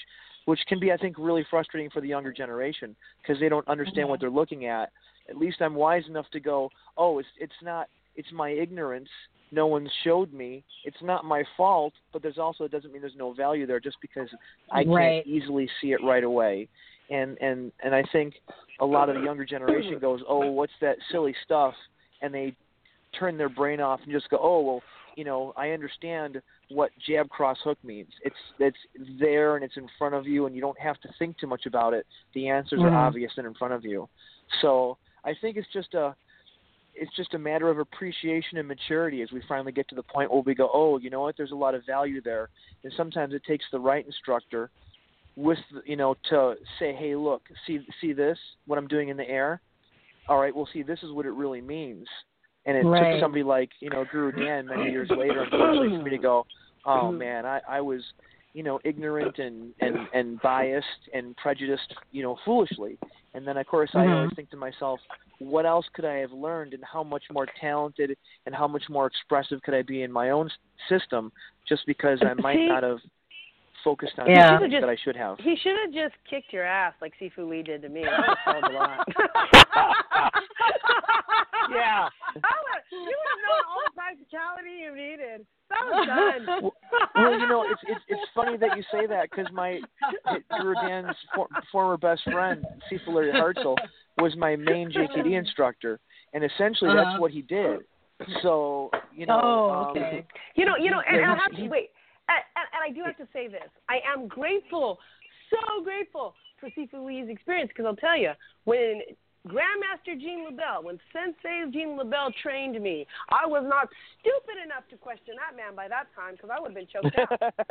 which 0.45 0.59
can 0.67 0.79
be 0.79 0.91
I 0.91 0.97
think 0.97 1.15
really 1.17 1.45
frustrating 1.49 1.89
for 1.91 2.01
the 2.01 2.07
younger 2.07 2.33
generation 2.33 2.95
because 3.21 3.39
they 3.39 3.49
don't 3.49 3.67
understand 3.67 4.09
what 4.09 4.15
mm-hmm. 4.15 4.25
they're 4.25 4.35
looking 4.35 4.65
at. 4.65 4.91
At 5.29 5.37
least 5.37 5.61
I'm 5.61 5.75
wise 5.75 6.03
enough 6.07 6.29
to 6.31 6.39
go, 6.39 6.69
"Oh, 6.97 7.19
it's 7.19 7.29
it's 7.39 7.53
not 7.61 7.87
it's 8.15 8.31
my 8.33 8.49
ignorance. 8.49 9.09
No 9.51 9.67
one 9.67 9.89
showed 10.03 10.31
me. 10.33 10.63
It's 10.83 11.01
not 11.01 11.25
my 11.25 11.43
fault, 11.57 11.93
but 12.13 12.21
there's 12.21 12.37
also 12.37 12.63
it 12.63 12.71
doesn't 12.71 12.91
mean 12.91 13.01
there's 13.01 13.15
no 13.15 13.33
value 13.33 13.65
there 13.65 13.79
just 13.79 13.97
because 14.01 14.29
I 14.71 14.83
Right. 14.83 15.23
can't 15.25 15.27
easily 15.27 15.69
see 15.81 15.91
it 15.91 16.01
right 16.03 16.23
away." 16.23 16.69
And 17.09 17.37
and 17.41 17.71
and 17.83 17.95
I 17.95 18.03
think 18.11 18.35
a 18.79 18.85
lot 18.85 19.09
of 19.09 19.15
the 19.15 19.21
younger 19.21 19.45
generation 19.45 19.97
goes, 20.07 20.21
"Oh, 20.27 20.51
what's 20.51 20.73
that 20.81 20.97
silly 21.11 21.35
stuff?" 21.43 21.73
and 22.21 22.33
they 22.33 22.55
turn 23.17 23.37
their 23.37 23.49
brain 23.49 23.81
off 23.81 23.99
and 24.03 24.11
just 24.11 24.29
go, 24.29 24.37
"Oh, 24.39 24.61
well, 24.61 24.83
you 25.15 25.23
know, 25.23 25.53
I 25.57 25.71
understand 25.71 26.41
what 26.69 26.91
jab 27.07 27.27
cross 27.29 27.57
hook 27.63 27.77
means. 27.83 28.09
It's 28.23 28.35
it's 28.59 28.77
there 29.19 29.55
and 29.55 29.65
it's 29.65 29.77
in 29.77 29.87
front 29.97 30.13
of 30.13 30.27
you, 30.27 30.45
and 30.45 30.55
you 30.55 30.61
don't 30.61 30.79
have 30.79 30.99
to 31.01 31.09
think 31.17 31.37
too 31.39 31.47
much 31.47 31.65
about 31.65 31.93
it. 31.93 32.05
The 32.35 32.47
answers 32.49 32.81
Mhm. 32.81 32.85
are 32.85 32.93
obvious 32.93 33.31
and 33.37 33.47
in 33.47 33.55
front 33.55 33.73
of 33.73 33.83
you." 33.83 34.07
So 34.61 34.97
I 35.23 35.33
think 35.33 35.57
it's 35.57 35.71
just 35.73 35.95
a 35.95 36.15
it's 36.99 37.15
just 37.15 37.33
a 37.33 37.39
matter 37.39 37.69
of 37.69 37.79
appreciation 37.79 38.57
and 38.57 38.67
maturity 38.67 39.21
as 39.21 39.31
we 39.31 39.41
finally 39.47 39.71
get 39.71 39.87
to 39.89 39.95
the 39.95 40.03
point 40.03 40.31
where 40.31 40.41
we 40.41 40.53
go, 40.53 40.69
oh, 40.73 40.97
you 40.97 41.09
know 41.09 41.21
what? 41.21 41.37
There's 41.37 41.51
a 41.51 41.55
lot 41.55 41.73
of 41.73 41.85
value 41.85 42.21
there, 42.21 42.49
and 42.83 42.91
sometimes 42.97 43.33
it 43.33 43.43
takes 43.47 43.65
the 43.71 43.79
right 43.79 44.05
instructor 44.05 44.69
with 45.35 45.59
you 45.85 45.95
know 45.95 46.15
to 46.29 46.55
say, 46.77 46.93
hey, 46.93 47.15
look, 47.15 47.43
see 47.65 47.79
see 48.01 48.13
this 48.13 48.37
what 48.67 48.77
I'm 48.77 48.87
doing 48.87 49.09
in 49.09 49.17
the 49.17 49.27
air. 49.27 49.61
All 50.27 50.37
right, 50.37 50.55
well, 50.55 50.67
see, 50.71 50.83
this 50.83 50.99
is 51.01 51.11
what 51.11 51.25
it 51.25 51.31
really 51.31 51.61
means. 51.61 52.07
And 52.65 52.77
it 52.77 52.85
Right. 52.85 53.13
took 53.13 53.21
somebody 53.21 53.43
like 53.43 53.69
you 53.79 53.89
know 53.89 54.05
Guru 54.11 54.31
Dan 54.31 54.67
many 54.67 54.91
years 54.91 55.09
later, 55.09 55.43
unfortunately, 55.43 55.97
for 55.97 56.03
me 56.03 56.11
to 56.11 56.17
go, 56.17 56.45
oh 56.85 57.05
mm-hmm. 57.05 57.17
man, 57.17 57.45
I 57.45 57.61
I 57.67 57.81
was 57.81 58.03
you 58.59 58.63
know 58.63 58.77
ignorant 58.83 59.39
and 59.39 59.73
and 59.79 59.95
and 60.13 60.27
biased 60.41 61.03
and 61.13 61.25
prejudiced 61.37 61.93
you 62.11 62.21
know 62.21 62.35
foolishly. 62.43 62.97
And 63.33 63.47
then 63.47 63.55
of 63.55 63.65
course 63.67 63.89
I 63.93 64.05
Mhm. 64.05 64.15
always 64.15 64.33
think 64.35 64.49
to 64.49 64.57
myself, 64.57 64.99
what 65.53 65.65
else 65.65 65.87
could 65.93 66.03
I 66.03 66.15
have 66.15 66.33
learned, 66.33 66.73
and 66.73 66.83
how 66.83 67.03
much 67.13 67.23
more 67.31 67.47
talented 67.67 68.17
and 68.45 68.53
how 68.53 68.67
much 68.67 68.85
more 68.89 69.05
expressive 69.07 69.61
could 69.63 69.75
I 69.75 69.83
be 69.83 69.99
in 70.03 70.11
my 70.11 70.31
own 70.31 70.47
system, 70.89 71.31
just 71.69 71.85
because 71.85 72.19
I 72.21 72.33
might 72.33 72.57
See- 72.57 72.67
not 72.67 72.83
have 72.83 72.99
focused 73.83 74.17
on 74.19 74.27
He 74.27 74.35
should've 74.35 74.59
things 74.59 74.71
just- 74.73 74.81
that 74.81 74.89
I 74.89 74.95
should 75.03 75.15
have. 75.15 75.37
He 75.39 75.55
should 75.57 75.75
have 75.83 75.93
just 75.93 76.15
kicked 76.29 76.51
your 76.53 76.65
ass 76.65 76.93
like 77.01 77.13
Sifu 77.21 77.47
Lee 77.49 77.63
did 77.63 77.81
to 77.83 77.89
me. 77.89 78.03
That 78.03 78.17
would 78.17 78.27
have 78.27 78.37
solved 78.45 78.73
a 78.73 78.77
lot. 78.77 79.07
yeah. 81.71 82.09
you 82.91 82.99
would 82.99 83.29
have 83.29 83.41
known 83.45 83.63
all 83.69 83.81
the 83.85 83.91
practicality 83.95 84.71
you 84.81 84.95
needed. 84.95 85.45
That 85.69 85.85
was 85.85 86.07
done. 86.07 86.61
Well, 86.71 86.73
well, 87.15 87.39
you 87.39 87.47
know, 87.47 87.63
it's 87.69 87.81
it's 87.87 88.01
it's 88.07 88.21
funny 88.35 88.57
that 88.57 88.75
you 88.75 88.83
say 88.91 89.05
that 89.07 89.29
because 89.29 89.47
my 89.53 89.79
Guru 90.59 90.73
Dan's 90.75 91.15
for, 91.35 91.47
former 91.71 91.95
best 91.97 92.23
friend, 92.23 92.65
Sifu 92.91 93.13
Larry 93.13 93.31
Hartsell, 93.31 93.77
was 94.17 94.35
my 94.35 94.55
main 94.55 94.91
JKD 94.91 95.37
instructor, 95.37 95.99
and 96.33 96.43
essentially 96.43 96.89
Uh-huh. 96.91 97.03
that's 97.11 97.19
what 97.21 97.31
he 97.31 97.41
did. 97.43 97.81
So 98.41 98.89
you 99.15 99.25
know, 99.25 99.39
Oh, 99.41 99.93
um. 99.95 100.23
You 100.55 100.65
know, 100.65 100.75
you 100.77 100.91
know, 100.91 101.01
and 101.07 101.17
I 101.25 101.35
he- 101.35 101.39
have 101.41 101.51
to 101.55 101.67
wait, 101.67 101.89
and, 102.29 102.41
and, 102.55 102.67
and 102.73 102.81
I 102.85 102.89
do 102.93 103.03
have 103.05 103.17
to 103.17 103.27
say 103.33 103.47
this. 103.47 103.69
I 103.89 103.99
am 104.05 104.27
grateful, 104.27 104.99
so 105.49 105.83
grateful 105.83 106.35
for 106.59 106.69
Sifu 106.77 107.05
Lee's 107.05 107.29
experience 107.29 107.69
because 107.69 107.85
I'll 107.85 107.95
tell 107.95 108.17
you, 108.17 108.31
when 108.65 109.01
Grandmaster 109.47 110.19
Gene 110.19 110.45
LeBell, 110.51 110.83
when 110.83 110.99
Sensei 111.13 111.71
Gene 111.71 111.97
LeBell 111.97 112.33
trained 112.43 112.81
me, 112.81 113.07
I 113.29 113.47
was 113.47 113.63
not 113.65 113.87
stupid 114.19 114.61
enough 114.63 114.83
to 114.89 114.97
question 114.97 115.35
that 115.39 115.55
man 115.55 115.75
by 115.75 115.87
that 115.87 116.07
time 116.15 116.35
because 116.35 116.49
I 116.53 116.59
would 116.59 116.71
have 116.71 116.77
been 116.77 116.91
choked 116.91 117.17
out. 117.17 117.29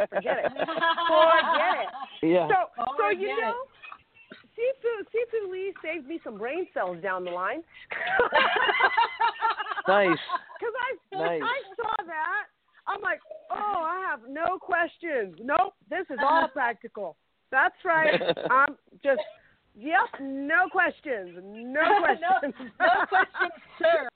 Forget 0.08 0.38
it. 0.44 0.52
Forget 0.52 1.76
it. 1.84 1.90
Yeah. 2.20 2.48
So, 2.48 2.82
oh, 2.82 2.94
so 2.98 3.10
you 3.10 3.28
know, 3.28 3.54
Sifu 4.58 5.06
Sifu 5.14 5.52
Lee 5.52 5.72
saved 5.84 6.08
me 6.08 6.18
some 6.24 6.36
brain 6.36 6.66
cells 6.74 7.00
down 7.00 7.24
the 7.24 7.30
line. 7.30 7.62
Nice. 9.88 10.18
Because 10.58 10.74
I 10.74 11.38
Nice. 11.38 11.42
I 11.42 11.58
saw 11.76 12.04
that. 12.06 12.50
I'm 12.88 13.00
like, 13.02 13.20
oh, 13.50 13.54
I 13.84 14.04
have 14.10 14.20
no 14.28 14.58
questions. 14.58 15.36
Nope, 15.42 15.74
this 15.90 16.06
is 16.10 16.18
all 16.22 16.48
practical. 16.52 17.16
That's 17.50 17.74
right. 17.84 18.20
I'm 18.50 18.76
just, 19.02 19.20
yep, 19.76 20.08
no 20.20 20.68
questions. 20.72 21.38
No 21.44 21.80
questions. 22.00 22.54
no 22.80 22.88
questions, 23.08 23.52
sir. 23.78 24.08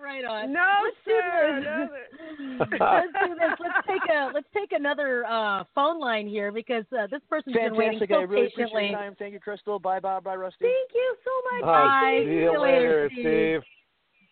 Right 0.00 0.24
on. 0.24 0.52
No, 0.52 0.62
Let's 0.84 0.96
do 1.04 1.12
sir. 1.12 1.60
this. 1.60 2.78
No, 2.78 2.86
let's 2.92 3.12
do 3.28 3.34
this. 3.34 3.58
Let's 3.60 3.86
take 3.86 4.14
a 4.14 4.30
let's 4.34 4.46
take 4.54 4.72
another 4.72 5.24
uh, 5.26 5.64
phone 5.74 5.98
line 5.98 6.28
here 6.28 6.52
because 6.52 6.84
uh, 6.96 7.06
this 7.10 7.20
person's 7.28 7.54
been 7.54 7.74
waiting 7.76 7.98
Fantastic. 7.98 8.10
so 8.10 8.20
I 8.20 8.22
really 8.22 8.46
appreciate 8.46 8.66
patiently. 8.66 8.90
your 8.90 8.98
time. 8.98 9.16
Thank 9.18 9.32
you, 9.34 9.40
Crystal. 9.40 9.78
Bye, 9.78 10.00
bye, 10.00 10.20
bye, 10.20 10.36
Rusty. 10.36 10.58
Thank 10.64 10.90
you 10.94 11.16
so 11.24 11.30
much. 11.56 11.66
Bye. 11.66 12.22
See 12.24 12.32
you 12.32 12.60
later, 12.60 13.10
Steve. 13.12 13.60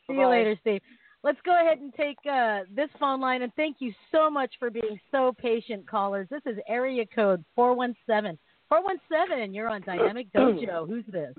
See 0.06 0.14
you 0.14 0.28
later, 0.28 0.56
Steve. 0.60 0.80
Let's 1.24 1.38
go 1.42 1.58
ahead 1.58 1.78
and 1.78 1.92
take 1.94 2.18
uh, 2.30 2.60
this 2.76 2.90
phone 3.00 3.18
line, 3.18 3.40
and 3.40 3.52
thank 3.54 3.76
you 3.78 3.94
so 4.12 4.28
much 4.28 4.52
for 4.58 4.68
being 4.68 5.00
so 5.10 5.34
patient, 5.38 5.88
callers. 5.88 6.28
This 6.30 6.42
is 6.44 6.58
area 6.68 7.06
code 7.06 7.42
417. 7.56 8.38
417, 8.68 9.54
you're 9.54 9.70
on 9.70 9.80
Dynamic 9.80 10.30
Dojo. 10.36 10.86
Who's 10.86 11.04
this? 11.10 11.32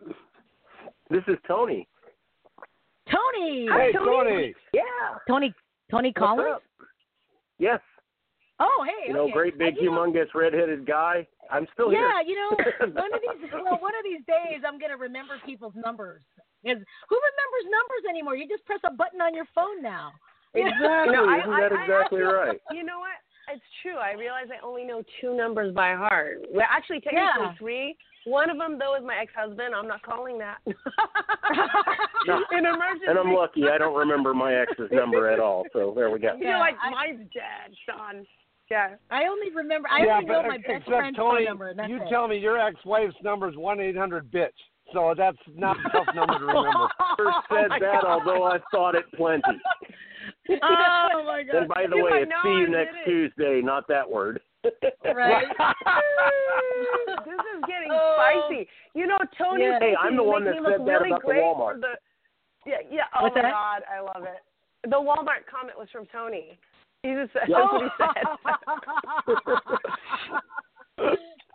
This 1.12 1.22
is 1.28 1.36
Tony. 1.48 1.88
Tony! 3.08 3.68
Hey, 3.72 3.92
Tony. 3.94 4.56
Yeah. 4.74 4.82
Tony, 5.28 5.54
Tony 5.92 6.12
Collins? 6.12 6.62
Yes. 7.60 7.80
Oh, 8.60 8.86
hey. 8.88 9.10
You 9.10 9.14
know, 9.14 9.24
okay. 9.26 9.34
great 9.34 9.60
big, 9.60 9.76
know- 9.76 9.92
humongous, 9.92 10.34
red-headed 10.34 10.88
guy. 10.88 11.28
I'm 11.52 11.68
still 11.74 11.94
yeah, 11.94 12.00
here. 12.00 12.08
Yeah, 12.08 12.22
you 12.26 12.36
know, 12.36 12.94
one 13.02 13.14
of 13.14 13.22
these 13.22 13.52
well, 13.54 13.78
one 13.80 13.94
of 13.94 14.04
these 14.04 14.26
days 14.26 14.64
I'm 14.68 14.80
gonna 14.80 14.98
remember 14.98 15.36
people's 15.46 15.76
numbers. 15.76 16.24
Because 16.66 16.82
who 16.82 17.16
remembers 17.22 17.66
numbers 17.70 18.04
anymore? 18.10 18.36
You 18.36 18.50
just 18.50 18.66
press 18.66 18.82
a 18.84 18.92
button 18.92 19.22
on 19.22 19.36
your 19.38 19.46
phone 19.54 19.86
now. 19.86 20.10
Exactly. 20.58 21.14
No, 21.14 21.30
I- 21.30 21.40
Isn't 21.46 21.52
that 21.52 21.72
I 21.78 21.84
exactly 21.86 22.26
actually- 22.26 22.34
right? 22.34 22.60
You 22.74 22.82
know 22.84 22.98
what? 23.00 23.14
It's 23.54 23.62
true. 23.84 23.98
I 23.98 24.14
realize 24.14 24.50
I 24.50 24.58
only 24.66 24.84
know 24.84 25.04
two 25.22 25.36
numbers 25.38 25.72
by 25.76 25.94
heart. 25.94 26.42
Well, 26.50 26.66
actually, 26.68 27.02
technically 27.02 27.46
Yeah. 27.46 27.54
three. 27.60 27.96
One 28.26 28.50
of 28.50 28.58
them, 28.58 28.80
though, 28.80 28.96
is 28.96 29.04
my 29.04 29.18
ex-husband. 29.22 29.76
I'm 29.76 29.88
not 29.88 30.02
calling 30.02 30.40
that. 30.40 30.58
No. 32.28 32.42
In 32.52 32.66
emergency. 32.66 33.06
And 33.08 33.20
I'm 33.20 33.32
lucky. 33.34 33.70
I 33.70 33.78
don't 33.78 33.96
remember 33.96 34.34
my 34.34 34.56
ex's 34.56 34.90
number 34.92 35.30
at 35.30 35.40
all. 35.40 35.64
So 35.74 35.94
there 35.96 36.10
we 36.10 36.18
go. 36.18 36.36
You're 36.40 36.58
like, 36.58 36.74
mine's 36.90 37.30
dead, 37.32 37.76
Sean. 37.86 38.26
Yeah. 38.72 38.96
I 39.12 39.26
only 39.26 39.52
remember. 39.52 39.88
I 39.92 40.06
yeah, 40.06 40.14
only 40.16 40.26
but 40.26 40.42
know 40.42 40.48
my 40.50 40.56
ex- 40.56 40.64
best 40.64 40.78
except 40.78 40.88
friend's 40.90 41.18
Tony, 41.18 41.38
phone 41.42 41.44
number, 41.46 41.68
and 41.70 41.78
that's 41.78 41.90
you 41.90 41.98
it. 41.98 42.10
tell 42.10 42.28
me 42.28 42.38
your 42.40 42.60
ex-wife's 42.60 43.14
number 43.24 43.48
is 43.48 43.56
one 43.56 43.80
eight 43.80 43.96
hundred 43.96 44.32
bitch. 44.32 44.50
So 44.94 45.14
that's 45.18 45.38
not 45.56 45.78
a 45.84 45.90
tough 45.90 46.08
number 46.16 46.38
to 46.40 46.46
remember. 46.46 46.88
First 47.18 47.38
oh 47.52 47.56
said 47.56 47.72
that, 47.82 48.04
although 48.06 48.44
I 48.44 48.60
thought 48.72 48.96
it 48.96 49.06
plenty. 49.16 49.44
Oh 50.50 51.24
my 51.26 51.44
God. 51.44 51.56
And 51.56 51.68
by 51.68 51.86
the 51.88 51.96
You 51.98 52.04
way, 52.06 52.12
it's 52.24 52.32
see 52.44 52.50
you 52.50 52.68
next 52.70 52.96
it. 53.02 53.06
Tuesday, 53.06 53.62
not 53.64 53.88
that 53.88 54.10
word. 54.10 54.40
Right. 55.06 55.46
this 57.26 57.40
is 57.54 57.62
getting 57.68 57.92
Oh. 57.92 58.16
spicy. 58.50 58.68
You 58.96 59.06
know, 59.06 59.20
Tony. 59.38 59.64
Yeah. 59.64 59.78
Hey, 59.80 59.94
I'm 60.00 60.16
the 60.16 60.24
one 60.24 60.44
that 60.46 60.56
me 60.56 60.62
said 60.66 60.80
that 60.82 60.84
really 60.84 61.12
about 61.12 61.22
the 61.22 61.34
Walmart. 61.34 61.82
The, 61.82 61.94
yeah, 62.66 62.78
yeah. 62.90 63.04
Oh 63.20 63.24
What's 63.24 63.36
my 63.36 63.42
that? 63.44 63.52
God, 63.52 63.82
I 63.86 64.00
love 64.02 64.24
it. 64.24 64.42
The 64.90 64.96
Walmart 64.96 65.46
comment 65.50 65.78
was 65.78 65.88
from 65.92 66.06
Tony. 66.12 66.58
He 67.04 67.14
just 67.14 67.32
said 67.34 67.44
Yeah. 67.48 67.58
that's 67.62 67.74
what 67.74 67.84
he 67.84 67.90
said. 68.02 68.26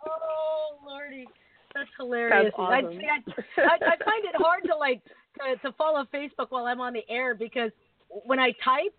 oh 0.07 0.77
lordy, 0.85 1.27
that's 1.73 1.89
hilarious. 1.97 2.51
That's 2.57 2.59
I, 2.59 2.81
awesome. 2.81 2.99
see, 2.99 3.05
I, 3.07 3.61
I, 3.61 3.75
I 3.93 4.03
find 4.03 4.25
it 4.25 4.35
hard 4.35 4.63
to 4.65 4.75
like 4.75 5.01
to, 5.39 5.57
to 5.69 5.71
follow 5.77 6.05
Facebook 6.13 6.47
while 6.49 6.65
I'm 6.65 6.81
on 6.81 6.93
the 6.93 7.03
air 7.09 7.35
because 7.35 7.71
when 8.25 8.39
I 8.39 8.51
type, 8.63 8.95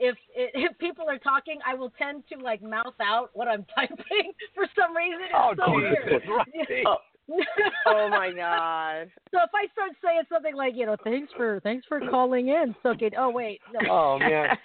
if 0.00 0.16
if 0.34 0.76
people 0.78 1.06
are 1.08 1.18
talking, 1.18 1.58
I 1.66 1.74
will 1.74 1.92
tend 1.98 2.24
to 2.32 2.38
like 2.42 2.62
mouth 2.62 2.94
out 3.00 3.30
what 3.34 3.48
I'm 3.48 3.64
typing 3.74 4.32
for 4.54 4.66
some 4.78 4.96
reason. 4.96 5.20
It's 5.22 5.34
Oh, 5.34 5.54
so 5.56 5.80
Jesus, 5.80 6.22
weird. 6.28 6.38
right. 6.38 6.84
oh 7.86 8.08
my 8.10 8.32
God. 8.34 9.10
So 9.30 9.38
if 9.44 9.50
I 9.54 9.66
start 9.72 9.90
saying 10.02 10.22
something 10.32 10.54
like, 10.56 10.72
you 10.74 10.86
know, 10.86 10.96
thanks 11.04 11.32
for 11.36 11.60
thanks 11.60 11.84
for 11.86 12.00
calling 12.10 12.48
in, 12.48 12.74
so 12.82 12.90
okay. 12.90 13.10
Oh 13.18 13.30
wait, 13.30 13.60
no. 13.72 13.80
Oh 13.90 14.18
man, 14.18 14.56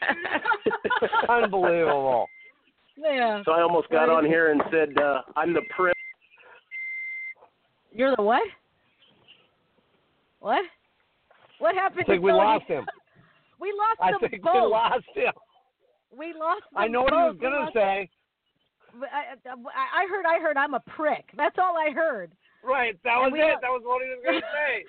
unbelievable. 1.30 2.28
yeah. 2.98 3.42
So 3.46 3.52
I 3.52 3.62
almost 3.62 3.90
got 3.90 4.10
on 4.10 4.26
here 4.26 4.52
and 4.52 4.62
said 4.72 4.98
uh, 4.98 5.22
I'm 5.36 5.54
the 5.54 5.62
prick. 5.76 5.93
You're 7.94 8.16
the 8.16 8.22
what? 8.24 8.42
What? 10.40 10.64
What 11.60 11.76
happened? 11.76 12.06
I 12.08 12.12
think 12.12 12.24
we 12.24 12.32
Tony? 12.32 12.44
lost 12.44 12.66
him. 12.66 12.86
We 13.60 13.72
lost 13.80 14.00
I 14.02 14.12
them 14.12 14.20
think 14.30 14.44
both. 14.44 14.54
we 14.56 14.60
lost 14.72 15.06
him. 15.16 15.32
We 16.18 16.34
lost. 16.38 16.64
I 16.76 16.88
know 16.90 17.04
what 17.04 17.14
he 17.14 17.18
was 17.20 17.38
gonna 17.42 17.70
say. 17.74 18.10
I 19.02 19.36
I 20.02 20.06
heard. 20.10 20.26
I 20.26 20.38
heard. 20.42 20.58
I'm 20.58 20.74
a 20.74 20.82
prick. 20.82 21.24
That's 21.38 21.56
all 21.58 21.78
I 21.78 21.92
heard. 21.94 22.34
Right, 22.62 23.00
that 23.06 23.16
was 23.16 23.32
it. 23.34 23.40
lo- 23.40 23.56
That 23.62 23.70
was 23.70 23.82
what 23.86 24.02
he 24.04 24.10
was 24.10 24.20
gonna 24.26 24.40
say. 24.42 24.84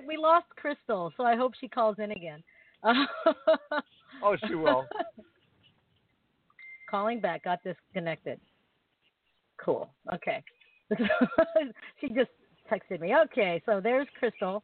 I, 0.00 0.06
we 0.06 0.16
lost 0.16 0.46
Crystal, 0.56 1.12
so 1.18 1.24
I 1.24 1.36
hope 1.36 1.52
she 1.60 1.68
calls 1.68 1.96
in 1.98 2.10
again. 2.12 2.42
Oh, 4.22 4.34
she 4.48 4.54
will. 4.54 4.86
Calling 6.90 7.20
back. 7.20 7.44
Got 7.44 7.58
disconnected. 7.62 8.40
Cool. 9.62 9.90
Okay. 10.14 10.42
she 12.00 12.08
just 12.08 12.30
texted 12.70 13.00
me. 13.00 13.14
Okay, 13.24 13.62
so 13.66 13.80
there's 13.82 14.06
Crystal. 14.18 14.62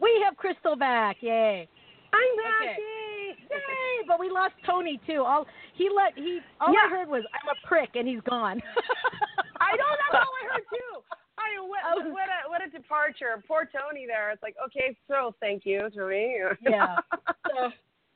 We 0.00 0.22
have 0.24 0.36
Crystal 0.36 0.76
back. 0.76 1.16
Yay. 1.20 1.68
I'm 2.12 2.36
back. 2.36 2.62
Okay. 2.62 2.76
Yay. 2.78 3.36
Yay! 3.50 4.06
But 4.06 4.18
we 4.18 4.30
lost 4.30 4.54
Tony 4.66 5.00
too. 5.06 5.22
All 5.22 5.46
he 5.74 5.88
let 5.94 6.14
he 6.16 6.40
all 6.60 6.74
I 6.74 6.88
heard 6.88 7.08
was 7.08 7.22
I'm 7.34 7.48
a 7.48 7.66
prick 7.66 7.90
and 7.94 8.08
he's 8.08 8.20
gone. 8.28 8.60
I 9.60 9.76
know 9.76 9.90
that's 9.98 10.24
all 10.24 10.34
I 10.42 10.54
heard 10.54 10.66
too. 10.70 11.02
I 11.38 11.66
what, 11.66 11.80
oh. 11.86 12.10
what 12.10 12.28
a 12.28 12.48
what 12.48 12.60
a 12.66 12.70
departure. 12.70 13.42
Poor 13.46 13.68
Tony 13.70 14.06
there. 14.06 14.30
It's 14.30 14.42
like, 14.42 14.56
okay, 14.66 14.96
so 15.08 15.34
thank 15.40 15.64
you, 15.64 15.88
Tony. 15.94 16.36
yeah. 16.62 16.96
So 17.50 17.70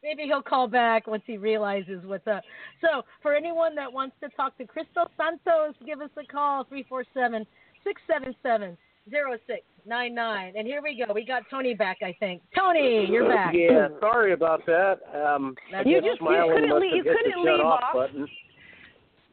maybe 0.04 0.22
he'll 0.24 0.42
call 0.42 0.68
back 0.68 1.06
once 1.08 1.22
he 1.26 1.36
realizes 1.38 2.04
what's 2.04 2.26
up. 2.28 2.42
So 2.80 3.02
for 3.22 3.34
anyone 3.34 3.74
that 3.74 3.92
wants 3.92 4.14
to 4.22 4.28
talk 4.36 4.56
to 4.58 4.66
Crystal 4.66 5.06
Santos, 5.16 5.74
give 5.84 6.00
us 6.00 6.10
a 6.16 6.24
call 6.30 6.62
three 6.64 6.84
four 6.88 7.04
seven 7.14 7.44
six 7.82 8.00
seven 8.06 8.34
seven 8.42 8.76
zero 9.10 9.36
six 9.46 9.62
nine 9.86 10.14
nine. 10.14 10.52
And 10.56 10.66
here 10.66 10.80
we 10.82 11.02
go. 11.04 11.12
We 11.12 11.24
got 11.26 11.42
Tony 11.50 11.74
back, 11.74 11.98
I 12.02 12.14
think. 12.20 12.42
Tony, 12.56 13.06
you're 13.10 13.28
back. 13.28 13.52
Yeah, 13.54 13.88
sorry 14.00 14.32
about 14.32 14.64
that. 14.66 15.00
Um, 15.14 15.56
You 15.84 16.00
just- 16.00 16.20
you 16.20 16.50
couldn't 16.54 16.78
leave- 16.80 16.94
you 16.94 17.02
couldn't 17.02 17.42
leave 17.44 17.60
off 17.60 17.82
off. 17.82 17.92
button. 17.94 18.28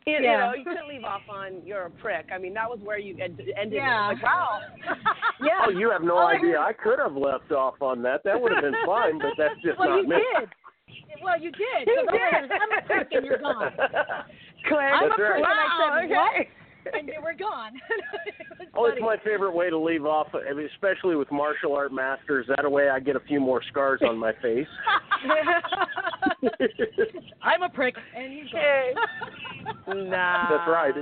You, 0.08 0.14
you 0.18 0.24
Yeah. 0.24 0.48
know, 0.48 0.54
you 0.56 0.64
couldn't 0.66 0.88
leave 0.90 1.04
off 1.04 1.22
on 1.30 1.62
you're 1.64 1.84
a 1.86 1.90
prick. 1.92 2.26
I 2.34 2.40
mean, 2.40 2.54
that 2.56 2.68
was 2.68 2.80
where 2.80 2.98
you 2.98 3.16
end, 3.22 3.40
ended. 3.56 3.74
Yeah. 3.78 4.10
It. 4.12 4.16
Like, 4.16 4.24
wow. 4.24 4.62
Yeah. 5.42 5.66
Oh, 5.66 5.70
you 5.70 5.90
have 5.90 6.02
no 6.04 6.18
All 6.18 6.28
idea. 6.28 6.60
I 6.60 6.74
could 6.74 7.00
have 7.00 7.16
left 7.16 7.52
off 7.52 7.82
on 7.82 8.02
that. 8.04 8.24
That 8.24 8.40
would 8.40 8.52
have 8.52 8.62
been 8.62 8.76
fine, 8.86 9.18
but 9.20 9.32
that's 9.38 9.60
just 9.62 9.80
well, 9.80 9.90
not 9.90 10.02
you 10.04 10.08
me. 10.10 10.16
did. 10.40 10.50
Well, 11.24 11.40
you 11.40 11.52
did. 11.52 11.88
You 11.88 11.96
'cause 11.96 12.08
all 12.10 12.16
I 12.16 12.18
did. 12.18 12.34
heard 12.34 12.50
was, 12.50 12.60
I'm 12.62 12.72
a 12.78 12.82
prick 12.88 13.08
and 13.12 13.26
you're 13.26 13.38
gone. 13.38 13.72
Click. 14.68 14.80
I'm 14.80 15.12
a 15.12 15.16
prick 15.16 15.30
right. 15.30 15.38
and 15.38 15.46
I 15.46 15.48
Wow, 15.66 16.00
said 16.02 16.10
what? 16.10 16.34
okay. 16.34 16.50
And 16.98 17.08
they 17.08 17.20
were 17.22 17.34
gone. 17.38 17.74
It 18.26 18.58
was 18.58 18.68
Oh, 18.74 18.86
it's 18.86 19.00
my 19.02 19.18
favorite 19.24 19.52
way 19.54 19.70
to 19.70 19.78
leave 19.78 20.04
off, 20.06 20.28
I 20.34 20.52
mean, 20.54 20.66
especially 20.74 21.16
with 21.16 21.30
martial 21.32 21.76
art 21.76 21.92
masters. 21.92 22.48
That 22.56 22.72
way, 22.72 22.90
I 22.90 23.00
get 23.00 23.16
a 23.16 23.20
few 23.20 23.40
more 23.40 23.62
scars 23.70 24.02
on 24.02 24.18
my 24.18 24.32
face. 24.42 24.68
I'm 27.42 27.64
a 27.64 27.70
prick 27.70 27.96
and 28.16 28.32
he's 28.34 28.50
gone. 28.52 30.10
Nah. 30.10 30.50
That's 30.50 30.70
right. 30.70 30.94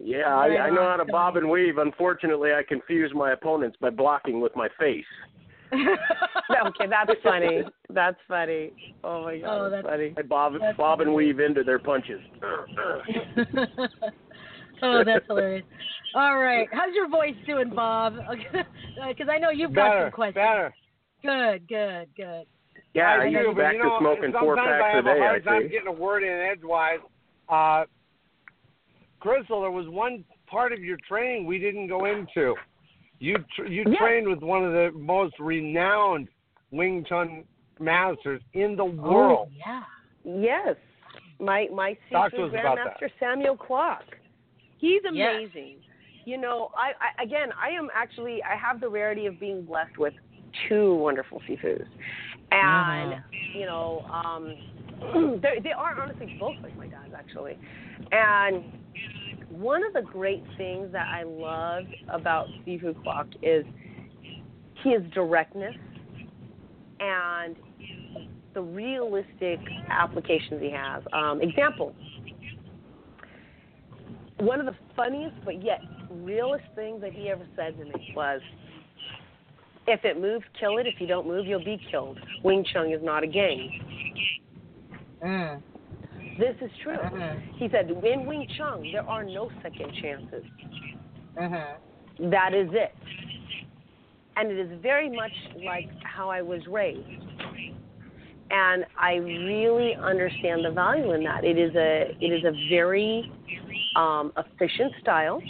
yeah, 0.00 0.34
I, 0.34 0.66
I 0.66 0.70
know 0.70 0.82
how 0.88 0.96
to 0.96 1.04
bob 1.04 1.36
and 1.36 1.48
weave. 1.48 1.78
Unfortunately, 1.78 2.50
I 2.52 2.62
confuse 2.66 3.12
my 3.14 3.32
opponents 3.32 3.76
by 3.80 3.90
blocking 3.90 4.40
with 4.40 4.54
my 4.56 4.68
face. 4.78 5.04
okay, 6.66 6.86
that's 6.88 7.10
funny. 7.22 7.62
That's 7.90 8.16
funny. 8.28 8.72
Oh 9.04 9.24
my 9.24 9.38
god, 9.38 9.48
Oh, 9.58 9.70
that's, 9.70 9.82
that's- 9.84 9.98
funny. 9.98 10.14
I 10.18 10.22
bob, 10.22 10.52
That's 10.60 10.76
bob 10.76 11.00
and 11.00 11.12
weave 11.14 11.40
into 11.40 11.62
their 11.64 11.78
punches. 11.78 12.20
oh, 14.82 15.02
that's 15.04 15.26
hilarious. 15.26 15.64
All 16.14 16.38
right, 16.38 16.68
how's 16.72 16.94
your 16.94 17.08
voice 17.08 17.34
doing, 17.46 17.70
Bob? 17.74 18.14
Because 19.08 19.28
I 19.30 19.38
know 19.38 19.50
you've 19.50 19.74
got 19.74 19.90
Better, 19.90 20.04
some 20.06 20.12
questions. 20.12 20.34
better. 20.34 20.74
Good, 21.22 21.68
good, 21.68 22.08
good. 22.16 22.44
Yeah, 22.94 23.18
I 23.20 23.28
he's 23.28 23.36
do, 23.36 23.46
but 23.48 23.56
back 23.62 23.74
you 23.74 23.82
know, 23.82 23.90
to 23.90 23.96
smoking 24.00 24.32
four 24.38 24.56
packs 24.56 24.70
a 24.92 24.96
have 24.96 25.04
day. 25.04 25.10
a 25.10 25.18
hard 25.18 25.42
I 25.46 25.50
time 25.50 25.62
see. 25.64 25.68
getting 25.68 25.88
a 25.88 25.92
word 25.92 26.22
in 26.22 26.30
edgewise. 26.50 27.00
Uh, 27.48 27.84
Crystal, 29.20 29.60
there 29.60 29.70
was 29.70 29.86
one 29.88 30.24
part 30.46 30.72
of 30.72 30.82
your 30.82 30.96
training 31.08 31.44
we 31.46 31.58
didn't 31.58 31.88
go 31.88 32.04
into. 32.06 32.54
You 33.18 33.36
tr- 33.54 33.66
you 33.66 33.84
Yeah. 33.84 33.98
trained 33.98 34.28
with 34.28 34.40
one 34.42 34.64
of 34.64 34.72
the 34.72 34.90
most 34.98 35.38
renowned 35.38 36.28
Wing 36.70 37.04
Chun 37.08 37.44
masters 37.78 38.42
in 38.54 38.76
the 38.76 38.84
world. 38.84 39.48
Oh, 39.50 39.52
yeah. 39.56 39.84
Yes. 40.24 40.76
My 41.38 41.68
my 41.72 41.96
Talk 42.10 42.32
to 42.32 42.38
sifu 42.38 42.48
us 42.48 42.50
about 42.58 42.76
that. 42.76 43.00
grandmaster 43.00 43.10
Samuel 43.20 43.56
Kwok. 43.56 44.02
He's 44.78 45.02
Yes. 45.12 45.34
amazing. 45.34 45.76
You 46.24 46.38
know, 46.38 46.70
I, 46.76 46.92
I 47.00 47.22
again 47.22 47.50
I 47.60 47.70
am 47.70 47.88
actually 47.94 48.42
I 48.42 48.56
have 48.56 48.80
the 48.80 48.88
rarity 48.88 49.26
of 49.26 49.38
being 49.38 49.64
blessed 49.64 49.96
with 49.98 50.14
two 50.68 50.94
wonderful 50.96 51.40
sifus. 51.48 51.84
And 52.50 53.12
Mm-hmm. 53.12 53.58
you 53.58 53.66
know, 53.66 54.02
um 54.12 54.56
they 55.42 55.60
they 55.62 55.72
are 55.72 55.94
honestly 56.02 56.36
both 56.40 56.56
like 56.62 56.76
my 56.76 56.86
dad's 56.88 57.14
actually. 57.16 57.58
And 58.12 58.64
one 59.58 59.84
of 59.84 59.92
the 59.92 60.02
great 60.02 60.44
things 60.56 60.92
that 60.92 61.06
I 61.08 61.22
love 61.22 61.84
about 62.08 62.46
Sifu 62.66 62.94
Kwok 63.02 63.34
is 63.42 63.64
his 64.84 65.00
directness 65.14 65.74
and 67.00 67.56
the 68.54 68.60
realistic 68.60 69.58
applications 69.88 70.60
he 70.60 70.70
has. 70.70 71.02
Um, 71.12 71.40
example, 71.40 71.94
one 74.38 74.60
of 74.60 74.66
the 74.66 74.76
funniest 74.94 75.36
but 75.44 75.62
yet 75.62 75.80
realest 76.10 76.64
things 76.74 77.00
that 77.00 77.12
he 77.12 77.28
ever 77.30 77.46
said 77.56 77.78
to 77.78 77.84
me 77.84 78.12
was, 78.14 78.40
if 79.86 80.04
it 80.04 80.20
moves, 80.20 80.44
kill 80.58 80.78
it. 80.78 80.86
If 80.86 81.00
you 81.00 81.06
don't 81.06 81.26
move, 81.26 81.46
you'll 81.46 81.64
be 81.64 81.80
killed. 81.90 82.18
Wing 82.42 82.64
Chun 82.72 82.92
is 82.92 83.02
not 83.02 83.22
a 83.22 83.26
game. 83.26 83.70
Mm. 85.24 85.62
This 86.38 86.56
is 86.60 86.70
true. 86.82 86.96
Mhm. 86.96 87.40
He 87.56 87.68
said, 87.70 87.90
in 87.90 88.26
Wing 88.26 88.46
Chun, 88.56 88.82
there 88.92 89.08
are 89.08 89.24
no 89.24 89.50
second 89.62 89.92
chances. 89.94 90.44
Mhm. 91.36 91.66
That 92.30 92.54
is 92.54 92.68
it. 92.72 92.94
And 94.36 94.50
it 94.50 94.58
is 94.58 94.78
very 94.80 95.08
much 95.08 95.32
like 95.64 95.88
how 96.04 96.28
I 96.30 96.42
was 96.42 96.66
raised. 96.66 97.22
and 98.48 98.86
I 98.96 99.14
really 99.16 99.96
understand 99.96 100.64
the 100.64 100.70
value 100.70 101.12
in 101.12 101.24
that. 101.24 101.44
It 101.44 101.58
is 101.58 101.74
a 101.74 102.16
it 102.20 102.32
is 102.32 102.44
a 102.44 102.52
very 102.70 103.28
um, 103.96 104.32
efficient 104.36 104.92
style. 105.00 105.42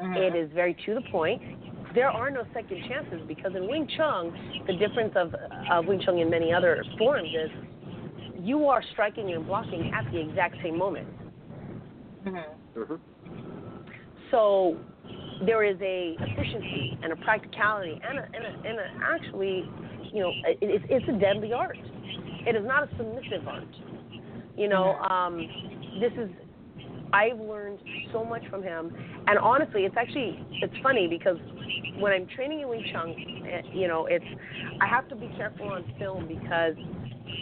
It 0.00 0.34
is 0.34 0.50
very 0.52 0.74
to 0.86 0.94
the 0.94 1.02
point. 1.10 1.42
There 1.94 2.08
are 2.08 2.30
no 2.30 2.44
second 2.54 2.82
chances 2.88 3.20
because 3.26 3.54
in 3.54 3.68
Wing 3.68 3.86
Chun, 3.96 4.32
the 4.66 4.74
difference 4.74 5.14
of, 5.16 5.34
of 5.70 5.86
Wing 5.86 6.00
Chun 6.00 6.18
and 6.18 6.30
many 6.30 6.52
other 6.52 6.82
forms 6.98 7.28
is 7.28 7.50
you 8.46 8.66
are 8.66 8.82
striking 8.92 9.32
and 9.32 9.44
blocking 9.46 9.92
at 9.92 10.10
the 10.12 10.20
exact 10.20 10.56
same 10.62 10.78
moment. 10.78 11.08
Mhm. 12.24 13.00
So 14.30 14.76
there 15.44 15.64
is 15.64 15.76
a 15.80 16.16
efficiency 16.20 16.98
and 17.02 17.12
a 17.12 17.16
practicality 17.16 18.00
and 18.02 18.18
a, 18.18 18.22
and 18.22 18.44
a, 18.44 18.68
and 18.68 18.78
a 18.80 18.86
actually, 19.02 19.68
you 20.12 20.20
know, 20.20 20.30
it, 20.46 20.58
it's, 20.60 20.84
it's 20.88 21.08
a 21.08 21.18
deadly 21.18 21.52
art. 21.52 21.78
It 22.46 22.54
is 22.56 22.64
not 22.64 22.84
a 22.84 22.96
submissive 22.96 23.46
art. 23.46 23.64
You 24.56 24.68
know, 24.68 24.94
um, 25.10 25.38
this 26.00 26.12
is. 26.12 26.30
I've 27.12 27.38
learned 27.38 27.78
so 28.12 28.24
much 28.24 28.42
from 28.50 28.62
him, 28.62 28.92
and 29.26 29.38
honestly, 29.38 29.84
it's 29.84 29.96
actually 29.96 30.44
it's 30.62 30.74
funny 30.82 31.06
because 31.06 31.36
when 31.98 32.12
I'm 32.12 32.26
training 32.34 32.60
in 32.60 32.68
Wing 32.68 32.84
Chun, 32.92 33.14
eh, 33.48 33.62
you 33.72 33.86
know, 33.86 34.06
it's 34.06 34.24
I 34.80 34.86
have 34.86 35.08
to 35.08 35.16
be 35.16 35.28
careful 35.36 35.68
on 35.68 35.84
film 35.98 36.26
because 36.26 36.74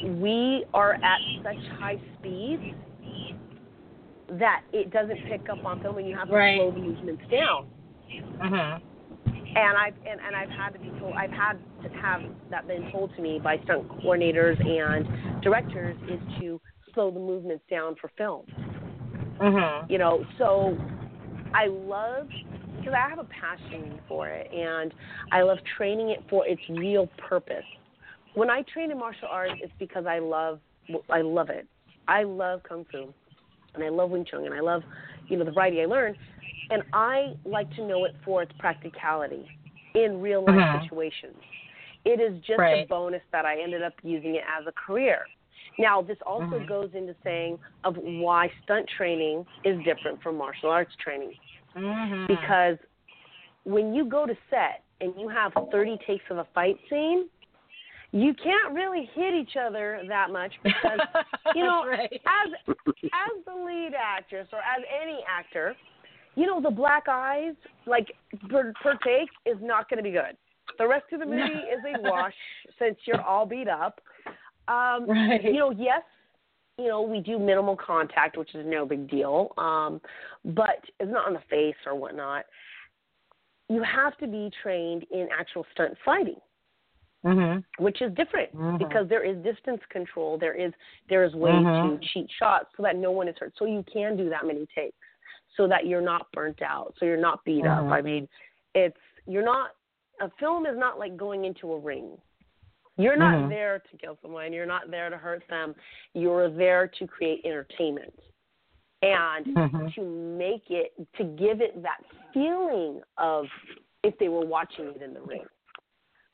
we 0.02 0.64
are 0.74 0.94
at 0.94 1.20
such 1.42 1.62
high 1.78 2.00
speeds 2.18 2.62
that 4.38 4.62
it 4.72 4.90
doesn't 4.90 5.18
pick 5.28 5.48
up 5.48 5.64
on 5.64 5.80
film, 5.82 5.98
and 5.98 6.08
you 6.08 6.16
have 6.16 6.28
to 6.28 6.34
Right. 6.34 6.56
slow 6.56 6.70
the 6.70 6.80
movements 6.80 7.22
down. 7.30 7.66
Mhm. 8.40 8.80
And 9.56 9.78
I've 9.78 9.94
and, 10.06 10.20
and 10.20 10.34
I've 10.34 10.50
had 10.50 10.72
to 10.72 10.78
be 10.80 10.90
told 10.98 11.14
I've 11.14 11.30
had 11.30 11.58
to 11.82 11.88
have 11.90 12.22
that 12.50 12.66
been 12.66 12.90
told 12.90 13.14
to 13.14 13.22
me 13.22 13.38
by 13.38 13.58
stunt 13.58 13.88
coordinators 13.88 14.58
and 14.60 15.42
directors 15.42 15.96
is 16.08 16.20
to 16.40 16.60
slow 16.92 17.10
the 17.10 17.20
movements 17.20 17.64
down 17.70 17.94
for 17.96 18.08
film. 18.08 18.46
Mhm. 19.38 19.88
You 19.90 19.98
know, 19.98 20.24
so 20.38 20.76
I 21.54 21.66
love 21.66 22.28
because 22.78 22.94
I 22.94 23.08
have 23.08 23.18
a 23.18 23.24
passion 23.24 24.00
for 24.08 24.28
it 24.28 24.50
and 24.52 24.92
I 25.30 25.42
love 25.42 25.58
training 25.76 26.10
it 26.10 26.22
for 26.28 26.46
its 26.46 26.60
real 26.68 27.06
purpose. 27.16 27.64
When 28.34 28.50
I 28.50 28.62
train 28.62 28.90
in 28.90 28.98
martial 28.98 29.28
arts, 29.30 29.54
it's 29.60 29.72
because 29.78 30.06
I 30.06 30.18
love 30.18 30.60
I 31.10 31.22
love 31.22 31.50
it. 31.50 31.66
I 32.08 32.24
love 32.24 32.62
kung 32.68 32.84
fu, 32.90 33.14
and 33.74 33.82
I 33.82 33.88
love 33.88 34.10
Wing 34.10 34.26
Chun, 34.30 34.44
and 34.44 34.54
I 34.54 34.60
love 34.60 34.82
you 35.28 35.36
know 35.36 35.44
the 35.44 35.52
variety 35.52 35.80
I 35.82 35.86
learn, 35.86 36.16
and 36.70 36.82
I 36.92 37.32
like 37.44 37.70
to 37.76 37.86
know 37.86 38.04
it 38.04 38.14
for 38.24 38.42
its 38.42 38.52
practicality 38.58 39.48
in 39.94 40.20
real 40.20 40.42
life 40.42 40.58
Mhm. 40.58 40.82
situations. 40.82 41.36
It 42.04 42.20
is 42.20 42.38
just 42.40 42.60
a 42.60 42.84
bonus 42.86 43.22
that 43.32 43.46
I 43.46 43.60
ended 43.60 43.82
up 43.82 43.94
using 44.02 44.34
it 44.34 44.44
as 44.58 44.66
a 44.66 44.72
career. 44.72 45.26
Now, 45.78 46.02
this 46.02 46.20
also 46.26 46.58
Mhm. 46.58 46.66
goes 46.66 46.94
into 46.94 47.14
saying 47.24 47.58
of 47.84 47.96
why 47.96 48.52
stunt 48.62 48.88
training 48.88 49.46
is 49.64 49.82
different 49.84 50.22
from 50.22 50.36
martial 50.36 50.70
arts 50.70 50.94
training 50.96 51.34
Mhm. 51.74 52.26
because 52.26 52.78
when 53.64 53.94
you 53.94 54.04
go 54.04 54.26
to 54.26 54.36
set 54.50 54.82
and 55.00 55.18
you 55.18 55.28
have 55.28 55.52
30 55.70 55.96
takes 56.06 56.24
of 56.30 56.38
a 56.38 56.44
fight 56.54 56.78
scene, 56.88 57.30
you 58.14 58.32
can't 58.32 58.72
really 58.72 59.10
hit 59.12 59.34
each 59.34 59.56
other 59.60 60.00
that 60.06 60.30
much 60.30 60.52
because 60.62 61.00
you 61.56 61.64
know 61.64 61.84
right. 61.84 62.12
as 62.12 62.74
as 62.86 63.44
the 63.44 63.52
lead 63.52 63.90
actress 64.00 64.46
or 64.52 64.60
as 64.60 64.84
any 65.02 65.18
actor, 65.28 65.74
you 66.36 66.46
know 66.46 66.60
the 66.60 66.70
black 66.70 67.08
eyes 67.08 67.54
like 67.86 68.12
per, 68.48 68.72
per 68.80 68.96
take 69.04 69.28
is 69.44 69.56
not 69.60 69.90
going 69.90 69.98
to 69.98 70.04
be 70.04 70.12
good. 70.12 70.36
The 70.78 70.86
rest 70.86 71.06
of 71.12 71.20
the 71.20 71.26
movie 71.26 71.42
is 71.42 71.80
a 71.84 72.00
wash 72.02 72.32
since 72.78 72.96
you're 73.04 73.20
all 73.20 73.46
beat 73.46 73.68
up. 73.68 74.00
Um, 74.68 75.10
Right. 75.10 75.42
You 75.42 75.54
know, 75.54 75.70
yes, 75.72 76.02
you 76.78 76.86
know 76.86 77.02
we 77.02 77.18
do 77.18 77.36
minimal 77.36 77.76
contact, 77.76 78.38
which 78.38 78.54
is 78.54 78.64
no 78.64 78.86
big 78.86 79.10
deal, 79.10 79.52
um, 79.58 80.00
but 80.44 80.84
it's 81.00 81.10
not 81.10 81.26
on 81.26 81.32
the 81.32 81.42
face 81.50 81.74
or 81.84 81.96
whatnot. 81.96 82.44
You 83.68 83.82
have 83.82 84.16
to 84.18 84.28
be 84.28 84.52
trained 84.62 85.04
in 85.10 85.26
actual 85.36 85.66
stunt 85.72 85.94
fighting 86.04 86.38
Mhm. 87.24 87.64
which 87.78 88.02
is 88.02 88.12
different 88.14 88.54
Mhm. 88.54 88.78
because 88.78 89.08
there 89.08 89.22
is 89.22 89.36
distance 89.42 89.82
control. 89.88 90.36
There 90.36 90.52
is 90.52 90.72
there 91.08 91.24
is 91.24 91.34
way 91.34 91.52
Mhm. 91.52 91.98
to 91.98 92.06
cheat 92.08 92.30
shots 92.30 92.70
so 92.76 92.82
that 92.82 92.96
no 92.96 93.10
one 93.10 93.28
is 93.28 93.36
hurt. 93.38 93.56
So 93.56 93.64
you 93.64 93.82
can 93.84 94.16
do 94.16 94.28
that 94.28 94.44
many 94.44 94.66
takes 94.66 94.96
so 95.56 95.66
that 95.68 95.86
you're 95.86 96.02
not 96.02 96.30
burnt 96.32 96.60
out. 96.62 96.94
So 96.98 97.06
you're 97.06 97.16
not 97.16 97.42
beat 97.44 97.64
up. 97.64 97.84
I 97.86 98.02
mean, 98.02 98.28
it's 98.74 98.98
you're 99.26 99.42
not 99.42 99.74
a 100.20 100.30
film 100.38 100.66
is 100.66 100.76
not 100.76 100.98
like 100.98 101.16
going 101.16 101.44
into 101.44 101.72
a 101.72 101.78
ring. 101.78 102.20
You're 102.96 103.16
not 103.16 103.34
Mhm. 103.34 103.48
there 103.48 103.78
to 103.80 103.96
kill 103.96 104.16
someone. 104.22 104.52
You're 104.52 104.66
not 104.66 104.90
there 104.90 105.10
to 105.10 105.16
hurt 105.16 105.42
them. 105.48 105.74
You're 106.12 106.48
there 106.48 106.86
to 106.86 107.06
create 107.06 107.44
entertainment 107.44 108.14
and 109.02 109.46
Mhm. 109.46 109.94
to 109.94 110.02
make 110.02 110.70
it 110.70 110.92
to 111.14 111.24
give 111.24 111.60
it 111.60 111.82
that 111.82 112.04
feeling 112.32 113.02
of 113.16 113.50
if 114.02 114.16
they 114.18 114.28
were 114.28 114.44
watching 114.44 114.88
it 114.94 115.02
in 115.02 115.14
the 115.14 115.22
ring. 115.22 115.46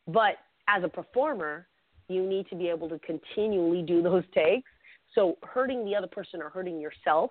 But 0.07 0.39
as 0.75 0.85
a 0.85 0.89
performer, 0.89 1.67
you 2.09 2.27
need 2.27 2.49
to 2.49 2.57
be 2.57 2.69
able 2.69 2.89
to 2.89 2.99
continually 3.01 3.83
do 3.83 4.03
those 4.03 4.25
takes. 4.35 4.71
So 5.15 5.37
hurting 5.43 5.85
the 5.85 5.95
other 5.95 6.07
person 6.07 6.41
or 6.41 6.51
hurting 6.51 6.81
yourself 6.81 7.31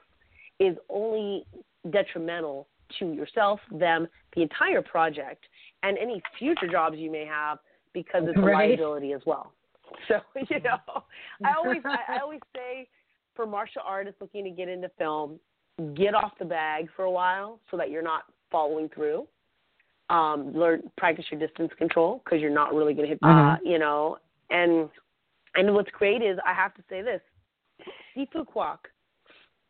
is 0.59 0.75
only 0.89 1.45
detrimental 1.91 2.67
to 2.99 3.13
yourself, 3.13 3.59
them, 3.71 4.07
the 4.35 4.41
entire 4.41 4.81
project, 4.81 5.45
and 5.83 5.97
any 5.97 6.21
future 6.37 6.67
jobs 6.69 6.97
you 6.97 7.11
may 7.11 7.25
have 7.25 7.59
because 7.93 8.23
it's 8.27 8.37
a 8.37 8.41
liability 8.41 9.13
as 9.13 9.21
well. 9.25 9.53
So, 10.07 10.19
you 10.35 10.59
know, 10.59 11.03
I 11.43 11.55
always 11.57 11.81
I, 11.83 12.17
I 12.17 12.19
always 12.19 12.41
say 12.55 12.87
for 13.35 13.47
martial 13.47 13.81
artists 13.83 14.21
looking 14.21 14.43
to 14.43 14.51
get 14.51 14.69
into 14.69 14.87
film, 14.99 15.39
get 15.95 16.13
off 16.13 16.33
the 16.37 16.45
bag 16.45 16.89
for 16.95 17.05
a 17.05 17.11
while 17.11 17.59
so 17.71 17.77
that 17.77 17.89
you're 17.89 18.03
not 18.03 18.25
following 18.51 18.87
through 18.89 19.27
um, 20.09 20.53
learn 20.53 20.89
practice 20.97 21.25
your 21.31 21.39
distance 21.39 21.71
control 21.77 22.21
because 22.23 22.41
you're 22.41 22.49
not 22.49 22.73
really 22.73 22.93
going 22.93 23.07
to 23.07 23.09
hit, 23.09 23.19
uh, 23.23 23.27
Mhm. 23.27 23.59
you 23.63 23.79
know. 23.79 24.17
And 24.49 24.89
and 25.55 25.73
what's 25.73 25.91
great 25.91 26.21
is 26.21 26.39
I 26.45 26.53
have 26.53 26.73
to 26.75 26.83
say 26.89 27.01
this, 27.01 27.21
Sifu 28.15 28.45
Kwok. 28.45 28.79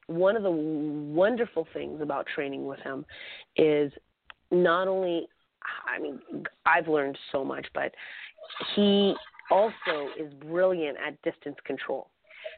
One 0.08 0.36
of 0.36 0.44
the 0.44 0.52
wonderful 0.52 1.66
things 1.74 2.02
about 2.02 2.26
training 2.28 2.66
with 2.66 2.80
him 2.80 3.06
is 3.56 3.94
not 4.50 4.88
only, 4.88 5.28
I 5.86 6.00
mean, 6.00 6.20
I've 6.66 6.88
learned 6.88 7.18
so 7.32 7.46
much, 7.46 7.68
but 7.74 7.94
he 8.76 9.16
also 9.52 10.10
is 10.18 10.34
brilliant 10.36 10.98
at 10.98 11.22
distance 11.22 11.58
control 11.64 12.10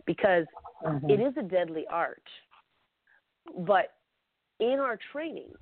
because 0.05 0.45
Mhm. 0.83 1.09
it 1.09 1.19
is 1.19 1.35
a 1.37 1.43
deadly 1.43 1.85
art. 1.87 2.23
But 3.57 3.97
in 4.59 4.79
our 4.79 4.97
training, 5.11 5.53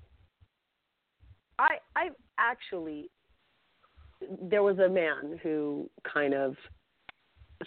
I 1.60 1.78
I 1.96 2.10
actually 2.38 3.10
there 4.42 4.64
was 4.64 4.80
a 4.80 4.90
man 4.90 5.40
who 5.44 5.90
kind 6.12 6.34
of 6.34 6.56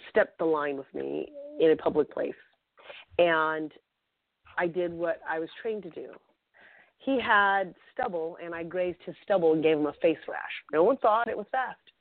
stepped 0.09 0.37
the 0.39 0.45
line 0.45 0.77
with 0.77 0.91
me 0.93 1.31
in 1.59 1.71
a 1.71 1.75
public 1.75 2.11
place 2.11 2.33
and 3.17 3.71
I 4.57 4.67
did 4.67 4.93
what 4.93 5.19
I 5.27 5.39
was 5.39 5.49
trained 5.61 5.83
to 5.83 5.89
do. 5.89 6.09
He 6.99 7.19
had 7.19 7.73
stubble 7.91 8.37
and 8.43 8.53
I 8.53 8.63
grazed 8.63 8.99
his 9.05 9.15
stubble 9.23 9.53
and 9.53 9.63
gave 9.63 9.77
him 9.77 9.85
a 9.87 9.93
face 10.01 10.17
rash. 10.27 10.51
No 10.71 10.83
one 10.83 10.97
thought 10.97 11.27
it 11.27 11.37
was 11.37 11.47
theft. 11.51 11.91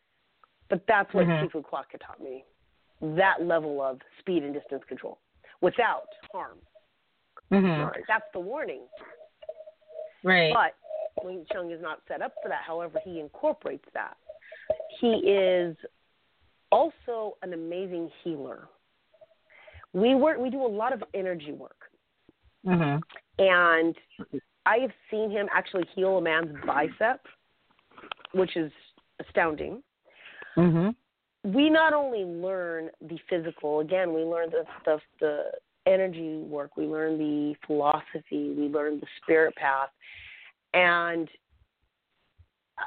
But 0.69 0.87
that's 0.87 1.13
what 1.13 1.27
Mhm. 1.27 1.51
Sifu 1.51 1.63
Kwok 1.63 1.91
had 1.91 2.01
taught 2.01 2.21
me. 2.21 2.45
That 3.01 3.43
level 3.43 3.83
of 3.83 4.01
speed 4.21 4.43
and 4.43 4.55
distance 4.55 4.85
control 4.85 5.19
without 5.61 6.09
harm. 6.33 6.61
Mhm. 7.51 8.07
That's 8.07 8.31
the 8.33 8.41
warning. 8.41 8.89
Right. 10.23 10.53
But 10.55 10.75
Wing 11.23 11.45
Chun 11.53 11.71
is 11.71 11.83
not 11.83 12.01
set 12.09 12.23
up 12.23 12.35
for 12.43 12.49
that. 12.49 12.63
However, 12.67 13.01
he 13.05 13.21
incorporates 13.21 13.85
that. 13.95 14.17
He 15.01 15.09
is 15.09 15.77
also 16.71 17.37
an 17.43 17.53
amazing 17.53 18.11
healer. 18.23 18.69
We 19.93 20.15
work. 20.15 20.39
We 20.39 20.51
do 20.51 20.65
a 20.65 20.67
lot 20.67 20.93
of 20.93 21.03
energy 21.15 21.53
work, 21.53 21.91
Mhm. 22.65 23.03
and 23.39 23.99
I 24.65 24.79
have 24.79 24.93
seen 25.11 25.31
him 25.31 25.49
actually 25.53 25.85
heal 25.95 26.19
a 26.19 26.23
man's 26.23 26.57
bicep, 26.65 27.27
which 28.33 28.57
is 28.57 28.73
astounding. 29.19 29.83
Mhm. 30.57 30.95
we 31.45 31.69
not 31.69 31.93
only 31.93 32.25
learn 32.25 32.89
the 33.01 33.19
physical 33.29 33.81
again 33.81 34.13
we 34.13 34.23
learn 34.23 34.49
the 34.51 34.65
the 34.85 35.01
the 35.21 35.51
energy 35.87 36.39
work 36.39 36.77
we 36.77 36.85
learn 36.85 37.19
the 37.19 37.55
philosophy 37.67 38.55
we 38.57 38.69
learn 38.69 39.01
the 39.01 39.07
spirit 39.21 39.55
path 39.57 39.91
and 40.75 41.29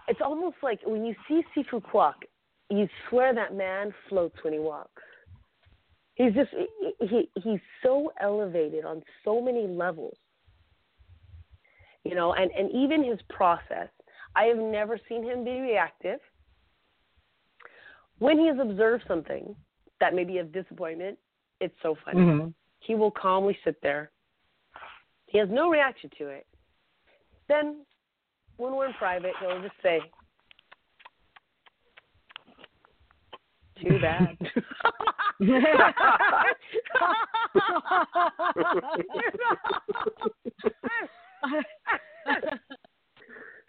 it's 0.08 0.22
almost 0.24 0.58
like 0.64 0.80
when 0.86 1.06
you 1.06 1.16
see 1.28 1.44
sifu 1.56 1.82
kwok 1.82 2.16
you 2.70 2.88
swear 3.10 3.34
that 3.34 3.56
man 3.56 3.94
floats 4.10 4.36
when 4.44 4.54
he 4.54 4.60
walks 4.60 5.04
he's 6.16 6.34
just 6.34 6.50
he 7.02 7.30
he's 7.44 7.60
so 7.84 8.12
elevated 8.20 8.86
on 8.86 9.02
so 9.24 9.40
many 9.42 9.68
levels 9.68 10.18
you 12.04 12.16
know 12.16 12.34
and 12.34 12.52
and 12.52 12.72
even 12.72 13.04
his 13.04 13.20
process 13.30 13.90
i 14.36 14.44
have 14.46 14.58
never 14.58 15.00
seen 15.08 15.24
him 15.24 15.44
be 15.44 15.60
reactive 15.60 16.20
when 18.20 18.40
he 18.40 18.48
has 18.48 18.58
observed 18.60 19.04
something 19.08 19.56
that 20.00 20.14
may 20.14 20.24
be 20.24 20.38
of 20.38 20.52
disappointment. 20.52 21.18
It's 21.60 21.76
so 21.82 21.96
funny. 21.96 22.22
Mhm. 22.22 22.54
He 22.80 22.96
will 22.96 23.12
calmly 23.12 23.58
sit 23.64 23.82
there. 23.82 24.12
He 25.28 25.38
has 25.38 25.50
no 25.50 25.70
reaction 25.70 26.10
to 26.12 26.28
it. 26.28 26.48
Then, 27.48 27.86
when 28.58 28.76
we're 28.76 28.88
in 28.88 28.94
private, 28.94 29.34
he'll 29.40 29.62
just 29.62 29.76
say, 29.84 30.00
"Too 33.82 34.00
bad." 34.00 34.38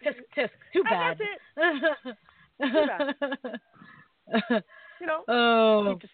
tisk 0.03 0.21
tisk. 0.35 0.49
Too 0.73 0.83
bad. 0.83 1.17
And 1.57 1.83
that's 1.83 2.01
it. 2.05 2.17
you 5.01 5.07
know. 5.07 5.23
Oh. 5.27 5.93
He 5.93 5.99
just, 5.99 6.13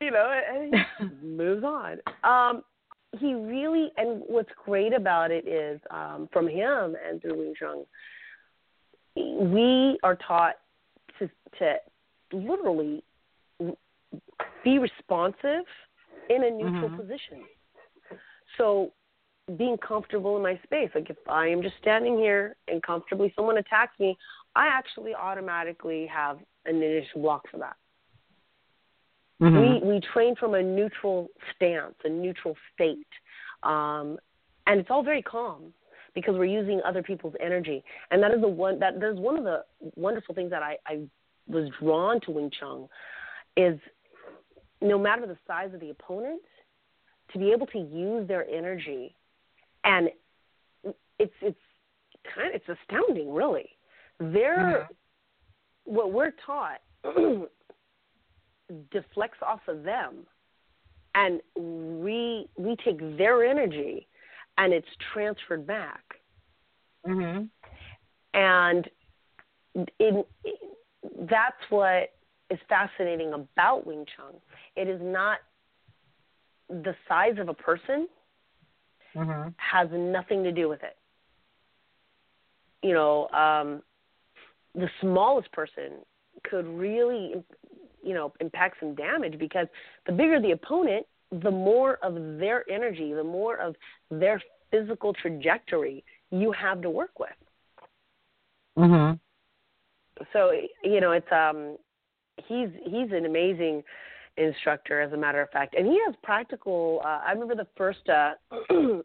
you 0.00 0.10
know, 0.10 0.30
and 0.52 0.74
he 0.74 1.26
moves 1.26 1.64
on. 1.64 1.98
Um, 2.24 2.62
he 3.18 3.34
really, 3.34 3.90
and 3.96 4.22
what's 4.26 4.50
great 4.64 4.92
about 4.92 5.30
it 5.30 5.46
is, 5.46 5.80
um, 5.90 6.28
from 6.32 6.48
him 6.48 6.96
and 7.06 7.20
through 7.20 7.38
Wing 7.38 7.54
Chun, 7.58 7.84
we 9.14 9.98
are 10.02 10.16
taught 10.16 10.56
to 11.18 11.30
to 11.58 11.76
literally 12.32 13.02
be 14.62 14.78
responsive 14.78 15.64
in 16.28 16.44
a 16.44 16.50
neutral 16.50 16.90
Mhm. 16.90 16.96
position. 16.96 17.44
So 18.58 18.92
being 19.56 19.78
comfortable 19.78 20.36
in 20.36 20.42
my 20.42 20.58
space. 20.64 20.90
Like 20.94 21.08
if 21.08 21.16
I 21.28 21.46
am 21.46 21.62
just 21.62 21.76
standing 21.78 22.18
here 22.18 22.56
and 22.68 22.82
comfortably 22.82 23.32
someone 23.36 23.58
attacks 23.58 23.98
me, 24.00 24.18
I 24.56 24.66
actually 24.66 25.14
automatically 25.14 26.06
have 26.06 26.40
an 26.64 26.82
initial 26.82 27.22
block 27.22 27.48
for 27.48 27.58
that. 27.58 27.76
Mhm. 29.40 29.82
We 29.82 29.86
we 29.94 30.00
train 30.00 30.34
from 30.36 30.54
a 30.54 30.62
neutral 30.62 31.28
stance, 31.54 31.94
a 32.04 32.08
neutral 32.08 32.56
state, 32.72 33.06
um, 33.62 34.18
and 34.66 34.80
it's 34.80 34.90
all 34.90 35.02
very 35.02 35.22
calm 35.22 35.74
because 36.14 36.36
we're 36.36 36.46
using 36.46 36.80
other 36.82 37.02
people's 37.02 37.34
energy, 37.40 37.84
and 38.10 38.22
that 38.22 38.32
is 38.32 38.40
the 38.40 38.48
one 38.48 38.78
that 38.78 38.98
that 38.98 39.10
is 39.10 39.18
one 39.18 39.36
of 39.36 39.44
the 39.44 39.64
wonderful 39.96 40.34
things 40.34 40.50
that 40.50 40.62
I, 40.62 40.78
I 40.86 41.06
was 41.46 41.68
drawn 41.80 42.20
to 42.22 42.30
Wing 42.30 42.50
Chun, 42.58 42.88
is 43.56 43.78
no 44.80 44.98
matter 44.98 45.26
the 45.26 45.36
size 45.46 45.74
of 45.74 45.80
the 45.80 45.90
opponent, 45.90 46.42
to 47.32 47.38
be 47.38 47.52
able 47.52 47.66
to 47.66 47.78
use 47.78 48.26
their 48.26 48.48
energy, 48.48 49.14
and 49.84 50.10
it's 51.18 51.34
it's 51.42 51.60
kind 52.34 52.48
of 52.48 52.54
it's 52.54 52.78
astounding, 52.80 53.32
really. 53.32 53.68
They're 54.18 54.88
what 55.84 56.12
we're 56.12 56.32
taught 56.44 56.80
deflects 58.90 59.38
off 59.42 59.60
of 59.68 59.82
them 59.82 60.26
and 61.14 61.40
we 61.56 62.48
we 62.56 62.76
take 62.84 62.98
their 63.16 63.44
energy 63.44 64.06
and 64.58 64.72
it's 64.72 64.88
transferred 65.12 65.66
back 65.66 66.02
Mhm. 67.06 67.48
and 68.34 68.90
in, 69.98 70.24
that's 71.28 71.62
what 71.70 72.12
is 72.50 72.58
fascinating 72.68 73.32
about 73.34 73.86
Wing 73.86 74.04
Chun. 74.16 74.34
It 74.76 74.88
is 74.88 75.00
not 75.02 75.38
the 76.68 76.94
size 77.08 77.38
of 77.38 77.48
a 77.48 77.54
person 77.54 78.08
Mhm. 79.14 79.54
has 79.58 79.88
nothing 79.92 80.42
to 80.44 80.52
do 80.52 80.68
with 80.68 80.82
it. 80.82 80.96
You 82.82 82.94
know, 82.94 83.28
um, 83.30 83.82
the 84.74 84.88
smallest 85.00 85.50
person 85.52 86.04
could 86.44 86.66
really, 86.66 87.42
you 88.06 88.14
know, 88.14 88.32
impact 88.40 88.76
some 88.80 88.94
damage 88.94 89.38
because 89.38 89.66
the 90.06 90.12
bigger 90.12 90.40
the 90.40 90.52
opponent, 90.52 91.06
the 91.42 91.50
more 91.50 91.98
of 92.02 92.14
their 92.38 92.64
energy, 92.70 93.12
the 93.12 93.24
more 93.24 93.56
of 93.56 93.74
their 94.10 94.40
physical 94.70 95.12
trajectory 95.12 96.04
you 96.30 96.52
have 96.52 96.80
to 96.82 96.90
work 96.90 97.18
with. 97.18 97.30
Mhm. 98.78 99.18
So 100.32 100.52
you 100.82 101.00
know, 101.00 101.12
it's 101.12 101.30
um, 101.32 101.76
he's 102.46 102.70
he's 102.84 103.10
an 103.12 103.26
amazing 103.26 103.82
instructor, 104.36 105.00
as 105.00 105.12
a 105.12 105.16
matter 105.16 105.40
of 105.40 105.50
fact, 105.50 105.74
and 105.74 105.86
he 105.86 106.00
has 106.06 106.14
practical. 106.22 107.00
Uh, 107.04 107.20
I 107.26 107.32
remember 107.32 107.54
the 107.54 107.66
first, 107.76 108.08
uh, 108.08 108.32
you 108.70 109.02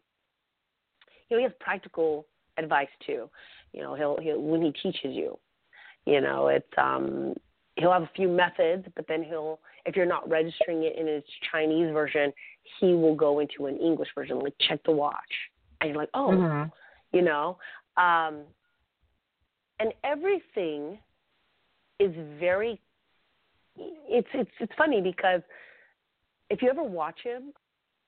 know, 1.30 1.38
he 1.38 1.42
has 1.42 1.52
practical 1.60 2.26
advice 2.58 2.88
too. 3.06 3.30
You 3.72 3.82
know, 3.82 3.94
he'll 3.94 4.18
he'll 4.20 4.40
when 4.40 4.62
he 4.62 4.72
teaches 4.72 5.14
you, 5.14 5.38
you 6.04 6.20
know, 6.20 6.48
it's 6.48 6.66
um, 6.76 7.34
he'll 7.76 7.92
have 7.92 8.02
a 8.02 8.10
few 8.14 8.28
methods, 8.28 8.86
but 8.94 9.06
then 9.08 9.22
he'll 9.22 9.60
if 9.86 9.96
you're 9.96 10.06
not 10.06 10.28
registering 10.28 10.84
it 10.84 10.96
in 10.96 11.06
his 11.06 11.24
Chinese 11.50 11.92
version, 11.92 12.32
he 12.78 12.94
will 12.94 13.16
go 13.16 13.40
into 13.40 13.66
an 13.66 13.76
English 13.78 14.08
version, 14.14 14.38
like 14.38 14.54
check 14.60 14.80
the 14.84 14.92
watch, 14.92 15.16
and 15.80 15.90
you're 15.90 15.98
like, 15.98 16.10
oh, 16.14 16.30
Mhm. 16.30 16.72
you 17.12 17.22
know? 17.22 17.58
Um 17.96 18.44
and 19.78 19.92
everything 20.04 21.00
is 21.98 22.12
very 22.38 22.80
it's 23.76 24.28
it's 24.34 24.50
it's 24.60 24.72
funny 24.76 25.00
because 25.00 25.42
if 26.50 26.62
you 26.62 26.68
ever 26.70 26.82
watch 26.82 27.20
him 27.22 27.52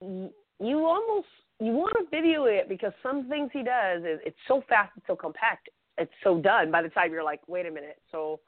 you, 0.00 0.32
you 0.60 0.84
almost 0.84 1.26
you 1.60 1.72
want 1.72 1.94
to 1.98 2.04
video 2.10 2.44
it 2.44 2.68
because 2.68 2.92
some 3.02 3.28
things 3.28 3.50
he 3.52 3.62
does 3.62 4.02
is 4.04 4.20
it's 4.24 4.36
so 4.46 4.62
fast 4.68 4.92
it's 4.96 5.06
so 5.06 5.16
compact 5.16 5.68
it's 5.96 6.12
so 6.22 6.40
done. 6.40 6.70
By 6.70 6.82
the 6.82 6.88
time 6.90 7.12
you're 7.12 7.24
like 7.24 7.40
wait 7.48 7.66
a 7.66 7.70
minute 7.70 8.00
so 8.10 8.40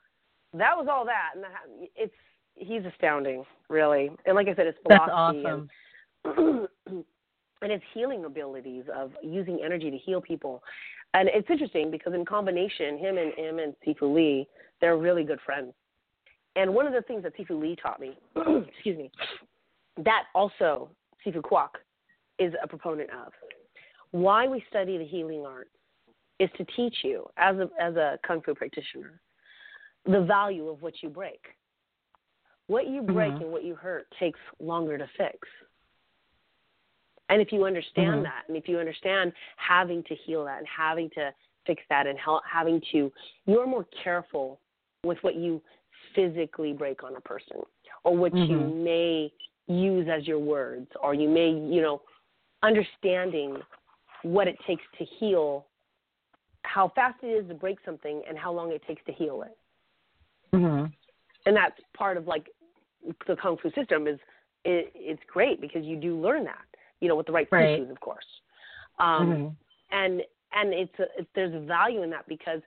that 0.54 0.76
was 0.76 0.86
all 0.90 1.04
that 1.04 1.30
and 1.34 1.44
that, 1.44 1.88
it's 1.94 2.14
he's 2.54 2.82
astounding 2.84 3.44
really 3.68 4.10
and 4.24 4.34
like 4.34 4.48
i 4.48 4.54
said 4.54 4.66
his 4.66 4.74
That's 4.88 5.04
philosophy 5.04 5.44
awesome. 5.44 5.68
and, 6.86 7.04
and 7.62 7.72
his 7.72 7.80
healing 7.94 8.24
abilities 8.24 8.84
of 8.94 9.12
using 9.22 9.60
energy 9.64 9.90
to 9.90 9.96
heal 9.96 10.20
people. 10.20 10.62
And 11.14 11.28
it's 11.32 11.48
interesting 11.50 11.90
because 11.90 12.14
in 12.14 12.24
combination, 12.24 12.98
him 12.98 13.18
and 13.18 13.32
him 13.34 13.58
and 13.58 13.74
Sifu 13.86 14.14
Lee, 14.14 14.46
they're 14.80 14.96
really 14.96 15.24
good 15.24 15.40
friends. 15.44 15.72
And 16.56 16.74
one 16.74 16.86
of 16.86 16.92
the 16.92 17.02
things 17.02 17.22
that 17.22 17.36
Sifu 17.36 17.60
Lee 17.60 17.76
taught 17.80 18.00
me, 18.00 18.18
excuse 18.36 18.96
me, 18.96 19.10
that 20.04 20.24
also 20.34 20.90
Sifu 21.24 21.40
Kwok 21.40 21.68
is 22.38 22.52
a 22.62 22.68
proponent 22.68 23.10
of. 23.10 23.32
Why 24.10 24.46
we 24.46 24.62
study 24.68 24.98
the 24.98 25.04
healing 25.04 25.44
arts 25.46 25.70
is 26.38 26.50
to 26.58 26.64
teach 26.76 26.96
you, 27.02 27.26
as 27.38 27.56
a 27.56 27.68
as 27.80 27.96
a 27.96 28.18
kung 28.26 28.42
fu 28.42 28.54
practitioner, 28.54 29.20
the 30.06 30.22
value 30.22 30.68
of 30.68 30.82
what 30.82 31.02
you 31.02 31.08
break. 31.08 31.40
What 32.68 32.88
you 32.88 33.02
break 33.02 33.34
Mhm. 33.34 33.42
and 33.42 33.52
what 33.52 33.64
you 33.64 33.74
hurt 33.74 34.10
takes 34.18 34.40
longer 34.58 34.98
to 34.98 35.06
fix. 35.08 35.48
And 37.28 37.40
if 37.40 37.52
you 37.52 37.64
understand 37.64 38.20
Mhm. 38.20 38.22
that, 38.24 38.48
and 38.48 38.56
if 38.56 38.68
you 38.68 38.78
understand 38.78 39.32
having 39.56 40.02
to 40.04 40.14
heal 40.14 40.44
that 40.44 40.58
and 40.58 40.66
having 40.68 41.10
to 41.10 41.34
fix 41.64 41.82
that 41.88 42.06
and 42.06 42.18
how, 42.18 42.40
having 42.44 42.80
to, 42.92 43.12
you're 43.46 43.66
more 43.66 43.84
careful 43.84 44.60
with 45.02 45.22
what 45.22 45.34
you 45.34 45.62
physically 46.14 46.72
break 46.72 47.02
on 47.02 47.16
a 47.16 47.20
person 47.20 47.64
or 48.04 48.16
what 48.16 48.32
you 48.32 48.58
Mhm. 48.58 48.74
may 48.84 49.32
use 49.66 50.08
as 50.08 50.26
your 50.26 50.38
words 50.38 50.90
or 51.00 51.14
you 51.14 51.28
may, 51.28 51.50
you 51.50 51.82
know, 51.82 52.02
understanding 52.62 53.60
what 54.22 54.46
it 54.46 54.58
takes 54.60 54.84
to 54.98 55.04
heal, 55.04 55.66
how 56.62 56.88
fast 56.90 57.22
it 57.24 57.28
is 57.28 57.48
to 57.48 57.54
break 57.54 57.80
something 57.80 58.24
and 58.28 58.38
how 58.38 58.52
long 58.52 58.70
it 58.72 58.82
takes 58.84 59.04
to 59.04 59.12
heal 59.12 59.42
it 59.42 59.56
Mhm. 60.52 60.92
and 61.46 61.56
that's 61.56 61.80
part 61.96 62.16
of 62.16 62.26
like 62.26 62.50
the 63.26 63.36
kung 63.36 63.56
fu 63.58 63.70
system 63.70 64.06
is 64.06 64.18
it, 64.64 64.90
it's 64.94 65.22
great 65.32 65.60
because 65.60 65.84
you 65.84 65.96
do 65.96 66.18
learn 66.20 66.44
that 66.44 66.64
you 67.00 67.08
know 67.08 67.16
with 67.16 67.26
the 67.26 67.32
right 67.32 67.48
Right. 67.50 67.76
teachings 67.76 67.90
of 67.90 68.00
course 68.00 68.26
um 68.98 69.28
Mhm. 69.28 69.56
and 69.90 70.22
and 70.52 70.72
it's, 70.72 70.98
a, 70.98 71.06
it's 71.18 71.28
there's 71.34 71.66
value 71.66 72.02
in 72.02 72.10
that 72.10 72.26
because 72.26 72.62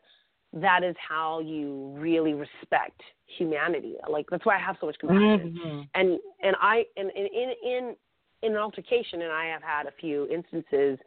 that 0.53 0.83
is 0.83 0.95
how 0.97 1.39
you 1.39 1.93
really 1.97 2.33
respect 2.33 3.01
humanity 3.25 3.95
like 4.09 4.25
that's 4.29 4.45
why 4.45 4.55
i 4.55 4.59
have 4.59 4.77
so 4.79 4.87
much 4.87 4.97
compassion 4.99 5.59
Mhm. 5.59 5.87
and 5.95 6.19
and 6.41 6.55
i 6.61 6.85
and 6.97 7.11
in 7.11 7.25
in 7.27 7.53
in 7.63 7.95
in 8.41 8.51
an 8.53 8.57
altercation 8.57 9.21
and 9.21 9.31
i 9.31 9.45
have 9.45 9.61
had 9.61 9.85
a 9.85 9.91
few 9.91 10.27
instances 10.27 10.97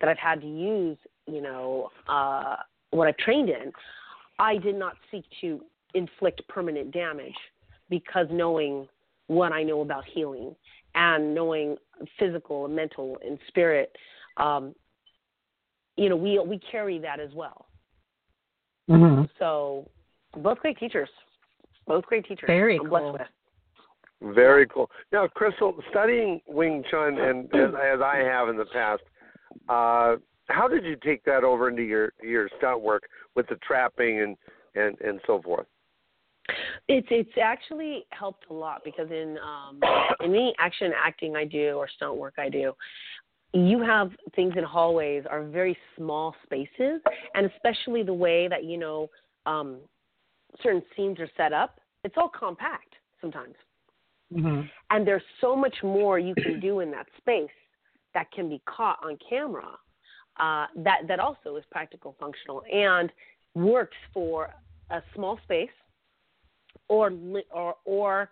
that 0.00 0.08
i've 0.08 0.18
had 0.18 0.40
to 0.40 0.46
use 0.46 0.98
you 1.26 1.40
know 1.40 1.90
uh 2.08 2.56
what 2.90 3.06
i've 3.06 3.16
trained 3.18 3.48
in 3.48 3.72
i 4.38 4.56
did 4.56 4.74
not 4.74 4.96
seek 5.10 5.24
to 5.40 5.62
inflict 5.94 6.46
permanent 6.48 6.92
damage 6.92 7.34
because 7.88 8.26
knowing 8.30 8.86
what 9.26 9.52
i 9.52 9.62
know 9.62 9.80
about 9.80 10.04
healing 10.04 10.54
and 10.94 11.34
knowing 11.34 11.76
physical 12.18 12.64
and 12.66 12.74
mental 12.74 13.18
and 13.24 13.38
spirit 13.48 13.94
um 14.36 14.74
you 15.96 16.08
know 16.08 16.16
we 16.16 16.38
we 16.40 16.58
carry 16.70 16.98
that 16.98 17.20
as 17.20 17.32
well 17.34 17.66
Mhm. 18.88 19.28
so 19.38 19.88
both 20.36 20.58
great 20.58 20.78
teachers 20.78 21.08
both 21.86 22.06
great 22.06 22.24
teachers 22.24 22.46
Very 22.46 22.78
I'm 22.78 22.88
cool. 22.88 23.12
with. 23.14 24.34
Very 24.34 24.66
cool. 24.68 24.88
Now, 25.12 25.26
Crystal, 25.26 25.74
studying 25.90 26.40
Wing 26.46 26.84
Chun 26.88 27.18
and, 27.18 27.52
and 27.52 27.74
as 27.92 28.00
I 28.00 28.18
have 28.18 28.48
in 28.48 28.56
the 28.56 28.66
past, 28.66 29.02
uh, 29.68 30.16
how 30.48 30.68
did 30.68 30.84
you 30.84 30.96
take 31.02 31.24
that 31.24 31.42
over 31.42 31.68
into 31.68 31.82
your 31.82 32.12
your 32.22 32.48
stunt 32.58 32.80
work 32.80 33.08
with 33.34 33.48
the 33.48 33.56
trapping 33.56 34.20
and 34.20 34.36
and 34.74 35.00
and 35.00 35.20
so 35.26 35.40
forth? 35.42 35.66
It's 36.88 37.06
it's 37.10 37.30
actually 37.40 38.04
helped 38.10 38.46
a 38.50 38.52
lot 38.52 38.82
because 38.84 39.10
in 39.10 39.38
um 39.38 39.80
in 40.20 40.34
any 40.34 40.54
action 40.58 40.92
acting 40.96 41.36
I 41.36 41.44
do 41.44 41.72
or 41.74 41.88
stunt 41.88 42.16
work 42.16 42.34
I 42.38 42.48
do, 42.48 42.72
you 43.52 43.82
have 43.82 44.10
things 44.34 44.54
in 44.56 44.64
hallways 44.64 45.24
are 45.28 45.44
very 45.44 45.76
small 45.96 46.34
spaces 46.44 47.00
and 47.34 47.50
especially 47.54 48.02
the 48.02 48.14
way 48.14 48.48
that, 48.48 48.64
you 48.64 48.78
know, 48.78 49.10
um 49.46 49.78
certain 50.62 50.82
scenes 50.96 51.18
are 51.20 51.30
set 51.36 51.52
up, 51.52 51.80
it's 52.04 52.16
all 52.16 52.28
compact 52.28 52.94
sometimes. 53.20 53.54
Mm-hmm. 54.32 54.62
And 54.90 55.06
there's 55.06 55.22
so 55.40 55.56
much 55.56 55.74
more 55.82 56.18
you 56.18 56.34
can 56.34 56.60
do 56.60 56.80
in 56.80 56.90
that 56.92 57.06
space 57.18 57.48
that 58.14 58.30
can 58.32 58.48
be 58.48 58.60
caught 58.66 58.98
on 59.04 59.18
camera. 59.28 59.68
Uh, 60.38 60.66
that 60.76 61.00
that 61.06 61.18
also 61.18 61.56
is 61.56 61.64
practical 61.70 62.16
functional 62.18 62.62
and 62.72 63.12
works 63.54 63.96
for 64.14 64.54
a 64.90 65.02
small 65.14 65.38
space 65.44 65.68
or 66.90 67.12
or 67.52 67.76
or 67.84 68.30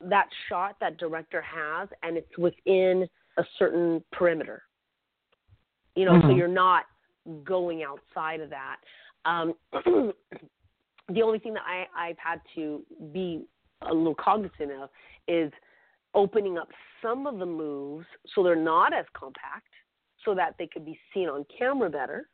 that 0.00 0.28
shot 0.48 0.76
that 0.80 0.96
director 0.96 1.42
has 1.42 1.88
and 2.04 2.16
it's 2.16 2.38
within 2.38 3.06
a 3.36 3.44
certain 3.58 4.02
perimeter. 4.12 4.62
You 5.96 6.04
know, 6.04 6.20
so 6.22 6.28
Mhm. 6.28 6.36
you're 6.36 6.48
not 6.48 6.86
going 7.42 7.82
outside 7.82 8.40
of 8.40 8.48
that. 8.50 8.76
Um, 9.24 9.54
the 11.08 11.22
only 11.22 11.40
thing 11.40 11.54
that 11.54 11.64
I, 11.66 11.88
I've 11.94 12.18
had 12.18 12.40
to 12.54 12.86
be 13.12 13.44
a 13.82 13.92
little 13.92 14.14
cognizant 14.14 14.70
of 14.70 14.90
is 15.26 15.52
opening 16.14 16.56
up 16.58 16.70
some 17.02 17.26
of 17.26 17.38
the 17.38 17.46
moves 17.46 18.06
so 18.34 18.42
they're 18.42 18.56
not 18.56 18.92
as 18.94 19.04
compact 19.14 19.72
so 20.24 20.34
that 20.34 20.56
they 20.58 20.66
could 20.66 20.84
be 20.84 20.98
seen 21.12 21.28
on 21.28 21.44
camera 21.58 21.90
better 21.90 22.28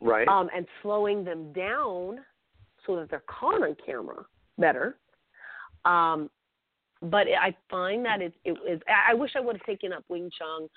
Right. 0.00 0.28
um, 0.28 0.48
and 0.54 0.66
slowing 0.82 1.24
them 1.24 1.52
down 1.52 2.24
so 2.86 2.96
that 2.96 3.10
they're 3.10 3.20
caught 3.26 3.62
on 3.62 3.74
camera 3.84 4.24
better. 4.58 4.96
Um, 5.84 6.30
but 7.02 7.26
I 7.28 7.56
find 7.70 8.04
that 8.04 8.20
it, 8.20 8.34
it 8.44 8.58
is. 8.68 8.80
I 8.88 9.14
wish 9.14 9.32
I 9.36 9.40
would 9.40 9.56
have 9.56 9.66
taken 9.66 9.92
up 9.92 10.04
Wing 10.08 10.30
Chun 10.38 10.68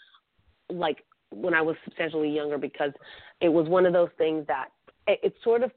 like 0.69 1.03
when 1.31 1.53
I 1.53 1.61
was 1.61 1.75
substantially 1.83 2.29
younger 2.29 2.57
because 2.57 2.91
it 3.41 3.49
was 3.49 3.67
one 3.67 3.85
of 3.85 3.93
those 3.93 4.09
things 4.17 4.45
that 4.47 4.69
it, 5.07 5.19
it 5.23 5.35
sort 5.43 5.63
of 5.63 5.71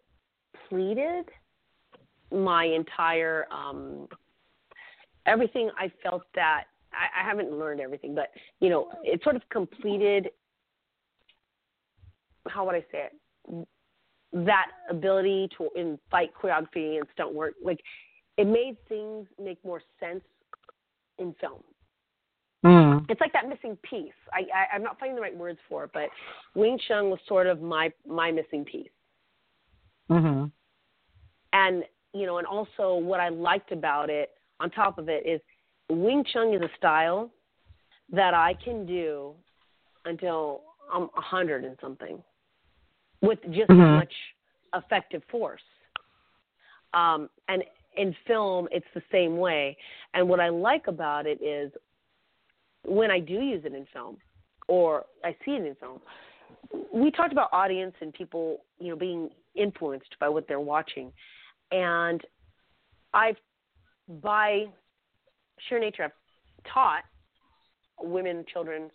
pleaded 0.68 1.24
my 2.30 2.64
entire 2.64 3.46
um, 3.50 4.06
everything. 5.26 5.70
I 5.78 5.90
felt 6.02 6.22
that 6.34 6.64
I, 6.92 7.22
I 7.22 7.28
haven't 7.28 7.50
learned 7.50 7.80
everything, 7.80 8.14
but 8.14 8.28
you 8.60 8.68
know, 8.68 8.88
it 9.02 9.22
sort 9.22 9.36
of 9.36 9.42
completed. 9.50 10.28
How 12.48 12.64
would 12.64 12.76
I 12.76 12.84
say 12.92 13.08
it? 13.08 13.68
That 14.44 14.66
ability 14.90 15.48
to 15.56 15.68
in 15.74 15.98
fight 16.10 16.30
choreography 16.40 16.98
and 16.98 17.06
stunt 17.14 17.34
work, 17.34 17.54
like 17.62 17.80
it 18.36 18.46
made 18.46 18.76
things 18.88 19.26
make 19.42 19.62
more 19.64 19.80
sense 19.98 20.22
in 21.18 21.34
film. 21.40 21.62
Mm. 22.64 23.06
It's 23.08 23.20
like 23.20 23.32
that 23.32 23.48
missing 23.48 23.78
piece. 23.88 24.12
I, 24.32 24.40
I 24.54 24.74
I'm 24.74 24.82
not 24.82 24.98
finding 24.98 25.16
the 25.16 25.22
right 25.22 25.36
words 25.36 25.58
for 25.68 25.84
it, 25.84 25.90
but 25.94 26.08
Wing 26.54 26.78
Chun 26.88 27.10
was 27.10 27.18
sort 27.28 27.46
of 27.46 27.62
my 27.62 27.92
my 28.06 28.30
missing 28.30 28.64
piece. 28.64 28.90
Mm-hmm. 30.10 30.46
And 31.52 31.84
you 32.12 32.26
know, 32.26 32.38
and 32.38 32.46
also 32.46 32.96
what 32.96 33.20
I 33.20 33.28
liked 33.28 33.72
about 33.72 34.10
it, 34.10 34.30
on 34.60 34.70
top 34.70 34.98
of 34.98 35.08
it, 35.08 35.26
is 35.26 35.40
Wing 35.90 36.24
Chun 36.32 36.52
is 36.52 36.60
a 36.60 36.70
style 36.76 37.30
that 38.10 38.34
I 38.34 38.54
can 38.64 38.84
do 38.84 39.34
until 40.04 40.62
I'm 40.92 41.08
a 41.16 41.20
hundred 41.20 41.64
and 41.64 41.76
something, 41.80 42.22
with 43.20 43.40
just 43.50 43.70
Mhm. 43.70 43.94
as 43.94 43.98
much 44.00 44.14
effective 44.74 45.24
force. 45.24 45.62
Um, 46.92 47.30
and 47.48 47.64
in 47.96 48.14
film, 48.26 48.68
it's 48.70 48.86
the 48.94 49.02
same 49.10 49.38
way. 49.38 49.76
And 50.14 50.28
what 50.28 50.40
I 50.40 50.48
like 50.48 50.86
about 50.86 51.26
it 51.26 51.40
is 51.42 51.72
when 52.84 53.10
I 53.10 53.18
do 53.20 53.34
use 53.34 53.64
it 53.64 53.74
in 53.74 53.86
film, 53.86 54.20
or 54.68 55.06
I 55.24 55.36
see 55.44 55.56
it 55.56 55.64
in 55.64 55.74
film, 55.76 56.00
we 56.92 57.10
talked 57.10 57.32
about 57.32 57.48
audience 57.52 57.94
and 58.00 58.12
people, 58.12 58.64
you 58.78 58.88
know, 58.88 58.96
being 58.96 59.30
influenced 59.54 60.18
by 60.18 60.28
what 60.28 60.46
they're 60.46 60.60
watching. 60.60 61.12
And 61.70 62.24
I've, 63.14 63.36
by 64.22 64.66
sheer 65.68 65.78
nature, 65.78 66.04
I've 66.04 66.12
taught 66.72 67.04
women, 68.00 68.44
children, 68.52 68.90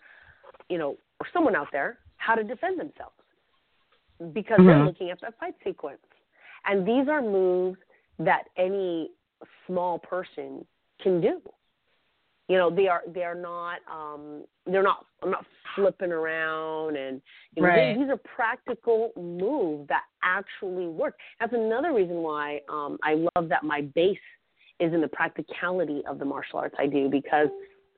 you 0.70 0.78
know, 0.78 0.98
or 1.20 1.28
someone 1.34 1.56
out 1.56 1.68
there 1.72 2.00
how 2.18 2.36
to 2.36 2.44
defend 2.44 2.80
themselves 2.80 3.16
because 4.34 4.58
they're 4.58 4.76
Mhm. 4.76 4.86
looking 4.86 5.10
at 5.10 5.20
the 5.20 5.32
fight 5.34 5.56
sequence. 5.64 6.02
And 6.66 6.86
these 6.86 7.08
are 7.08 7.22
moves 7.22 7.80
that 8.20 8.50
any 8.56 9.12
small 9.66 9.98
person 10.00 10.66
can 11.00 11.20
do. 11.22 11.42
You 12.48 12.58
know, 12.58 12.70
they 12.70 12.88
are 12.88 13.04
they 13.08 13.24
are 13.24 13.36
not 13.36 13.80
um 13.90 14.46
they're 14.66 14.84
not 14.84 15.06
I'm 15.24 15.32
not 15.32 15.46
flipping 15.74 16.12
around 16.12 16.98
and 16.98 17.22
you 17.56 17.64
know 17.64 17.70
Right. 17.70 17.94
they, 17.96 18.02
these 18.02 18.10
are 18.10 18.18
practical 18.18 19.12
moves 19.16 19.88
that 19.88 20.04
actually 20.22 20.88
work. 20.88 21.18
That's 21.40 21.54
another 21.54 21.94
reason 21.94 22.18
why 22.18 22.62
um 22.68 23.00
I 23.04 23.26
love 23.36 23.50
that 23.50 23.64
my 23.64 23.82
base 23.82 24.20
is 24.80 24.94
in 24.94 25.02
the 25.02 25.08
practicality 25.08 26.04
of 26.06 26.20
the 26.20 26.26
martial 26.26 26.60
arts 26.60 26.76
I 26.78 26.88
do 26.88 27.08
because 27.10 27.50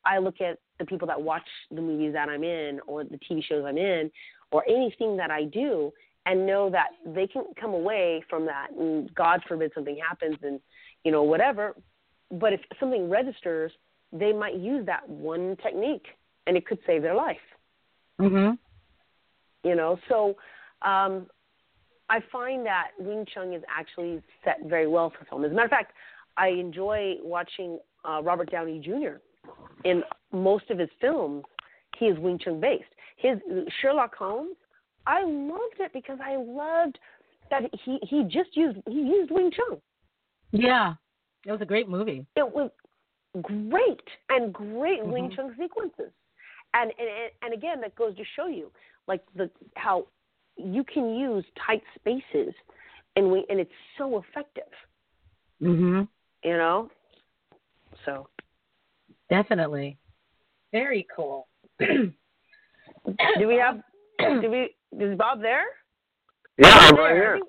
I 0.05 0.19
look 0.19 0.39
at 0.41 0.59
the 0.79 0.85
people 0.85 1.07
that 1.07 1.21
watch 1.21 1.47
the 1.71 1.81
movies 1.81 2.13
that 2.13 2.29
I'm 2.29 2.43
in 2.43 2.79
or 2.85 3.03
the 3.03 3.17
TV 3.17 3.43
shows 3.43 3.65
I'm 3.65 3.77
in 3.77 4.11
or 4.51 4.63
anything 4.69 5.17
that 5.17 5.31
I 5.31 5.45
do 5.45 5.91
and 6.25 6.45
know 6.45 6.69
that 6.69 6.89
they 7.05 7.27
can 7.27 7.43
come 7.59 7.73
away 7.73 8.23
from 8.29 8.45
that 8.45 8.67
and 8.77 9.13
God 9.15 9.41
forbid 9.47 9.71
something 9.75 9.97
happens 9.97 10.37
and 10.43 10.59
you 11.03 11.11
know 11.11 11.23
whatever 11.23 11.75
but 12.31 12.53
if 12.53 12.61
something 12.79 13.09
registers 13.09 13.71
they 14.11 14.31
might 14.31 14.55
use 14.55 14.85
that 14.85 15.07
one 15.09 15.57
technique 15.61 16.05
and 16.47 16.55
it 16.55 16.65
could 16.65 16.79
save 16.85 17.01
their 17.01 17.15
life 17.15 17.37
Mm-hmm. 18.21 18.53
you 19.67 19.75
know 19.75 19.99
so 20.07 20.35
um 20.83 21.25
I 22.09 22.19
find 22.31 22.65
that 22.65 22.89
Wing 22.99 23.25
Chun 23.33 23.53
is 23.53 23.63
actually 23.75 24.21
set 24.43 24.59
very 24.65 24.87
well 24.87 25.09
for 25.09 25.25
film. 25.25 25.45
As 25.45 25.51
a 25.51 25.53
matter 25.55 25.65
of 25.65 25.71
fact, 25.71 25.93
I 26.37 26.49
enjoy 26.49 27.15
watching 27.23 27.79
uh, 28.07 28.21
Robert 28.21 28.51
Downey 28.51 28.79
Jr. 28.79 29.17
in 29.83 30.03
most 30.31 30.69
of 30.69 30.77
his 30.77 30.89
films. 30.99 31.43
He 31.97 32.05
is 32.05 32.19
Wing 32.19 32.37
Chun 32.37 32.59
based. 32.59 32.83
His 33.17 33.37
Sherlock 33.81 34.15
Holmes, 34.15 34.57
I 35.05 35.23
loved 35.23 35.79
it 35.79 35.91
because 35.93 36.19
I 36.23 36.35
loved 36.35 36.97
that 37.49 37.63
he 37.83 37.99
he 38.03 38.23
just 38.23 38.55
used 38.55 38.77
he 38.87 38.99
used 39.01 39.31
Wing 39.31 39.51
Chun. 39.51 39.79
Yeah, 40.51 40.93
it 41.45 41.51
was 41.51 41.61
a 41.61 41.65
great 41.65 41.89
movie. 41.89 42.25
It 42.35 42.49
was 42.49 42.71
great 43.41 44.07
and 44.29 44.53
great 44.53 45.03
Wing 45.05 45.29
Mhm. 45.29 45.35
Chun 45.35 45.55
sequences. 45.59 46.11
And, 46.73 46.91
and 46.97 47.31
and 47.41 47.53
again, 47.53 47.81
that 47.81 47.95
goes 47.95 48.15
to 48.17 48.23
show 48.35 48.47
you 48.47 48.71
like 49.07 49.21
the 49.35 49.49
how 49.75 50.07
you 50.57 50.83
can 50.83 51.15
use 51.15 51.45
tight 51.65 51.83
spaces, 51.95 52.53
and 53.15 53.31
we 53.31 53.45
and 53.49 53.59
it's 53.59 53.71
so 53.97 54.19
effective. 54.19 54.71
Mm-hmm. 55.61 56.03
You 56.43 56.57
know. 56.57 56.89
So 58.05 58.27
Definitely. 59.29 59.97
Very 60.71 61.07
cool. 61.15 61.47
do 61.79 63.47
we 63.47 63.55
have? 63.55 63.81
do 64.19 64.49
we? 64.49 64.75
Is 64.99 65.17
Bob 65.17 65.41
there? 65.41 65.63
Yeah, 66.57 66.69
I'm 66.69 66.95
right 66.95 67.15
here. 67.15 67.39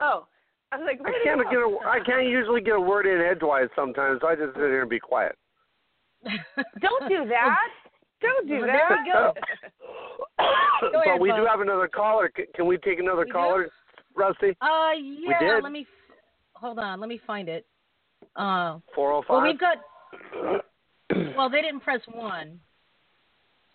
Oh, 0.00 0.26
I 0.72 0.76
was 0.76 0.86
like, 0.86 1.00
I 1.04 1.12
can't 1.24 1.40
get 1.50 1.58
a, 1.58 1.78
I 1.86 1.98
can't 2.04 2.26
usually 2.26 2.60
get 2.60 2.76
a 2.76 2.80
word 2.80 3.06
in 3.06 3.20
edgewise 3.20 3.68
sometimes. 3.74 4.20
So 4.20 4.28
I 4.28 4.34
just 4.34 4.54
sit 4.54 4.62
here 4.62 4.82
and 4.82 4.90
be 4.90 5.00
quiet. 5.00 5.36
Don't 6.24 7.08
do 7.08 7.26
that. 7.28 7.56
Don't 8.20 8.46
do 8.46 8.60
that. 8.60 8.66
there 8.66 8.98
we 9.04 9.12
go. 9.12 9.32
Go 10.80 10.90
but 10.92 11.06
ahead, 11.06 11.20
we 11.20 11.30
do 11.30 11.46
have 11.46 11.60
another 11.60 11.88
caller. 11.88 12.30
Can 12.54 12.66
we 12.66 12.76
take 12.78 12.98
another 12.98 13.20
We 13.20 13.26
do? 13.26 13.32
caller, 13.32 13.68
Rusty? 14.14 14.50
Uh, 14.60 14.92
yeah. 14.96 15.38
did. 15.38 15.62
Let 15.62 15.72
me 15.72 15.86
hold 16.54 16.78
on. 16.78 17.00
Let 17.00 17.08
me 17.08 17.20
find 17.26 17.48
it. 17.48 17.66
Uh, 18.36 18.78
Four 18.94 19.12
oh 19.12 19.22
well, 19.28 19.42
we've 19.42 19.58
got. 19.58 19.78
Well, 21.36 21.50
they 21.50 21.62
didn't 21.62 21.80
press 21.80 22.00
one. 22.12 22.60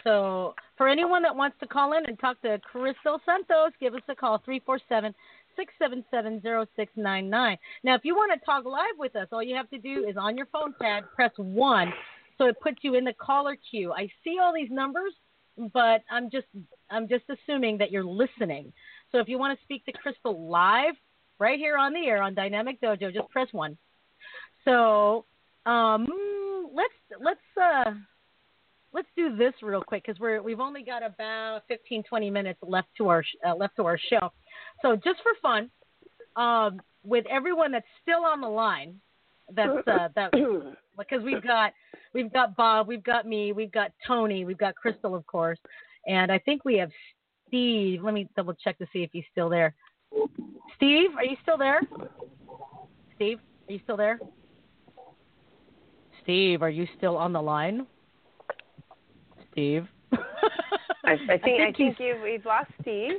So, 0.03 0.53
for 0.77 0.87
anyone 0.87 1.21
that 1.23 1.35
wants 1.35 1.57
to 1.59 1.67
call 1.67 1.93
in 1.97 2.05
and 2.05 2.19
talk 2.19 2.41
to 2.41 2.59
Crystal 2.59 3.19
Santos, 3.25 3.71
give 3.79 3.93
us 3.95 4.01
a 4.09 4.15
call 4.15 4.41
three 4.43 4.61
four 4.65 4.79
seven 4.89 5.13
six 5.55 5.73
seven 5.79 6.03
seven 6.11 6.41
zero 6.41 6.65
six 6.75 6.91
nine 6.95 7.29
nine. 7.29 7.57
Now, 7.83 7.95
if 7.95 8.01
you 8.03 8.15
want 8.15 8.31
to 8.33 8.45
talk 8.45 8.65
live 8.65 8.97
with 8.97 9.15
us, 9.15 9.27
all 9.31 9.43
you 9.43 9.55
have 9.55 9.69
to 9.69 9.77
do 9.77 10.05
is 10.07 10.17
on 10.17 10.37
your 10.37 10.47
phone 10.47 10.73
pad 10.81 11.03
press 11.15 11.31
one, 11.37 11.93
so 12.37 12.45
it 12.45 12.59
puts 12.61 12.77
you 12.81 12.95
in 12.95 13.05
the 13.05 13.13
caller 13.13 13.55
queue. 13.71 13.93
I 13.93 14.09
see 14.23 14.37
all 14.41 14.53
these 14.53 14.71
numbers, 14.71 15.13
but 15.73 16.03
I'm 16.11 16.29
just 16.29 16.47
I'm 16.89 17.07
just 17.07 17.23
assuming 17.29 17.77
that 17.77 17.91
you're 17.91 18.05
listening. 18.05 18.73
So 19.11 19.19
if 19.19 19.29
you 19.29 19.39
want 19.39 19.57
to 19.57 19.63
speak 19.63 19.85
to 19.85 19.91
Crystal 19.93 20.49
live, 20.49 20.95
right 21.39 21.57
here 21.57 21.77
on 21.77 21.93
the 21.93 22.05
air 22.05 22.21
on 22.21 22.33
Dynamic 22.33 22.81
Dojo, 22.81 23.13
just 23.13 23.29
press 23.29 23.47
one. 23.51 23.77
So 24.65 25.25
um, 25.65 26.07
let's 26.73 26.93
let's 27.21 27.39
uh, 27.61 27.91
let's 28.95 29.07
do 29.15 29.35
this 29.35 29.53
real 29.61 29.81
quick 29.81 30.03
because 30.05 30.19
we're 30.19 30.41
we've 30.41 30.61
only 30.61 30.81
got 30.81 31.03
about 31.03 31.61
15 31.67 32.03
20 32.03 32.29
minutes 32.29 32.59
left 32.63 32.87
to 32.97 33.09
our 33.09 33.23
uh, 33.45 33.53
left 33.53 33.75
to 33.75 33.85
our 33.85 33.99
show. 34.09 34.31
So 34.81 34.95
just 34.95 35.19
for 35.21 35.33
fun, 35.41 35.69
um, 36.37 36.81
with 37.03 37.25
everyone 37.29 37.71
that's 37.73 37.85
still 38.01 38.25
on 38.25 38.41
the 38.41 38.47
line. 38.47 38.99
That's 39.53 39.87
uh, 39.87 40.07
that 40.15 40.31
because 40.97 41.21
we've 41.23 41.43
got 41.43 41.73
we've 42.13 42.31
got 42.31 42.55
Bob, 42.55 42.87
we've 42.87 43.03
got 43.03 43.27
me, 43.27 43.51
we've 43.51 43.71
got 43.71 43.91
Tony, 44.07 44.45
we've 44.45 44.57
got 44.57 44.75
Crystal, 44.75 45.13
of 45.13 45.27
course, 45.27 45.59
and 46.07 46.31
I 46.31 46.39
think 46.39 46.65
we 46.65 46.77
have 46.77 46.89
Steve. 47.47 48.01
Let 48.01 48.13
me 48.13 48.27
double 48.35 48.53
check 48.53 48.77
to 48.79 48.87
see 48.91 49.03
if 49.03 49.11
he's 49.11 49.25
still 49.31 49.49
there. 49.49 49.75
Steve, 50.77 51.09
are 51.17 51.25
you 51.25 51.35
still 51.43 51.57
there? 51.57 51.81
Steve, 53.15 53.39
are 53.67 53.73
you 53.73 53.79
still 53.83 53.97
there? 53.97 54.19
Steve, 56.23 56.63
are 56.63 56.69
you 56.69 56.87
still 56.97 57.17
on 57.17 57.33
the 57.33 57.41
line? 57.41 57.85
Steve. 59.55 59.87
I, 60.11 60.17
I 61.05 61.17
think 61.17 61.31
I 61.31 61.37
think 61.71 61.77
think, 61.77 61.97
you've, 61.99 62.21
we've 62.21 62.45
lost 62.45 62.69
Steve. 62.81 63.11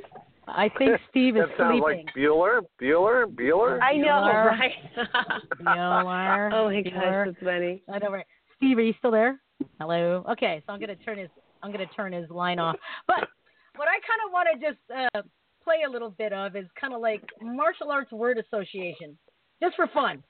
I 0.47 0.69
think 0.77 0.91
Steve 1.09 1.35
is 1.35 1.43
that 1.49 1.57
sounds 1.57 1.81
sleeping. 1.81 2.05
like 2.05 2.15
Bueller, 2.15 2.61
Bueller, 2.81 3.25
Bueller. 3.25 3.81
I 3.81 3.93
know, 3.97 4.07
Bueller. 4.07 4.45
right? 4.45 4.71
Bueller, 5.61 6.53
oh 6.53 6.65
my 6.65 6.73
Bueller. 6.73 6.93
gosh, 6.93 7.27
that's 7.33 7.43
funny. 7.43 7.83
I 7.91 7.97
know, 7.99 8.11
right? 8.11 8.25
Steve, 8.57 8.77
are 8.77 8.81
you 8.81 8.93
still 8.99 9.11
there? 9.11 9.39
Hello. 9.79 10.23
Okay, 10.31 10.61
so 10.65 10.73
I'm 10.73 10.79
gonna 10.79 10.95
turn 10.95 11.17
his 11.17 11.29
I'm 11.63 11.71
gonna 11.71 11.85
turn 11.95 12.13
his 12.13 12.29
line 12.29 12.59
off. 12.59 12.75
But 13.07 13.27
what 13.75 13.87
I 13.87 13.97
kind 14.05 14.21
of 14.25 14.31
want 14.31 14.47
to 14.53 14.59
just 14.69 14.79
uh, 15.15 15.21
play 15.63 15.77
a 15.87 15.89
little 15.89 16.11
bit 16.11 16.31
of 16.33 16.55
is 16.55 16.65
kind 16.79 16.93
of 16.93 17.01
like 17.01 17.23
martial 17.41 17.91
arts 17.91 18.11
word 18.11 18.37
association, 18.37 19.17
just 19.61 19.75
for 19.75 19.87
fun, 19.93 20.23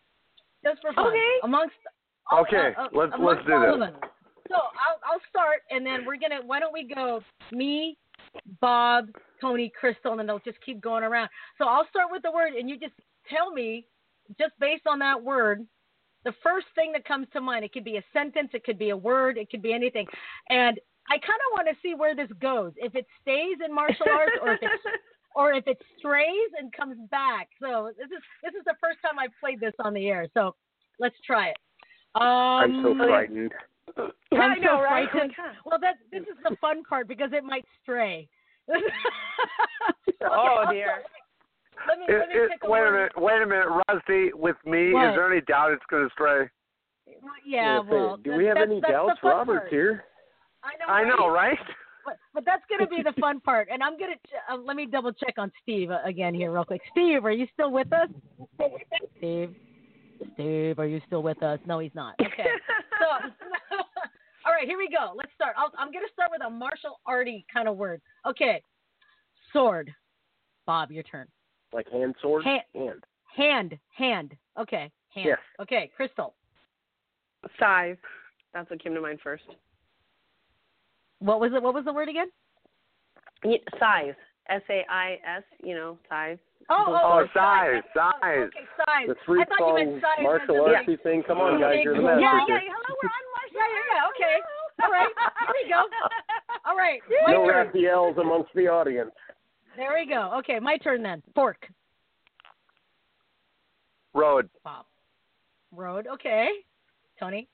just 0.64 0.80
for 0.82 0.94
fun. 0.94 1.08
Okay. 1.08 1.32
Amongst 1.44 1.76
all- 2.32 2.42
Okay, 2.42 2.74
uh, 2.78 2.84
uh, 2.84 2.88
let's- 2.94 3.14
amongst 3.16 3.46
let's 3.46 3.48
do 3.48 3.54
all 3.54 3.80
this. 3.80 3.90
Of 4.52 4.56
us. 4.56 4.58
So 4.58 4.78
I'll 4.88 5.14
I'll 5.14 5.22
start, 5.30 5.62
and 5.70 5.86
then 5.86 6.06
we're 6.06 6.18
gonna. 6.18 6.42
Why 6.46 6.60
don't 6.60 6.74
we 6.74 6.88
go 6.94 7.22
me, 7.52 7.98
Bob, 8.62 9.08
Tony, 9.42 9.72
Crystal, 9.80 10.12
and 10.12 10.20
then 10.20 10.28
they'll 10.28 10.40
just 10.40 10.60
keep 10.66 10.82
going 10.82 11.04
around. 11.04 11.30
So 11.58 11.66
I'll 11.66 11.88
start 11.90 12.08
with 12.12 12.24
the 12.24 12.32
word, 12.32 12.54
and 12.54 12.70
you 12.70 12.80
just 12.80 12.94
tell 13.30 13.52
me, 13.52 13.86
just 14.40 14.54
based 14.60 14.88
on 14.88 15.00
that 15.00 15.22
word, 15.22 15.66
the 16.24 16.34
first 16.44 16.68
thing 16.76 16.92
that 16.94 17.06
comes 17.06 17.28
to 17.34 17.42
mind. 17.42 17.64
It 17.64 17.74
could 17.74 17.86
be 17.86 17.98
a 17.98 18.04
sentence, 18.14 18.50
it 18.54 18.64
could 18.64 18.80
be 18.80 18.90
a 18.90 18.98
word, 18.98 19.38
it 19.38 19.50
could 19.50 19.62
be 19.62 19.74
anything. 19.74 20.06
And 20.50 20.80
I 21.10 21.18
kind 21.20 21.40
of 21.48 21.54
want 21.54 21.68
to 21.70 21.76
see 21.82 21.96
where 21.96 22.16
this 22.16 22.30
goes. 22.42 22.74
If 22.76 22.96
it 22.96 23.06
stays 23.22 23.58
in 23.66 23.74
martial 23.74 24.08
arts, 24.12 24.34
or 24.42 24.54
if 24.54 24.60
it's 24.62 24.84
or 25.38 25.54
if 25.54 25.68
it 25.68 25.78
strays 26.00 26.50
and 26.60 26.74
comes 26.74 26.98
back. 27.12 27.48
So 27.62 27.92
this 27.98 28.08
is 28.08 28.24
this 28.44 28.54
is 28.58 28.66
the 28.66 28.76
first 28.82 28.98
time 29.02 29.20
I've 29.20 29.32
played 29.40 29.60
this 29.60 29.74
on 29.80 29.94
the 29.94 30.08
air. 30.08 30.28
So 30.34 30.56
let's 31.00 31.16
try 31.26 31.50
it. 31.50 31.58
Um, 32.16 32.24
I'm 32.26 32.84
so 32.84 32.96
frightened. 32.96 33.54
I'm 33.54 33.77
I 34.34 34.56
know, 34.60 34.78
so 34.78 34.82
right? 34.82 35.10
frightened. 35.12 35.30
Like, 35.30 35.38
huh. 35.38 35.54
Well, 35.66 35.80
that 35.80 35.96
this 36.12 36.22
is 36.22 36.38
the 36.48 36.56
fun 36.62 36.84
part 36.84 37.08
because 37.08 37.30
it 37.34 37.44
might 37.44 37.66
stray. 37.84 38.28
Okay, 38.70 40.26
Oh, 40.30 40.66
dear. 40.72 41.04
Let 41.88 42.00
me, 42.00 42.06
It, 42.10 42.20
let 42.20 42.30
me 42.30 42.36
it, 42.36 42.50
pick 42.52 42.64
a 42.64 42.70
wait 42.70 42.82
a 42.88 42.92
minute, 42.92 43.12
wait 43.16 43.42
a 43.42 43.46
minute, 43.46 43.68
Rusty. 43.88 44.32
With 44.34 44.58
me, 44.66 44.92
What? 44.94 45.10
is 45.10 45.16
there 45.16 45.32
any 45.32 45.42
doubt 45.42 45.72
it's 45.72 45.84
going 45.90 46.08
to 46.08 46.14
stray? 46.14 46.50
Yeah, 47.46 47.80
well, 47.80 48.18
do 48.18 48.34
we 48.36 48.46
have 48.46 48.58
any 48.58 48.82
doubts? 48.82 49.20
the 49.22 49.30
Robert's 49.30 49.60
part. 49.62 49.70
here. 49.72 50.04
I 50.64 51.04
know. 51.04 51.12
I 51.12 51.16
know, 51.18 51.30
right? 51.30 51.58
But, 52.04 52.18
but 52.34 52.46
that's 52.46 52.64
going 52.68 52.80
to 52.82 52.88
be 52.88 53.04
the 53.04 53.14
fun 53.22 53.40
part. 53.40 53.68
And 53.72 53.84
I'm 53.84 53.98
going 53.98 54.12
to 54.12 54.54
uh, 54.54 54.58
let 54.58 54.76
me 54.76 54.86
double 54.86 55.14
check 55.14 55.36
on 55.38 55.52
Steve 55.62 55.92
uh, 55.92 56.00
again 56.06 56.34
here, 56.34 56.52
real 56.52 56.66
quick. 56.66 56.82
Steve, 56.92 57.24
are 57.26 57.32
you 57.32 57.48
still 57.54 57.72
with 57.72 57.92
us? 57.94 58.10
Steve, 59.20 59.54
Steve, 60.34 60.80
are 60.80 60.88
you 60.88 61.00
still 61.06 61.22
with 61.24 61.42
us? 61.44 61.60
No, 61.66 61.80
he's 61.80 61.92
not. 61.94 62.16
Okay. 62.22 62.48
so, 63.00 63.30
all 64.48 64.54
right, 64.54 64.66
here 64.68 64.78
we 64.78 64.88
go. 64.90 65.12
Let's 65.16 65.32
start. 65.36 65.56
I'll, 65.58 65.72
I'm 65.78 65.92
going 65.92 66.06
to 66.08 66.14
start 66.14 66.32
with 66.32 66.42
a 66.46 66.50
martial 66.50 67.00
arty 67.06 67.46
kind 67.54 67.68
of 67.68 67.76
word. 67.76 68.02
Okay, 68.26 68.62
sword. 69.52 69.94
Bob, 70.66 70.92
your 70.92 71.04
turn. 71.04 71.28
Like 71.74 71.90
hand 71.92 72.16
sword? 72.22 72.44
Hand. 72.46 72.62
Hand. 72.74 73.04
Hand, 73.36 73.78
hand. 73.96 74.36
Okay, 74.60 74.90
hand. 75.14 75.28
Yes. 75.28 75.38
Okay, 75.62 75.92
Crystal. 75.96 76.34
Sais. 77.60 77.98
That's 78.54 78.70
what 78.70 78.82
came 78.82 78.94
to 78.96 79.02
mind 79.02 79.20
first. 79.24 79.44
What 81.20 81.40
was 81.40 81.52
it? 81.54 81.62
What 81.62 81.74
was 81.74 81.86
the 81.86 81.94
word 81.94 82.10
again? 82.10 82.28
Y- 83.44 83.60
Sais. 83.80 84.16
S 84.50 84.62
A 84.70 84.86
I 84.90 85.20
S. 85.38 85.44
You 85.64 85.76
know, 85.76 85.98
sais. 86.10 86.40
Oh, 86.70 86.84
oh, 86.88 87.00
Oh, 87.04 87.20
oh, 87.24 87.28
size, 87.34 87.84
Oh, 87.96 88.12
size. 88.22 88.50
okay, 88.52 88.66
size. 88.76 89.08
The 89.08 89.16
three 89.26 89.42
I 89.42 89.46
thought 89.46 89.80
you 89.80 90.02
size. 90.02 90.24
martial 90.24 90.68
as 90.68 90.84
in, 90.88 90.96
artsy 90.96 91.04
thing. 91.04 91.24
Come 91.24 91.38
on, 91.40 91.60
guys, 91.62 91.80
you're 91.84 91.96
the 91.96 92.02
Yeah, 92.02 92.20
master. 92.20 92.44
yeah, 92.48 92.60
yeah. 92.60 92.74
Hello, 92.76 92.92
we're 93.00 93.08
on 93.08 93.26
martial 93.36 93.56
Yeah, 93.56 93.68
yeah, 93.72 93.86
yeah. 93.96 94.04
Okay. 94.18 94.38
All 94.84 94.92
right. 94.92 95.08
Here 95.46 95.56
we 95.64 95.70
go. 95.70 95.84
All 96.66 96.76
right. 96.76 97.02
My 97.26 97.34
No 97.34 97.46
turn. 97.46 97.68
Raphaels 97.68 98.18
amongst 98.18 98.50
the 98.56 98.68
audience. 98.68 99.12
There 99.76 99.94
we 99.94 100.08
go. 100.10 100.34
Okay, 100.40 100.60
my 100.60 100.78
turn 100.78 101.04
then. 101.04 101.22
Fork. 101.36 101.68
Road. 104.16 104.50
Bob. 104.64 104.86
Road. 105.72 106.08
Okay. 106.08 106.48
Tony. 107.20 107.48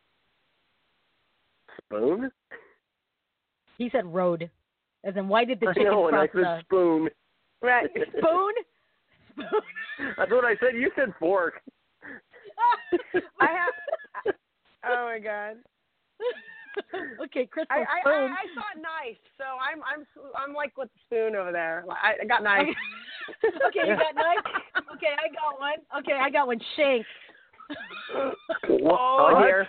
Spoon? 1.85 2.31
He 3.77 3.89
said 3.89 4.05
road. 4.05 4.49
As 5.03 5.17
in, 5.17 5.27
why 5.27 5.43
did 5.43 5.59
the 5.59 5.67
I 5.67 5.73
chicken 5.73 5.91
know, 5.91 6.07
and 6.07 6.15
I 6.15 6.27
cross 6.27 6.43
said 6.43 6.59
the 6.59 6.61
spoon. 6.63 7.09
Right. 7.61 7.89
spoon? 8.17 8.53
That's 10.17 10.31
what 10.31 10.45
I 10.45 10.55
said. 10.61 10.75
You 10.75 10.91
said 10.95 11.13
fork. 11.19 11.61
I 13.41 13.47
have. 13.47 14.33
Oh 14.85 15.05
my 15.11 15.19
god. 15.19 15.57
okay, 17.23 17.45
Crystal 17.45 17.75
I, 17.75 17.81
I, 17.81 17.97
I, 17.97 18.01
spoon. 18.01 18.31
I 18.31 18.45
thought 18.55 18.77
knife, 18.81 19.21
so 19.37 19.43
I'm 19.61 19.81
I'm 19.85 20.05
I'm 20.35 20.53
like 20.53 20.75
with 20.77 20.89
the 20.93 20.99
spoon 21.05 21.35
over 21.35 21.51
there. 21.51 21.85
I, 21.89 22.23
I 22.23 22.25
got 22.25 22.43
knife. 22.43 22.65
okay, 23.45 23.87
you 23.87 23.95
got 23.95 24.15
knife. 24.15 24.45
Okay, 24.95 25.13
I 25.13 25.29
got 25.29 25.59
one. 25.59 25.79
Okay, 25.99 26.17
I 26.19 26.29
got 26.29 26.47
one. 26.47 26.59
Shank. 26.75 27.05
What? 28.67 28.99
Oh 28.99 29.29
What? 29.33 29.43
dear. 29.43 29.67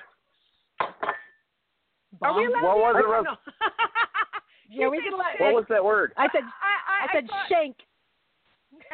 Are 2.22 2.36
we 2.36 2.46
allowed 2.46 2.62
What 2.62 2.78
was 2.78 2.96
it, 2.98 3.24
don't 3.24 3.38
Yeah, 4.70 4.88
we 4.88 4.98
can 5.02 5.12
let. 5.12 5.40
What 5.40 5.54
was 5.54 5.64
that 5.68 5.84
word? 5.84 6.12
I 6.16 6.26
said. 6.32 6.42
I, 6.42 7.04
I, 7.04 7.04
I 7.04 7.12
said 7.12 7.28
thought, 7.28 7.48
shank. 7.48 7.76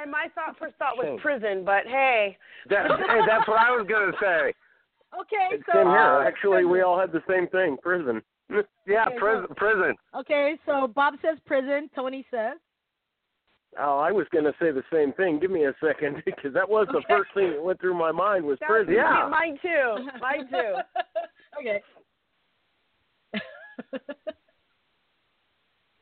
And 0.00 0.10
my 0.10 0.26
thought 0.34 0.58
first 0.58 0.74
thought 0.76 0.96
was 0.96 1.06
Shank. 1.06 1.20
prison, 1.20 1.64
but 1.64 1.86
hey. 1.86 2.36
That, 2.68 2.86
hey, 2.90 3.20
that's 3.26 3.48
what 3.48 3.58
I 3.58 3.70
was 3.70 3.86
going 3.88 4.12
to 4.12 4.18
say. 4.20 4.52
Okay, 5.18 5.56
so 5.66 5.72
Same 5.78 5.86
here. 5.88 5.98
uh, 5.98 6.24
Actually, 6.26 6.64
we 6.64 6.82
all 6.82 6.98
had 6.98 7.10
the 7.12 7.22
same 7.28 7.46
thing. 7.48 7.76
Prison. 7.82 8.22
Yeah, 8.86 9.04
Okay, 9.06 9.18
prison. 9.18 9.46
Prison. 9.56 9.94
Okay, 10.18 10.56
so 10.66 10.88
Bob 10.88 11.14
says 11.22 11.38
prison. 11.46 11.88
Tony 11.94 12.26
says. 12.32 12.56
Oh, 13.78 13.98
I 13.98 14.10
was 14.10 14.26
going 14.32 14.44
to 14.44 14.52
say 14.60 14.72
the 14.72 14.82
same 14.92 15.12
thing. 15.12 15.38
Give 15.38 15.52
me 15.52 15.66
a 15.66 15.74
second, 15.84 16.20
because 16.26 16.52
that 16.54 16.68
was 16.68 16.88
the 16.90 17.02
first 17.08 17.30
thing 17.34 17.50
that 17.52 17.62
went 17.62 17.80
through 17.80 17.94
my 17.96 18.10
mind 18.10 18.44
was 18.44 18.58
That 18.58 18.68
prison. 18.68 18.94
was- 18.94 18.98
Yeah. 19.04 19.28
Mine 19.30 19.56
too. 19.62 20.08
Mine 20.20 20.48
too. 20.50 20.74
okay. 21.60 21.80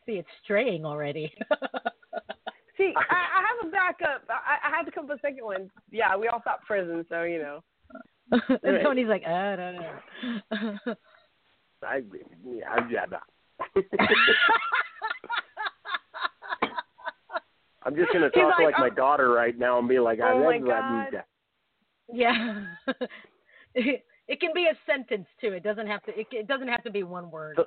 See, 0.06 0.12
it's 0.14 0.28
straying 0.42 0.86
already. 0.86 1.30
See, 2.78 2.94
I, 2.96 3.00
I 3.00 3.42
have 3.46 3.68
a 3.68 3.70
backup. 3.70 4.22
I, 4.30 4.66
I 4.66 4.70
had 4.74 4.84
to 4.84 4.90
come 4.90 5.04
up 5.04 5.10
with 5.10 5.18
a 5.18 5.20
second 5.20 5.44
one. 5.44 5.70
Yeah, 5.90 6.16
we 6.16 6.28
all 6.28 6.40
thought 6.40 6.62
prison, 6.66 7.04
so 7.10 7.24
you 7.24 7.38
know. 7.38 7.60
and 8.62 8.82
Tony's 8.82 9.08
like, 9.08 9.22
ah, 9.26 9.30
I 9.52 9.56
don't 9.56 9.76
know. 9.76 10.94
I, 11.82 12.02
yeah, 12.44 12.88
yeah, 12.90 13.04
nah. 13.10 13.18
I'm 17.84 17.96
just 17.96 18.12
going 18.12 18.22
to 18.22 18.30
talk 18.30 18.58
like, 18.58 18.74
like, 18.74 18.78
my 18.78 18.90
oh. 18.92 18.94
daughter 18.94 19.30
right 19.30 19.56
now 19.58 19.78
and 19.78 19.88
be 19.88 19.98
like, 19.98 20.20
I 20.20 20.32
Oh, 20.32 20.44
my 20.44 20.56
I- 20.56 21.08
yeah. 22.12 22.64
it, 23.74 24.04
it 24.28 24.40
can 24.40 24.50
be 24.54 24.66
a 24.66 24.76
sentence 24.90 25.26
too. 25.40 25.52
It 25.52 25.62
doesn't 25.62 25.86
have 25.86 26.02
to. 26.04 26.18
It, 26.18 26.26
it 26.32 26.48
doesn't 26.48 26.68
have 26.68 26.82
to 26.84 26.90
be 26.90 27.02
one 27.02 27.30
word. 27.30 27.58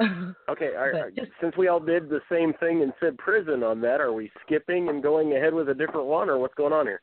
Okay, 0.00 0.70
all 0.76 0.90
right, 0.90 1.14
just- 1.14 1.30
since 1.40 1.56
we 1.56 1.68
all 1.68 1.80
did 1.80 2.08
the 2.08 2.20
same 2.30 2.52
thing 2.54 2.82
and 2.82 2.92
said 3.00 3.16
prison 3.18 3.62
on 3.62 3.80
that, 3.80 4.00
are 4.00 4.12
we 4.12 4.30
skipping 4.44 4.88
and 4.88 5.02
going 5.02 5.36
ahead 5.36 5.54
with 5.54 5.68
a 5.68 5.74
different 5.74 6.06
one, 6.06 6.28
or 6.28 6.38
what's 6.38 6.54
going 6.54 6.72
on 6.72 6.86
here? 6.86 7.00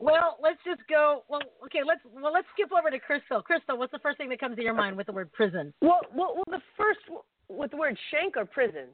Well, 0.00 0.38
let's 0.42 0.58
just 0.64 0.80
go. 0.88 1.24
Well, 1.28 1.42
okay. 1.66 1.80
Let's 1.86 2.00
well 2.12 2.32
let's 2.32 2.46
skip 2.54 2.70
over 2.76 2.90
to 2.90 2.98
Crystal. 2.98 3.42
Crystal, 3.42 3.76
what's 3.76 3.92
the 3.92 3.98
first 3.98 4.16
thing 4.16 4.30
that 4.30 4.40
comes 4.40 4.56
to 4.56 4.62
your 4.62 4.74
mind 4.74 4.96
with 4.96 5.06
the 5.06 5.12
word 5.12 5.30
prison? 5.32 5.74
Well, 5.82 6.00
well, 6.14 6.34
well 6.34 6.44
the 6.48 6.62
first 6.76 7.00
with 7.48 7.70
the 7.70 7.76
word 7.76 7.96
shank 8.10 8.36
or 8.36 8.46
prison. 8.46 8.86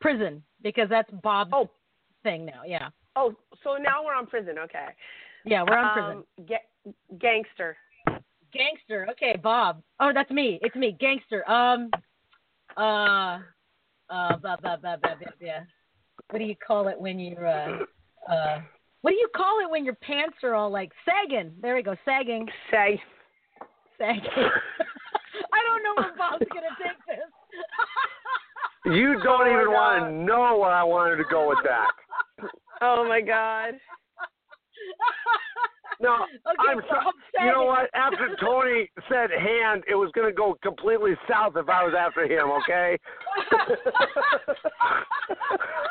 Prison, 0.00 0.42
because 0.62 0.88
that's 0.88 1.10
Bob's 1.22 1.50
Oh. 1.52 1.68
thing 2.22 2.44
now. 2.44 2.62
Yeah. 2.64 2.90
Oh, 3.16 3.34
so 3.62 3.76
now 3.76 4.04
we're 4.04 4.14
on 4.14 4.26
prison. 4.26 4.58
Okay. 4.58 4.88
Yeah, 5.44 5.64
we're 5.68 5.76
on 5.76 5.92
prison. 5.92 6.24
Um, 6.38 6.46
ga- 6.46 7.18
gangster. 7.18 7.76
Gangster. 8.52 9.06
Okay, 9.10 9.36
Bob. 9.42 9.82
Oh, 9.98 10.12
that's 10.14 10.30
me. 10.30 10.58
It's 10.62 10.76
me. 10.76 10.96
Gangster. 10.98 11.48
Um. 11.50 11.90
Uh. 12.76 13.40
Uh. 14.08 14.36
Blah, 14.36 14.56
blah, 14.56 14.76
blah, 14.76 14.76
blah, 14.76 14.96
blah, 14.96 15.32
blah. 15.40 15.50
What 16.30 16.38
do 16.38 16.44
you 16.44 16.54
call 16.56 16.88
it 16.88 17.00
when 17.00 17.18
you're 17.18 17.46
uh. 17.46 17.78
Uh. 18.30 18.60
What 19.04 19.10
do 19.10 19.16
you 19.16 19.28
call 19.36 19.58
it 19.62 19.68
when 19.70 19.84
your 19.84 19.96
pants 19.96 20.38
are 20.42 20.54
all 20.54 20.70
like 20.70 20.90
sagging? 21.04 21.52
There 21.60 21.74
we 21.74 21.82
go, 21.82 21.94
sagging. 22.06 22.48
Sag. 22.70 22.98
Sagging. 23.98 24.22
I 25.52 25.60
don't 25.66 25.82
know 25.84 25.92
where 26.02 26.16
Bob's 26.16 26.46
gonna 26.50 26.68
take 26.82 26.96
this. 27.06 27.18
You 28.86 29.18
oh 29.20 29.22
don't 29.22 29.46
Oh, 29.46 29.52
even 29.52 29.66
God. 29.66 29.72
want 29.74 30.04
to 30.06 30.10
know 30.24 30.56
where 30.58 30.70
I 30.70 30.82
wanted 30.82 31.16
to 31.16 31.24
go 31.30 31.50
with 31.50 31.58
that. 31.64 31.90
Oh 32.80 33.06
my 33.06 33.20
god. 33.20 33.74
No, 36.00 36.26
Okay, 36.46 36.68
I'm 36.68 36.80
so 36.88 36.88
sorry. 36.88 37.46
You 37.46 37.52
know 37.52 37.64
what? 37.64 37.90
After 37.94 38.36
Tony 38.40 38.90
said 39.08 39.30
hand, 39.30 39.84
it 39.88 39.94
was 39.94 40.10
going 40.14 40.28
to 40.28 40.34
go 40.34 40.56
completely 40.62 41.12
south 41.28 41.54
if 41.56 41.68
I 41.68 41.84
was 41.84 41.94
after 41.98 42.24
him. 42.24 42.50
Okay. 42.62 42.98
I 43.50 43.76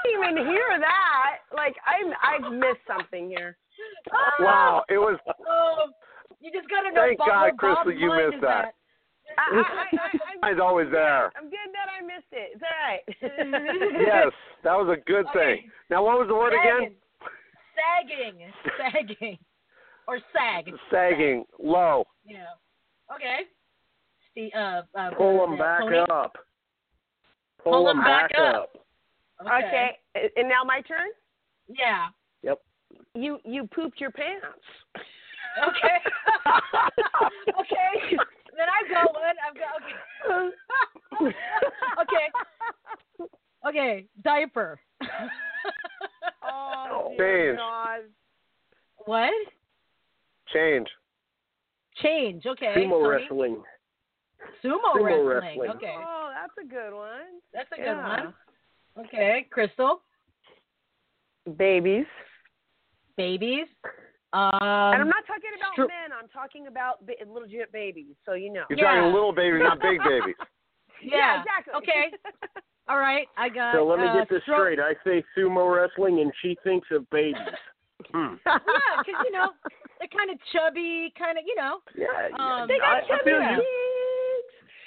didn't 0.05 0.19
even 0.19 0.37
hear 0.47 0.79
that. 0.79 1.37
Like 1.55 1.75
I'm, 1.85 2.13
I've 2.21 2.51
missed 2.53 2.83
something 2.87 3.29
here. 3.29 3.57
wow, 4.39 4.83
it 4.89 4.97
was. 4.97 5.17
Oh, 5.47 5.89
you 6.41 6.51
just 6.51 6.69
gotta 6.69 6.91
know. 6.93 7.01
Thank 7.07 7.19
Bob, 7.19 7.27
God, 7.27 7.57
Crystal, 7.57 7.93
you 7.93 8.09
missed 8.09 8.35
is 8.35 8.41
that. 8.41 8.65
at. 8.65 8.73
I, 9.37 9.63
I, 10.43 10.51
I, 10.51 10.51
I, 10.51 10.59
always 10.61 10.87
there. 10.91 11.31
I'm 11.37 11.49
good 11.49 11.69
that 11.73 11.89
I 11.89 12.05
missed 12.05 12.31
it. 12.31 12.51
It's 12.53 12.63
all 12.63 12.77
right. 12.83 13.03
Yes, 14.05 14.33
that 14.63 14.73
was 14.73 14.97
a 14.97 15.01
good 15.09 15.25
thing. 15.33 15.69
Now, 15.89 16.03
what 16.03 16.19
was 16.19 16.27
the 16.27 16.35
word 16.35 16.53
again? 16.53 16.95
Sagging, 17.73 18.51
sagging, 18.77 19.37
or 20.07 20.19
sag. 20.33 20.71
Sagging, 20.91 21.45
low. 21.61 22.05
Yeah. 22.25 22.45
Okay. 23.13 23.41
Steve, 24.31 24.51
uh, 24.55 24.81
uh, 24.97 25.11
Pull 25.17 25.45
them 25.45 25.57
back 25.57 25.81
Tony? 25.81 25.97
up. 26.09 26.35
Pull 27.63 27.85
them 27.85 27.99
back 28.01 28.31
up. 28.37 28.71
Okay. 29.41 29.91
and 30.15 30.49
now 30.49 30.63
my 30.65 30.81
turn. 30.81 31.09
Yeah. 31.67 32.07
Yep. 32.43 32.59
You 33.15 33.39
you 33.45 33.67
pooped 33.73 33.99
your 33.99 34.11
pants. 34.11 34.45
Okay. 35.67 35.97
okay. 37.59 38.17
Then 38.55 38.67
I've 38.69 38.91
got 38.91 39.13
one. 39.13 39.35
I've 39.47 39.55
got 39.55 40.51
okay. 41.21 41.35
okay. 42.01 42.27
Okay. 43.67 44.05
Diaper. 44.23 44.79
oh 46.43 47.13
Change. 47.17 47.57
God. 47.57 47.99
What? 49.05 49.31
Change. 50.53 50.87
Change. 52.01 52.45
Okay. 52.45 52.73
Sumo 52.77 53.01
Tony? 53.01 53.07
wrestling. 53.09 53.63
Sumo, 54.63 54.77
Sumo 54.95 55.03
wrestling. 55.03 55.59
wrestling. 55.59 55.69
Okay. 55.71 55.95
Oh, 55.97 56.31
that's 56.33 56.53
a 56.65 56.69
good 56.69 56.95
one. 56.95 57.41
That's 57.53 57.69
a 57.71 57.81
good 57.81 57.97
one. 57.97 58.33
Okay. 59.05 59.47
Crystal. 59.49 60.01
Babies. 61.57 62.05
Babies. 63.17 63.67
Um, 64.33 64.49
and 64.51 65.01
I'm 65.01 65.07
not 65.07 65.25
talking 65.27 65.51
about 65.55 65.77
stro- 65.77 65.87
men. 65.87 66.09
I'm 66.11 66.27
talking 66.29 66.67
about 66.67 67.05
ba- 67.05 67.13
legit 67.27 67.71
babies. 67.71 68.15
So 68.25 68.33
you 68.33 68.51
know. 68.51 68.63
You're 68.69 68.79
talking 68.79 69.13
little 69.13 69.33
babies, 69.33 69.61
not 69.63 69.79
big 69.79 69.99
babies. 70.09 70.35
Yeah. 71.03 71.41
exactly. 71.41 71.73
Okay. 71.77 72.17
All 72.89 72.97
right. 72.97 73.27
I 73.37 73.49
got. 73.49 73.75
So 73.75 73.85
let 73.85 73.99
me 73.99 74.07
uh, 74.07 74.13
get 74.15 74.29
this 74.29 74.41
stro- 74.47 74.55
straight. 74.55 74.79
I 74.79 74.93
say 75.05 75.23
sumo 75.37 75.75
wrestling, 75.75 76.21
and 76.21 76.31
she 76.41 76.57
thinks 76.63 76.87
of 76.91 77.07
babies. 77.11 77.37
Hmm. 78.11 78.35
yeah, 78.45 78.57
because 78.97 79.21
you 79.25 79.31
know 79.31 79.49
they're 80.03 80.19
kind 80.19 80.31
of 80.31 80.37
chubby, 80.51 81.13
kind 81.17 81.37
of 81.37 81.43
you 81.47 81.55
know. 81.55 81.79
Yeah, 81.95 82.07
Um, 82.35 82.67
They 82.67 82.77
got 82.77 82.95
I, 82.95 82.97
I 82.99 83.07
chubby 83.07 83.31
feel 83.31 83.39
you. 83.39 83.63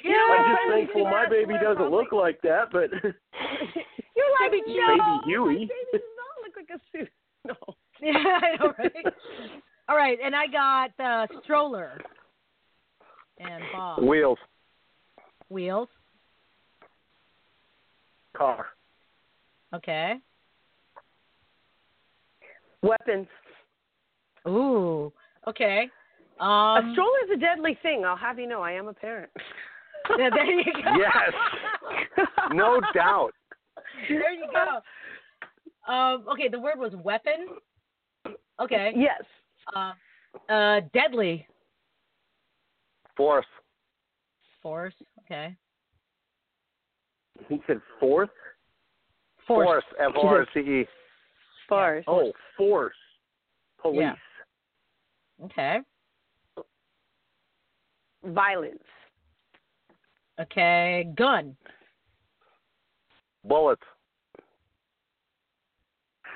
You 0.05 0.10
You 0.10 0.10
know, 0.12 0.28
know 0.28 0.34
I'm 0.36 0.52
just 0.52 0.62
thankful 0.70 1.05
my 1.05 1.28
baby 1.28 1.55
doesn't 1.62 1.90
look 1.90 2.12
like 2.12 2.40
that, 2.43 2.68
but 2.70 2.90
You're 2.93 4.32
like 4.40 4.52
Chubby 4.52 4.62
no, 4.66 4.86
baby 4.88 4.98
my 4.98 5.56
baby 5.56 5.68
does 5.93 6.02
not 6.20 6.34
look 6.44 6.55
like 6.56 6.70
a 6.74 6.80
suit. 6.93 7.09
No. 7.47 7.55
Yeah, 8.02 8.12
I 8.18 8.56
know, 8.56 8.72
right? 8.76 9.14
All 9.88 9.97
right, 9.97 10.18
and 10.22 10.34
I 10.34 10.47
got 10.48 10.90
uh, 10.98 11.26
stroller 11.44 12.01
and 13.38 13.62
Bob 13.72 14.02
wheels, 14.02 14.38
wheels. 15.48 15.88
car, 18.36 18.66
Okay. 19.72 20.14
Weapons. 22.82 23.28
Ooh. 24.48 25.12
Okay. 25.47 25.89
a 26.40 26.44
Um. 26.44 26.93
stroller 26.93 27.18
is 27.24 27.31
a 27.35 27.40
deadly 27.40 27.78
thing. 27.82 28.05
I'll 28.05 28.16
have 28.16 28.39
you 28.39 28.47
know. 28.47 28.62
I 28.62 28.73
am 28.73 28.89
a 28.89 28.93
parent. 28.93 29.31
yeah, 30.18 30.31
there 30.31 30.44
you 30.44 30.64
go. 30.73 30.93
Yes. 30.98 32.27
no 32.52 32.81
doubt. 32.94 33.32
There 34.09 34.32
you 34.32 34.47
go. 34.52 35.93
Um. 35.93 36.24
Okay. 36.28 36.48
The 36.48 36.60
word 36.60 36.78
was 36.78 36.93
weapon. 37.02 37.47
Okay. 38.60 38.93
Yes. 38.97 39.23
Uh. 39.74 39.93
Uh. 40.52 40.81
Deadly 40.93 41.47
Fourth. 43.16 43.47
force. 44.62 44.94
Okay. 45.24 45.56
He 47.48 47.60
said 47.66 47.81
fourth. 47.98 48.28
Force. 49.47 49.66
Force. 49.66 49.85
F 50.01 50.12
O 50.16 50.27
R 50.27 50.47
C 50.52 50.60
E. 50.60 50.86
Force. 51.68 52.05
Oh, 52.06 52.32
force. 52.56 52.94
Police. 53.81 54.01
Yeah. 54.01 54.14
Okay. 55.45 55.81
Violence. 58.25 58.79
Okay. 60.41 61.09
Gun. 61.17 61.57
Bullets. 63.45 63.83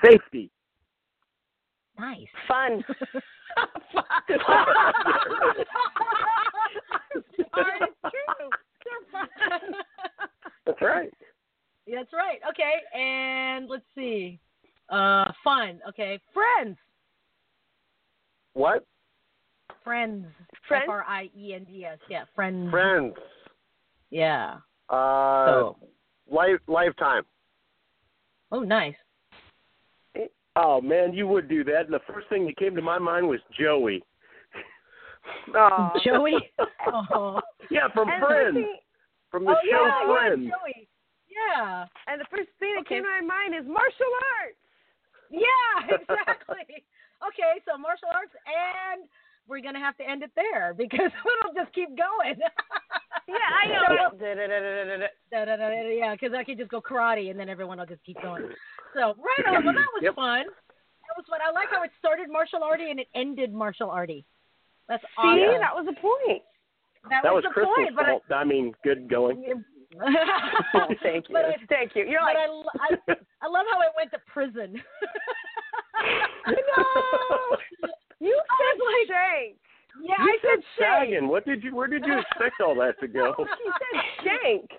Safety. 0.04 0.50
Nice. 1.98 2.26
Fun. 2.48 2.84
Fun. 3.92 4.04
It's 7.38 7.98
true. 8.02 8.50
They're 8.84 9.04
fun. 9.12 9.28
That's 10.66 10.82
right. 10.82 11.12
That's 11.92 12.12
right. 12.12 12.38
Okay, 12.48 12.74
and 12.98 13.68
let's 13.68 13.84
see. 13.94 14.38
Uh, 14.88 15.24
fun. 15.42 15.80
Okay, 15.88 16.20
friends. 16.32 16.76
What? 18.54 18.84
Friends. 19.84 20.26
Friends? 20.68 20.84
F 20.84 20.90
R 20.90 21.04
I 21.08 21.30
E 21.36 21.54
N 21.54 21.64
D 21.64 21.84
S. 21.84 21.98
Yeah, 22.08 22.24
friends. 22.34 22.70
Friends. 22.70 23.14
Yeah. 24.10 24.56
Uh, 24.88 25.46
So. 25.46 25.76
life 26.30 26.60
lifetime. 26.66 27.22
Oh, 28.52 28.60
nice. 28.60 28.94
Oh 30.56 30.80
man, 30.80 31.12
you 31.14 31.28
would 31.28 31.48
do 31.48 31.62
that. 31.64 31.84
And 31.84 31.94
the 31.94 32.00
first 32.12 32.28
thing 32.28 32.44
that 32.46 32.56
came 32.56 32.74
to 32.74 32.82
my 32.82 32.98
mind 32.98 33.28
was 33.28 33.38
Joey. 33.58 34.02
Oh. 35.54 35.90
Joey. 36.04 36.34
Oh. 37.14 37.40
Yeah, 37.70 37.86
from 37.94 38.08
And 38.10 38.22
the 38.22 38.26
Friends. 38.26 38.54
thing- 38.56 38.76
From 39.30 39.44
the 39.44 39.52
Oh, 39.52 39.54
show 39.62 39.84
yeah, 39.86 40.00
yeah, 40.00 40.12
Friends. 40.12 40.42
Joey. 40.50 40.88
Yeah. 41.28 41.86
And 42.08 42.20
the 42.20 42.24
first 42.34 42.48
thing 42.58 42.74
that 42.74 42.80
Okay. 42.80 42.96
came 42.96 43.04
to 43.04 43.08
my 43.08 43.20
mind 43.20 43.54
is 43.54 43.62
martial 43.70 44.10
arts. 44.42 44.58
Yeah, 45.30 45.86
exactly. 45.96 46.84
okay, 47.22 47.52
so 47.66 47.78
martial 47.78 48.08
arts, 48.12 48.34
and 48.46 49.08
we're 49.48 49.60
gonna 49.62 49.78
have 49.80 49.96
to 49.98 50.08
end 50.08 50.22
it 50.22 50.30
there 50.36 50.74
because 50.74 51.10
it'll 51.24 51.54
just 51.54 51.74
keep 51.74 51.88
going. 51.96 52.36
Yeah, 53.28 53.50
I 53.62 53.66
know. 53.66 54.10
Yeah, 55.32 56.12
because 56.14 56.32
I 56.36 56.44
could 56.44 56.58
just 56.58 56.70
go 56.70 56.80
karate 56.80 57.30
and 57.30 57.38
then 57.38 57.48
everyone 57.48 57.78
will 57.78 57.86
just 57.86 58.04
keep 58.04 58.20
going. 58.22 58.42
So 58.94 59.14
right 59.18 59.46
on. 59.56 59.64
Well, 59.64 59.74
that 59.74 59.90
was 59.94 60.02
Yep. 60.02 60.14
fun. 60.14 60.44
That 60.46 61.14
was 61.16 61.24
fun. 61.28 61.40
I 61.46 61.50
like 61.52 61.68
how 61.70 61.82
it 61.82 61.90
started 61.98 62.28
martial 62.30 62.62
arty 62.62 62.90
and 62.90 62.98
it 63.00 63.08
ended 63.14 63.52
martial 63.52 63.90
arty. 63.90 64.24
That's 64.88 65.02
See, 65.02 65.08
awesome. 65.18 65.60
that 65.60 65.74
was 65.74 65.86
the 65.86 65.94
point. 66.00 66.42
That, 67.08 67.22
That 67.22 67.32
was 67.34 67.44
the 67.44 67.50
Crystal's 67.50 67.76
point, 67.76 67.94
but 67.96 68.34
I- 68.34 68.40
I, 68.40 68.44
mean, 68.44 68.74
good 68.84 69.08
going. 69.08 69.62
Oh, 69.98 70.86
thank 71.02 71.28
you. 71.28 71.34
But 71.34 71.44
I- 71.46 71.56
thank 71.68 71.94
you. 71.96 72.04
You're 72.06 72.22
like, 72.22 72.36
I, 72.36 72.46
I, 72.78 73.14
I 73.42 73.46
love 73.48 73.66
how 73.70 73.78
I 73.80 73.88
went 73.96 74.10
to 74.12 74.18
prison. 74.26 74.74
no. 76.46 76.84
You 78.22 78.36
said 78.36 78.76
like- 78.84 79.08
shank. 79.08 79.56
Yeah, 80.04 80.22
you 80.24 80.28
I 80.30 80.38
said 80.42 80.62
shank. 80.78 81.08
sagging. 81.08 81.28
What 81.28 81.46
did 81.46 81.64
you? 81.64 81.74
Where 81.74 81.86
did 81.88 82.04
you 82.04 82.18
expect 82.18 82.60
all 82.60 82.74
that 82.76 83.00
to 83.00 83.08
go? 83.08 83.32
She 83.38 83.70
said 83.80 84.02
shank. 84.22 84.70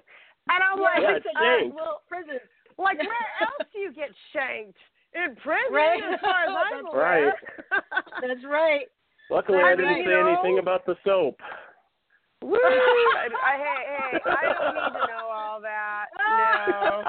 And 0.47 0.61
I'm 0.63 0.79
like, 0.79 1.01
Yeah, 1.01 1.09
I 1.09 1.13
said, 1.13 1.23
shank. 1.41 1.75
well, 1.75 2.01
prison. 2.07 2.38
like, 2.77 2.97
where 2.99 3.31
else 3.41 3.67
do 3.73 3.79
you 3.79 3.91
get 3.93 4.09
shanked? 4.31 4.77
In 5.13 5.35
prison, 5.38 5.73
Right. 5.73 6.01
as 6.13 6.19
far 6.21 6.43
as 6.43 6.49
I'm 6.49 6.83
That's 6.85 6.93
aware. 6.93 7.33
That's 8.21 8.45
right. 8.47 8.85
Luckily, 9.31 9.57
I 9.57 9.71
I 9.71 9.75
didn't 9.75 10.05
say 10.05 10.11
know- 10.11 10.27
anything 10.38 10.59
about 10.59 10.85
the 10.85 10.95
soap. 11.03 11.39
Woo! 12.41 12.57
I, 12.57 13.27
I, 13.45 13.57
hey, 13.57 13.81
hey, 13.97 14.19
I 14.26 14.43
don't 14.53 14.73
need 14.73 14.99
to 14.99 15.07
know 15.07 15.30
all 15.31 15.61
that. 15.61 16.05
No. 16.18 17.03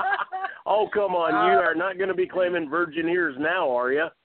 oh 0.66 0.88
come 0.92 1.14
on! 1.14 1.32
you 1.48 1.58
uh, 1.58 1.62
are 1.62 1.74
not 1.74 1.96
going 1.96 2.08
to 2.08 2.14
be 2.14 2.26
claiming 2.26 2.68
virgin 2.68 3.08
ears 3.08 3.36
now, 3.38 3.70
are 3.70 3.92
you? 3.92 4.06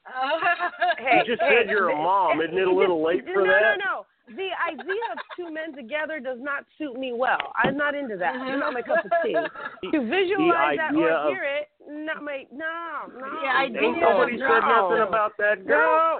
Hey, 0.97 1.21
you 1.23 1.35
just 1.35 1.41
hey, 1.41 1.61
said 1.61 1.69
you're 1.69 1.89
a 1.91 1.95
mom. 1.95 2.41
Isn't 2.41 2.57
it 2.57 2.67
a 2.67 2.71
little 2.73 3.05
late 3.05 3.23
for 3.23 3.45
no, 3.45 3.51
that? 3.51 3.61
No, 3.61 3.75
no, 3.77 3.95
no. 4.01 4.35
The 4.35 4.49
idea 4.59 5.05
of 5.13 5.19
two 5.37 5.53
men 5.53 5.73
together 5.73 6.19
does 6.19 6.39
not 6.41 6.65
suit 6.77 6.99
me 6.99 7.13
well. 7.13 7.53
I'm 7.55 7.77
not 7.77 7.95
into 7.95 8.17
that. 8.17 8.35
It's 8.35 8.59
not 8.59 8.73
my 8.73 8.81
cup 8.81 9.05
of 9.05 9.11
tea. 9.23 9.31
To 9.33 9.99
visualize 10.03 10.75
that 10.75 10.91
idea 10.91 11.05
or 11.05 11.11
of- 11.11 11.29
hear 11.31 11.43
it, 11.45 11.69
not 11.87 12.23
my 12.23 12.43
no, 12.51 13.07
no. 13.13 13.25
Yeah, 13.43 13.63
Ain't 13.63 13.77
idea 13.77 14.01
nobody 14.01 14.35
no. 14.35 14.49
said 14.49 14.67
nothing 14.67 15.07
about 15.07 15.31
that, 15.37 15.65
girl. 15.65 16.19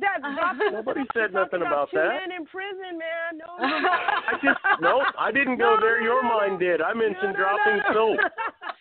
That 0.00 0.24
uh-huh. 0.24 0.56
dropping, 0.56 0.72
Nobody 0.72 1.04
said 1.12 1.28
nothing 1.32 1.60
about 1.60 1.70
about 1.70 1.90
two 1.92 1.98
that. 2.00 2.08
men 2.08 2.32
in 2.32 2.46
prison, 2.48 2.96
man. 2.96 3.36
No, 3.36 3.44
no, 3.60 3.68
I 3.68 4.32
just 4.40 4.56
no, 4.80 5.04
I 5.18 5.30
didn't 5.30 5.58
go 5.60 5.74
No, 5.76 5.80
there. 5.80 6.00
Your 6.00 6.22
no, 6.22 6.28
no. 6.28 6.36
mind 6.40 6.58
did. 6.60 6.80
I 6.80 6.94
mentioned 6.94 7.34
no, 7.36 7.44
dropping 7.44 7.76
no. 7.88 7.92
soap. 7.92 8.18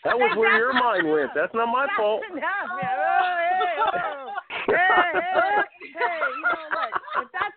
That 0.06 0.18
was 0.18 0.32
where 0.38 0.56
your 0.56 0.72
mind 0.72 1.12
went. 1.12 1.32
That's 1.36 1.54
not 1.54 1.66
my 1.68 1.86
fault. 1.98 2.24
enough, 2.32 2.40
man. 2.40 2.88
Oh, 2.88 3.36
hey, 3.52 3.76
oh. 3.84 4.32
hey, 4.66 5.12
hey, 5.12 5.60
hey, 5.92 6.20
you 6.40 6.42
know 6.42 6.56
what? 6.72 6.88
if 7.20 7.28
that's 7.36 7.52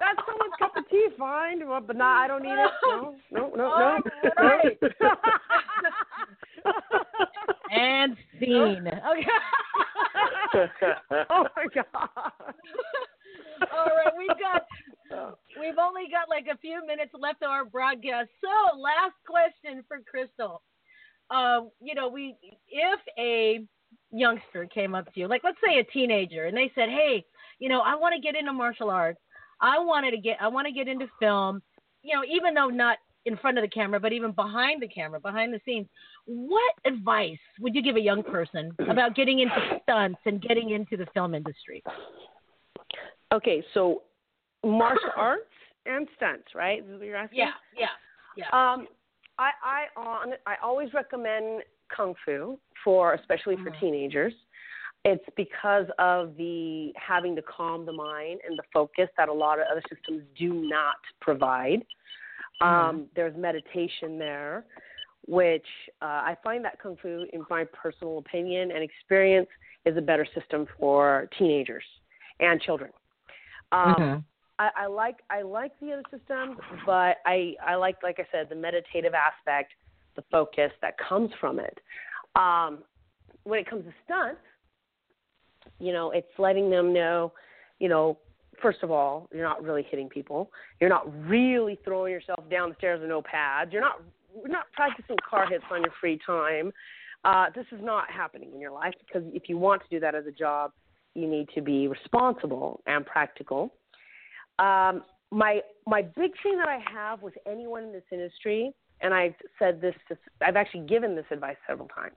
that's 0.00 0.18
someone's 0.26 0.56
cup 0.58 0.74
of 0.76 0.82
tea, 0.90 1.06
fine. 1.16 1.62
Well, 1.66 1.80
But 1.80 1.94
not, 1.96 2.24
I 2.24 2.26
don't 2.26 2.42
need 2.42 2.50
it. 2.50 2.70
No, 2.82 3.14
no, 3.30 3.52
no, 3.54 3.78
no. 3.78 4.02
Right. 4.36 4.76
and 7.70 8.16
scene. 8.40 8.86
Okay. 8.86 9.26
oh 11.30 11.46
my 11.56 11.66
god. 11.74 12.08
All 13.72 13.86
right, 13.86 14.12
we've 14.16 14.28
got 14.28 14.62
we've 15.58 15.78
only 15.78 16.04
got 16.10 16.28
like 16.28 16.46
a 16.52 16.58
few 16.58 16.86
minutes 16.86 17.12
left 17.18 17.42
of 17.42 17.50
our 17.50 17.64
broadcast. 17.64 18.28
So, 18.40 18.78
last 18.78 19.14
question 19.26 19.82
for 19.88 19.98
Crystal. 20.08 20.62
Um, 21.30 21.70
you 21.80 21.94
know, 21.94 22.08
we 22.08 22.36
if 22.68 23.00
a 23.18 23.64
youngster 24.12 24.66
came 24.66 24.94
up 24.94 25.12
to 25.12 25.20
you, 25.20 25.28
like 25.28 25.42
let's 25.44 25.58
say 25.66 25.78
a 25.78 25.84
teenager, 25.84 26.46
and 26.46 26.56
they 26.56 26.70
said, 26.74 26.88
"Hey, 26.88 27.24
you 27.58 27.68
know, 27.68 27.80
I 27.80 27.94
want 27.94 28.14
to 28.14 28.20
get 28.20 28.38
into 28.38 28.52
martial 28.52 28.90
arts. 28.90 29.20
I 29.60 29.78
wanted 29.78 30.12
to 30.12 30.18
get 30.18 30.38
I 30.40 30.48
want 30.48 30.66
to 30.66 30.72
get 30.72 30.88
into 30.88 31.06
film." 31.20 31.62
You 32.02 32.14
know, 32.14 32.22
even 32.24 32.54
though 32.54 32.68
not 32.68 32.98
in 33.26 33.36
front 33.36 33.58
of 33.58 33.62
the 33.62 33.68
camera, 33.68 34.00
but 34.00 34.12
even 34.12 34.30
behind 34.30 34.80
the 34.80 34.88
camera, 34.88 35.20
behind 35.20 35.52
the 35.52 35.60
scenes. 35.64 35.86
What 36.26 36.74
advice 36.84 37.38
would 37.60 37.74
you 37.74 37.82
give 37.82 37.96
a 37.96 38.00
young 38.00 38.22
person 38.22 38.72
about 38.88 39.14
getting 39.14 39.40
into 39.40 39.78
stunts 39.82 40.20
and 40.24 40.40
getting 40.40 40.70
into 40.70 40.96
the 40.96 41.06
film 41.12 41.34
industry? 41.34 41.82
Okay, 43.32 43.62
so 43.74 44.02
martial 44.64 45.10
arts 45.16 45.42
and 45.84 46.08
stunts, 46.16 46.54
right? 46.54 46.78
Is 46.78 46.98
what 46.98 47.02
you're 47.02 47.16
asking? 47.16 47.40
Yeah, 47.40 47.50
yeah, 47.76 47.86
yeah. 48.36 48.46
Um, 48.46 48.86
I 49.38 49.50
I 49.62 50.00
on 50.00 50.32
I 50.46 50.54
always 50.62 50.94
recommend 50.94 51.62
kung 51.94 52.14
fu 52.24 52.58
for 52.82 53.14
especially 53.14 53.56
for 53.56 53.70
teenagers. 53.80 54.32
It's 55.04 55.24
because 55.36 55.86
of 56.00 56.36
the 56.36 56.92
having 56.96 57.36
to 57.36 57.42
calm 57.42 57.86
the 57.86 57.92
mind 57.92 58.40
and 58.48 58.58
the 58.58 58.64
focus 58.72 59.08
that 59.16 59.28
a 59.28 59.32
lot 59.32 59.60
of 59.60 59.66
other 59.70 59.82
systems 59.92 60.22
do 60.36 60.52
not 60.52 60.96
provide. 61.20 61.84
Um, 62.60 63.06
there's 63.14 63.36
meditation 63.36 64.18
there, 64.18 64.64
which 65.26 65.66
uh, 66.00 66.04
I 66.04 66.36
find 66.42 66.64
that 66.64 66.80
kung 66.80 66.96
fu, 67.02 67.26
in 67.32 67.44
my 67.50 67.64
personal 67.64 68.18
opinion 68.18 68.70
and 68.70 68.82
experience, 68.82 69.48
is 69.84 69.96
a 69.96 70.00
better 70.00 70.26
system 70.34 70.66
for 70.78 71.28
teenagers 71.38 71.84
and 72.40 72.60
children. 72.60 72.90
Um, 73.72 73.94
Mm-hmm. 73.98 74.18
I, 74.58 74.70
I 74.76 74.86
like 74.86 75.18
I 75.28 75.42
like 75.42 75.72
the 75.80 75.92
other 75.92 76.02
systems, 76.10 76.56
but 76.86 77.18
I 77.26 77.54
I 77.64 77.74
like 77.74 77.96
like 78.02 78.18
I 78.18 78.26
said 78.32 78.48
the 78.48 78.54
meditative 78.54 79.12
aspect, 79.12 79.74
the 80.14 80.22
focus 80.30 80.72
that 80.80 80.96
comes 80.98 81.30
from 81.40 81.58
it. 81.58 81.78
Um, 82.36 82.78
when 83.44 83.58
it 83.60 83.68
comes 83.68 83.84
to 83.84 83.92
stunts, 84.04 84.40
you 85.78 85.92
know, 85.92 86.10
it's 86.10 86.26
letting 86.38 86.70
them 86.70 86.92
know, 86.92 87.32
you 87.78 87.88
know, 87.88 88.18
first 88.60 88.82
of 88.82 88.90
all, 88.90 89.28
you're 89.32 89.44
not 89.44 89.62
really 89.62 89.86
hitting 89.88 90.08
people. 90.08 90.50
You're 90.80 90.90
not 90.90 91.06
really 91.28 91.78
throwing 91.84 92.12
yourself 92.12 92.48
down 92.50 92.70
the 92.70 92.74
stairs 92.76 93.00
with 93.00 93.08
no 93.08 93.22
pads. 93.22 93.72
You're 93.72 93.82
not 93.82 94.02
you're 94.34 94.48
not 94.48 94.66
practicing 94.72 95.16
car 95.28 95.46
hits 95.48 95.64
on 95.70 95.82
your 95.82 95.92
free 96.00 96.18
time. 96.26 96.72
Uh, 97.24 97.46
this 97.54 97.64
is 97.72 97.82
not 97.82 98.10
happening 98.10 98.50
in 98.52 98.60
your 98.60 98.70
life 98.70 98.94
because 99.04 99.22
if 99.34 99.48
you 99.48 99.58
want 99.58 99.82
to 99.82 99.88
do 99.88 99.98
that 99.98 100.14
as 100.14 100.26
a 100.26 100.30
job, 100.30 100.72
you 101.14 101.26
need 101.26 101.48
to 101.54 101.62
be 101.62 101.88
responsible 101.88 102.82
and 102.86 103.04
practical. 103.06 103.72
Um, 104.58 105.02
my 105.30 105.60
my 105.86 106.02
big 106.02 106.32
thing 106.42 106.56
that 106.58 106.68
I 106.68 106.78
have 106.92 107.22
with 107.22 107.34
anyone 107.46 107.84
in 107.84 107.92
this 107.92 108.04
industry, 108.12 108.72
and 109.00 109.12
I've 109.12 109.34
said 109.58 109.80
this, 109.80 109.94
to, 110.08 110.16
I've 110.40 110.56
actually 110.56 110.86
given 110.86 111.16
this 111.16 111.24
advice 111.30 111.56
several 111.66 111.88
times. 111.88 112.16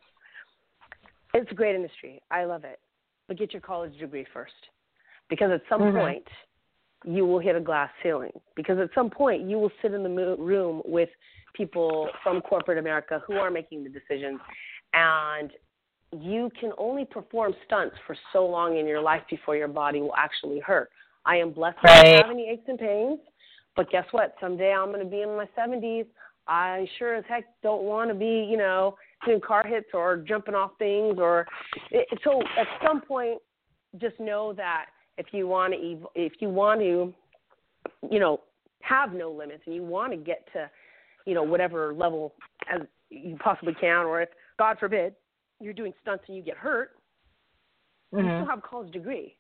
It's 1.34 1.52
a 1.52 1.56
great 1.56 1.76
industry. 1.76 2.22
I 2.32 2.46
love 2.46 2.64
it, 2.64 2.80
but 3.28 3.38
get 3.38 3.54
your 3.54 3.62
college 3.62 3.98
degree 4.00 4.26
first, 4.34 4.54
because 5.30 5.52
at 5.52 5.62
some 5.70 5.82
Mhm. 5.82 6.00
point 6.00 6.28
you 7.06 7.26
will 7.26 7.40
hit 7.40 7.56
a 7.56 7.62
glass 7.62 7.90
ceiling. 8.04 8.34
Because 8.56 8.78
at 8.80 8.94
some 8.94 9.10
point 9.10 9.44
you 9.44 9.58
will 9.58 9.72
sit 9.82 9.94
in 9.94 10.04
the 10.04 10.10
mo- 10.10 10.36
room 10.36 10.82
with 10.86 11.10
people 11.54 12.10
from 12.24 12.42
corporate 12.42 12.78
America 12.78 13.20
who 13.26 13.38
are 13.38 13.50
making 13.50 13.84
the 13.84 13.90
decisions, 13.90 14.40
and 14.94 15.54
you 16.12 16.50
can 16.60 16.74
only 16.78 17.06
perform 17.06 17.56
stunts 17.66 17.96
for 18.06 18.16
so 18.34 18.46
long 18.46 18.78
in 18.78 18.88
your 18.88 19.00
life 19.00 19.24
before 19.30 19.56
your 19.56 19.68
body 19.68 20.02
will 20.02 20.16
actually 20.16 20.60
hurt. 20.60 20.92
I 21.26 21.38
am 21.38 21.52
blessed 21.52 21.78
not 21.84 22.04
to 22.04 22.12
Right. 22.12 22.22
have 22.22 22.32
any 22.32 22.50
aches 22.50 22.68
and 22.68 22.80
pains, 22.80 23.20
but 23.76 23.90
guess 23.90 24.12
what? 24.12 24.36
Someday 24.40 24.74
I'm 24.74 24.88
going 24.88 25.00
to 25.00 25.06
be 25.06 25.22
in 25.22 25.36
my 25.36 25.46
70s. 25.56 26.08
I 26.48 26.90
sure 26.98 27.14
as 27.14 27.26
heck 27.26 27.46
don't 27.62 27.84
want 27.84 28.10
to 28.10 28.16
be, 28.16 28.44
you 28.44 28.58
know, 28.58 28.98
doing 29.26 29.40
car 29.40 29.64
hits 29.64 29.94
or 29.94 30.18
jumping 30.18 30.56
off 30.56 30.72
things 30.80 31.20
or 31.20 31.46
it, 31.92 32.08
so 32.24 32.42
at 32.58 32.68
some 32.84 33.02
point 33.02 33.40
just 33.98 34.20
know 34.20 34.54
that 34.54 34.88
if 35.20 35.28
you 35.32 35.48
want 35.48 35.74
to 35.74 35.92
ev- 35.92 36.08
if 36.16 36.34
you 36.40 36.50
want 36.50 36.80
to 36.80 37.14
you 38.10 38.20
know 38.20 38.40
have 38.82 39.14
no 39.14 39.30
limits 39.30 39.62
and 39.66 39.76
you 39.76 39.84
want 39.84 40.12
to 40.12 40.18
get 40.18 40.48
to 40.54 40.70
you 41.26 41.36
know 41.36 41.44
whatever 41.44 41.94
level 41.94 42.34
as 42.74 42.82
you 43.12 43.38
possibly 43.44 43.74
can 43.76 44.06
or 44.06 44.22
if 44.22 44.30
god 44.58 44.78
forbid 44.80 45.14
you're 45.60 45.74
doing 45.74 45.94
stunts 46.02 46.24
and 46.28 46.38
you 46.38 46.42
get 46.42 46.58
hurt 46.58 46.92
you 48.14 48.20
Mhm. 48.20 48.36
still 48.38 48.46
have 48.48 48.60
a 48.60 48.62
college 48.62 48.92
degree 48.92 49.38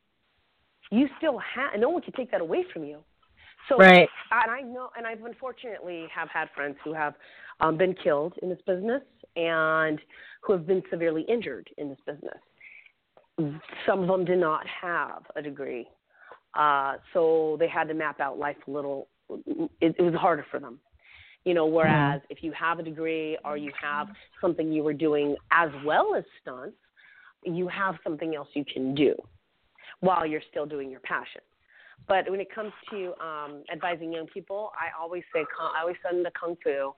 you 0.91 1.07
still 1.18 1.38
have 1.39 1.80
no 1.80 1.89
one 1.89 2.01
can 2.01 2.14
take 2.14 2.30
that 2.31 2.41
away 2.41 2.64
from 2.73 2.84
you 2.84 3.03
so 3.69 3.77
Right. 3.77 4.10
and 4.31 4.51
i 4.51 4.61
know 4.61 4.89
and 4.97 5.07
i've 5.07 5.23
unfortunately 5.23 6.07
have 6.14 6.30
had 6.30 6.49
friends 6.56 6.76
who 6.84 6.93
have 6.93 7.15
um, 7.61 7.77
been 7.77 7.93
killed 7.93 8.34
in 8.41 8.49
this 8.49 8.61
business 8.68 9.03
and 9.35 9.99
who 10.41 10.53
have 10.53 10.68
been 10.68 10.84
severely 10.89 11.23
injured 11.23 11.69
in 11.77 11.89
this 11.89 11.99
business 12.06 12.39
some 13.85 14.01
of 14.01 14.07
them 14.07 14.25
did 14.25 14.39
not 14.39 14.65
have 14.67 15.23
a 15.35 15.41
degree. 15.41 15.87
Uh, 16.53 16.95
so 17.13 17.57
they 17.59 17.67
had 17.67 17.87
to 17.87 17.93
map 17.93 18.19
out 18.19 18.39
life 18.39 18.57
a 18.67 18.71
little 18.71 19.07
it, 19.79 19.95
it 19.97 20.01
was 20.01 20.15
harder 20.15 20.45
for 20.49 20.59
them. 20.59 20.79
You 21.45 21.53
know 21.53 21.65
whereas 21.65 22.21
if 22.29 22.43
you 22.43 22.51
have 22.51 22.79
a 22.79 22.83
degree 22.83 23.37
or 23.45 23.55
you 23.55 23.71
have 23.81 24.07
something 24.41 24.71
you 24.71 24.83
were 24.83 24.93
doing 24.93 25.35
as 25.51 25.69
well 25.85 26.15
as 26.15 26.23
stunts 26.41 26.75
you 27.45 27.67
have 27.67 27.95
something 28.03 28.35
else 28.35 28.49
you 28.53 28.65
can 28.65 28.93
do 28.93 29.15
while 30.01 30.25
you're 30.25 30.41
still 30.49 30.65
doing 30.65 30.89
your 30.89 30.99
passion. 31.01 31.41
But 32.07 32.29
when 32.29 32.39
it 32.39 32.53
comes 32.53 32.71
to 32.91 33.13
um, 33.21 33.63
advising 33.71 34.13
young 34.13 34.27
people, 34.27 34.71
I 34.73 34.99
always 34.99 35.23
say 35.33 35.43
I 35.59 35.81
always 35.81 35.97
send 36.03 36.17
them 36.17 36.31
to 36.31 36.39
kung 36.39 36.55
fu, 36.63 36.93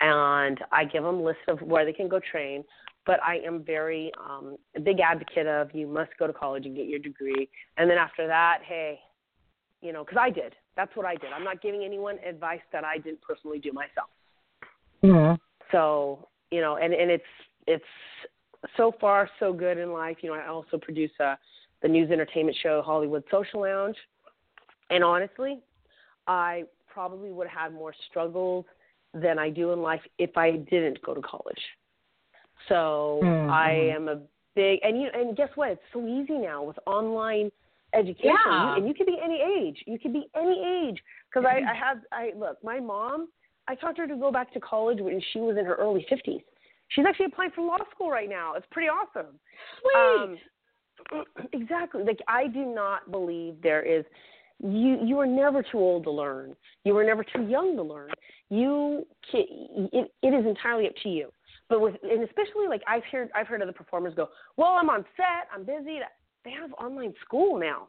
and 0.00 0.58
I 0.70 0.84
give 0.84 1.02
them 1.02 1.16
a 1.16 1.22
list 1.22 1.40
of 1.48 1.60
where 1.62 1.84
they 1.84 1.92
can 1.92 2.08
go 2.08 2.20
train. 2.30 2.62
But 3.06 3.22
I 3.22 3.36
am 3.38 3.62
very 3.62 4.10
um, 4.18 4.56
a 4.76 4.80
big 4.80 5.00
advocate 5.00 5.46
of 5.46 5.74
you 5.74 5.86
must 5.86 6.10
go 6.18 6.26
to 6.26 6.32
college 6.32 6.64
and 6.64 6.74
get 6.74 6.86
your 6.86 6.98
degree, 6.98 7.48
and 7.76 7.88
then 7.88 7.98
after 7.98 8.26
that, 8.26 8.60
hey, 8.64 8.98
you 9.82 9.92
know, 9.92 10.04
because 10.04 10.18
I 10.20 10.30
did. 10.30 10.54
That's 10.76 10.94
what 10.96 11.06
I 11.06 11.14
did. 11.14 11.32
I'm 11.32 11.44
not 11.44 11.60
giving 11.60 11.84
anyone 11.84 12.18
advice 12.26 12.62
that 12.72 12.84
I 12.84 12.98
didn't 12.98 13.20
personally 13.20 13.58
do 13.58 13.72
myself. 13.72 14.08
Mhm. 15.02 15.38
So 15.70 16.28
you 16.50 16.60
know, 16.60 16.76
and 16.76 16.94
and 16.94 17.10
it's 17.10 17.24
it's 17.66 17.84
so 18.76 18.92
far 19.00 19.28
so 19.38 19.52
good 19.52 19.78
in 19.78 19.92
life. 19.92 20.18
You 20.22 20.30
know, 20.30 20.36
I 20.36 20.46
also 20.46 20.78
produce 20.78 21.12
a 21.20 21.38
the 21.82 21.88
news 21.88 22.10
entertainment 22.10 22.56
show 22.62 22.80
Hollywood 22.80 23.24
Social 23.30 23.60
Lounge, 23.60 23.96
and 24.90 25.04
honestly, 25.04 25.60
I 26.26 26.64
probably 26.88 27.30
would 27.30 27.48
have 27.48 27.72
had 27.72 27.74
more 27.74 27.92
struggles 28.08 28.64
than 29.12 29.38
I 29.38 29.50
do 29.50 29.72
in 29.72 29.82
life 29.82 30.00
if 30.18 30.36
I 30.36 30.52
didn't 30.52 31.02
go 31.02 31.14
to 31.14 31.20
college. 31.20 31.60
So 32.68 33.20
Mhm. 33.22 33.50
I 33.50 33.70
am 33.72 34.08
a 34.08 34.20
big 34.54 34.80
and 34.82 35.00
you 35.00 35.08
and 35.12 35.36
guess 35.36 35.50
what? 35.56 35.70
It's 35.70 35.82
so 35.92 36.06
easy 36.06 36.38
now 36.38 36.62
with 36.62 36.78
online 36.86 37.50
education, 37.92 38.34
Yeah. 38.44 38.70
You- 38.70 38.76
and 38.76 38.88
you 38.88 38.94
can 38.94 39.06
be 39.06 39.18
any 39.20 39.40
age. 39.40 39.82
You 39.86 39.98
can 39.98 40.12
be 40.12 40.28
any 40.34 40.64
age 40.64 41.02
because 41.28 41.44
I, 41.44 41.58
I 41.70 41.74
have 41.74 42.00
I 42.12 42.32
look 42.36 42.62
my 42.64 42.80
mom. 42.80 43.28
I 43.68 43.74
talked 43.74 43.98
her 43.98 44.06
to 44.06 44.16
go 44.16 44.30
back 44.30 44.52
to 44.52 44.60
college 44.60 45.00
when 45.00 45.20
she 45.32 45.40
was 45.40 45.56
in 45.56 45.64
her 45.64 45.74
early 45.74 46.04
fifties. 46.08 46.42
She's 46.88 47.06
actually 47.06 47.26
applying 47.26 47.50
for 47.52 47.62
law 47.62 47.78
school 47.92 48.10
right 48.10 48.28
now. 48.28 48.54
It's 48.54 48.66
pretty 48.70 48.88
awesome. 48.88 49.38
Sweet. 49.80 49.96
Um, 49.96 51.24
exactly. 51.52 52.02
Like 52.04 52.20
I 52.28 52.46
do 52.46 52.64
not 52.64 53.10
believe 53.10 53.60
there 53.62 53.82
is 53.82 54.04
you 54.60 54.98
you 55.02 55.18
are 55.18 55.26
never 55.26 55.62
too 55.62 55.78
old 55.78 56.04
to 56.04 56.10
learn. 56.10 56.54
You 56.84 56.96
are 56.96 57.04
never 57.04 57.24
too 57.24 57.42
young 57.42 57.76
to 57.76 57.82
learn. 57.82 58.10
You 58.50 59.06
can, 59.30 59.44
it 59.92 60.12
it 60.22 60.28
is 60.28 60.46
entirely 60.46 60.86
up 60.86 60.94
to 61.02 61.08
you. 61.08 61.32
But 61.68 61.80
with 61.80 61.94
and 62.02 62.22
especially 62.22 62.68
like 62.68 62.82
I've 62.86 63.04
heard 63.10 63.30
I've 63.34 63.46
heard 63.46 63.62
other 63.62 63.72
performers 63.72 64.14
go, 64.14 64.28
"Well, 64.56 64.70
I'm 64.80 64.90
on 64.90 65.04
set, 65.16 65.48
I'm 65.52 65.64
busy." 65.64 66.00
They 66.44 66.50
have 66.50 66.72
online 66.74 67.14
school 67.24 67.58
now. 67.58 67.88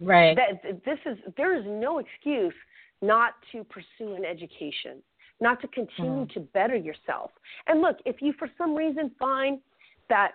Right. 0.00 0.36
That 0.36 0.84
this 0.84 0.98
is 1.06 1.18
there 1.36 1.56
is 1.56 1.64
no 1.66 1.98
excuse 1.98 2.54
not 3.00 3.34
to 3.52 3.64
pursue 3.64 4.14
an 4.14 4.24
education, 4.24 5.02
not 5.40 5.60
to 5.60 5.68
continue 5.68 6.24
mm. 6.24 6.32
to 6.34 6.40
better 6.40 6.76
yourself. 6.76 7.30
And 7.66 7.80
look, 7.80 7.96
if 8.04 8.20
you 8.20 8.32
for 8.38 8.48
some 8.58 8.74
reason 8.74 9.12
find 9.18 9.60
that 10.08 10.32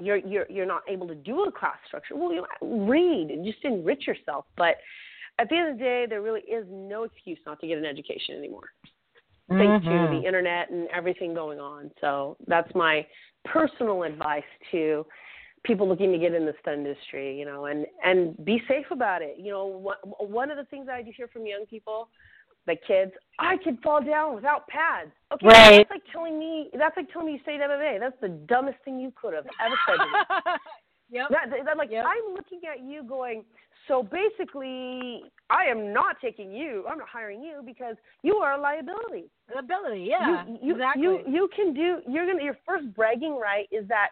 you're 0.00 0.16
you're 0.16 0.46
you're 0.50 0.66
not 0.66 0.82
able 0.88 1.06
to 1.08 1.14
do 1.14 1.44
a 1.44 1.52
class 1.52 1.76
structure, 1.86 2.16
well, 2.16 2.32
you 2.32 2.46
read 2.62 3.30
and 3.30 3.44
just 3.44 3.58
enrich 3.64 4.06
yourself. 4.06 4.46
But 4.56 4.76
at 5.38 5.48
the 5.48 5.56
end 5.56 5.68
of 5.70 5.78
the 5.78 5.84
day, 5.84 6.06
there 6.08 6.22
really 6.22 6.40
is 6.40 6.66
no 6.70 7.04
excuse 7.04 7.38
not 7.46 7.60
to 7.60 7.66
get 7.66 7.78
an 7.78 7.84
education 7.84 8.36
anymore, 8.36 8.70
thanks 9.48 9.84
to 9.84 9.90
Mhm. 9.90 10.20
the 10.20 10.26
internet 10.26 10.70
and 10.70 10.88
everything 10.88 11.34
going 11.34 11.60
on. 11.60 11.90
So 12.00 12.36
that's 12.46 12.72
my 12.74 13.06
personal 13.44 14.02
advice 14.02 14.44
to 14.72 15.06
people 15.64 15.88
looking 15.88 16.12
to 16.12 16.18
get 16.18 16.34
in 16.34 16.46
the 16.46 16.54
industry, 16.72 17.38
you 17.38 17.44
know, 17.44 17.66
and 17.66 17.86
and 18.04 18.42
be 18.44 18.62
safe 18.68 18.90
about 18.90 19.22
it. 19.22 19.36
You 19.38 19.52
know, 19.52 19.66
one 19.66 19.96
one 20.18 20.50
of 20.50 20.56
the 20.56 20.64
things 20.64 20.88
I 20.88 21.02
do 21.02 21.12
hear 21.16 21.28
from 21.28 21.46
young 21.46 21.66
people, 21.66 22.08
the 22.66 22.76
kids, 22.76 23.12
I 23.38 23.56
could 23.58 23.78
fall 23.82 24.02
down 24.02 24.34
without 24.34 24.66
pads. 24.68 25.12
Okay, 25.32 25.46
Right. 25.46 25.78
that's 25.78 25.90
like 25.90 26.12
telling 26.12 26.38
me 26.38 26.70
that's 26.72 26.96
like 26.96 27.10
telling 27.12 27.26
me 27.26 27.32
you 27.34 27.38
stayed 27.40 27.60
MMA. 27.60 27.98
That's 27.98 28.18
the 28.20 28.28
dumbest 28.28 28.78
thing 28.84 29.00
you 29.00 29.12
could 29.20 29.34
have 29.34 29.46
ever 29.60 29.76
said 29.86 29.96
to 29.96 30.04
me. 30.04 30.52
Yep. 31.10 31.28
That, 31.30 31.64
that 31.64 31.76
like 31.76 31.90
I'm 31.92 32.34
looking 32.34 32.60
at 32.70 32.84
you 32.84 33.02
going. 33.04 33.44
So 33.88 34.02
basically, 34.02 35.22
I 35.48 35.66
am 35.70 35.92
not 35.92 36.16
taking 36.20 36.50
you. 36.50 36.84
I'm 36.90 36.98
not 36.98 37.08
hiring 37.08 37.42
you 37.42 37.62
because 37.64 37.94
you 38.22 38.36
are 38.36 38.58
a 38.58 38.60
liability. 38.60 39.30
Liability, 39.54 40.06
yeah, 40.08 40.44
You, 40.46 40.58
you, 40.62 40.74
exactly. 40.74 41.02
You 41.02 41.20
you 41.28 41.48
can 41.54 41.72
do. 41.72 41.98
You're 42.08 42.26
gonna. 42.26 42.42
Your 42.42 42.58
first 42.66 42.92
bragging 42.94 43.38
right 43.40 43.68
is 43.70 43.86
that 43.88 44.08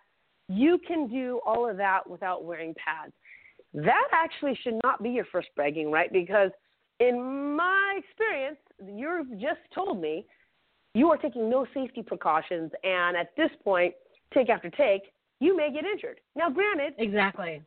you 0.48 0.78
can 0.86 1.08
do 1.08 1.40
all 1.44 1.68
of 1.68 1.76
that 1.78 2.08
without 2.08 2.44
wearing 2.44 2.74
pads. 2.74 3.12
That 3.72 4.06
actually 4.12 4.56
should 4.62 4.78
not 4.84 5.02
be 5.02 5.10
your 5.10 5.24
first 5.32 5.48
bragging 5.56 5.90
right 5.90 6.12
because, 6.12 6.50
in 7.00 7.56
my 7.56 7.98
experience, 7.98 8.58
you've 8.86 9.30
just 9.40 9.60
told 9.74 10.00
me 10.00 10.26
you 10.94 11.10
are 11.10 11.16
taking 11.16 11.50
no 11.50 11.66
safety 11.74 12.02
precautions, 12.02 12.70
and 12.84 13.16
at 13.16 13.30
this 13.36 13.50
point, 13.64 13.94
take 14.32 14.48
after 14.48 14.70
take, 14.70 15.02
you 15.44 15.56
may 15.56 15.70
get 15.72 15.84
injured. 15.84 16.18
Now, 16.34 16.48
granted, 16.50 16.94
exactly. 16.98 17.62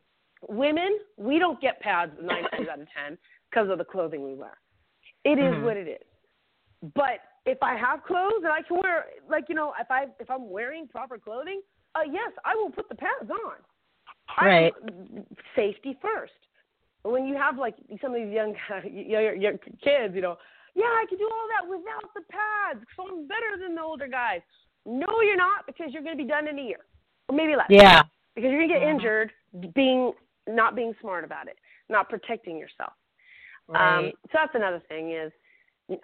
Women, 0.48 0.98
we 1.16 1.38
don't 1.38 1.60
get 1.60 1.80
pads 1.80 2.12
nine 2.22 2.44
times 2.50 2.68
out 2.72 2.80
of 2.80 2.88
ten 2.96 3.18
because 3.50 3.68
of 3.70 3.78
the 3.78 3.84
clothing 3.84 4.22
we 4.24 4.34
wear. 4.34 4.56
It 5.24 5.38
is 5.38 5.54
Mhm. 5.54 5.62
what 5.64 5.76
it 5.76 5.88
is. 5.88 6.06
But 6.94 7.18
if 7.44 7.58
I 7.62 7.74
have 7.76 8.04
clothes 8.04 8.42
and 8.44 8.52
I 8.52 8.62
can 8.62 8.76
wear, 8.78 9.06
like 9.28 9.44
you 9.48 9.54
know, 9.54 9.72
if 9.80 9.90
I 9.90 10.06
if 10.20 10.30
I'm 10.30 10.48
wearing 10.50 10.86
proper 10.86 11.18
clothing, 11.18 11.60
uh, 11.94 12.02
yes, 12.18 12.32
I 12.44 12.54
will 12.54 12.70
put 12.70 12.88
the 12.88 12.94
pads 12.94 13.30
on. 13.30 13.56
I- 14.36 14.46
Right. 14.46 14.74
safety 15.56 15.92
first. 16.02 16.34
When 17.02 17.24
you 17.26 17.34
have 17.36 17.56
like 17.58 17.74
some 18.02 18.14
of 18.14 18.20
these 18.20 18.32
young 18.32 18.54
young, 19.14 19.40
young 19.40 19.58
kids, 19.82 20.14
you 20.14 20.20
know, 20.20 20.36
yeah, 20.74 20.92
I 21.02 21.04
can 21.08 21.18
do 21.18 21.28
all 21.28 21.48
that 21.54 21.64
without 21.68 22.08
the 22.14 22.22
pads, 22.30 22.80
so 22.94 23.08
I'm 23.08 23.26
better 23.26 23.56
than 23.60 23.74
the 23.74 23.82
older 23.82 24.06
guys. 24.06 24.42
No, 24.86 25.20
you're 25.22 25.36
not 25.48 25.66
because 25.66 25.92
you're 25.92 26.02
going 26.02 26.16
to 26.16 26.22
be 26.22 26.28
done 26.28 26.46
in 26.46 26.58
a 26.58 26.62
year, 26.62 26.84
or 27.28 27.34
maybe 27.34 27.56
less. 27.56 27.66
Yeah. 27.68 28.02
Because 28.34 28.50
you're 28.50 28.58
going 28.66 28.68
to 28.68 28.74
get 28.74 28.82
injured 28.82 29.32
being 29.74 30.12
not 30.46 30.74
being 30.74 30.94
smart 31.00 31.24
about 31.24 31.46
it, 31.46 31.56
not 31.88 32.08
protecting 32.08 32.56
yourself. 32.56 32.92
Um, 33.68 33.76
Right. 33.76 34.14
so 34.26 34.30
that's 34.32 34.54
another 34.54 34.80
thing 34.88 35.12
is 35.12 35.30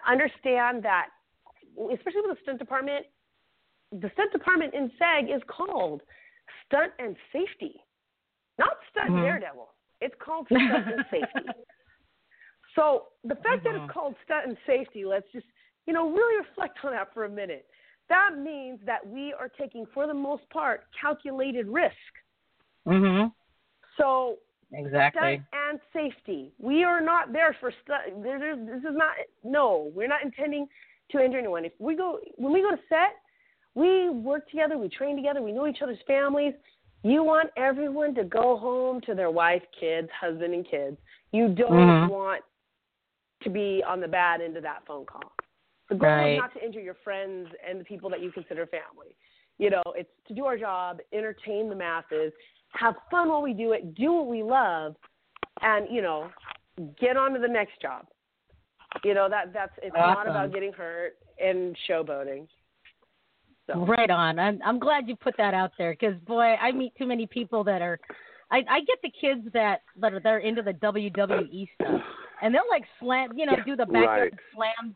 understand 0.07 0.83
that, 0.83 1.07
especially 1.91 2.21
with 2.21 2.37
the 2.37 2.43
stunt 2.43 2.59
department, 2.59 3.05
the 3.91 4.09
stunt 4.13 4.31
department 4.31 4.73
in 4.73 4.91
SAG 4.99 5.29
is 5.29 5.41
called 5.47 6.01
stunt 6.65 6.91
and 6.99 7.15
safety, 7.31 7.81
not 8.59 8.77
stunt 8.91 9.13
Mhm. 9.13 9.21
daredevil. 9.21 9.73
It's 10.01 10.15
called 10.19 10.47
stunt 10.47 10.87
and 10.91 11.05
safety. 11.09 11.45
So 12.75 13.07
the 13.23 13.35
fact 13.35 13.63
that 13.63 13.73
Mhm. 13.73 13.85
it's 13.85 13.91
called 13.93 14.15
stunt 14.25 14.47
and 14.47 14.57
safety, 14.65 15.05
let's 15.05 15.31
just 15.31 15.47
you 15.85 15.93
know 15.93 16.11
really 16.11 16.37
reflect 16.37 16.83
on 16.83 16.91
that 16.91 17.13
for 17.13 17.23
a 17.23 17.29
minute. 17.29 17.69
That 18.09 18.37
means 18.37 18.79
that 18.85 19.05
we 19.05 19.33
are 19.33 19.49
taking, 19.49 19.85
for 19.93 20.05
the 20.07 20.13
most 20.13 20.47
part, 20.49 20.85
calculated 20.99 21.67
risk. 21.67 21.95
Mhm. 22.85 23.33
So 23.97 24.39
Exactly. 24.73 25.41
and 25.53 25.79
safety. 25.93 26.53
We 26.59 26.83
are 26.83 27.01
not 27.01 27.31
there 27.31 27.53
for. 27.53 27.71
There, 27.87 28.39
there, 28.39 28.55
this 28.55 28.83
is 28.83 28.95
not. 28.95 29.15
No, 29.43 29.91
we're 29.95 30.07
not 30.07 30.23
intending 30.23 30.67
to 31.09 31.23
injure 31.23 31.37
anyone. 31.37 31.65
If 31.65 31.73
we 31.79 31.95
go 31.95 32.19
when 32.35 32.51
we 32.51 32.61
go 32.61 32.71
to 32.71 32.81
set, 32.89 33.15
we 33.73 34.09
work 34.09 34.49
together. 34.49 34.77
We 34.77 34.89
train 34.89 35.15
together. 35.15 35.41
We 35.41 35.51
know 35.51 35.67
each 35.67 35.81
other's 35.81 36.01
families. 36.07 36.53
You 37.03 37.23
want 37.23 37.51
everyone 37.55 38.15
to 38.15 38.23
go 38.23 38.57
home 38.57 38.99
to 39.01 39.13
their 39.13 39.29
wife, 39.29 39.61
kids, 39.79 40.09
husband, 40.19 40.53
and 40.53 40.67
kids. 40.67 40.97
You 41.31 41.49
don't 41.49 41.71
Mhm. 41.71 42.09
want 42.09 42.43
to 43.43 43.49
be 43.49 43.83
on 43.83 43.99
the 43.99 44.07
bad 44.07 44.41
end 44.41 44.57
of 44.57 44.63
that 44.63 44.83
phone 44.85 45.05
call. 45.05 45.31
The 45.89 45.95
goal 45.95 46.09
Right. 46.09 46.33
is 46.33 46.37
not 46.39 46.53
to 46.53 46.65
injure 46.65 46.81
your 46.81 46.95
friends 47.03 47.47
and 47.67 47.79
the 47.79 47.83
people 47.85 48.09
that 48.09 48.21
you 48.21 48.31
consider 48.31 48.65
family. 48.67 49.15
You 49.57 49.69
know, 49.69 49.83
it's 49.95 50.09
to 50.27 50.33
do 50.33 50.45
our 50.45 50.57
job, 50.57 50.99
entertain 51.13 51.69
the 51.69 51.75
masses, 51.75 52.33
have 52.73 52.95
fun 53.09 53.29
while 53.29 53.41
we 53.41 53.53
do 53.53 53.71
it, 53.71 53.95
do 53.95 54.11
what 54.11 54.27
we 54.27 54.43
love, 54.43 54.95
and 55.61 55.87
you 55.89 56.01
know, 56.01 56.29
get 56.99 57.15
on 57.15 57.33
to 57.33 57.39
the 57.39 57.47
next 57.47 57.81
job. 57.81 58.07
You 59.03 59.13
know 59.13 59.29
that 59.29 59.53
that's 59.53 59.73
it's 59.81 59.95
not 59.95 60.27
about 60.27 60.53
getting 60.53 60.73
hurt 60.73 61.17
and 61.43 61.77
showboating. 61.87 62.47
So. 63.67 63.85
Right 63.85 64.09
on. 64.09 64.39
I'm 64.39 64.59
I'm 64.63 64.79
glad 64.79 65.07
you 65.07 65.15
put 65.15 65.35
that 65.37 65.53
out 65.53 65.71
there 65.77 65.93
because 65.93 66.15
boy, 66.21 66.55
I 66.55 66.71
meet 66.71 66.93
too 66.97 67.05
many 67.05 67.25
people 67.27 67.63
that 67.63 67.81
are. 67.81 67.99
I 68.51 68.63
I 68.69 68.79
get 68.81 68.99
the 69.03 69.11
kids 69.19 69.47
that 69.53 69.81
that 69.97 70.13
are 70.13 70.19
they're 70.19 70.39
into 70.39 70.61
the 70.61 70.73
WWE 70.73 71.67
stuff, 71.75 72.01
and 72.41 72.53
they'll 72.53 72.69
like 72.69 72.83
slam, 72.99 73.31
you 73.35 73.45
know, 73.45 73.55
do 73.65 73.75
the 73.75 73.85
backyard 73.85 74.33
Right. 74.33 74.73
slam 74.77 74.95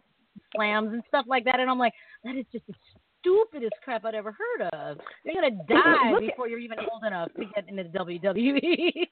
slams 0.55 0.93
and 0.93 1.03
stuff 1.07 1.25
like 1.27 1.45
that, 1.45 1.59
and 1.59 1.69
I'm 1.69 1.79
like, 1.79 1.93
that 2.23 2.35
is 2.35 2.45
just 2.51 2.65
the 2.67 2.73
stupidest 3.21 3.73
crap 3.83 4.05
I'd 4.05 4.15
ever 4.15 4.31
heard 4.31 4.67
of. 4.73 4.97
You're 5.23 5.35
gonna 5.35 5.63
die 5.67 6.11
Look 6.11 6.23
at- 6.23 6.29
before 6.29 6.47
you're 6.47 6.59
even 6.59 6.79
old 6.91 7.03
enough 7.05 7.29
to 7.35 7.45
get 7.53 7.67
into 7.67 7.83
the 7.83 7.89
WWE. 7.89 9.07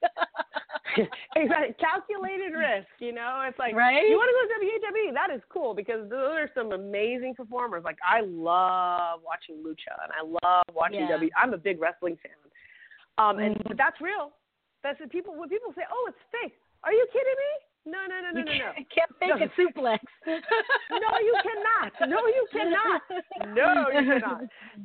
exactly. 1.36 1.76
Calculated 1.80 2.54
risk, 2.58 2.88
you 3.00 3.12
know. 3.14 3.44
It's 3.48 3.60
like 3.60 3.76
Right? 3.76 4.08
you 4.10 4.16
want 4.18 4.30
to 4.32 4.36
go 4.36 4.44
to 4.48 4.66
WWE, 4.66 5.14
that 5.14 5.30
is 5.36 5.42
cool 5.50 5.74
because 5.76 6.10
those 6.10 6.34
are 6.40 6.50
some 6.56 6.72
amazing 6.72 7.36
performers. 7.36 7.84
Like 7.84 7.98
I 8.02 8.22
love 8.22 9.22
watching 9.24 9.62
Lucha 9.64 9.94
and 10.04 10.12
I 10.16 10.24
love 10.24 10.64
watching 10.74 11.02
Yeah. 11.02 11.12
W. 11.22 11.30
I'm 11.38 11.54
a 11.54 11.58
big 11.58 11.80
wrestling 11.80 12.18
fan. 12.24 12.32
Um, 13.20 13.40
and 13.40 13.56
Mhm. 13.58 13.68
but 13.68 13.78
that's 13.78 14.00
real. 14.02 14.32
That's 14.84 15.00
what 15.00 15.10
people 15.12 15.36
when 15.36 15.50
people 15.50 15.74
say, 15.74 15.84
"Oh, 15.92 16.06
it's 16.10 16.22
fake." 16.32 16.58
Are 16.84 16.94
you 16.94 17.06
kidding 17.12 17.36
me? 17.36 17.67
No, 17.88 18.00
no, 18.10 18.20
no, 18.22 18.30
no, 18.32 18.40
You 18.40 18.46
no, 18.46 18.52
no. 18.52 18.72
can't- 18.94 19.16
fake 19.20 19.42
a 19.42 19.50
suplex. 19.60 20.00
no, 20.28 21.10
you 21.20 21.36
cannot. 21.48 22.10
No, 22.10 22.20
you 22.28 22.48
cannot. 22.52 23.02
No, 23.56 23.90
you 23.90 24.06
cannot. 24.20 24.42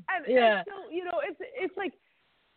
And, 0.08 0.24
Yeah. 0.28 0.58
and 0.58 0.66
so 0.68 0.90
you 0.90 1.04
know, 1.04 1.20
it's 1.26 1.38
it's 1.40 1.76
like 1.76 1.92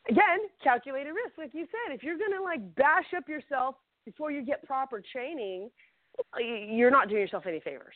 again, 0.07 0.39
calculated 0.63 1.09
risk. 1.11 1.37
Like 1.37 1.53
you 1.53 1.65
said, 1.65 1.95
if 1.95 2.03
you're 2.03 2.17
gonna 2.17 2.41
like 2.43 2.61
bash 2.75 3.13
up 3.17 3.27
yourself 3.27 3.75
before 4.05 4.29
you 4.31 4.43
get 4.45 4.63
proper 4.65 5.01
training, 5.11 5.69
you're 6.39 6.91
not 6.91 7.09
doing 7.09 7.21
yourself 7.21 7.45
any 7.47 7.59
favors. 7.59 7.95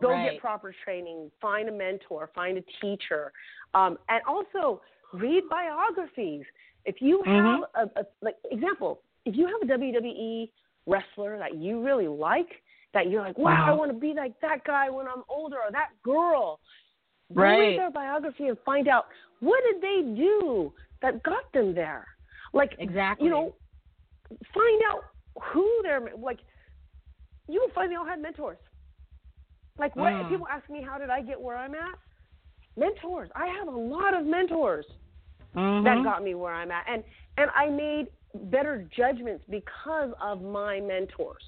Go 0.00 0.10
Right. 0.10 0.32
get 0.32 0.40
proper 0.40 0.72
training. 0.84 1.30
Find 1.40 1.68
a 1.68 1.72
mentor. 1.72 2.30
Find 2.34 2.56
a 2.58 2.62
teacher. 2.80 3.32
Um, 3.74 3.98
and 4.08 4.22
also 4.26 4.80
read 5.12 5.42
biographies. 5.50 6.44
If 6.84 7.02
you 7.02 7.22
have 7.24 7.34
Mhm. 7.34 7.62
a, 7.74 8.00
a 8.00 8.06
like 8.22 8.36
example, 8.52 9.02
if 9.24 9.34
you 9.36 9.46
have 9.48 9.60
a 9.62 9.66
WWE 9.66 10.50
wrestler 10.88 11.38
that 11.38 11.56
you 11.56 11.84
really 11.84 12.08
like, 12.08 12.48
that 12.94 13.10
you're 13.10 13.22
like, 13.22 13.38
wow, 13.38 13.64
I 13.68 13.72
want 13.72 13.90
to 13.92 13.98
be 13.98 14.14
like 14.14 14.32
that 14.40 14.64
guy 14.64 14.88
when 14.90 15.06
I'm 15.06 15.22
older 15.28 15.56
or 15.56 15.70
that 15.70 15.90
girl. 16.02 16.60
Right. 17.34 17.58
read 17.58 17.78
their 17.78 17.90
biography 17.90 18.48
and 18.48 18.56
find 18.64 18.88
out 18.88 19.04
what 19.40 19.62
did 19.70 19.82
they 19.82 20.00
do 20.16 20.72
that 21.02 21.22
got 21.22 21.44
them 21.52 21.74
there. 21.74 22.06
Like 22.54 22.74
Exactly. 22.78 23.26
you 23.26 23.30
know, 23.30 23.54
find 24.54 24.80
out 24.90 25.02
who 25.52 25.80
they're 25.82 26.00
like. 26.18 26.38
You 27.50 27.60
will 27.60 27.74
find 27.74 27.90
they 27.92 27.96
all 27.96 28.06
had 28.06 28.20
mentors. 28.20 28.58
Like 29.78 29.94
what 29.94 30.12
Mm. 30.12 30.28
people 30.30 30.46
ask 30.48 30.68
me, 30.70 30.82
how 30.82 30.98
did 30.98 31.10
I 31.10 31.20
get 31.20 31.38
where 31.40 31.56
I'm 31.56 31.74
at? 31.74 31.98
Mentors. 32.76 33.30
I 33.34 33.46
have 33.48 33.68
a 33.68 33.78
lot 33.96 34.14
of 34.14 34.24
mentors 34.24 34.86
that 35.54 35.98
Mhm. 35.98 36.04
got 36.04 36.22
me 36.22 36.34
where 36.34 36.54
I'm 36.54 36.70
at, 36.70 36.84
and 36.88 37.04
and 37.36 37.50
I 37.54 37.68
made 37.68 38.08
better 38.34 38.88
judgments 38.94 39.44
because 39.48 40.10
of 40.20 40.42
my 40.42 40.80
mentors. 40.80 41.42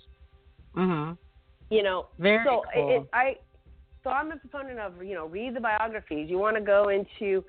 Mhm. 0.75 1.17
You 1.71 1.83
know, 1.83 2.07
Very 2.19 2.45
so 2.45 2.65
cool. 2.75 3.03
it, 3.03 3.09
I 3.13 3.39
so 4.03 4.11
I'm 4.11 4.33
a 4.33 4.37
proponent 4.37 4.79
of 4.79 5.03
you 5.03 5.15
know 5.15 5.27
read 5.27 5.55
the 5.55 5.61
biographies. 5.61 6.31
You 6.31 6.39
want 6.39 6.57
to 6.57 6.63
go 6.63 6.89
into 6.89 7.45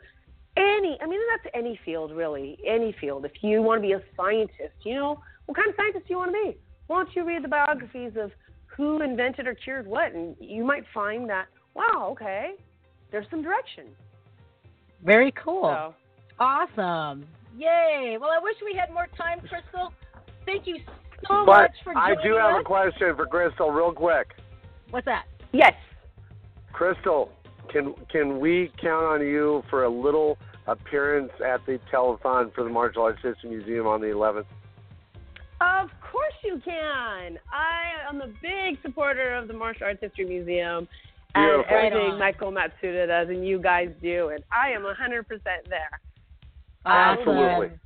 any 0.58 0.98
I 1.02 1.08
mean 1.08 1.20
that's 1.32 1.54
any 1.56 1.80
field 1.86 2.12
really 2.12 2.60
any 2.66 2.92
field. 2.94 3.26
If 3.26 3.44
you 3.44 3.62
want 3.62 3.82
to 3.82 3.88
be 3.88 3.94
a 3.94 4.04
scientist, 4.18 4.76
you 4.84 4.96
know 4.96 5.22
what 5.46 5.56
kind 5.56 5.70
of 5.70 5.76
scientist 5.76 6.08
do 6.08 6.14
you 6.14 6.18
want 6.18 6.32
to 6.32 6.52
be? 6.52 6.58
Why 6.88 7.04
don't 7.04 7.16
you 7.16 7.24
read 7.24 7.44
the 7.44 7.48
biographies 7.48 8.14
of 8.18 8.32
who 8.66 9.02
invented 9.02 9.48
or 9.48 9.54
cured 9.54 9.88
what, 9.88 10.14
and 10.14 10.36
you 10.40 10.64
might 10.64 10.86
find 10.94 11.30
that 11.30 11.48
wow 11.74 12.10
okay 12.12 12.56
there's 13.12 13.30
some 13.30 13.42
direction. 13.42 13.88
Very 15.04 15.32
cool. 15.32 15.64
So 15.64 15.96
Awesome. 16.40 17.28
Yay. 17.58 18.18
Well, 18.20 18.30
I 18.32 18.40
wish 18.42 18.56
we 18.64 18.78
had 18.78 18.94
more 18.94 19.08
time, 19.18 19.40
Crystal. 19.40 19.94
Thank 20.46 20.68
you 20.68 20.78
so 21.28 21.46
but 21.46 21.62
much 21.62 21.72
for 21.84 21.94
joining 21.94 22.18
I 22.20 22.24
do 22.24 22.36
have 22.36 22.56
us. 22.56 22.62
a 22.62 22.64
question 22.64 23.16
for 23.16 23.26
Crystal, 23.26 23.72
real 23.72 23.94
quick. 23.94 24.30
What's 24.90 25.06
that? 25.06 25.26
yes, 25.54 25.74
Crystal, 26.74 27.32
can 27.72 27.94
can 28.10 28.40
we 28.40 28.72
count 28.82 29.06
on 29.06 29.22
you 29.22 29.64
for 29.70 29.84
a 29.84 29.90
little 29.90 30.38
appearance 30.68 31.32
at 31.46 31.66
the 31.66 31.80
telethon 31.92 32.54
for 32.54 32.64
the 32.64 32.70
Martial 32.70 33.04
Arts 33.04 33.20
History 33.22 33.50
Museum 33.50 33.88
on 33.88 34.02
the 34.02 34.08
11th? 34.08 34.46
Of 35.60 35.90
course 36.12 36.34
you 36.44 36.60
can. 36.64 37.38
I 37.52 38.10
am 38.10 38.22
a 38.22 38.28
big 38.42 38.82
supporter 38.82 39.36
of 39.36 39.48
the 39.48 39.54
Martial 39.54 39.86
Arts 39.86 40.00
History 40.02 40.26
Museum 40.26 40.88
and 41.36 41.46
Beautiful. 41.46 41.76
Right 41.76 41.86
everything 41.86 42.12
on. 42.14 42.20
Michael 42.20 42.52
Matsuda 42.52 43.08
does 43.08 43.30
and 43.30 43.46
you 43.46 43.62
guys 43.62 43.90
do, 44.02 44.30
and 44.30 44.44
I 44.52 44.72
am 44.72 44.82
100% 44.82 45.26
there. 45.70 46.00
Awesome. 46.86 47.30
Absolutely. 47.30 47.78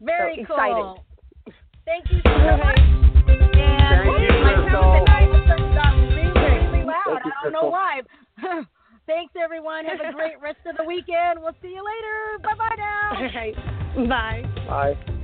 Very 0.00 0.36
so 0.42 0.46
cool. 0.46 0.56
exciting. 0.56 1.54
Thank 1.84 2.10
you 2.10 2.20
so 2.24 2.56
much. 2.56 2.78
And 2.78 4.02
Thank 4.02 4.20
you, 4.20 4.32
my 4.42 4.54
Crystal. 4.54 4.82
sound 4.82 5.06
tonight 5.06 5.28
was 5.30 5.44
got 5.74 5.92
really, 5.94 6.66
really 6.70 6.84
loud. 6.84 7.02
Thank 7.06 7.24
you, 7.24 7.32
I 7.32 7.42
don't 7.42 7.52
know 7.52 7.70
why. 7.70 8.02
Thanks, 9.06 9.34
everyone. 9.42 9.84
Have 9.84 10.00
a 10.00 10.12
great 10.12 10.40
rest 10.40 10.58
of 10.66 10.76
the 10.76 10.84
weekend. 10.84 11.40
We'll 11.40 11.56
see 11.60 11.74
you 11.74 11.82
later. 11.84 12.38
Bye 12.42 12.54
bye 12.58 12.76
now. 12.78 13.26
Okay. 13.26 13.54
Bye. 14.08 14.42
Bye. 14.66 15.18